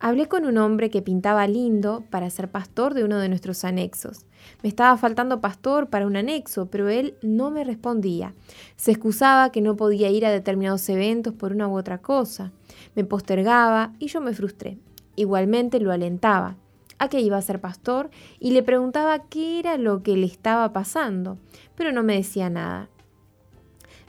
Hablé 0.00 0.28
con 0.28 0.44
un 0.44 0.58
hombre 0.58 0.90
que 0.90 1.00
pintaba 1.00 1.46
lindo 1.46 2.04
para 2.10 2.28
ser 2.28 2.50
pastor 2.50 2.92
de 2.92 3.04
uno 3.04 3.20
de 3.20 3.30
nuestros 3.30 3.64
anexos. 3.64 4.26
Me 4.62 4.68
estaba 4.68 4.96
faltando 4.96 5.40
pastor 5.40 5.88
para 5.88 6.06
un 6.06 6.16
anexo, 6.16 6.66
pero 6.66 6.88
él 6.88 7.14
no 7.22 7.50
me 7.50 7.64
respondía. 7.64 8.34
Se 8.76 8.92
excusaba 8.92 9.50
que 9.50 9.60
no 9.60 9.76
podía 9.76 10.10
ir 10.10 10.24
a 10.26 10.30
determinados 10.30 10.88
eventos 10.88 11.34
por 11.34 11.52
una 11.52 11.68
u 11.68 11.76
otra 11.76 11.98
cosa. 11.98 12.52
Me 12.94 13.04
postergaba 13.04 13.92
y 13.98 14.06
yo 14.06 14.20
me 14.20 14.34
frustré. 14.34 14.78
Igualmente 15.16 15.80
lo 15.80 15.92
alentaba 15.92 16.56
a 16.98 17.08
que 17.08 17.20
iba 17.20 17.36
a 17.36 17.42
ser 17.42 17.60
pastor 17.60 18.10
y 18.38 18.52
le 18.52 18.62
preguntaba 18.62 19.28
qué 19.28 19.58
era 19.58 19.76
lo 19.76 20.02
que 20.02 20.16
le 20.16 20.26
estaba 20.26 20.72
pasando, 20.72 21.38
pero 21.74 21.90
no 21.90 22.02
me 22.02 22.14
decía 22.14 22.48
nada. 22.48 22.88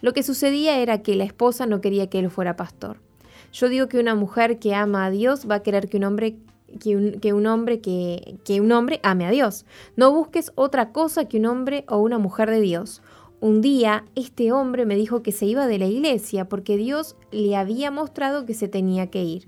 Lo 0.02 0.14
que 0.14 0.22
sucedía 0.22 0.78
era 0.78 1.02
que 1.02 1.16
la 1.16 1.24
esposa 1.24 1.66
no 1.66 1.82
quería 1.82 2.08
que 2.08 2.20
él 2.20 2.30
fuera 2.30 2.56
pastor. 2.56 3.00
Yo 3.52 3.70
digo 3.70 3.88
que 3.88 4.00
una 4.00 4.16
mujer 4.16 4.60
que 4.60 4.76
ama 4.76 5.06
a 5.06 5.10
Dios 5.10 5.50
va 5.50 5.56
a 5.56 5.64
querer 5.64 5.90
que 5.90 5.98
un 5.98 6.04
hombre 6.04 6.36
que 6.80 7.34
un, 7.34 7.46
hombre 7.46 7.80
que, 7.80 8.38
que 8.46 8.62
un 8.62 8.72
hombre 8.72 9.00
ame 9.04 9.26
a 9.26 9.32
Dios. 9.32 9.66
No 9.96 10.12
busques 10.12 10.52
otra 10.56 10.92
cosa 10.92 11.26
que 11.26 11.38
un 11.38 11.46
hombre 11.46 11.86
o 11.88 11.98
una 11.98 12.18
mujer 12.18 12.50
de 12.50 12.62
Dios. 12.62 13.02
Un 13.40 13.62
día 13.62 14.06
este 14.16 14.52
hombre 14.52 14.86
me 14.86 14.96
dijo 14.96 15.22
que 15.22 15.32
se 15.32 15.46
iba 15.46 15.68
de 15.68 15.78
la 15.78 15.86
iglesia 15.86 16.48
porque 16.48 16.78
Dios 16.78 17.18
le 17.32 17.56
había 17.56 17.92
mostrado 17.92 18.46
que 18.46 18.54
se 18.54 18.68
tenía 18.68 19.08
que 19.08 19.24
ir. 19.24 19.48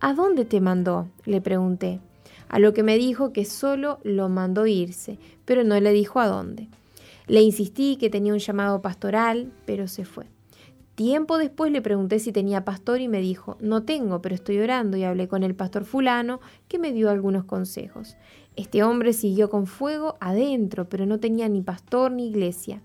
¿A 0.00 0.14
dónde 0.14 0.44
te 0.44 0.60
mandó? 0.60 1.08
le 1.24 1.40
pregunté. 1.40 2.00
A 2.48 2.58
lo 2.58 2.72
que 2.72 2.82
me 2.82 2.96
dijo 2.96 3.32
que 3.32 3.44
solo 3.44 3.98
lo 4.02 4.28
mandó 4.28 4.66
irse, 4.66 5.18
pero 5.44 5.62
no 5.64 5.78
le 5.78 5.92
dijo 5.92 6.20
a 6.20 6.26
dónde. 6.26 6.68
Le 7.26 7.42
insistí 7.42 7.96
que 7.96 8.10
tenía 8.10 8.32
un 8.32 8.38
llamado 8.38 8.82
pastoral, 8.82 9.52
pero 9.66 9.88
se 9.88 10.04
fue. 10.04 10.26
Tiempo 11.00 11.38
después 11.38 11.72
le 11.72 11.80
pregunté 11.80 12.18
si 12.18 12.30
tenía 12.30 12.66
pastor 12.66 13.00
y 13.00 13.08
me 13.08 13.22
dijo, 13.22 13.56
no 13.58 13.84
tengo, 13.84 14.20
pero 14.20 14.34
estoy 14.34 14.58
orando 14.58 14.98
y 14.98 15.04
hablé 15.04 15.28
con 15.28 15.42
el 15.42 15.54
pastor 15.54 15.86
fulano 15.86 16.40
que 16.68 16.78
me 16.78 16.92
dio 16.92 17.08
algunos 17.08 17.44
consejos. 17.44 18.18
Este 18.54 18.82
hombre 18.82 19.14
siguió 19.14 19.48
con 19.48 19.66
fuego 19.66 20.18
adentro, 20.20 20.90
pero 20.90 21.06
no 21.06 21.18
tenía 21.18 21.48
ni 21.48 21.62
pastor 21.62 22.12
ni 22.12 22.28
iglesia. 22.28 22.82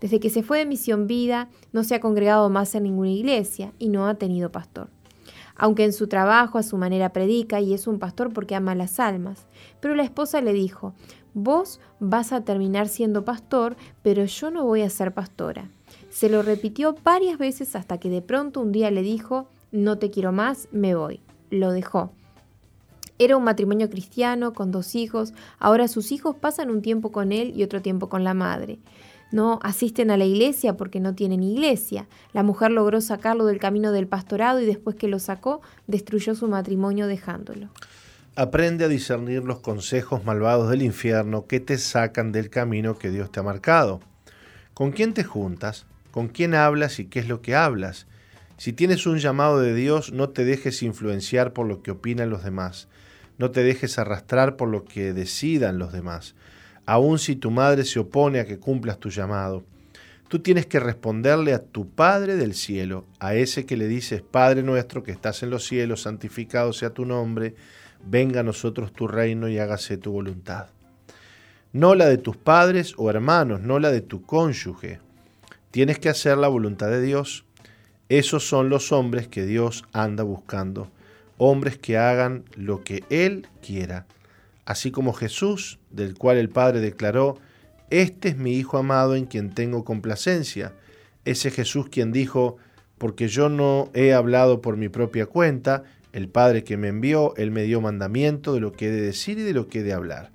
Desde 0.00 0.20
que 0.20 0.30
se 0.30 0.44
fue 0.44 0.58
de 0.58 0.66
Misión 0.66 1.08
Vida, 1.08 1.48
no 1.72 1.82
se 1.82 1.96
ha 1.96 2.00
congregado 2.00 2.48
más 2.50 2.72
en 2.76 2.84
ninguna 2.84 3.10
iglesia 3.10 3.72
y 3.80 3.88
no 3.88 4.06
ha 4.06 4.14
tenido 4.14 4.52
pastor. 4.52 4.88
Aunque 5.56 5.82
en 5.82 5.92
su 5.92 6.06
trabajo 6.06 6.58
a 6.58 6.62
su 6.62 6.78
manera 6.78 7.12
predica 7.12 7.60
y 7.60 7.74
es 7.74 7.88
un 7.88 7.98
pastor 7.98 8.32
porque 8.32 8.54
ama 8.54 8.76
las 8.76 9.00
almas. 9.00 9.48
Pero 9.80 9.96
la 9.96 10.04
esposa 10.04 10.40
le 10.40 10.52
dijo, 10.52 10.94
vos 11.34 11.80
vas 11.98 12.32
a 12.32 12.44
terminar 12.44 12.86
siendo 12.86 13.24
pastor, 13.24 13.76
pero 14.02 14.24
yo 14.24 14.52
no 14.52 14.64
voy 14.64 14.82
a 14.82 14.88
ser 14.88 15.14
pastora. 15.14 15.68
Se 16.16 16.30
lo 16.30 16.40
repitió 16.40 16.96
varias 17.04 17.36
veces 17.36 17.76
hasta 17.76 17.98
que 17.98 18.08
de 18.08 18.22
pronto 18.22 18.62
un 18.62 18.72
día 18.72 18.90
le 18.90 19.02
dijo, 19.02 19.50
no 19.70 19.98
te 19.98 20.10
quiero 20.10 20.32
más, 20.32 20.66
me 20.72 20.94
voy. 20.94 21.20
Lo 21.50 21.72
dejó. 21.72 22.10
Era 23.18 23.36
un 23.36 23.44
matrimonio 23.44 23.90
cristiano 23.90 24.54
con 24.54 24.72
dos 24.72 24.94
hijos, 24.94 25.34
ahora 25.58 25.88
sus 25.88 26.12
hijos 26.12 26.34
pasan 26.34 26.70
un 26.70 26.80
tiempo 26.80 27.12
con 27.12 27.32
él 27.32 27.52
y 27.54 27.64
otro 27.64 27.82
tiempo 27.82 28.08
con 28.08 28.24
la 28.24 28.32
madre. 28.32 28.78
No 29.30 29.58
asisten 29.62 30.10
a 30.10 30.16
la 30.16 30.24
iglesia 30.24 30.74
porque 30.78 31.00
no 31.00 31.14
tienen 31.14 31.42
iglesia. 31.42 32.08
La 32.32 32.42
mujer 32.42 32.70
logró 32.70 33.02
sacarlo 33.02 33.44
del 33.44 33.58
camino 33.58 33.92
del 33.92 34.06
pastorado 34.06 34.58
y 34.62 34.64
después 34.64 34.96
que 34.96 35.08
lo 35.08 35.18
sacó, 35.18 35.60
destruyó 35.86 36.34
su 36.34 36.48
matrimonio 36.48 37.08
dejándolo. 37.08 37.68
Aprende 38.36 38.86
a 38.86 38.88
discernir 38.88 39.44
los 39.44 39.58
consejos 39.58 40.24
malvados 40.24 40.70
del 40.70 40.80
infierno 40.80 41.46
que 41.46 41.60
te 41.60 41.76
sacan 41.76 42.32
del 42.32 42.48
camino 42.48 42.96
que 42.96 43.10
Dios 43.10 43.30
te 43.30 43.40
ha 43.40 43.42
marcado. 43.42 44.00
¿Con 44.72 44.92
quién 44.92 45.12
te 45.12 45.22
juntas? 45.22 45.84
Con 46.16 46.28
quién 46.28 46.54
hablas 46.54 46.98
y 46.98 47.04
qué 47.04 47.18
es 47.18 47.28
lo 47.28 47.42
que 47.42 47.54
hablas. 47.54 48.06
Si 48.56 48.72
tienes 48.72 49.04
un 49.04 49.18
llamado 49.18 49.60
de 49.60 49.74
Dios, 49.74 50.14
no 50.14 50.30
te 50.30 50.46
dejes 50.46 50.82
influenciar 50.82 51.52
por 51.52 51.66
lo 51.66 51.82
que 51.82 51.90
opinan 51.90 52.30
los 52.30 52.42
demás. 52.42 52.88
No 53.36 53.50
te 53.50 53.62
dejes 53.62 53.98
arrastrar 53.98 54.56
por 54.56 54.70
lo 54.70 54.86
que 54.86 55.12
decidan 55.12 55.78
los 55.78 55.92
demás, 55.92 56.34
aun 56.86 57.18
si 57.18 57.36
tu 57.36 57.50
madre 57.50 57.84
se 57.84 57.98
opone 57.98 58.40
a 58.40 58.46
que 58.46 58.58
cumplas 58.58 58.98
tu 58.98 59.10
llamado. 59.10 59.66
tú 60.28 60.38
tienes 60.38 60.64
que 60.64 60.80
responderle 60.80 61.52
a 61.52 61.62
tu 61.62 61.90
Padre 61.90 62.36
del 62.36 62.54
cielo, 62.54 63.04
a 63.20 63.34
ese 63.34 63.66
que 63.66 63.76
le 63.76 63.86
dices, 63.86 64.22
Padre 64.22 64.62
nuestro 64.62 65.02
que 65.02 65.12
estás 65.12 65.42
en 65.42 65.50
los 65.50 65.66
cielos, 65.66 66.00
santificado 66.00 66.72
sea 66.72 66.94
tu 66.94 67.04
nombre, 67.04 67.54
venga 68.06 68.40
a 68.40 68.42
nosotros 68.42 68.94
tu 68.94 69.06
reino 69.06 69.50
y 69.50 69.58
hágase 69.58 69.98
tu 69.98 70.12
voluntad. 70.12 70.68
No 71.74 71.94
la 71.94 72.06
de 72.06 72.16
tus 72.16 72.38
padres 72.38 72.94
o 72.96 73.10
hermanos, 73.10 73.60
no 73.60 73.78
la 73.78 73.90
de 73.90 74.00
tu 74.00 74.22
cónyuge. 74.22 75.04
Tienes 75.70 75.98
que 75.98 76.08
hacer 76.08 76.38
la 76.38 76.48
voluntad 76.48 76.88
de 76.88 77.02
Dios. 77.02 77.44
Esos 78.08 78.48
son 78.48 78.68
los 78.68 78.92
hombres 78.92 79.28
que 79.28 79.44
Dios 79.44 79.84
anda 79.92 80.22
buscando, 80.22 80.90
hombres 81.38 81.76
que 81.76 81.98
hagan 81.98 82.44
lo 82.54 82.84
que 82.84 83.04
Él 83.10 83.48
quiera, 83.60 84.06
así 84.64 84.90
como 84.90 85.12
Jesús, 85.12 85.78
del 85.90 86.14
cual 86.14 86.36
el 86.36 86.48
Padre 86.48 86.80
declaró, 86.80 87.38
Este 87.90 88.28
es 88.28 88.36
mi 88.36 88.54
Hijo 88.54 88.78
amado 88.78 89.16
en 89.16 89.26
quien 89.26 89.50
tengo 89.50 89.84
complacencia. 89.84 90.72
Ese 91.24 91.50
Jesús 91.50 91.88
quien 91.88 92.12
dijo, 92.12 92.58
porque 92.98 93.28
yo 93.28 93.48
no 93.48 93.90
he 93.94 94.12
hablado 94.12 94.62
por 94.62 94.76
mi 94.76 94.88
propia 94.88 95.26
cuenta, 95.26 95.84
el 96.12 96.28
Padre 96.28 96.64
que 96.64 96.76
me 96.76 96.88
envió, 96.88 97.34
Él 97.36 97.50
me 97.50 97.64
dio 97.64 97.80
mandamiento 97.80 98.54
de 98.54 98.60
lo 98.60 98.72
que 98.72 98.86
he 98.86 98.90
de 98.90 99.02
decir 99.02 99.38
y 99.38 99.42
de 99.42 99.52
lo 99.52 99.68
que 99.68 99.80
he 99.80 99.82
de 99.82 99.92
hablar. 99.92 100.30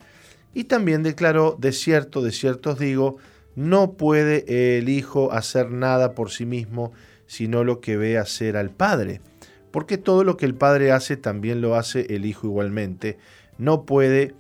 Y 0.54 0.66
también 0.66 1.02
declaró, 1.02 1.58
de 1.60 1.72
cierto, 1.72 2.22
de 2.22 2.32
cierto 2.32 2.72
os 2.72 2.80
digo, 2.80 3.18
no 3.56 3.94
puede 3.94 4.78
el 4.78 4.90
Hijo 4.90 5.32
hacer 5.32 5.72
nada 5.72 6.14
por 6.14 6.32
sí 6.32 6.46
mismo, 6.46 6.92
sino 7.28 7.64
lo 7.64 7.80
que 7.80 7.98
ve 7.98 8.18
hacer 8.18 8.58
al 8.58 8.70
Padre. 8.70 9.22
Porque 9.72 9.98
todo 9.98 10.24
lo 10.24 10.38
que 10.38 10.46
el 10.46 10.56
Padre 10.56 10.92
hace 10.92 11.18
también 11.18 11.62
lo 11.62 11.76
hace 11.76 12.06
el 12.14 12.26
Hijo 12.26 12.48
igualmente. 12.48 13.18
No 13.58 13.86
puede, 13.86 14.34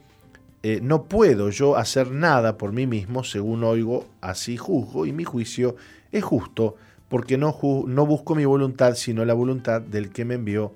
eh, 0.64 0.80
no 0.82 1.06
puedo 1.06 1.50
yo 1.50 1.78
hacer 1.78 2.12
nada 2.12 2.58
por 2.58 2.74
mí 2.74 2.88
mismo, 2.88 3.24
según 3.24 3.64
oigo, 3.64 4.06
así 4.20 4.58
juzgo, 4.58 5.06
y 5.06 5.14
mi 5.14 5.24
juicio 5.24 5.76
es 6.12 6.24
justo, 6.24 6.76
porque 7.08 7.38
no, 7.38 7.58
no 7.88 8.06
busco 8.06 8.36
mi 8.36 8.46
voluntad, 8.46 8.96
sino 8.96 9.24
la 9.24 9.34
voluntad 9.34 9.82
del 9.82 10.10
que 10.10 10.26
me 10.26 10.36
envió 10.36 10.74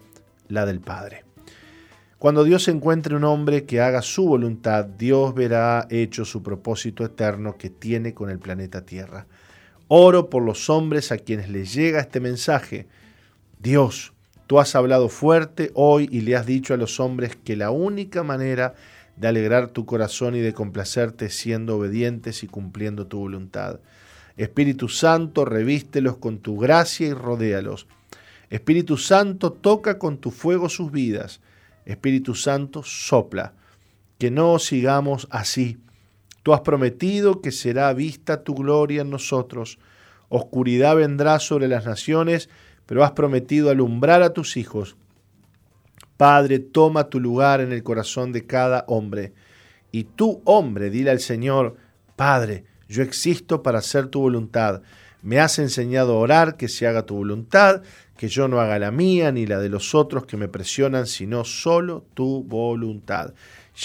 la 0.48 0.66
del 0.66 0.80
Padre. 0.80 1.24
Cuando 2.19 2.45
Dios 2.45 2.69
encuentre 2.69 3.15
un 3.15 3.25
hombre 3.25 3.65
que 3.65 3.81
haga 3.81 4.01
su 4.01 4.25
voluntad, 4.25 4.85
Dios 4.85 5.35
verá 5.35 5.85
hecho 5.89 6.23
su 6.23 6.41
propósito 6.41 7.03
eterno 7.03 7.57
que 7.57 7.69
tiene 7.69 8.13
con 8.13 8.29
el 8.29 8.39
planeta 8.39 8.85
Tierra. 8.85 9.27
Oro 9.89 10.29
por 10.29 10.41
los 10.41 10.69
hombres 10.69 11.11
a 11.11 11.17
quienes 11.17 11.49
les 11.49 11.73
llega 11.73 11.99
este 11.99 12.21
mensaje. 12.21 12.87
Dios, 13.59 14.13
tú 14.47 14.59
has 14.59 14.75
hablado 14.75 15.09
fuerte 15.09 15.71
hoy 15.73 16.07
y 16.09 16.21
le 16.21 16.37
has 16.37 16.45
dicho 16.45 16.73
a 16.73 16.77
los 16.77 17.01
hombres 17.01 17.35
que 17.35 17.57
la 17.57 17.69
única 17.69 18.23
manera 18.23 18.75
de 19.17 19.27
alegrar 19.27 19.67
tu 19.67 19.85
corazón 19.85 20.35
y 20.35 20.39
de 20.39 20.53
complacerte 20.53 21.29
siendo 21.29 21.77
obedientes 21.77 22.43
y 22.43 22.47
cumpliendo 22.47 23.07
tu 23.07 23.19
voluntad. 23.19 23.79
Espíritu 24.37 24.87
Santo, 24.87 25.43
revístelos 25.43 26.17
con 26.17 26.39
tu 26.39 26.57
gracia 26.57 27.07
y 27.07 27.13
rodéalos. 27.13 27.87
Espíritu 28.49 28.97
Santo, 28.97 29.51
toca 29.51 29.99
con 29.99 30.17
tu 30.17 30.31
fuego 30.31 30.69
sus 30.69 30.91
vidas. 30.91 31.41
Espíritu 31.86 32.36
Santo, 32.36 32.84
sopla. 32.84 33.53
Que 34.18 34.32
no 34.32 34.60
sigamos 34.60 35.28
así. 35.30 35.78
Tú 36.44 36.53
has 36.53 36.62
prometido 36.62 37.41
que 37.41 37.52
será 37.52 37.91
vista 37.94 38.44
tu 38.44 38.56
gloria 38.56 39.02
en 39.02 39.10
nosotros. 39.10 39.80
Oscuridad 40.30 40.95
vendrá 40.95 41.40
sobre 41.40 41.68
las 41.68 41.86
naciones, 41.86 42.49
pero 42.86 43.03
has 43.03 43.12
prometido 43.12 43.70
alumbrar 43.70 44.22
a 44.22 44.32
tus 44.32 44.57
hijos. 44.57 44.95
Padre, 46.18 46.60
toma 46.60 47.10
tu 47.10 47.20
lugar 47.20 47.62
en 47.62 47.72
el 47.72 47.84
corazón 47.84 48.32
de 48.32 48.45
cada 48.45 48.86
hombre. 48.88 49.34
Y 49.91 50.03
tú, 50.03 50.41
hombre, 50.45 50.90
dile 50.90 51.12
al 51.12 51.20
Señor, 51.20 51.78
Padre, 52.16 52.66
yo 52.88 53.03
existo 53.03 53.64
para 53.64 53.80
hacer 53.80 54.07
tu 54.07 54.22
voluntad. 54.22 54.82
Me 55.22 55.40
has 55.40 55.57
enseñado 55.60 56.14
a 56.14 56.20
orar, 56.20 56.57
que 56.57 56.68
se 56.68 56.88
haga 56.88 57.06
tu 57.06 57.16
voluntad, 57.16 57.82
que 58.17 58.27
yo 58.27 58.47
no 58.47 58.59
haga 58.59 58.79
la 58.79 58.91
mía 58.91 59.31
ni 59.31 59.45
la 59.45 59.59
de 59.59 59.69
los 59.69 59.93
otros 59.93 60.25
que 60.25 60.37
me 60.37 60.47
presionan, 60.47 61.05
sino 61.05 61.43
solo 61.43 62.05
tu 62.13 62.43
voluntad. 62.43 63.33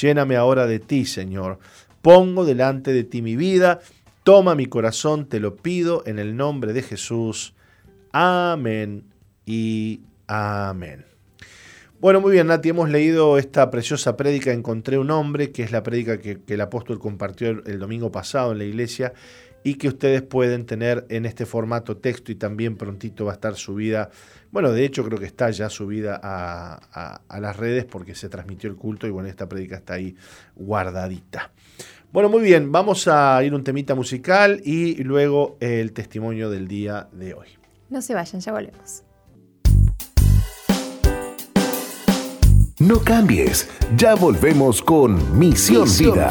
Lléname 0.01 0.37
ahora 0.37 0.67
de 0.67 0.79
ti, 0.79 1.05
Señor. 1.05 1.59
Pongo 2.03 2.45
delante 2.45 2.93
de 2.93 3.05
ti 3.05 3.23
mi 3.23 3.37
vida. 3.37 3.81
Toma 4.23 4.55
mi 4.55 4.67
corazón, 4.67 5.27
te 5.27 5.41
lo 5.41 5.57
pido 5.57 6.03
en 6.07 6.19
el 6.19 6.37
nombre 6.37 6.73
de 6.73 6.83
Jesús. 6.83 7.55
Amén 8.13 9.05
y 9.47 10.01
amén. 10.27 11.05
Bueno, 12.01 12.21
muy 12.21 12.33
bien, 12.33 12.47
Nati, 12.47 12.71
hemos 12.71 12.89
leído 12.89 13.37
esta 13.37 13.71
preciosa 13.71 14.17
prédica 14.17 14.53
Encontré 14.53 14.97
un 14.97 15.11
hombre, 15.11 15.53
que 15.53 15.63
es 15.63 15.71
la 15.71 15.83
prédica 15.83 16.19
que, 16.19 16.41
que 16.41 16.55
el 16.55 16.61
apóstol 16.63 16.99
compartió 16.99 17.51
el 17.51 17.79
domingo 17.79 18.11
pasado 18.11 18.53
en 18.53 18.59
la 18.59 18.65
iglesia 18.65 19.13
y 19.63 19.75
que 19.75 19.89
ustedes 19.89 20.23
pueden 20.23 20.65
tener 20.67 21.07
en 21.09 21.27
este 21.27 21.47
formato 21.47 21.97
texto 21.97 22.33
y 22.33 22.35
también 22.35 22.77
prontito 22.77 23.25
va 23.25 23.33
a 23.33 23.35
estar 23.35 23.55
subida, 23.57 24.11
bueno, 24.51 24.73
de 24.73 24.85
hecho 24.85 25.05
creo 25.05 25.19
que 25.19 25.27
está 25.27 25.51
ya 25.51 25.69
subida 25.69 26.19
a, 26.23 27.21
las 27.41 27.57
redes 27.57 27.85
porque 27.85 28.15
se 28.15 28.29
transmitió 28.29 28.71
el 28.71 28.77
culto 28.77 29.07
y 29.07 29.11
bueno, 29.11 29.29
esta 29.29 29.49
prédica 29.49 29.77
está 29.77 29.95
ahí 29.95 30.15
guardadita. 30.57 31.53
Bueno, 32.13 32.29
muy 32.29 32.43
bien, 32.43 32.73
vamos 32.73 33.07
a 33.07 33.43
ir 33.45 33.55
un 33.55 33.63
temita 33.63 33.95
musical 33.95 34.61
y 34.65 35.03
luego 35.05 35.57
el 35.61 35.93
testimonio 35.93 36.51
del 36.51 36.67
día 36.67 37.09
de 37.13 37.35
hoy. 37.35 37.49
No 37.89 38.03
se 38.03 38.15
vayan, 38.15 38.41
ya 38.41 38.53
volvemos. 38.53 39.05
No 42.81 42.99
cambies, 43.01 43.69
ya 43.97 44.15
volvemos 44.15 44.81
con 44.81 45.39
Misión, 45.39 45.87
Vida. 45.87 46.31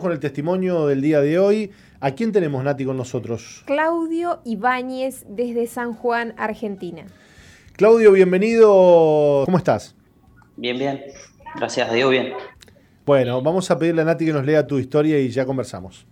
Con 0.00 0.12
el 0.12 0.20
testimonio 0.20 0.86
del 0.86 1.00
día 1.00 1.20
de 1.20 1.38
hoy. 1.38 1.70
¿A 2.00 2.10
quién 2.12 2.32
tenemos, 2.32 2.62
Nati, 2.62 2.84
con 2.84 2.96
nosotros? 2.96 3.62
Claudio 3.66 4.40
Ibáñez 4.44 5.24
desde 5.28 5.66
San 5.66 5.94
Juan, 5.94 6.34
Argentina. 6.36 7.04
Claudio, 7.74 8.12
bienvenido. 8.12 9.42
¿Cómo 9.44 9.58
estás? 9.58 9.96
Bien, 10.56 10.78
bien. 10.78 11.02
Gracias 11.56 11.88
a 11.88 11.94
Dios, 11.94 12.10
bien. 12.10 12.32
Bueno, 13.06 13.42
vamos 13.42 13.70
a 13.70 13.78
pedirle 13.78 14.02
a 14.02 14.04
Nati 14.04 14.26
que 14.26 14.32
nos 14.32 14.44
lea 14.44 14.66
tu 14.66 14.78
historia 14.78 15.18
y 15.18 15.28
ya 15.28 15.44
conversamos. 15.44 16.06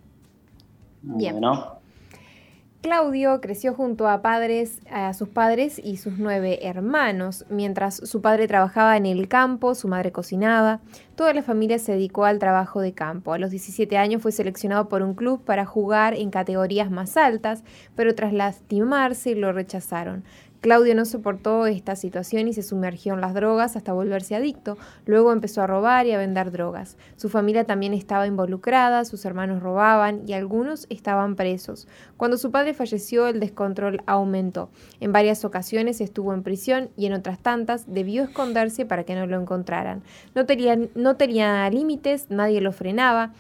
Bien. 1.02 1.32
Bueno. 1.32 1.81
Claudio 2.82 3.40
creció 3.40 3.74
junto 3.74 4.08
a 4.08 4.22
padres, 4.22 4.80
a 4.90 5.14
sus 5.14 5.28
padres 5.28 5.80
y 5.82 5.98
sus 5.98 6.18
nueve 6.18 6.66
hermanos. 6.66 7.44
Mientras 7.48 7.94
su 7.94 8.20
padre 8.20 8.48
trabajaba 8.48 8.96
en 8.96 9.06
el 9.06 9.28
campo, 9.28 9.76
su 9.76 9.86
madre 9.86 10.10
cocinaba. 10.10 10.80
Toda 11.14 11.32
la 11.32 11.44
familia 11.44 11.78
se 11.78 11.92
dedicó 11.92 12.24
al 12.24 12.40
trabajo 12.40 12.80
de 12.80 12.92
campo. 12.92 13.34
A 13.34 13.38
los 13.38 13.52
17 13.52 13.96
años 13.96 14.20
fue 14.20 14.32
seleccionado 14.32 14.88
por 14.88 15.02
un 15.02 15.14
club 15.14 15.44
para 15.44 15.64
jugar 15.64 16.14
en 16.14 16.30
categorías 16.30 16.90
más 16.90 17.16
altas, 17.16 17.62
pero 17.94 18.16
tras 18.16 18.32
lastimarse 18.32 19.36
lo 19.36 19.52
rechazaron. 19.52 20.24
Claudio 20.62 20.94
no 20.94 21.04
soportó 21.04 21.66
esta 21.66 21.96
situación 21.96 22.46
y 22.46 22.52
se 22.52 22.62
sumergió 22.62 23.14
en 23.14 23.20
las 23.20 23.34
drogas 23.34 23.74
hasta 23.74 23.92
volverse 23.92 24.36
adicto. 24.36 24.78
Luego 25.06 25.32
empezó 25.32 25.60
a 25.60 25.66
robar 25.66 26.06
y 26.06 26.12
a 26.12 26.18
vender 26.18 26.52
drogas. 26.52 26.96
Su 27.16 27.28
familia 27.28 27.64
también 27.64 27.94
estaba 27.94 28.28
involucrada, 28.28 29.04
sus 29.04 29.24
hermanos 29.24 29.60
robaban 29.60 30.22
y 30.24 30.34
algunos 30.34 30.86
estaban 30.88 31.34
presos. 31.34 31.88
Cuando 32.16 32.36
su 32.36 32.52
padre 32.52 32.74
falleció, 32.74 33.26
el 33.26 33.40
descontrol 33.40 34.04
aumentó. 34.06 34.70
En 35.00 35.10
varias 35.10 35.44
ocasiones 35.44 36.00
estuvo 36.00 36.32
en 36.32 36.44
prisión 36.44 36.90
y 36.96 37.06
en 37.06 37.14
otras 37.14 37.40
tantas 37.40 37.92
debió 37.92 38.22
esconderse 38.22 38.86
para 38.86 39.02
que 39.02 39.16
no 39.16 39.26
lo 39.26 39.40
encontraran. 39.40 40.04
No 40.36 40.46
tenía, 40.46 40.78
no 40.94 41.16
tenía 41.16 41.68
límites, 41.70 42.26
nadie 42.30 42.60
lo 42.60 42.70
frenaba 42.70 43.32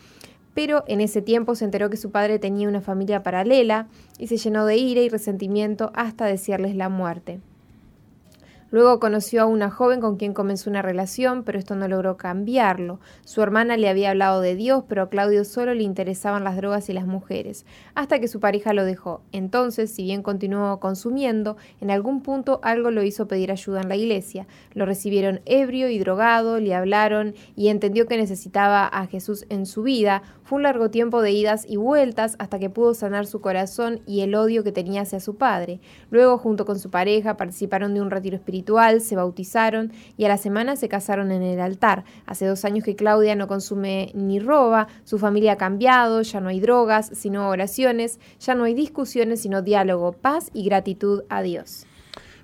pero 0.54 0.84
en 0.86 1.00
ese 1.00 1.22
tiempo 1.22 1.54
se 1.54 1.64
enteró 1.64 1.90
que 1.90 1.96
su 1.96 2.10
padre 2.10 2.38
tenía 2.38 2.68
una 2.68 2.80
familia 2.80 3.22
paralela 3.22 3.88
y 4.18 4.26
se 4.26 4.36
llenó 4.36 4.66
de 4.66 4.76
ira 4.76 5.00
y 5.00 5.08
resentimiento 5.08 5.90
hasta 5.94 6.26
desearles 6.26 6.74
la 6.76 6.88
muerte. 6.88 7.40
Luego 8.72 9.00
conoció 9.00 9.42
a 9.42 9.46
una 9.46 9.70
joven 9.70 10.00
con 10.00 10.16
quien 10.16 10.32
comenzó 10.32 10.70
una 10.70 10.80
relación, 10.80 11.42
pero 11.42 11.58
esto 11.58 11.76
no 11.76 11.88
logró 11.88 12.16
cambiarlo. 12.16 13.00
Su 13.22 13.42
hermana 13.42 13.76
le 13.76 13.90
había 13.90 14.08
hablado 14.08 14.40
de 14.40 14.56
Dios, 14.56 14.84
pero 14.88 15.02
a 15.02 15.08
Claudio 15.10 15.44
solo 15.44 15.74
le 15.74 15.82
interesaban 15.82 16.42
las 16.42 16.56
drogas 16.56 16.88
y 16.88 16.94
las 16.94 17.06
mujeres, 17.06 17.66
hasta 17.94 18.18
que 18.18 18.28
su 18.28 18.40
pareja 18.40 18.72
lo 18.72 18.86
dejó. 18.86 19.20
Entonces, 19.30 19.90
si 19.90 20.04
bien 20.04 20.22
continuó 20.22 20.80
consumiendo, 20.80 21.58
en 21.82 21.90
algún 21.90 22.22
punto 22.22 22.60
algo 22.62 22.90
lo 22.90 23.02
hizo 23.02 23.28
pedir 23.28 23.52
ayuda 23.52 23.82
en 23.82 23.90
la 23.90 23.96
iglesia. 23.96 24.46
Lo 24.72 24.86
recibieron 24.86 25.42
ebrio 25.44 25.90
y 25.90 25.98
drogado, 25.98 26.58
le 26.58 26.74
hablaron 26.74 27.34
y 27.54 27.68
entendió 27.68 28.06
que 28.06 28.16
necesitaba 28.16 28.86
a 28.86 29.06
Jesús 29.06 29.44
en 29.50 29.66
su 29.66 29.82
vida. 29.82 30.22
Fue 30.44 30.56
un 30.56 30.62
largo 30.62 30.88
tiempo 30.88 31.20
de 31.20 31.32
idas 31.32 31.66
y 31.68 31.76
vueltas 31.76 32.36
hasta 32.38 32.58
que 32.58 32.70
pudo 32.70 32.94
sanar 32.94 33.26
su 33.26 33.42
corazón 33.42 34.00
y 34.06 34.22
el 34.22 34.34
odio 34.34 34.64
que 34.64 34.72
tenía 34.72 35.02
hacia 35.02 35.20
su 35.20 35.36
padre. 35.36 35.80
Luego, 36.10 36.38
junto 36.38 36.64
con 36.64 36.78
su 36.78 36.88
pareja, 36.88 37.36
participaron 37.36 37.92
de 37.92 38.00
un 38.00 38.10
retiro 38.10 38.36
espiritual 38.36 38.61
se 39.00 39.16
bautizaron 39.16 39.92
y 40.16 40.24
a 40.24 40.28
la 40.28 40.36
semana 40.36 40.76
se 40.76 40.88
casaron 40.88 41.30
en 41.32 41.42
el 41.42 41.60
altar. 41.60 42.04
Hace 42.26 42.46
dos 42.46 42.64
años 42.64 42.84
que 42.84 42.96
Claudia 42.96 43.34
no 43.34 43.48
consume 43.48 44.10
ni 44.14 44.40
roba, 44.40 44.88
su 45.04 45.18
familia 45.18 45.52
ha 45.52 45.56
cambiado, 45.56 46.22
ya 46.22 46.40
no 46.40 46.48
hay 46.48 46.60
drogas, 46.60 47.10
sino 47.14 47.48
oraciones, 47.48 48.20
ya 48.40 48.54
no 48.54 48.64
hay 48.64 48.74
discusiones, 48.74 49.40
sino 49.40 49.62
diálogo, 49.62 50.12
paz 50.12 50.50
y 50.52 50.64
gratitud 50.64 51.22
a 51.28 51.42
Dios. 51.42 51.86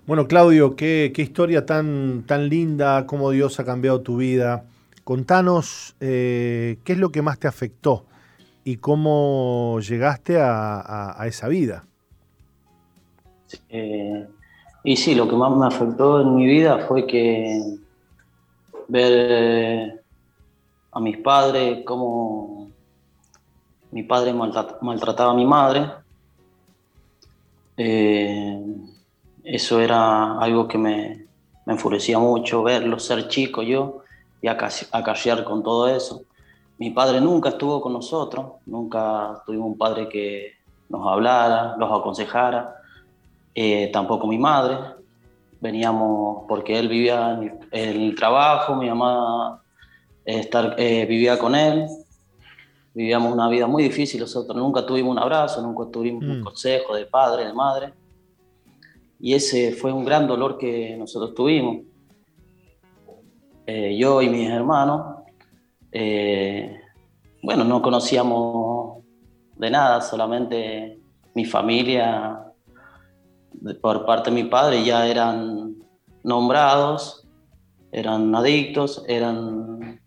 Bueno, 0.06 0.26
Claudio, 0.26 0.74
qué, 0.74 1.12
historia 1.16 1.66
tan, 1.66 2.24
tan 2.26 2.48
linda, 2.48 3.04
cómo 3.06 3.30
Dios 3.30 3.60
ha 3.60 3.64
cambiado 3.64 4.00
tu 4.00 4.16
vida. 4.16 4.64
Contanos 5.04 5.96
eh, 6.00 6.78
qué 6.84 6.94
es 6.94 6.98
lo 6.98 7.10
que 7.10 7.20
más 7.20 7.38
te 7.38 7.46
afectó 7.46 8.06
y 8.64 8.76
cómo 8.76 9.80
llegaste 9.80 10.38
a, 10.40 11.22
esa 11.26 11.48
vida. 11.48 11.84
Eh, 13.68 14.26
y 14.84 14.96
sí, 14.96 15.14
lo 15.14 15.28
que 15.28 15.36
más 15.36 15.50
me 15.56 15.66
afectó 15.66 16.20
en 16.20 16.34
mi 16.34 16.46
vida 16.46 16.86
fue 16.86 17.06
que 17.06 17.78
ver 18.88 19.12
eh, 19.30 20.00
a 20.92 21.00
mis 21.00 21.18
padres, 21.18 21.84
cómo 21.84 22.68
mi 23.90 24.02
padre 24.02 24.32
maltrataba 24.32 25.32
a 25.32 25.34
mi 25.34 25.46
madre. 25.46 25.90
Eh, 27.76 28.60
eso 29.44 29.80
era 29.80 30.38
algo 30.38 30.66
que 30.68 30.78
me, 30.78 31.28
enfurecía 31.66 32.18
mucho, 32.18 32.62
verlo, 32.62 32.98
ser 32.98 33.28
chico 33.28 33.62
yo 33.62 34.02
y 34.40 34.48
acarrear 34.48 35.44
con 35.44 35.62
todo 35.62 35.88
eso. 35.88 36.22
Mi 36.78 36.90
padre 36.90 37.20
nunca 37.20 37.50
estuvo 37.50 37.80
con 37.80 37.92
nosotros, 37.92 38.52
nunca 38.66 39.42
tuvimos 39.44 39.66
un 39.68 39.78
padre 39.78 40.09
que 40.09 40.52
nos 40.88 41.06
hablara, 41.06 41.76
los 41.76 41.90
aconsejara. 41.90 42.77
Eh, 43.54 43.90
tampoco 43.92 44.26
mi 44.26 44.38
madre. 44.38 44.76
Veníamos 45.60 46.44
porque 46.48 46.78
él 46.78 46.88
vivía 46.88 47.32
en 47.32 47.58
el, 47.72 48.14
trabajo, 48.14 48.76
mi 48.76 48.88
mamá 48.88 49.60
estar, 50.24 50.74
eh, 50.78 51.04
vivía 51.06 51.38
con 51.38 51.54
él. 51.54 51.86
Vivíamos 52.94 53.32
una 53.32 53.48
vida 53.48 53.66
muy 53.66 53.82
difícil, 53.82 54.20
nosotros 54.20 54.56
nunca 54.56 54.84
tuvimos 54.86 55.12
un 55.12 55.18
abrazo, 55.18 55.62
nunca 55.62 55.90
tuvimos 55.90 56.22
un 56.22 56.40
mm. 56.40 56.44
consejo 56.44 56.94
de 56.94 57.06
padre, 57.06 57.46
de 57.46 57.52
madre. 57.52 57.92
Y 59.20 59.34
ese 59.34 59.72
fue 59.72 59.92
un 59.92 60.04
gran 60.04 60.26
dolor 60.26 60.58
que 60.58 60.96
nosotros 60.96 61.34
tuvimos. 61.34 61.78
Eh, 63.66 63.96
yo 63.98 64.22
y 64.22 64.28
mis 64.28 64.48
hermanos, 64.48 65.16
bueno, 67.42 67.64
no 67.64 67.82
conocíamos 67.82 69.04
de 69.56 69.70
nada, 69.70 70.00
solamente 70.00 71.00
mi 71.34 71.44
familia 71.44 72.47
por 73.80 74.04
parte 74.06 74.30
de 74.30 74.42
mi 74.42 74.44
padre 74.44 74.84
ya 74.84 75.06
eran 75.06 75.76
nombrados, 76.22 77.26
eran 77.92 78.34
adictos, 78.34 79.02
eran 79.08 80.00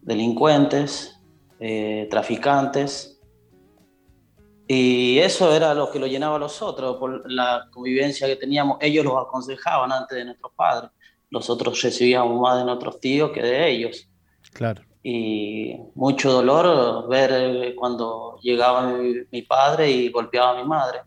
delincuentes, 0.00 1.18
eh, 1.60 2.08
traficantes. 2.10 3.20
Y 4.66 5.18
eso 5.18 5.54
era 5.54 5.74
lo 5.74 5.90
que 5.90 5.98
lo 5.98 6.06
llenaba 6.06 6.36
a 6.36 6.38
los 6.38 6.62
otros, 6.62 6.96
por 6.96 7.30
la 7.30 7.68
convivencia 7.70 8.26
que 8.26 8.36
teníamos. 8.36 8.78
Ellos 8.80 9.04
los 9.04 9.14
aconsejaban 9.16 9.92
antes 9.92 10.16
de 10.16 10.24
nuestros 10.24 10.52
padres. 10.54 10.90
Nosotros 11.30 11.80
recibíamos 11.82 12.40
más 12.40 12.58
de 12.58 12.64
nuestros 12.64 13.00
tíos 13.00 13.30
que 13.32 13.42
de 13.42 13.68
ellos. 13.70 14.08
Claro. 14.52 14.82
Y 15.02 15.76
mucho 15.94 16.32
dolor 16.32 17.08
ver 17.08 17.74
cuando 17.74 18.38
llegaba 18.40 18.96
mi 19.30 19.42
padre 19.42 19.90
y 19.90 20.10
golpeaba 20.10 20.52
a 20.52 20.62
mi 20.62 20.68
madre. 20.68 21.00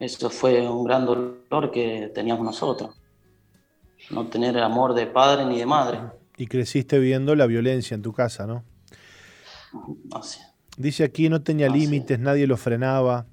Eso 0.00 0.30
fue 0.30 0.66
un 0.66 0.82
gran 0.82 1.04
dolor 1.04 1.70
que 1.70 2.10
teníamos 2.14 2.42
nosotros. 2.42 2.96
No 4.08 4.26
tener 4.28 4.58
amor 4.58 4.94
de 4.94 5.06
padre 5.06 5.44
ni 5.44 5.58
de 5.58 5.66
madre. 5.66 6.00
Y 6.38 6.46
creciste 6.46 6.98
viendo 6.98 7.34
la 7.34 7.46
violencia 7.46 7.94
en 7.94 8.00
tu 8.00 8.14
casa, 8.14 8.46
¿no? 8.46 8.64
Así. 10.12 10.40
Dice 10.78 11.04
aquí, 11.04 11.28
no 11.28 11.42
tenía 11.42 11.68
límites, 11.68 12.18
nadie 12.18 12.46
lo 12.46 12.56
frenaba. 12.56 13.26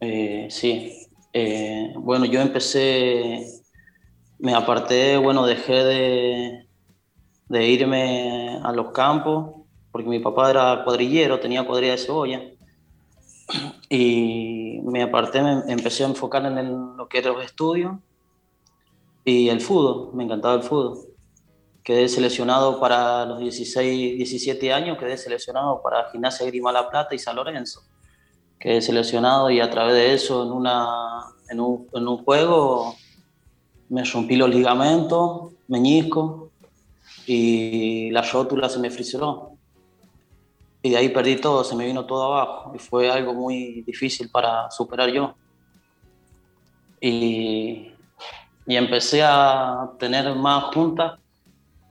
Eh, 0.00 0.48
sí. 0.50 1.06
Eh, 1.34 1.92
bueno, 1.96 2.24
yo 2.24 2.40
empecé, 2.40 3.44
me 4.38 4.54
aparté, 4.54 5.18
bueno, 5.18 5.44
dejé 5.44 5.84
de, 5.84 6.66
de 7.48 7.68
irme 7.68 8.58
a 8.62 8.72
los 8.72 8.92
campos, 8.92 9.66
porque 9.90 10.08
mi 10.08 10.18
papá 10.18 10.50
era 10.50 10.82
cuadrillero, 10.82 11.40
tenía 11.40 11.66
cuadrilla 11.66 11.92
de 11.92 11.98
cebolla 11.98 12.51
y 13.88 14.80
me 14.84 15.02
aparté, 15.02 15.42
me 15.42 15.72
empecé 15.72 16.04
a 16.04 16.08
enfocar 16.08 16.44
en 16.46 16.96
lo 16.96 17.08
que 17.08 17.18
era 17.18 17.32
los 17.32 17.44
estudios 17.44 17.96
y 19.24 19.48
el 19.48 19.60
fútbol, 19.60 20.14
me 20.14 20.24
encantaba 20.24 20.54
el 20.54 20.62
fútbol. 20.62 20.98
Quedé 21.82 22.08
seleccionado 22.08 22.78
para 22.78 23.24
los 23.26 23.40
16, 23.40 24.16
17 24.16 24.72
años, 24.72 24.98
quedé 24.98 25.16
seleccionado 25.16 25.82
para 25.82 26.10
Gimnasia 26.10 26.46
Grima 26.46 26.72
La 26.72 26.88
Plata 26.88 27.14
y 27.14 27.18
San 27.18 27.36
Lorenzo. 27.36 27.82
Quedé 28.58 28.80
seleccionado 28.80 29.50
y 29.50 29.60
a 29.60 29.68
través 29.68 29.94
de 29.94 30.14
eso 30.14 30.44
en, 30.44 30.52
una, 30.52 31.24
en, 31.48 31.60
un, 31.60 31.88
en 31.92 32.06
un 32.06 32.24
juego 32.24 32.94
me 33.88 34.04
rompí 34.04 34.36
los 34.36 34.48
ligamentos, 34.48 35.52
meñisco 35.68 36.50
y 37.26 38.10
la 38.10 38.22
rótula 38.22 38.68
se 38.68 38.78
me 38.78 38.90
frisuró 38.90 39.51
y 40.82 40.90
de 40.90 40.96
ahí 40.96 41.08
perdí 41.10 41.36
todo, 41.36 41.62
se 41.62 41.76
me 41.76 41.86
vino 41.86 42.04
todo 42.04 42.34
abajo 42.34 42.72
y 42.74 42.78
fue 42.78 43.10
algo 43.10 43.32
muy 43.34 43.82
difícil 43.82 44.28
para 44.30 44.70
superar 44.70 45.10
yo. 45.10 45.34
Y, 47.00 47.92
y 48.66 48.76
empecé 48.76 49.22
a 49.22 49.92
tener 49.98 50.34
más 50.34 50.74
juntas 50.74 51.20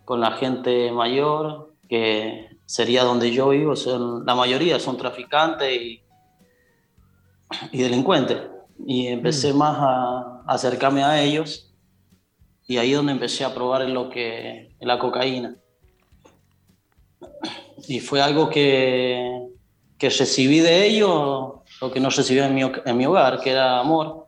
con 0.03 0.19
la 0.19 0.31
gente 0.31 0.91
mayor, 0.91 1.73
que 1.87 2.49
sería 2.65 3.03
donde 3.03 3.31
yo 3.31 3.49
vivo, 3.49 3.75
son, 3.75 4.25
la 4.25 4.35
mayoría 4.35 4.79
son 4.79 4.97
traficantes 4.97 5.81
y, 5.81 6.01
y 7.71 7.81
delincuentes. 7.81 8.41
Y 8.85 9.07
empecé 9.07 9.53
mm. 9.53 9.57
más 9.57 9.77
a, 9.79 10.43
acercarme 10.47 11.03
a 11.03 11.21
ellos 11.21 11.73
y 12.67 12.77
ahí 12.77 12.91
es 12.91 12.97
donde 12.97 13.13
empecé 13.13 13.45
a 13.45 13.53
probar 13.53 13.87
lo 13.87 14.09
que 14.09 14.75
la 14.81 14.99
cocaína 14.99 15.60
y 17.91 17.99
fue 17.99 18.21
algo 18.21 18.49
que, 18.49 19.49
que 19.97 20.09
recibí 20.09 20.61
de 20.61 20.87
ellos, 20.87 21.55
lo 21.81 21.91
que 21.91 21.99
no 21.99 22.09
recibí 22.09 22.39
en 22.39 22.55
mi, 22.55 22.61
en 22.61 22.97
mi 22.97 23.05
hogar, 23.05 23.41
que 23.41 23.51
era 23.51 23.79
amor. 23.79 24.27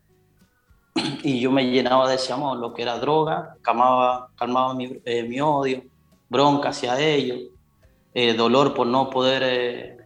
Y 1.24 1.40
yo 1.40 1.50
me 1.50 1.64
llenaba 1.64 2.10
de 2.10 2.16
ese 2.16 2.34
amor, 2.34 2.58
lo 2.58 2.74
que 2.74 2.82
era 2.82 3.00
droga, 3.00 3.56
calmaba, 3.62 4.28
calmaba 4.36 4.74
mi, 4.74 5.00
eh, 5.06 5.24
mi 5.24 5.40
odio, 5.40 5.82
bronca 6.28 6.70
hacia 6.70 7.00
ellos, 7.00 7.40
eh, 8.14 8.34
dolor 8.34 8.74
por 8.74 8.86
no 8.86 9.10
poder 9.10 9.44
eh, 9.46 9.98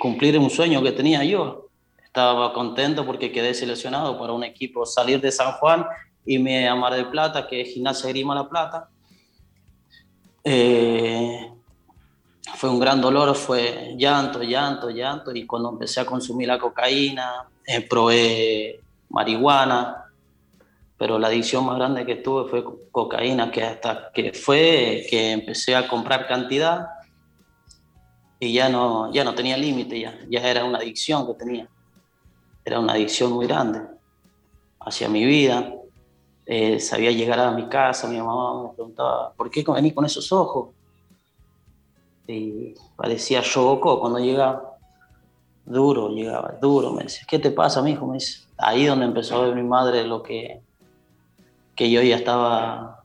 cumplir 0.00 0.36
un 0.36 0.50
sueño 0.50 0.82
que 0.82 0.90
tenía 0.90 1.22
yo. 1.22 1.68
Estaba 2.04 2.52
contento 2.52 3.06
porque 3.06 3.30
quedé 3.30 3.54
seleccionado 3.54 4.18
para 4.18 4.32
un 4.32 4.42
equipo 4.42 4.84
salir 4.84 5.20
de 5.20 5.30
San 5.30 5.52
Juan 5.52 5.86
y 6.26 6.40
me 6.40 6.68
a 6.68 6.74
Mar 6.74 6.94
del 6.94 7.06
Plata, 7.08 7.46
que 7.46 7.60
es 7.60 7.68
Gimnasia 7.72 8.10
Grima 8.10 8.34
La 8.34 8.48
Plata. 8.48 8.88
Eh, 10.42 11.52
fue 12.54 12.70
un 12.70 12.78
gran 12.78 13.00
dolor, 13.00 13.34
fue 13.34 13.94
llanto, 13.96 14.42
llanto, 14.42 14.90
llanto, 14.90 15.34
y 15.34 15.46
cuando 15.46 15.70
empecé 15.70 16.00
a 16.00 16.06
consumir 16.06 16.48
la 16.48 16.58
cocaína, 16.58 17.48
eh, 17.66 17.80
probé 17.80 18.80
marihuana, 19.08 20.04
pero 20.96 21.18
la 21.18 21.28
adicción 21.28 21.64
más 21.64 21.76
grande 21.76 22.04
que 22.04 22.16
tuve 22.16 22.48
fue 22.50 22.64
cocaína, 22.90 23.50
que 23.50 23.62
hasta 23.62 24.10
que 24.12 24.32
fue 24.32 25.06
que 25.08 25.32
empecé 25.32 25.74
a 25.74 25.88
comprar 25.88 26.26
cantidad 26.26 26.88
y 28.38 28.52
ya 28.52 28.68
no, 28.68 29.12
ya 29.12 29.24
no 29.24 29.34
tenía 29.34 29.56
límite, 29.56 30.00
ya, 30.00 30.18
ya 30.28 30.40
era 30.40 30.64
una 30.64 30.78
adicción 30.78 31.26
que 31.26 31.34
tenía, 31.34 31.68
era 32.64 32.80
una 32.80 32.92
adicción 32.92 33.32
muy 33.32 33.46
grande 33.46 33.80
hacia 34.80 35.08
mi 35.08 35.24
vida. 35.24 35.74
Eh, 36.46 36.80
sabía 36.80 37.12
llegar 37.12 37.38
a 37.38 37.52
mi 37.52 37.68
casa, 37.68 38.08
mi 38.08 38.18
mamá 38.18 38.64
me 38.64 38.74
preguntaba, 38.74 39.32
¿por 39.34 39.50
qué 39.50 39.64
venís 39.72 39.94
con 39.94 40.04
esos 40.04 40.32
ojos? 40.32 40.70
Y 42.26 42.74
parecía 42.96 43.42
Yobocó 43.42 44.00
cuando 44.00 44.18
llegaba. 44.18 44.76
Duro, 45.64 46.08
llegaba, 46.10 46.54
duro. 46.60 46.92
Me 46.92 47.04
decía, 47.04 47.24
¿qué 47.28 47.38
te 47.38 47.50
pasa, 47.50 47.82
mi 47.82 47.92
hijo? 47.92 48.06
Me 48.06 48.14
dice, 48.14 48.40
ahí 48.58 48.86
donde 48.86 49.06
empezó 49.06 49.36
a 49.36 49.46
ver 49.46 49.54
mi 49.54 49.62
madre 49.62 50.04
lo 50.04 50.22
que, 50.22 50.60
que 51.74 51.90
yo 51.90 52.02
ya 52.02 52.16
estaba 52.16 53.04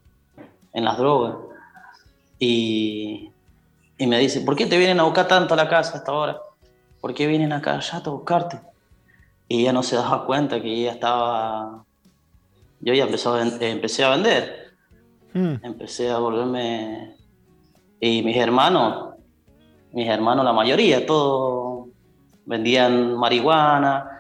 en 0.74 0.84
las 0.84 0.98
drogas. 0.98 1.36
Y, 2.40 3.32
y 3.98 4.08
me 4.08 4.20
dice, 4.20 4.42
¿por 4.42 4.56
qué 4.56 4.66
te 4.66 4.78
vienen 4.78 5.00
a 5.00 5.04
buscar 5.04 5.28
tanto 5.28 5.54
a 5.54 5.58
la 5.58 5.70
casa 5.70 5.98
hasta 5.98 6.12
ahora? 6.12 6.42
¿Por 7.02 7.14
qué 7.14 7.28
vienen 7.28 7.54
acá 7.54 7.80
ya 7.80 7.98
a 7.98 8.10
buscarte? 8.10 8.60
Y 9.48 9.62
ella 9.62 9.74
no 9.74 9.84
se 9.84 9.96
daba 9.96 10.26
cuenta 10.26 10.62
que 10.62 10.74
ella 10.74 10.92
estaba... 10.92 11.86
Yo 12.82 12.94
ya 12.94 13.06
empezó 13.06 13.40
empecé 13.40 14.04
a 14.04 14.10
vender. 14.10 14.74
Hmm. 15.34 15.56
Empecé 15.62 16.10
a 16.10 16.18
volverme... 16.18 17.15
Y 18.00 18.22
mis 18.24 18.38
hermanos, 18.38 19.16
mis 19.92 20.08
hermanos, 20.08 20.44
la 20.44 20.54
mayoría, 20.54 21.06
todos 21.06 21.88
vendían 22.46 23.16
marihuana, 23.18 24.16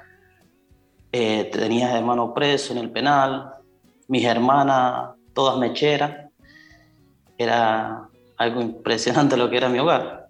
eh, 1.11 1.49
tenía 1.51 1.97
hermanos 1.97 2.31
presos 2.33 2.71
en 2.71 2.77
el 2.77 2.91
penal, 2.91 3.53
mis 4.07 4.25
hermanas, 4.25 5.11
todas 5.33 5.57
mecheras. 5.57 6.29
Era 7.37 8.09
algo 8.37 8.61
impresionante 8.61 9.37
lo 9.37 9.49
que 9.49 9.57
era 9.57 9.69
mi 9.69 9.79
hogar. 9.79 10.27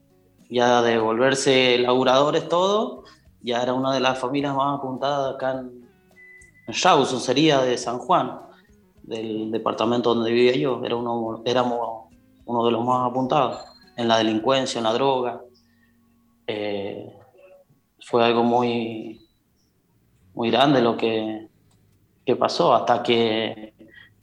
Ya 0.49 0.81
de 0.81 0.97
volverse 0.97 1.77
laburadores 1.79 2.47
todo, 2.47 3.03
ya 3.41 3.61
era 3.61 3.73
una 3.73 3.93
de 3.93 3.99
las 3.99 4.17
familias 4.17 4.55
más 4.55 4.79
apuntadas 4.79 5.35
acá 5.35 5.51
en, 5.59 5.87
en 6.67 6.73
sería 7.19 7.61
de 7.61 7.77
San 7.77 7.99
Juan, 7.99 8.39
del 9.03 9.51
departamento 9.51 10.13
donde 10.13 10.31
vivía 10.31 10.55
yo. 10.55 10.83
Era 10.83 10.95
uno, 10.95 11.41
éramos 11.45 12.04
uno 12.45 12.65
de 12.65 12.71
los 12.71 12.85
más 12.85 13.09
apuntados 13.09 13.63
en 13.95 14.07
la 14.07 14.17
delincuencia, 14.17 14.79
en 14.79 14.83
la 14.83 14.93
droga. 14.93 15.41
Eh, 16.47 17.11
fue 17.99 18.23
algo 18.23 18.43
muy, 18.43 19.21
muy 20.33 20.51
grande 20.51 20.81
lo 20.81 20.95
que, 20.95 21.47
que 22.25 22.35
pasó, 22.35 22.73
hasta 22.73 23.01
que 23.01 23.73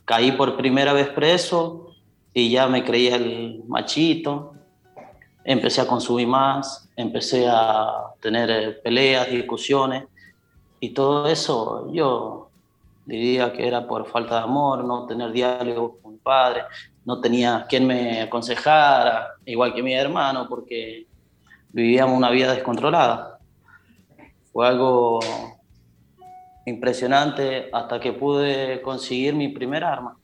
caí 0.04 0.32
por 0.32 0.56
primera 0.56 0.92
vez 0.92 1.08
preso 1.08 1.94
y 2.32 2.50
ya 2.50 2.66
me 2.68 2.84
creía 2.84 3.16
el 3.16 3.62
machito, 3.66 4.54
empecé 5.44 5.80
a 5.80 5.86
consumir 5.86 6.28
más, 6.28 6.88
empecé 6.96 7.48
a 7.48 8.14
tener 8.20 8.50
eh, 8.50 8.72
peleas, 8.72 9.30
discusiones 9.30 10.04
y 10.80 10.90
todo 10.90 11.28
eso 11.28 11.92
yo 11.92 12.48
diría 13.06 13.52
que 13.52 13.66
era 13.66 13.86
por 13.86 14.06
falta 14.06 14.36
de 14.36 14.42
amor, 14.42 14.84
no 14.84 15.06
tener 15.06 15.32
diálogo 15.32 15.98
con 16.00 16.12
mi 16.12 16.18
padre, 16.18 16.62
no 17.04 17.20
tenía 17.20 17.66
quien 17.68 17.86
me 17.86 18.22
aconsejara, 18.22 19.34
igual 19.44 19.74
que 19.74 19.82
mi 19.82 19.94
hermano, 19.94 20.48
porque 20.48 21.06
vivíamos 21.70 22.16
una 22.16 22.30
vida 22.30 22.54
descontrolada. 22.54 23.38
Fue 24.52 24.66
algo 24.66 25.20
impresionante 26.66 27.68
hasta 27.72 27.98
que 27.98 28.12
pude 28.12 28.80
conseguir 28.82 29.34
mi 29.34 29.48
primer 29.48 29.82
arma. 29.82 30.16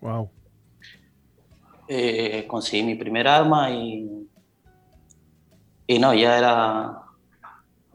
Wow. 0.00 0.30
Eh, 1.88 2.44
conseguí 2.46 2.82
mi 2.82 2.94
primer 2.94 3.26
arma 3.26 3.70
y, 3.70 4.28
y 5.86 5.98
no, 5.98 6.12
ya 6.14 6.38
era, 6.38 7.02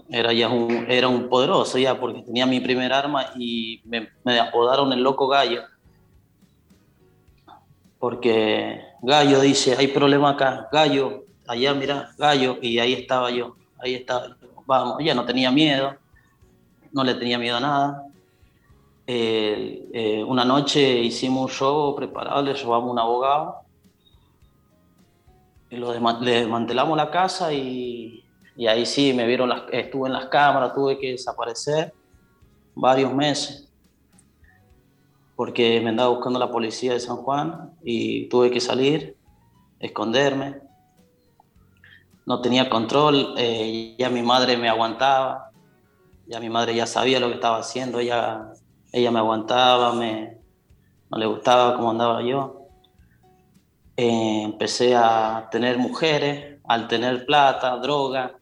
era 0.09 0.33
ya 0.33 0.49
un, 0.49 0.87
era 0.89 1.07
un 1.07 1.29
poderoso 1.29 1.77
ya 1.77 1.99
porque 1.99 2.23
tenía 2.23 2.45
mi 2.45 2.59
primer 2.59 2.91
arma 2.91 3.27
y 3.37 3.81
me, 3.85 4.09
me 4.25 4.39
apodaron 4.39 4.91
el 4.91 5.01
loco 5.01 5.27
gallo. 5.27 5.61
Porque 8.03 8.81
Gallo 9.01 9.39
dice, 9.39 9.77
hay 9.77 9.87
problema 9.87 10.31
acá, 10.31 10.67
Gallo, 10.73 11.23
allá 11.47 11.73
mira, 11.73 12.09
Gallo, 12.17 12.57
y 12.61 12.77
ahí 12.77 12.91
estaba 12.91 13.31
yo, 13.31 13.55
ahí 13.79 13.93
estaba 13.93 14.35
Vamos, 14.65 14.97
ya 15.01 15.15
no 15.15 15.23
tenía 15.23 15.49
miedo, 15.51 15.95
no 16.91 17.05
le 17.05 17.13
tenía 17.13 17.39
miedo 17.39 17.55
a 17.55 17.59
nada. 17.61 18.03
Eh, 19.07 20.21
una 20.27 20.43
noche 20.43 20.99
hicimos 20.99 21.43
un 21.43 21.49
show 21.49 21.95
preparado, 21.95 22.41
le 22.41 22.53
llevamos 22.53 22.91
un 22.91 22.99
abogado 22.99 23.61
le 25.69 26.31
desmantelamos 26.31 26.97
la 26.97 27.09
casa 27.09 27.53
y, 27.53 28.21
y, 28.57 28.67
ahí 28.67 28.85
sí 28.85 29.13
me 29.13 29.25
vieron, 29.25 29.47
las, 29.47 29.61
estuve 29.71 30.09
en 30.09 30.13
las 30.13 30.25
cámaras, 30.25 30.73
tuve 30.73 30.99
que 30.99 31.11
desaparecer 31.11 31.93
varios 32.75 33.13
meses 33.13 33.62
porque 35.43 35.81
me 35.81 35.89
andaba 35.89 36.07
buscando 36.07 36.39
la 36.39 36.49
policía 36.49 36.93
de 36.93 37.01
San 37.01 37.17
Juan 37.17 37.73
y 37.83 38.29
tuve 38.29 38.49
que 38.49 38.61
salir, 38.61 39.17
esconderme. 39.77 40.61
No 42.25 42.39
tenía 42.39 42.69
control, 42.69 43.33
eh, 43.37 43.93
ya 43.99 44.09
mi 44.09 44.21
madre 44.21 44.55
me 44.55 44.69
aguantaba, 44.69 45.51
ya 46.27 46.39
mi 46.39 46.49
madre 46.49 46.73
ya 46.75 46.87
sabía 46.87 47.19
lo 47.19 47.27
que 47.27 47.33
estaba 47.33 47.57
haciendo, 47.57 47.99
ella, 47.99 48.53
ella 48.93 49.11
me 49.11 49.19
aguantaba, 49.19 49.91
me, 49.91 50.37
no 51.11 51.17
le 51.17 51.25
gustaba 51.25 51.75
cómo 51.75 51.91
andaba 51.91 52.23
yo. 52.23 52.69
Eh, 53.97 54.43
empecé 54.43 54.95
a 54.95 55.49
tener 55.51 55.77
mujeres, 55.77 56.61
al 56.63 56.87
tener 56.87 57.25
plata, 57.25 57.75
droga, 57.79 58.37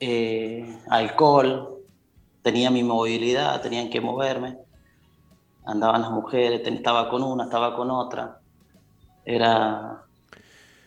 eh, 0.00 0.80
alcohol, 0.88 1.82
tenía 2.40 2.70
mi 2.70 2.82
movilidad, 2.82 3.60
tenían 3.60 3.90
que 3.90 4.00
moverme, 4.00 4.56
andaban 5.66 6.00
las 6.00 6.10
mujeres, 6.10 6.62
estaba 6.64 7.10
con 7.10 7.22
una, 7.22 7.44
estaba 7.44 7.74
con 7.74 7.90
otra, 7.90 8.38
era, 9.24 10.04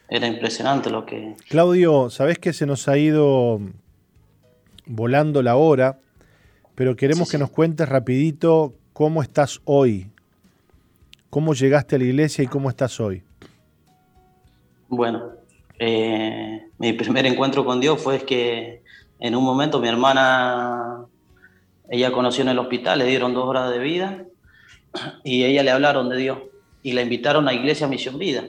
era 0.07 0.27
impresionante 0.27 0.89
lo 0.89 1.05
que... 1.05 1.35
Claudio, 1.49 2.09
sabes 2.09 2.39
que 2.39 2.53
se 2.53 2.65
nos 2.65 2.87
ha 2.87 2.97
ido 2.97 3.59
volando 4.85 5.43
la 5.43 5.57
hora, 5.57 5.99
pero 6.75 6.95
queremos 6.95 7.29
que 7.29 7.37
nos 7.37 7.49
cuentes 7.49 7.89
rapidito 7.89 8.73
cómo 8.93 9.21
estás 9.21 9.61
hoy, 9.65 10.09
cómo 11.29 11.53
llegaste 11.53 11.97
a 11.97 11.99
la 11.99 12.05
iglesia 12.05 12.45
y 12.45 12.47
cómo 12.47 12.69
estás 12.69 13.01
hoy. 13.01 13.21
Bueno, 14.87 15.31
eh, 15.77 16.67
mi 16.77 16.93
primer 16.93 17.25
encuentro 17.25 17.65
con 17.65 17.81
Dios 17.81 18.01
fue 18.01 18.21
que 18.21 18.81
en 19.19 19.35
un 19.35 19.43
momento 19.43 19.81
mi 19.81 19.89
hermana, 19.89 21.05
ella 21.89 22.13
conoció 22.13 22.43
en 22.43 22.49
el 22.49 22.59
hospital, 22.59 22.99
le 22.99 23.05
dieron 23.05 23.33
dos 23.33 23.45
horas 23.45 23.69
de 23.71 23.79
vida 23.79 24.25
y 25.23 25.43
ella 25.43 25.63
le 25.63 25.71
hablaron 25.71 26.09
de 26.09 26.17
Dios 26.17 26.39
y 26.83 26.93
la 26.93 27.01
invitaron 27.01 27.47
a 27.47 27.53
Iglesia 27.53 27.87
Misión 27.87 28.17
Vida. 28.17 28.43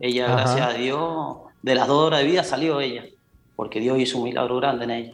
Ella, 0.00 0.28
gracias 0.28 0.66
a 0.66 0.72
Dios, 0.74 1.36
de 1.62 1.74
las 1.74 1.88
dos 1.88 2.06
horas 2.06 2.20
de 2.20 2.26
vida 2.26 2.44
salió 2.44 2.80
ella, 2.80 3.04
porque 3.56 3.80
Dios 3.80 3.98
hizo 3.98 4.18
un 4.18 4.24
milagro 4.24 4.56
grande 4.56 4.84
en 4.84 4.90
ella. 4.90 5.12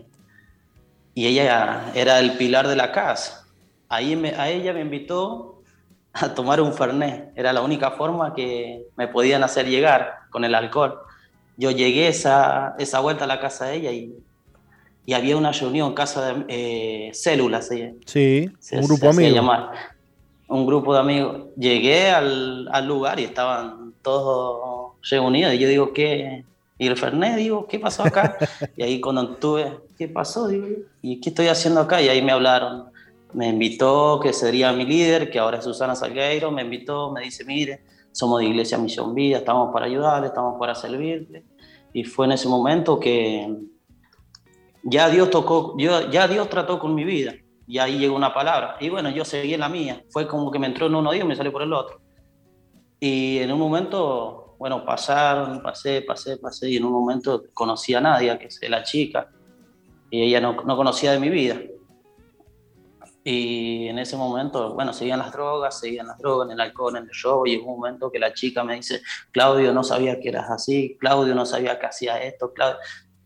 Y 1.15 1.27
ella 1.27 1.93
era 1.95 2.19
el 2.19 2.33
pilar 2.37 2.69
de 2.69 2.77
la 2.77 2.93
casa. 2.93 3.47
Ahí 3.89 4.15
a 4.37 4.49
ella 4.49 4.73
me 4.73 4.81
invitó 4.81 5.63
a 6.13 6.35
tomar 6.35 6.61
un 6.61 6.73
Fernet. 6.73 7.33
Era 7.37 7.53
la 7.53 7.63
única 7.63 7.93
forma 7.93 8.35
que 8.35 8.87
me 8.97 9.09
podían 9.09 9.43
hacer 9.45 9.69
llegar 9.69 10.15
con 10.31 10.45
el 10.45 10.55
alcohol. 10.55 10.99
Yo 11.57 11.71
llegué 11.71 12.09
esa, 12.09 12.75
esa 12.79 13.01
vuelta 13.01 13.25
a 13.25 13.27
la 13.29 13.41
casa 13.41 13.67
de 13.67 13.77
ella 13.77 13.93
y, 13.93 14.13
y 15.07 15.13
había 15.13 15.37
una 15.37 15.53
reunión, 15.53 15.95
casa 15.95 16.35
de 16.35 16.45
eh, 16.49 17.11
células. 17.15 17.69
Sí, 18.07 18.51
un 18.73 18.87
grupo 18.87 19.11
amigo. 19.11 19.41
Un 20.49 20.67
grupo 20.67 20.95
de 20.95 21.01
amigos. 21.01 21.43
Llegué 21.57 22.11
al, 22.11 22.69
al, 22.71 22.87
lugar 22.87 23.19
y 23.19 23.25
estaban 23.25 23.95
todos 24.03 24.93
reunidos 25.11 25.55
y 25.55 25.59
yo 25.59 25.69
digo, 25.69 25.93
¿qué? 25.93 26.45
Y 26.77 26.87
el 26.87 26.97
Fernet, 26.97 27.37
digo, 27.37 27.67
¿qué 27.67 27.79
pasó 27.79 28.03
acá? 28.05 28.37
y 28.77 28.83
ahí 28.83 29.01
cuando 29.01 29.29
tuve, 29.37 29.79
¿qué 29.97 30.09
pasó? 30.09 30.49
Digo, 30.49 30.67
¿y 31.03 31.21
qué 31.21 31.31
estoy 31.31 31.49
haciendo 31.49 31.81
acá? 31.81 32.03
Y 32.03 32.09
ahí 32.09 32.21
me 32.21 32.33
hablaron 32.33 32.95
me 33.35 33.49
invitó, 33.49 34.21
que 34.23 34.33
sería 34.33 34.73
mi 34.73 34.87
líder, 34.87 35.31
que 35.31 35.39
ahora 35.39 35.59
es 35.59 35.65
Susana 35.65 35.95
Salgueiro, 35.95 36.51
me 36.51 36.63
invitó, 36.63 37.11
me 37.11 37.23
dice, 37.23 37.45
mire, 37.45 37.83
somos 38.13 38.41
de 38.41 38.47
Iglesia 38.47 38.79
Misión 38.79 39.15
Vida, 39.15 39.39
estamos 39.39 39.73
para 39.73 39.87
ayudarle, 39.87 40.29
estamos 40.29 40.59
para 40.59 40.75
servirle. 40.75 41.43
Y 41.93 42.05
fue 42.05 42.27
en 42.27 42.33
ese 42.33 42.49
momento 42.49 42.99
que 42.99 43.57
ya 44.85 45.09
Dios 45.11 45.31
tocó, 45.31 45.77
ya 45.79 46.29
Dios 46.29 46.49
trató 46.49 46.79
con 46.79 46.95
mi 46.95 47.05
vida. 47.05 47.35
Y 47.67 47.79
ahí 47.79 47.99
llegó 47.99 48.17
una 48.17 48.35
palabra. 48.35 48.77
Y 48.81 48.89
bueno, 48.89 49.11
yo 49.11 49.25
seguí 49.25 49.55
en 49.55 49.61
la 49.61 49.69
mía. 49.69 50.03
Fue 50.11 50.27
como 50.27 50.51
que 50.51 50.59
me 50.59 50.67
entró 50.67 50.87
en 50.87 50.95
uno 50.95 51.13
día 51.13 51.23
y 51.23 51.27
me 51.27 51.37
salió 51.37 51.53
por 51.53 51.63
el 51.63 51.73
otro. 51.73 52.01
Y 53.01 53.39
en 53.39 53.53
un 53.53 53.59
momento, 53.59 54.57
bueno, 54.59 54.85
pasar, 54.85 55.63
pasé, 55.63 56.03
pasé, 56.03 56.37
pasé, 56.39 56.71
y 56.71 56.77
en 56.77 56.85
un 56.85 56.93
momento 56.93 57.45
conocí 57.53 57.95
a 57.95 58.01
Nadia, 58.01 58.39
que 58.39 58.47
es 58.47 58.61
la 58.69 58.83
chica, 58.83 59.29
y 60.11 60.23
ella 60.23 60.41
no, 60.41 60.55
no 60.63 60.77
conocía 60.77 61.13
de 61.13 61.19
mi 61.19 61.29
vida. 61.29 61.61
Y 63.27 63.89
en 63.89 63.99
ese 63.99 64.17
momento, 64.17 64.75
bueno, 64.75 64.93
seguían 64.93 65.19
las 65.19 65.33
drogas, 65.33 65.81
seguían 65.81 66.07
las 66.07 66.19
drogas, 66.19 66.47
en 66.49 66.53
el 66.53 66.61
alcohol, 66.61 66.97
en 66.97 67.05
el 67.05 67.11
show, 67.11 67.47
y 67.47 67.55
en 67.55 67.61
un 67.61 67.77
momento 67.77 68.11
que 68.11 68.19
la 68.19 68.33
chica 68.35 68.63
me 68.63 68.77
dice, 68.77 69.01
Claudio, 69.33 69.73
no 69.73 69.83
sabía 69.83 70.21
que 70.21 70.29
eras 70.29 70.51
así, 70.51 70.97
Claudio, 71.01 71.35
no 71.35 71.47
sabía 71.47 71.79
que 71.79 71.87
hacía 71.87 72.23
esto, 72.23 72.53
Claudio, 72.53 72.79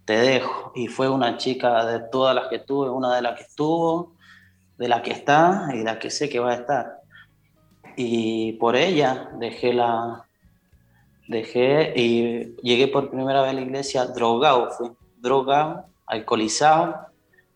te 0.04 0.16
dejo. 0.16 0.72
Y 0.74 0.86
fue 0.86 1.08
una 1.08 1.36
chica 1.36 1.84
de 1.84 2.00
todas 2.10 2.34
las 2.34 2.46
que 2.46 2.60
tuve, 2.60 2.90
una 2.90 3.14
de 3.14 3.22
las 3.22 3.36
que 3.36 3.42
estuvo, 3.42 4.17
de 4.78 4.88
la 4.88 5.02
que 5.02 5.10
está 5.10 5.68
y 5.74 5.82
la 5.82 5.98
que 5.98 6.10
sé 6.10 6.28
que 6.28 6.38
va 6.38 6.52
a 6.52 6.54
estar. 6.54 7.00
Y 7.96 8.52
por 8.54 8.76
ella 8.76 9.30
dejé 9.38 9.72
la... 9.72 10.24
Dejé 11.26 11.92
y 11.94 12.56
llegué 12.62 12.88
por 12.88 13.10
primera 13.10 13.42
vez 13.42 13.50
a 13.50 13.54
la 13.54 13.60
iglesia 13.60 14.06
drogado, 14.06 14.70
fui 14.70 14.90
drogado, 15.18 15.84
alcoholizado, 16.06 17.08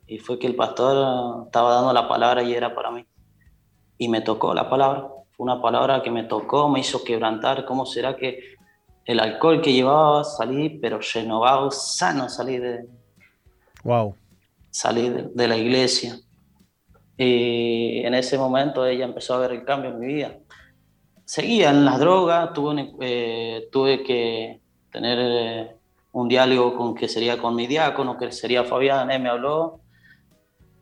y 0.05 0.19
fue 0.19 0.37
que 0.37 0.45
el 0.45 0.55
pastor 0.55 1.45
estaba 1.45 1.73
dando 1.73 1.91
la 1.91 2.07
palabra 2.07 2.43
y 2.43 2.53
era 2.53 2.75
para 2.75 2.91
mí. 2.91 3.03
Y 3.97 4.09
me 4.09 4.21
tocó 4.21 4.53
la 4.53 4.69
palabra. 4.69 5.07
Fue 5.31 5.43
una 5.45 5.59
palabra 5.59 6.03
que 6.03 6.11
me 6.11 6.23
tocó, 6.23 6.69
me 6.69 6.81
hizo 6.81 7.03
quebrantar. 7.03 7.65
¿Cómo 7.65 7.87
será 7.87 8.15
que 8.15 8.53
el 9.05 9.19
alcohol 9.19 9.61
que 9.61 9.73
llevaba 9.73 10.23
salí, 10.23 10.69
pero 10.69 10.99
renovado, 11.13 11.71
sano, 11.71 12.29
salí 12.29 12.57
de, 12.57 12.87
wow. 13.83 14.15
salí 14.69 15.09
de, 15.09 15.47
la 15.47 15.57
iglesia. 15.57 16.17
Y 17.17 17.99
en 18.05 18.13
ese 18.13 18.37
momento 18.37 18.85
ella 18.85 19.05
empezó 19.05 19.35
a 19.35 19.39
ver 19.39 19.51
el 19.51 19.63
cambio 19.63 19.91
en 19.91 19.99
mi 19.99 20.07
vida. 20.07 20.37
Seguía 21.25 21.69
en 21.69 21.85
las 21.85 21.99
drogas, 21.99 22.53
tuve, 22.53 22.93
eh, 23.01 23.67
tuve 23.71 24.03
que 24.03 24.61
tener 24.91 25.17
eh, 25.19 25.75
un 26.11 26.27
diálogo 26.27 26.75
con 26.75 26.95
que 26.95 27.07
sería 27.07 27.37
con 27.37 27.55
mi 27.55 27.67
diácono, 27.67 28.17
que 28.17 28.31
sería 28.31 28.63
Fabián, 28.63 29.11
él 29.11 29.21
me 29.21 29.29
habló 29.29 29.79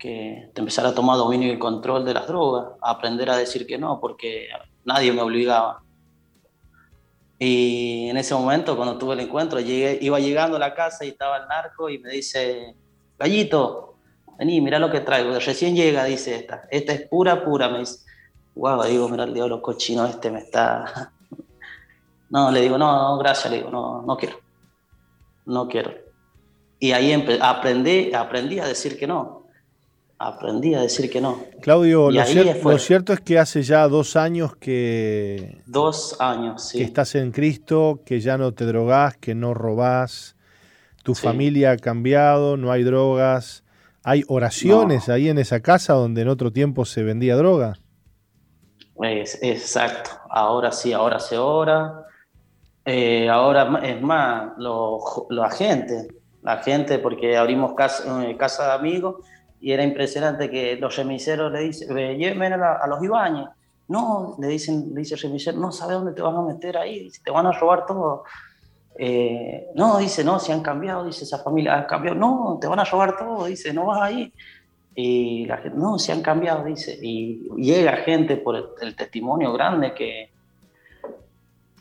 que 0.01 0.49
te 0.55 0.61
empezara 0.61 0.89
a 0.89 0.95
tomar 0.95 1.15
dominio 1.17 1.53
y 1.53 1.59
control 1.59 2.03
de 2.03 2.15
las 2.15 2.27
drogas, 2.27 2.71
a 2.81 2.89
aprender 2.89 3.29
a 3.29 3.37
decir 3.37 3.67
que 3.67 3.77
no, 3.77 3.99
porque 4.01 4.47
nadie 4.83 5.13
me 5.13 5.21
obligaba. 5.21 5.83
Y 7.37 8.09
en 8.09 8.17
ese 8.17 8.33
momento, 8.33 8.75
cuando 8.75 8.97
tuve 8.97 9.13
el 9.13 9.19
encuentro, 9.19 9.59
llegué, 9.59 9.99
iba 10.01 10.19
llegando 10.19 10.57
a 10.57 10.59
la 10.59 10.73
casa 10.73 11.05
y 11.05 11.09
estaba 11.09 11.37
el 11.37 11.47
narco 11.47 11.87
y 11.87 11.99
me 11.99 12.09
dice, 12.09 12.75
Gallito, 13.19 13.90
vení, 14.41 14.59
mira 14.59 14.80
lo 14.80 14.91
que 14.91 14.99
traigo. 14.99 15.38
Recién 15.39 15.76
llega, 15.76 16.03
dice 16.03 16.35
esta. 16.35 16.68
Esta 16.69 16.93
es 16.93 17.07
pura, 17.07 17.43
pura. 17.43 17.69
Me 17.69 17.80
dice, 17.80 17.99
guau, 18.55 18.84
digo, 18.84 19.07
mira 19.07 19.23
el 19.23 19.34
diablo 19.34 19.61
cochino 19.61 20.05
este 20.05 20.31
me 20.31 20.39
está... 20.39 21.11
No, 22.30 22.49
le 22.49 22.61
digo, 22.61 22.77
no, 22.77 22.89
no, 22.93 23.18
gracias, 23.18 23.51
le 23.51 23.57
digo, 23.57 23.69
no, 23.69 24.03
no 24.03 24.15
quiero. 24.15 24.39
No 25.45 25.68
quiero. 25.68 25.93
Y 26.80 26.93
ahí 26.93 27.11
aprendí, 27.41 28.13
aprendí 28.13 28.57
a 28.57 28.65
decir 28.65 28.97
que 28.97 29.05
no 29.05 29.41
aprendí 30.22 30.76
a 30.76 30.81
decir 30.81 31.09
que 31.09 31.19
no. 31.19 31.43
Claudio, 31.61 32.11
lo, 32.11 32.77
cierto 32.77 33.13
es 33.13 33.19
que 33.22 33.39
hace 33.39 33.63
ya 33.63 33.88
dos 33.88 34.15
años 34.15 34.55
que... 34.55 35.61
Dos 35.65 36.15
años, 36.19 36.69
sí. 36.69 36.77
Que 36.77 36.84
estás 36.84 37.15
en 37.15 37.31
Cristo, 37.31 38.01
que 38.05 38.19
ya 38.19 38.38
no 38.38 38.53
te 38.53 38.65
drogás, 38.65 39.18
que 39.18 39.34
no 39.34 39.53
robás, 39.53 40.35
tu 41.03 41.15
familia 41.15 41.72
ha 41.72 41.77
cambiado, 41.77 42.55
no 42.55 42.72
hay 42.72 42.84
drogas, 42.84 43.63
hay 44.03 44.23
oraciones 44.27 45.09
ahí 45.09 45.29
en 45.29 45.37
esa 45.37 45.59
casa 45.59 45.93
donde 45.93 46.21
en 46.21 46.27
otro 46.27 46.51
tiempo 46.51 46.85
se 46.85 47.03
vendía 47.03 47.35
droga. 47.35 47.77
Es, 49.03 49.39
exacto, 49.41 50.11
ahora 50.29 50.71
sí, 50.71 50.93
ahora 50.93 51.19
se 51.19 51.37
ora. 51.37 52.05
Eh, 52.85 53.29
ahora 53.29 53.79
es 53.83 54.01
más, 54.01 54.53
la 54.57 55.51
gente, 55.51 56.07
la 56.41 56.57
gente, 56.57 56.97
porque 56.99 57.37
abrimos 57.37 57.73
casa, 57.75 58.23
eh, 58.23 58.35
casa 58.37 58.67
de 58.67 58.73
amigos 58.73 59.23
y 59.59 59.71
era 59.71 59.83
impresionante 59.83 60.49
que 60.49 60.75
los 60.77 60.95
remiseros 60.95 61.51
le 61.51 61.59
dicen, 61.59 61.95
llévenme 62.17 62.47
a, 62.47 62.87
los 62.87 63.03
Ibañez. 63.03 63.47
No, 63.87 64.35
le 64.39 64.47
dicen, 64.47 64.91
le 64.93 65.01
dice 65.01 65.15
el 65.15 65.21
remisero, 65.21 65.59
no 65.59 65.71
sabe 65.71 65.93
dónde 65.93 66.13
te 66.13 66.21
van 66.21 66.35
a 66.35 66.41
meter 66.41 66.77
ahí, 66.77 67.11
te 67.23 67.29
van 67.29 67.45
a 67.45 67.51
robar 67.51 67.85
todo. 67.85 68.23
Eh, 69.03 69.71
no, 69.73 69.97
dice, 69.97 70.23
no, 70.23 70.37
se 70.37 70.53
han 70.53 70.61
cambiado, 70.61 71.03
dice, 71.03 71.23
esa 71.23 71.39
familia 71.39 71.79
ha 71.79 71.87
cambiado. 71.87 72.15
No, 72.15 72.59
te 72.61 72.67
van 72.67 72.79
a 72.79 72.83
robar 72.83 73.17
todo, 73.17 73.45
dice, 73.45 73.73
no 73.73 73.87
vas 73.87 73.99
ahí. 73.99 74.31
Y 74.93 75.45
la 75.47 75.57
gente, 75.57 75.75
no, 75.75 75.97
se 75.97 76.11
han 76.11 76.21
cambiado, 76.21 76.63
dice. 76.65 76.99
Y 77.01 77.49
llega 77.57 77.93
gente 77.97 78.37
por 78.37 78.75
el, 78.79 78.95
testimonio 78.95 79.53
grande 79.53 79.95
que, 79.95 80.29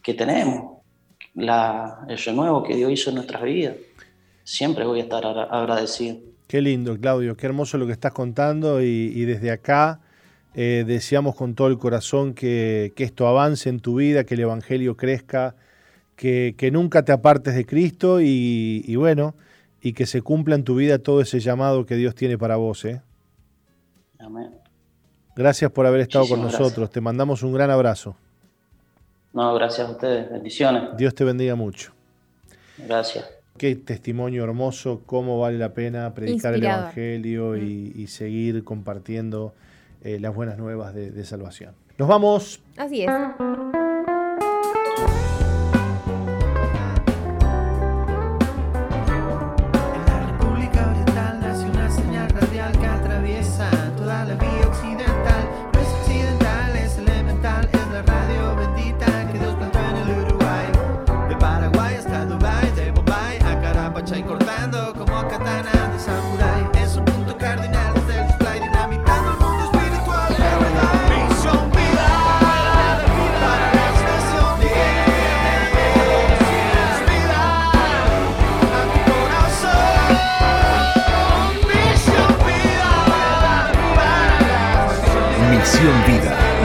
que 0.03 0.15
tenemos, 0.15 0.79
la, 1.35 2.07
el 2.09 2.17
renuevo 2.17 2.63
que 2.63 2.75
Dios 2.75 2.91
hizo 2.91 3.11
en 3.11 3.17
nuestras 3.17 3.43
vidas. 3.43 3.77
Siempre 4.43 4.87
voy 4.87 5.01
a 5.01 5.03
estar 5.03 5.27
agradecido. 5.27 6.17
Qué 6.47 6.63
lindo, 6.63 6.99
Claudio, 6.99 7.37
qué 7.37 7.45
hermoso 7.45 7.77
lo 7.77 7.85
que 7.85 7.93
estás 7.93 8.15
contando 8.15 8.81
y, 8.81 9.25
desde 9.27 9.51
acá 9.51 10.01
eh, 10.55 10.85
deseamos 10.87 11.37
con 11.37 11.55
todo 11.55 11.69
el 11.69 11.77
corazón 11.77 12.33
que, 12.33 12.95
esto 12.97 13.27
avance 13.29 13.69
en 13.69 13.81
tu 13.81 13.97
vida, 13.97 14.25
que 14.25 14.35
el 14.35 14.41
Evangelio 14.41 14.97
crezca, 14.97 15.55
que, 16.21 16.71
nunca 16.71 17.03
te 17.03 17.13
apartes 17.13 17.55
de 17.55 17.65
Cristo 17.65 18.21
y, 18.21 18.95
bueno, 18.97 19.35
y 19.81 19.95
que 19.95 20.05
se 20.05 20.21
cumpla 20.21 20.55
en 20.55 20.65
tu 20.65 20.75
vida 20.75 20.99
todo 20.99 21.23
ese 21.23 21.41
llamado 21.41 21.87
que 21.87 21.97
Dios 21.97 22.15
tiene 22.15 22.37
para 22.37 22.57
vos. 22.57 22.85
¿eh? 22.85 23.01
Amén. 24.19 24.51
Gracias 25.35 25.71
por 25.71 25.87
haber 25.87 26.03
estado 26.03 26.29
con 26.29 26.43
nosotros. 26.43 26.91
Te 26.91 27.01
mandamos 27.01 27.43
un 27.43 27.55
gran 27.55 27.71
abrazo. 27.71 28.17
No, 29.33 29.55
gracias 29.55 29.89
a 29.89 29.93
ustedes. 29.93 30.31
Bendiciones. 30.31 30.95
Dios 30.99 31.15
te 31.15 31.25
bendiga 31.25 31.55
mucho. 31.55 31.93
Gracias. 32.77 33.25
Qué 33.57 33.77
testimonio 33.77 34.45
hermoso, 34.45 35.03
cómo 35.07 35.39
vale 35.39 35.57
la 35.57 35.73
pena 35.73 36.13
predicar 36.13 36.55
el 36.55 36.65
Evangelio 36.65 37.57
y, 37.57 37.95
mm. 37.97 38.07
seguir 38.09 38.65
compartiendo 38.65 39.55
eh, 40.03 40.19
las 40.21 40.35
buenas 40.35 40.59
nuevas 40.59 40.95
de, 40.95 41.11
de 41.11 41.25
salvación. 41.25 41.75
Nos 41.97 42.09
vamos. 42.09 42.61
Así 42.77 43.03
es. 43.03 43.11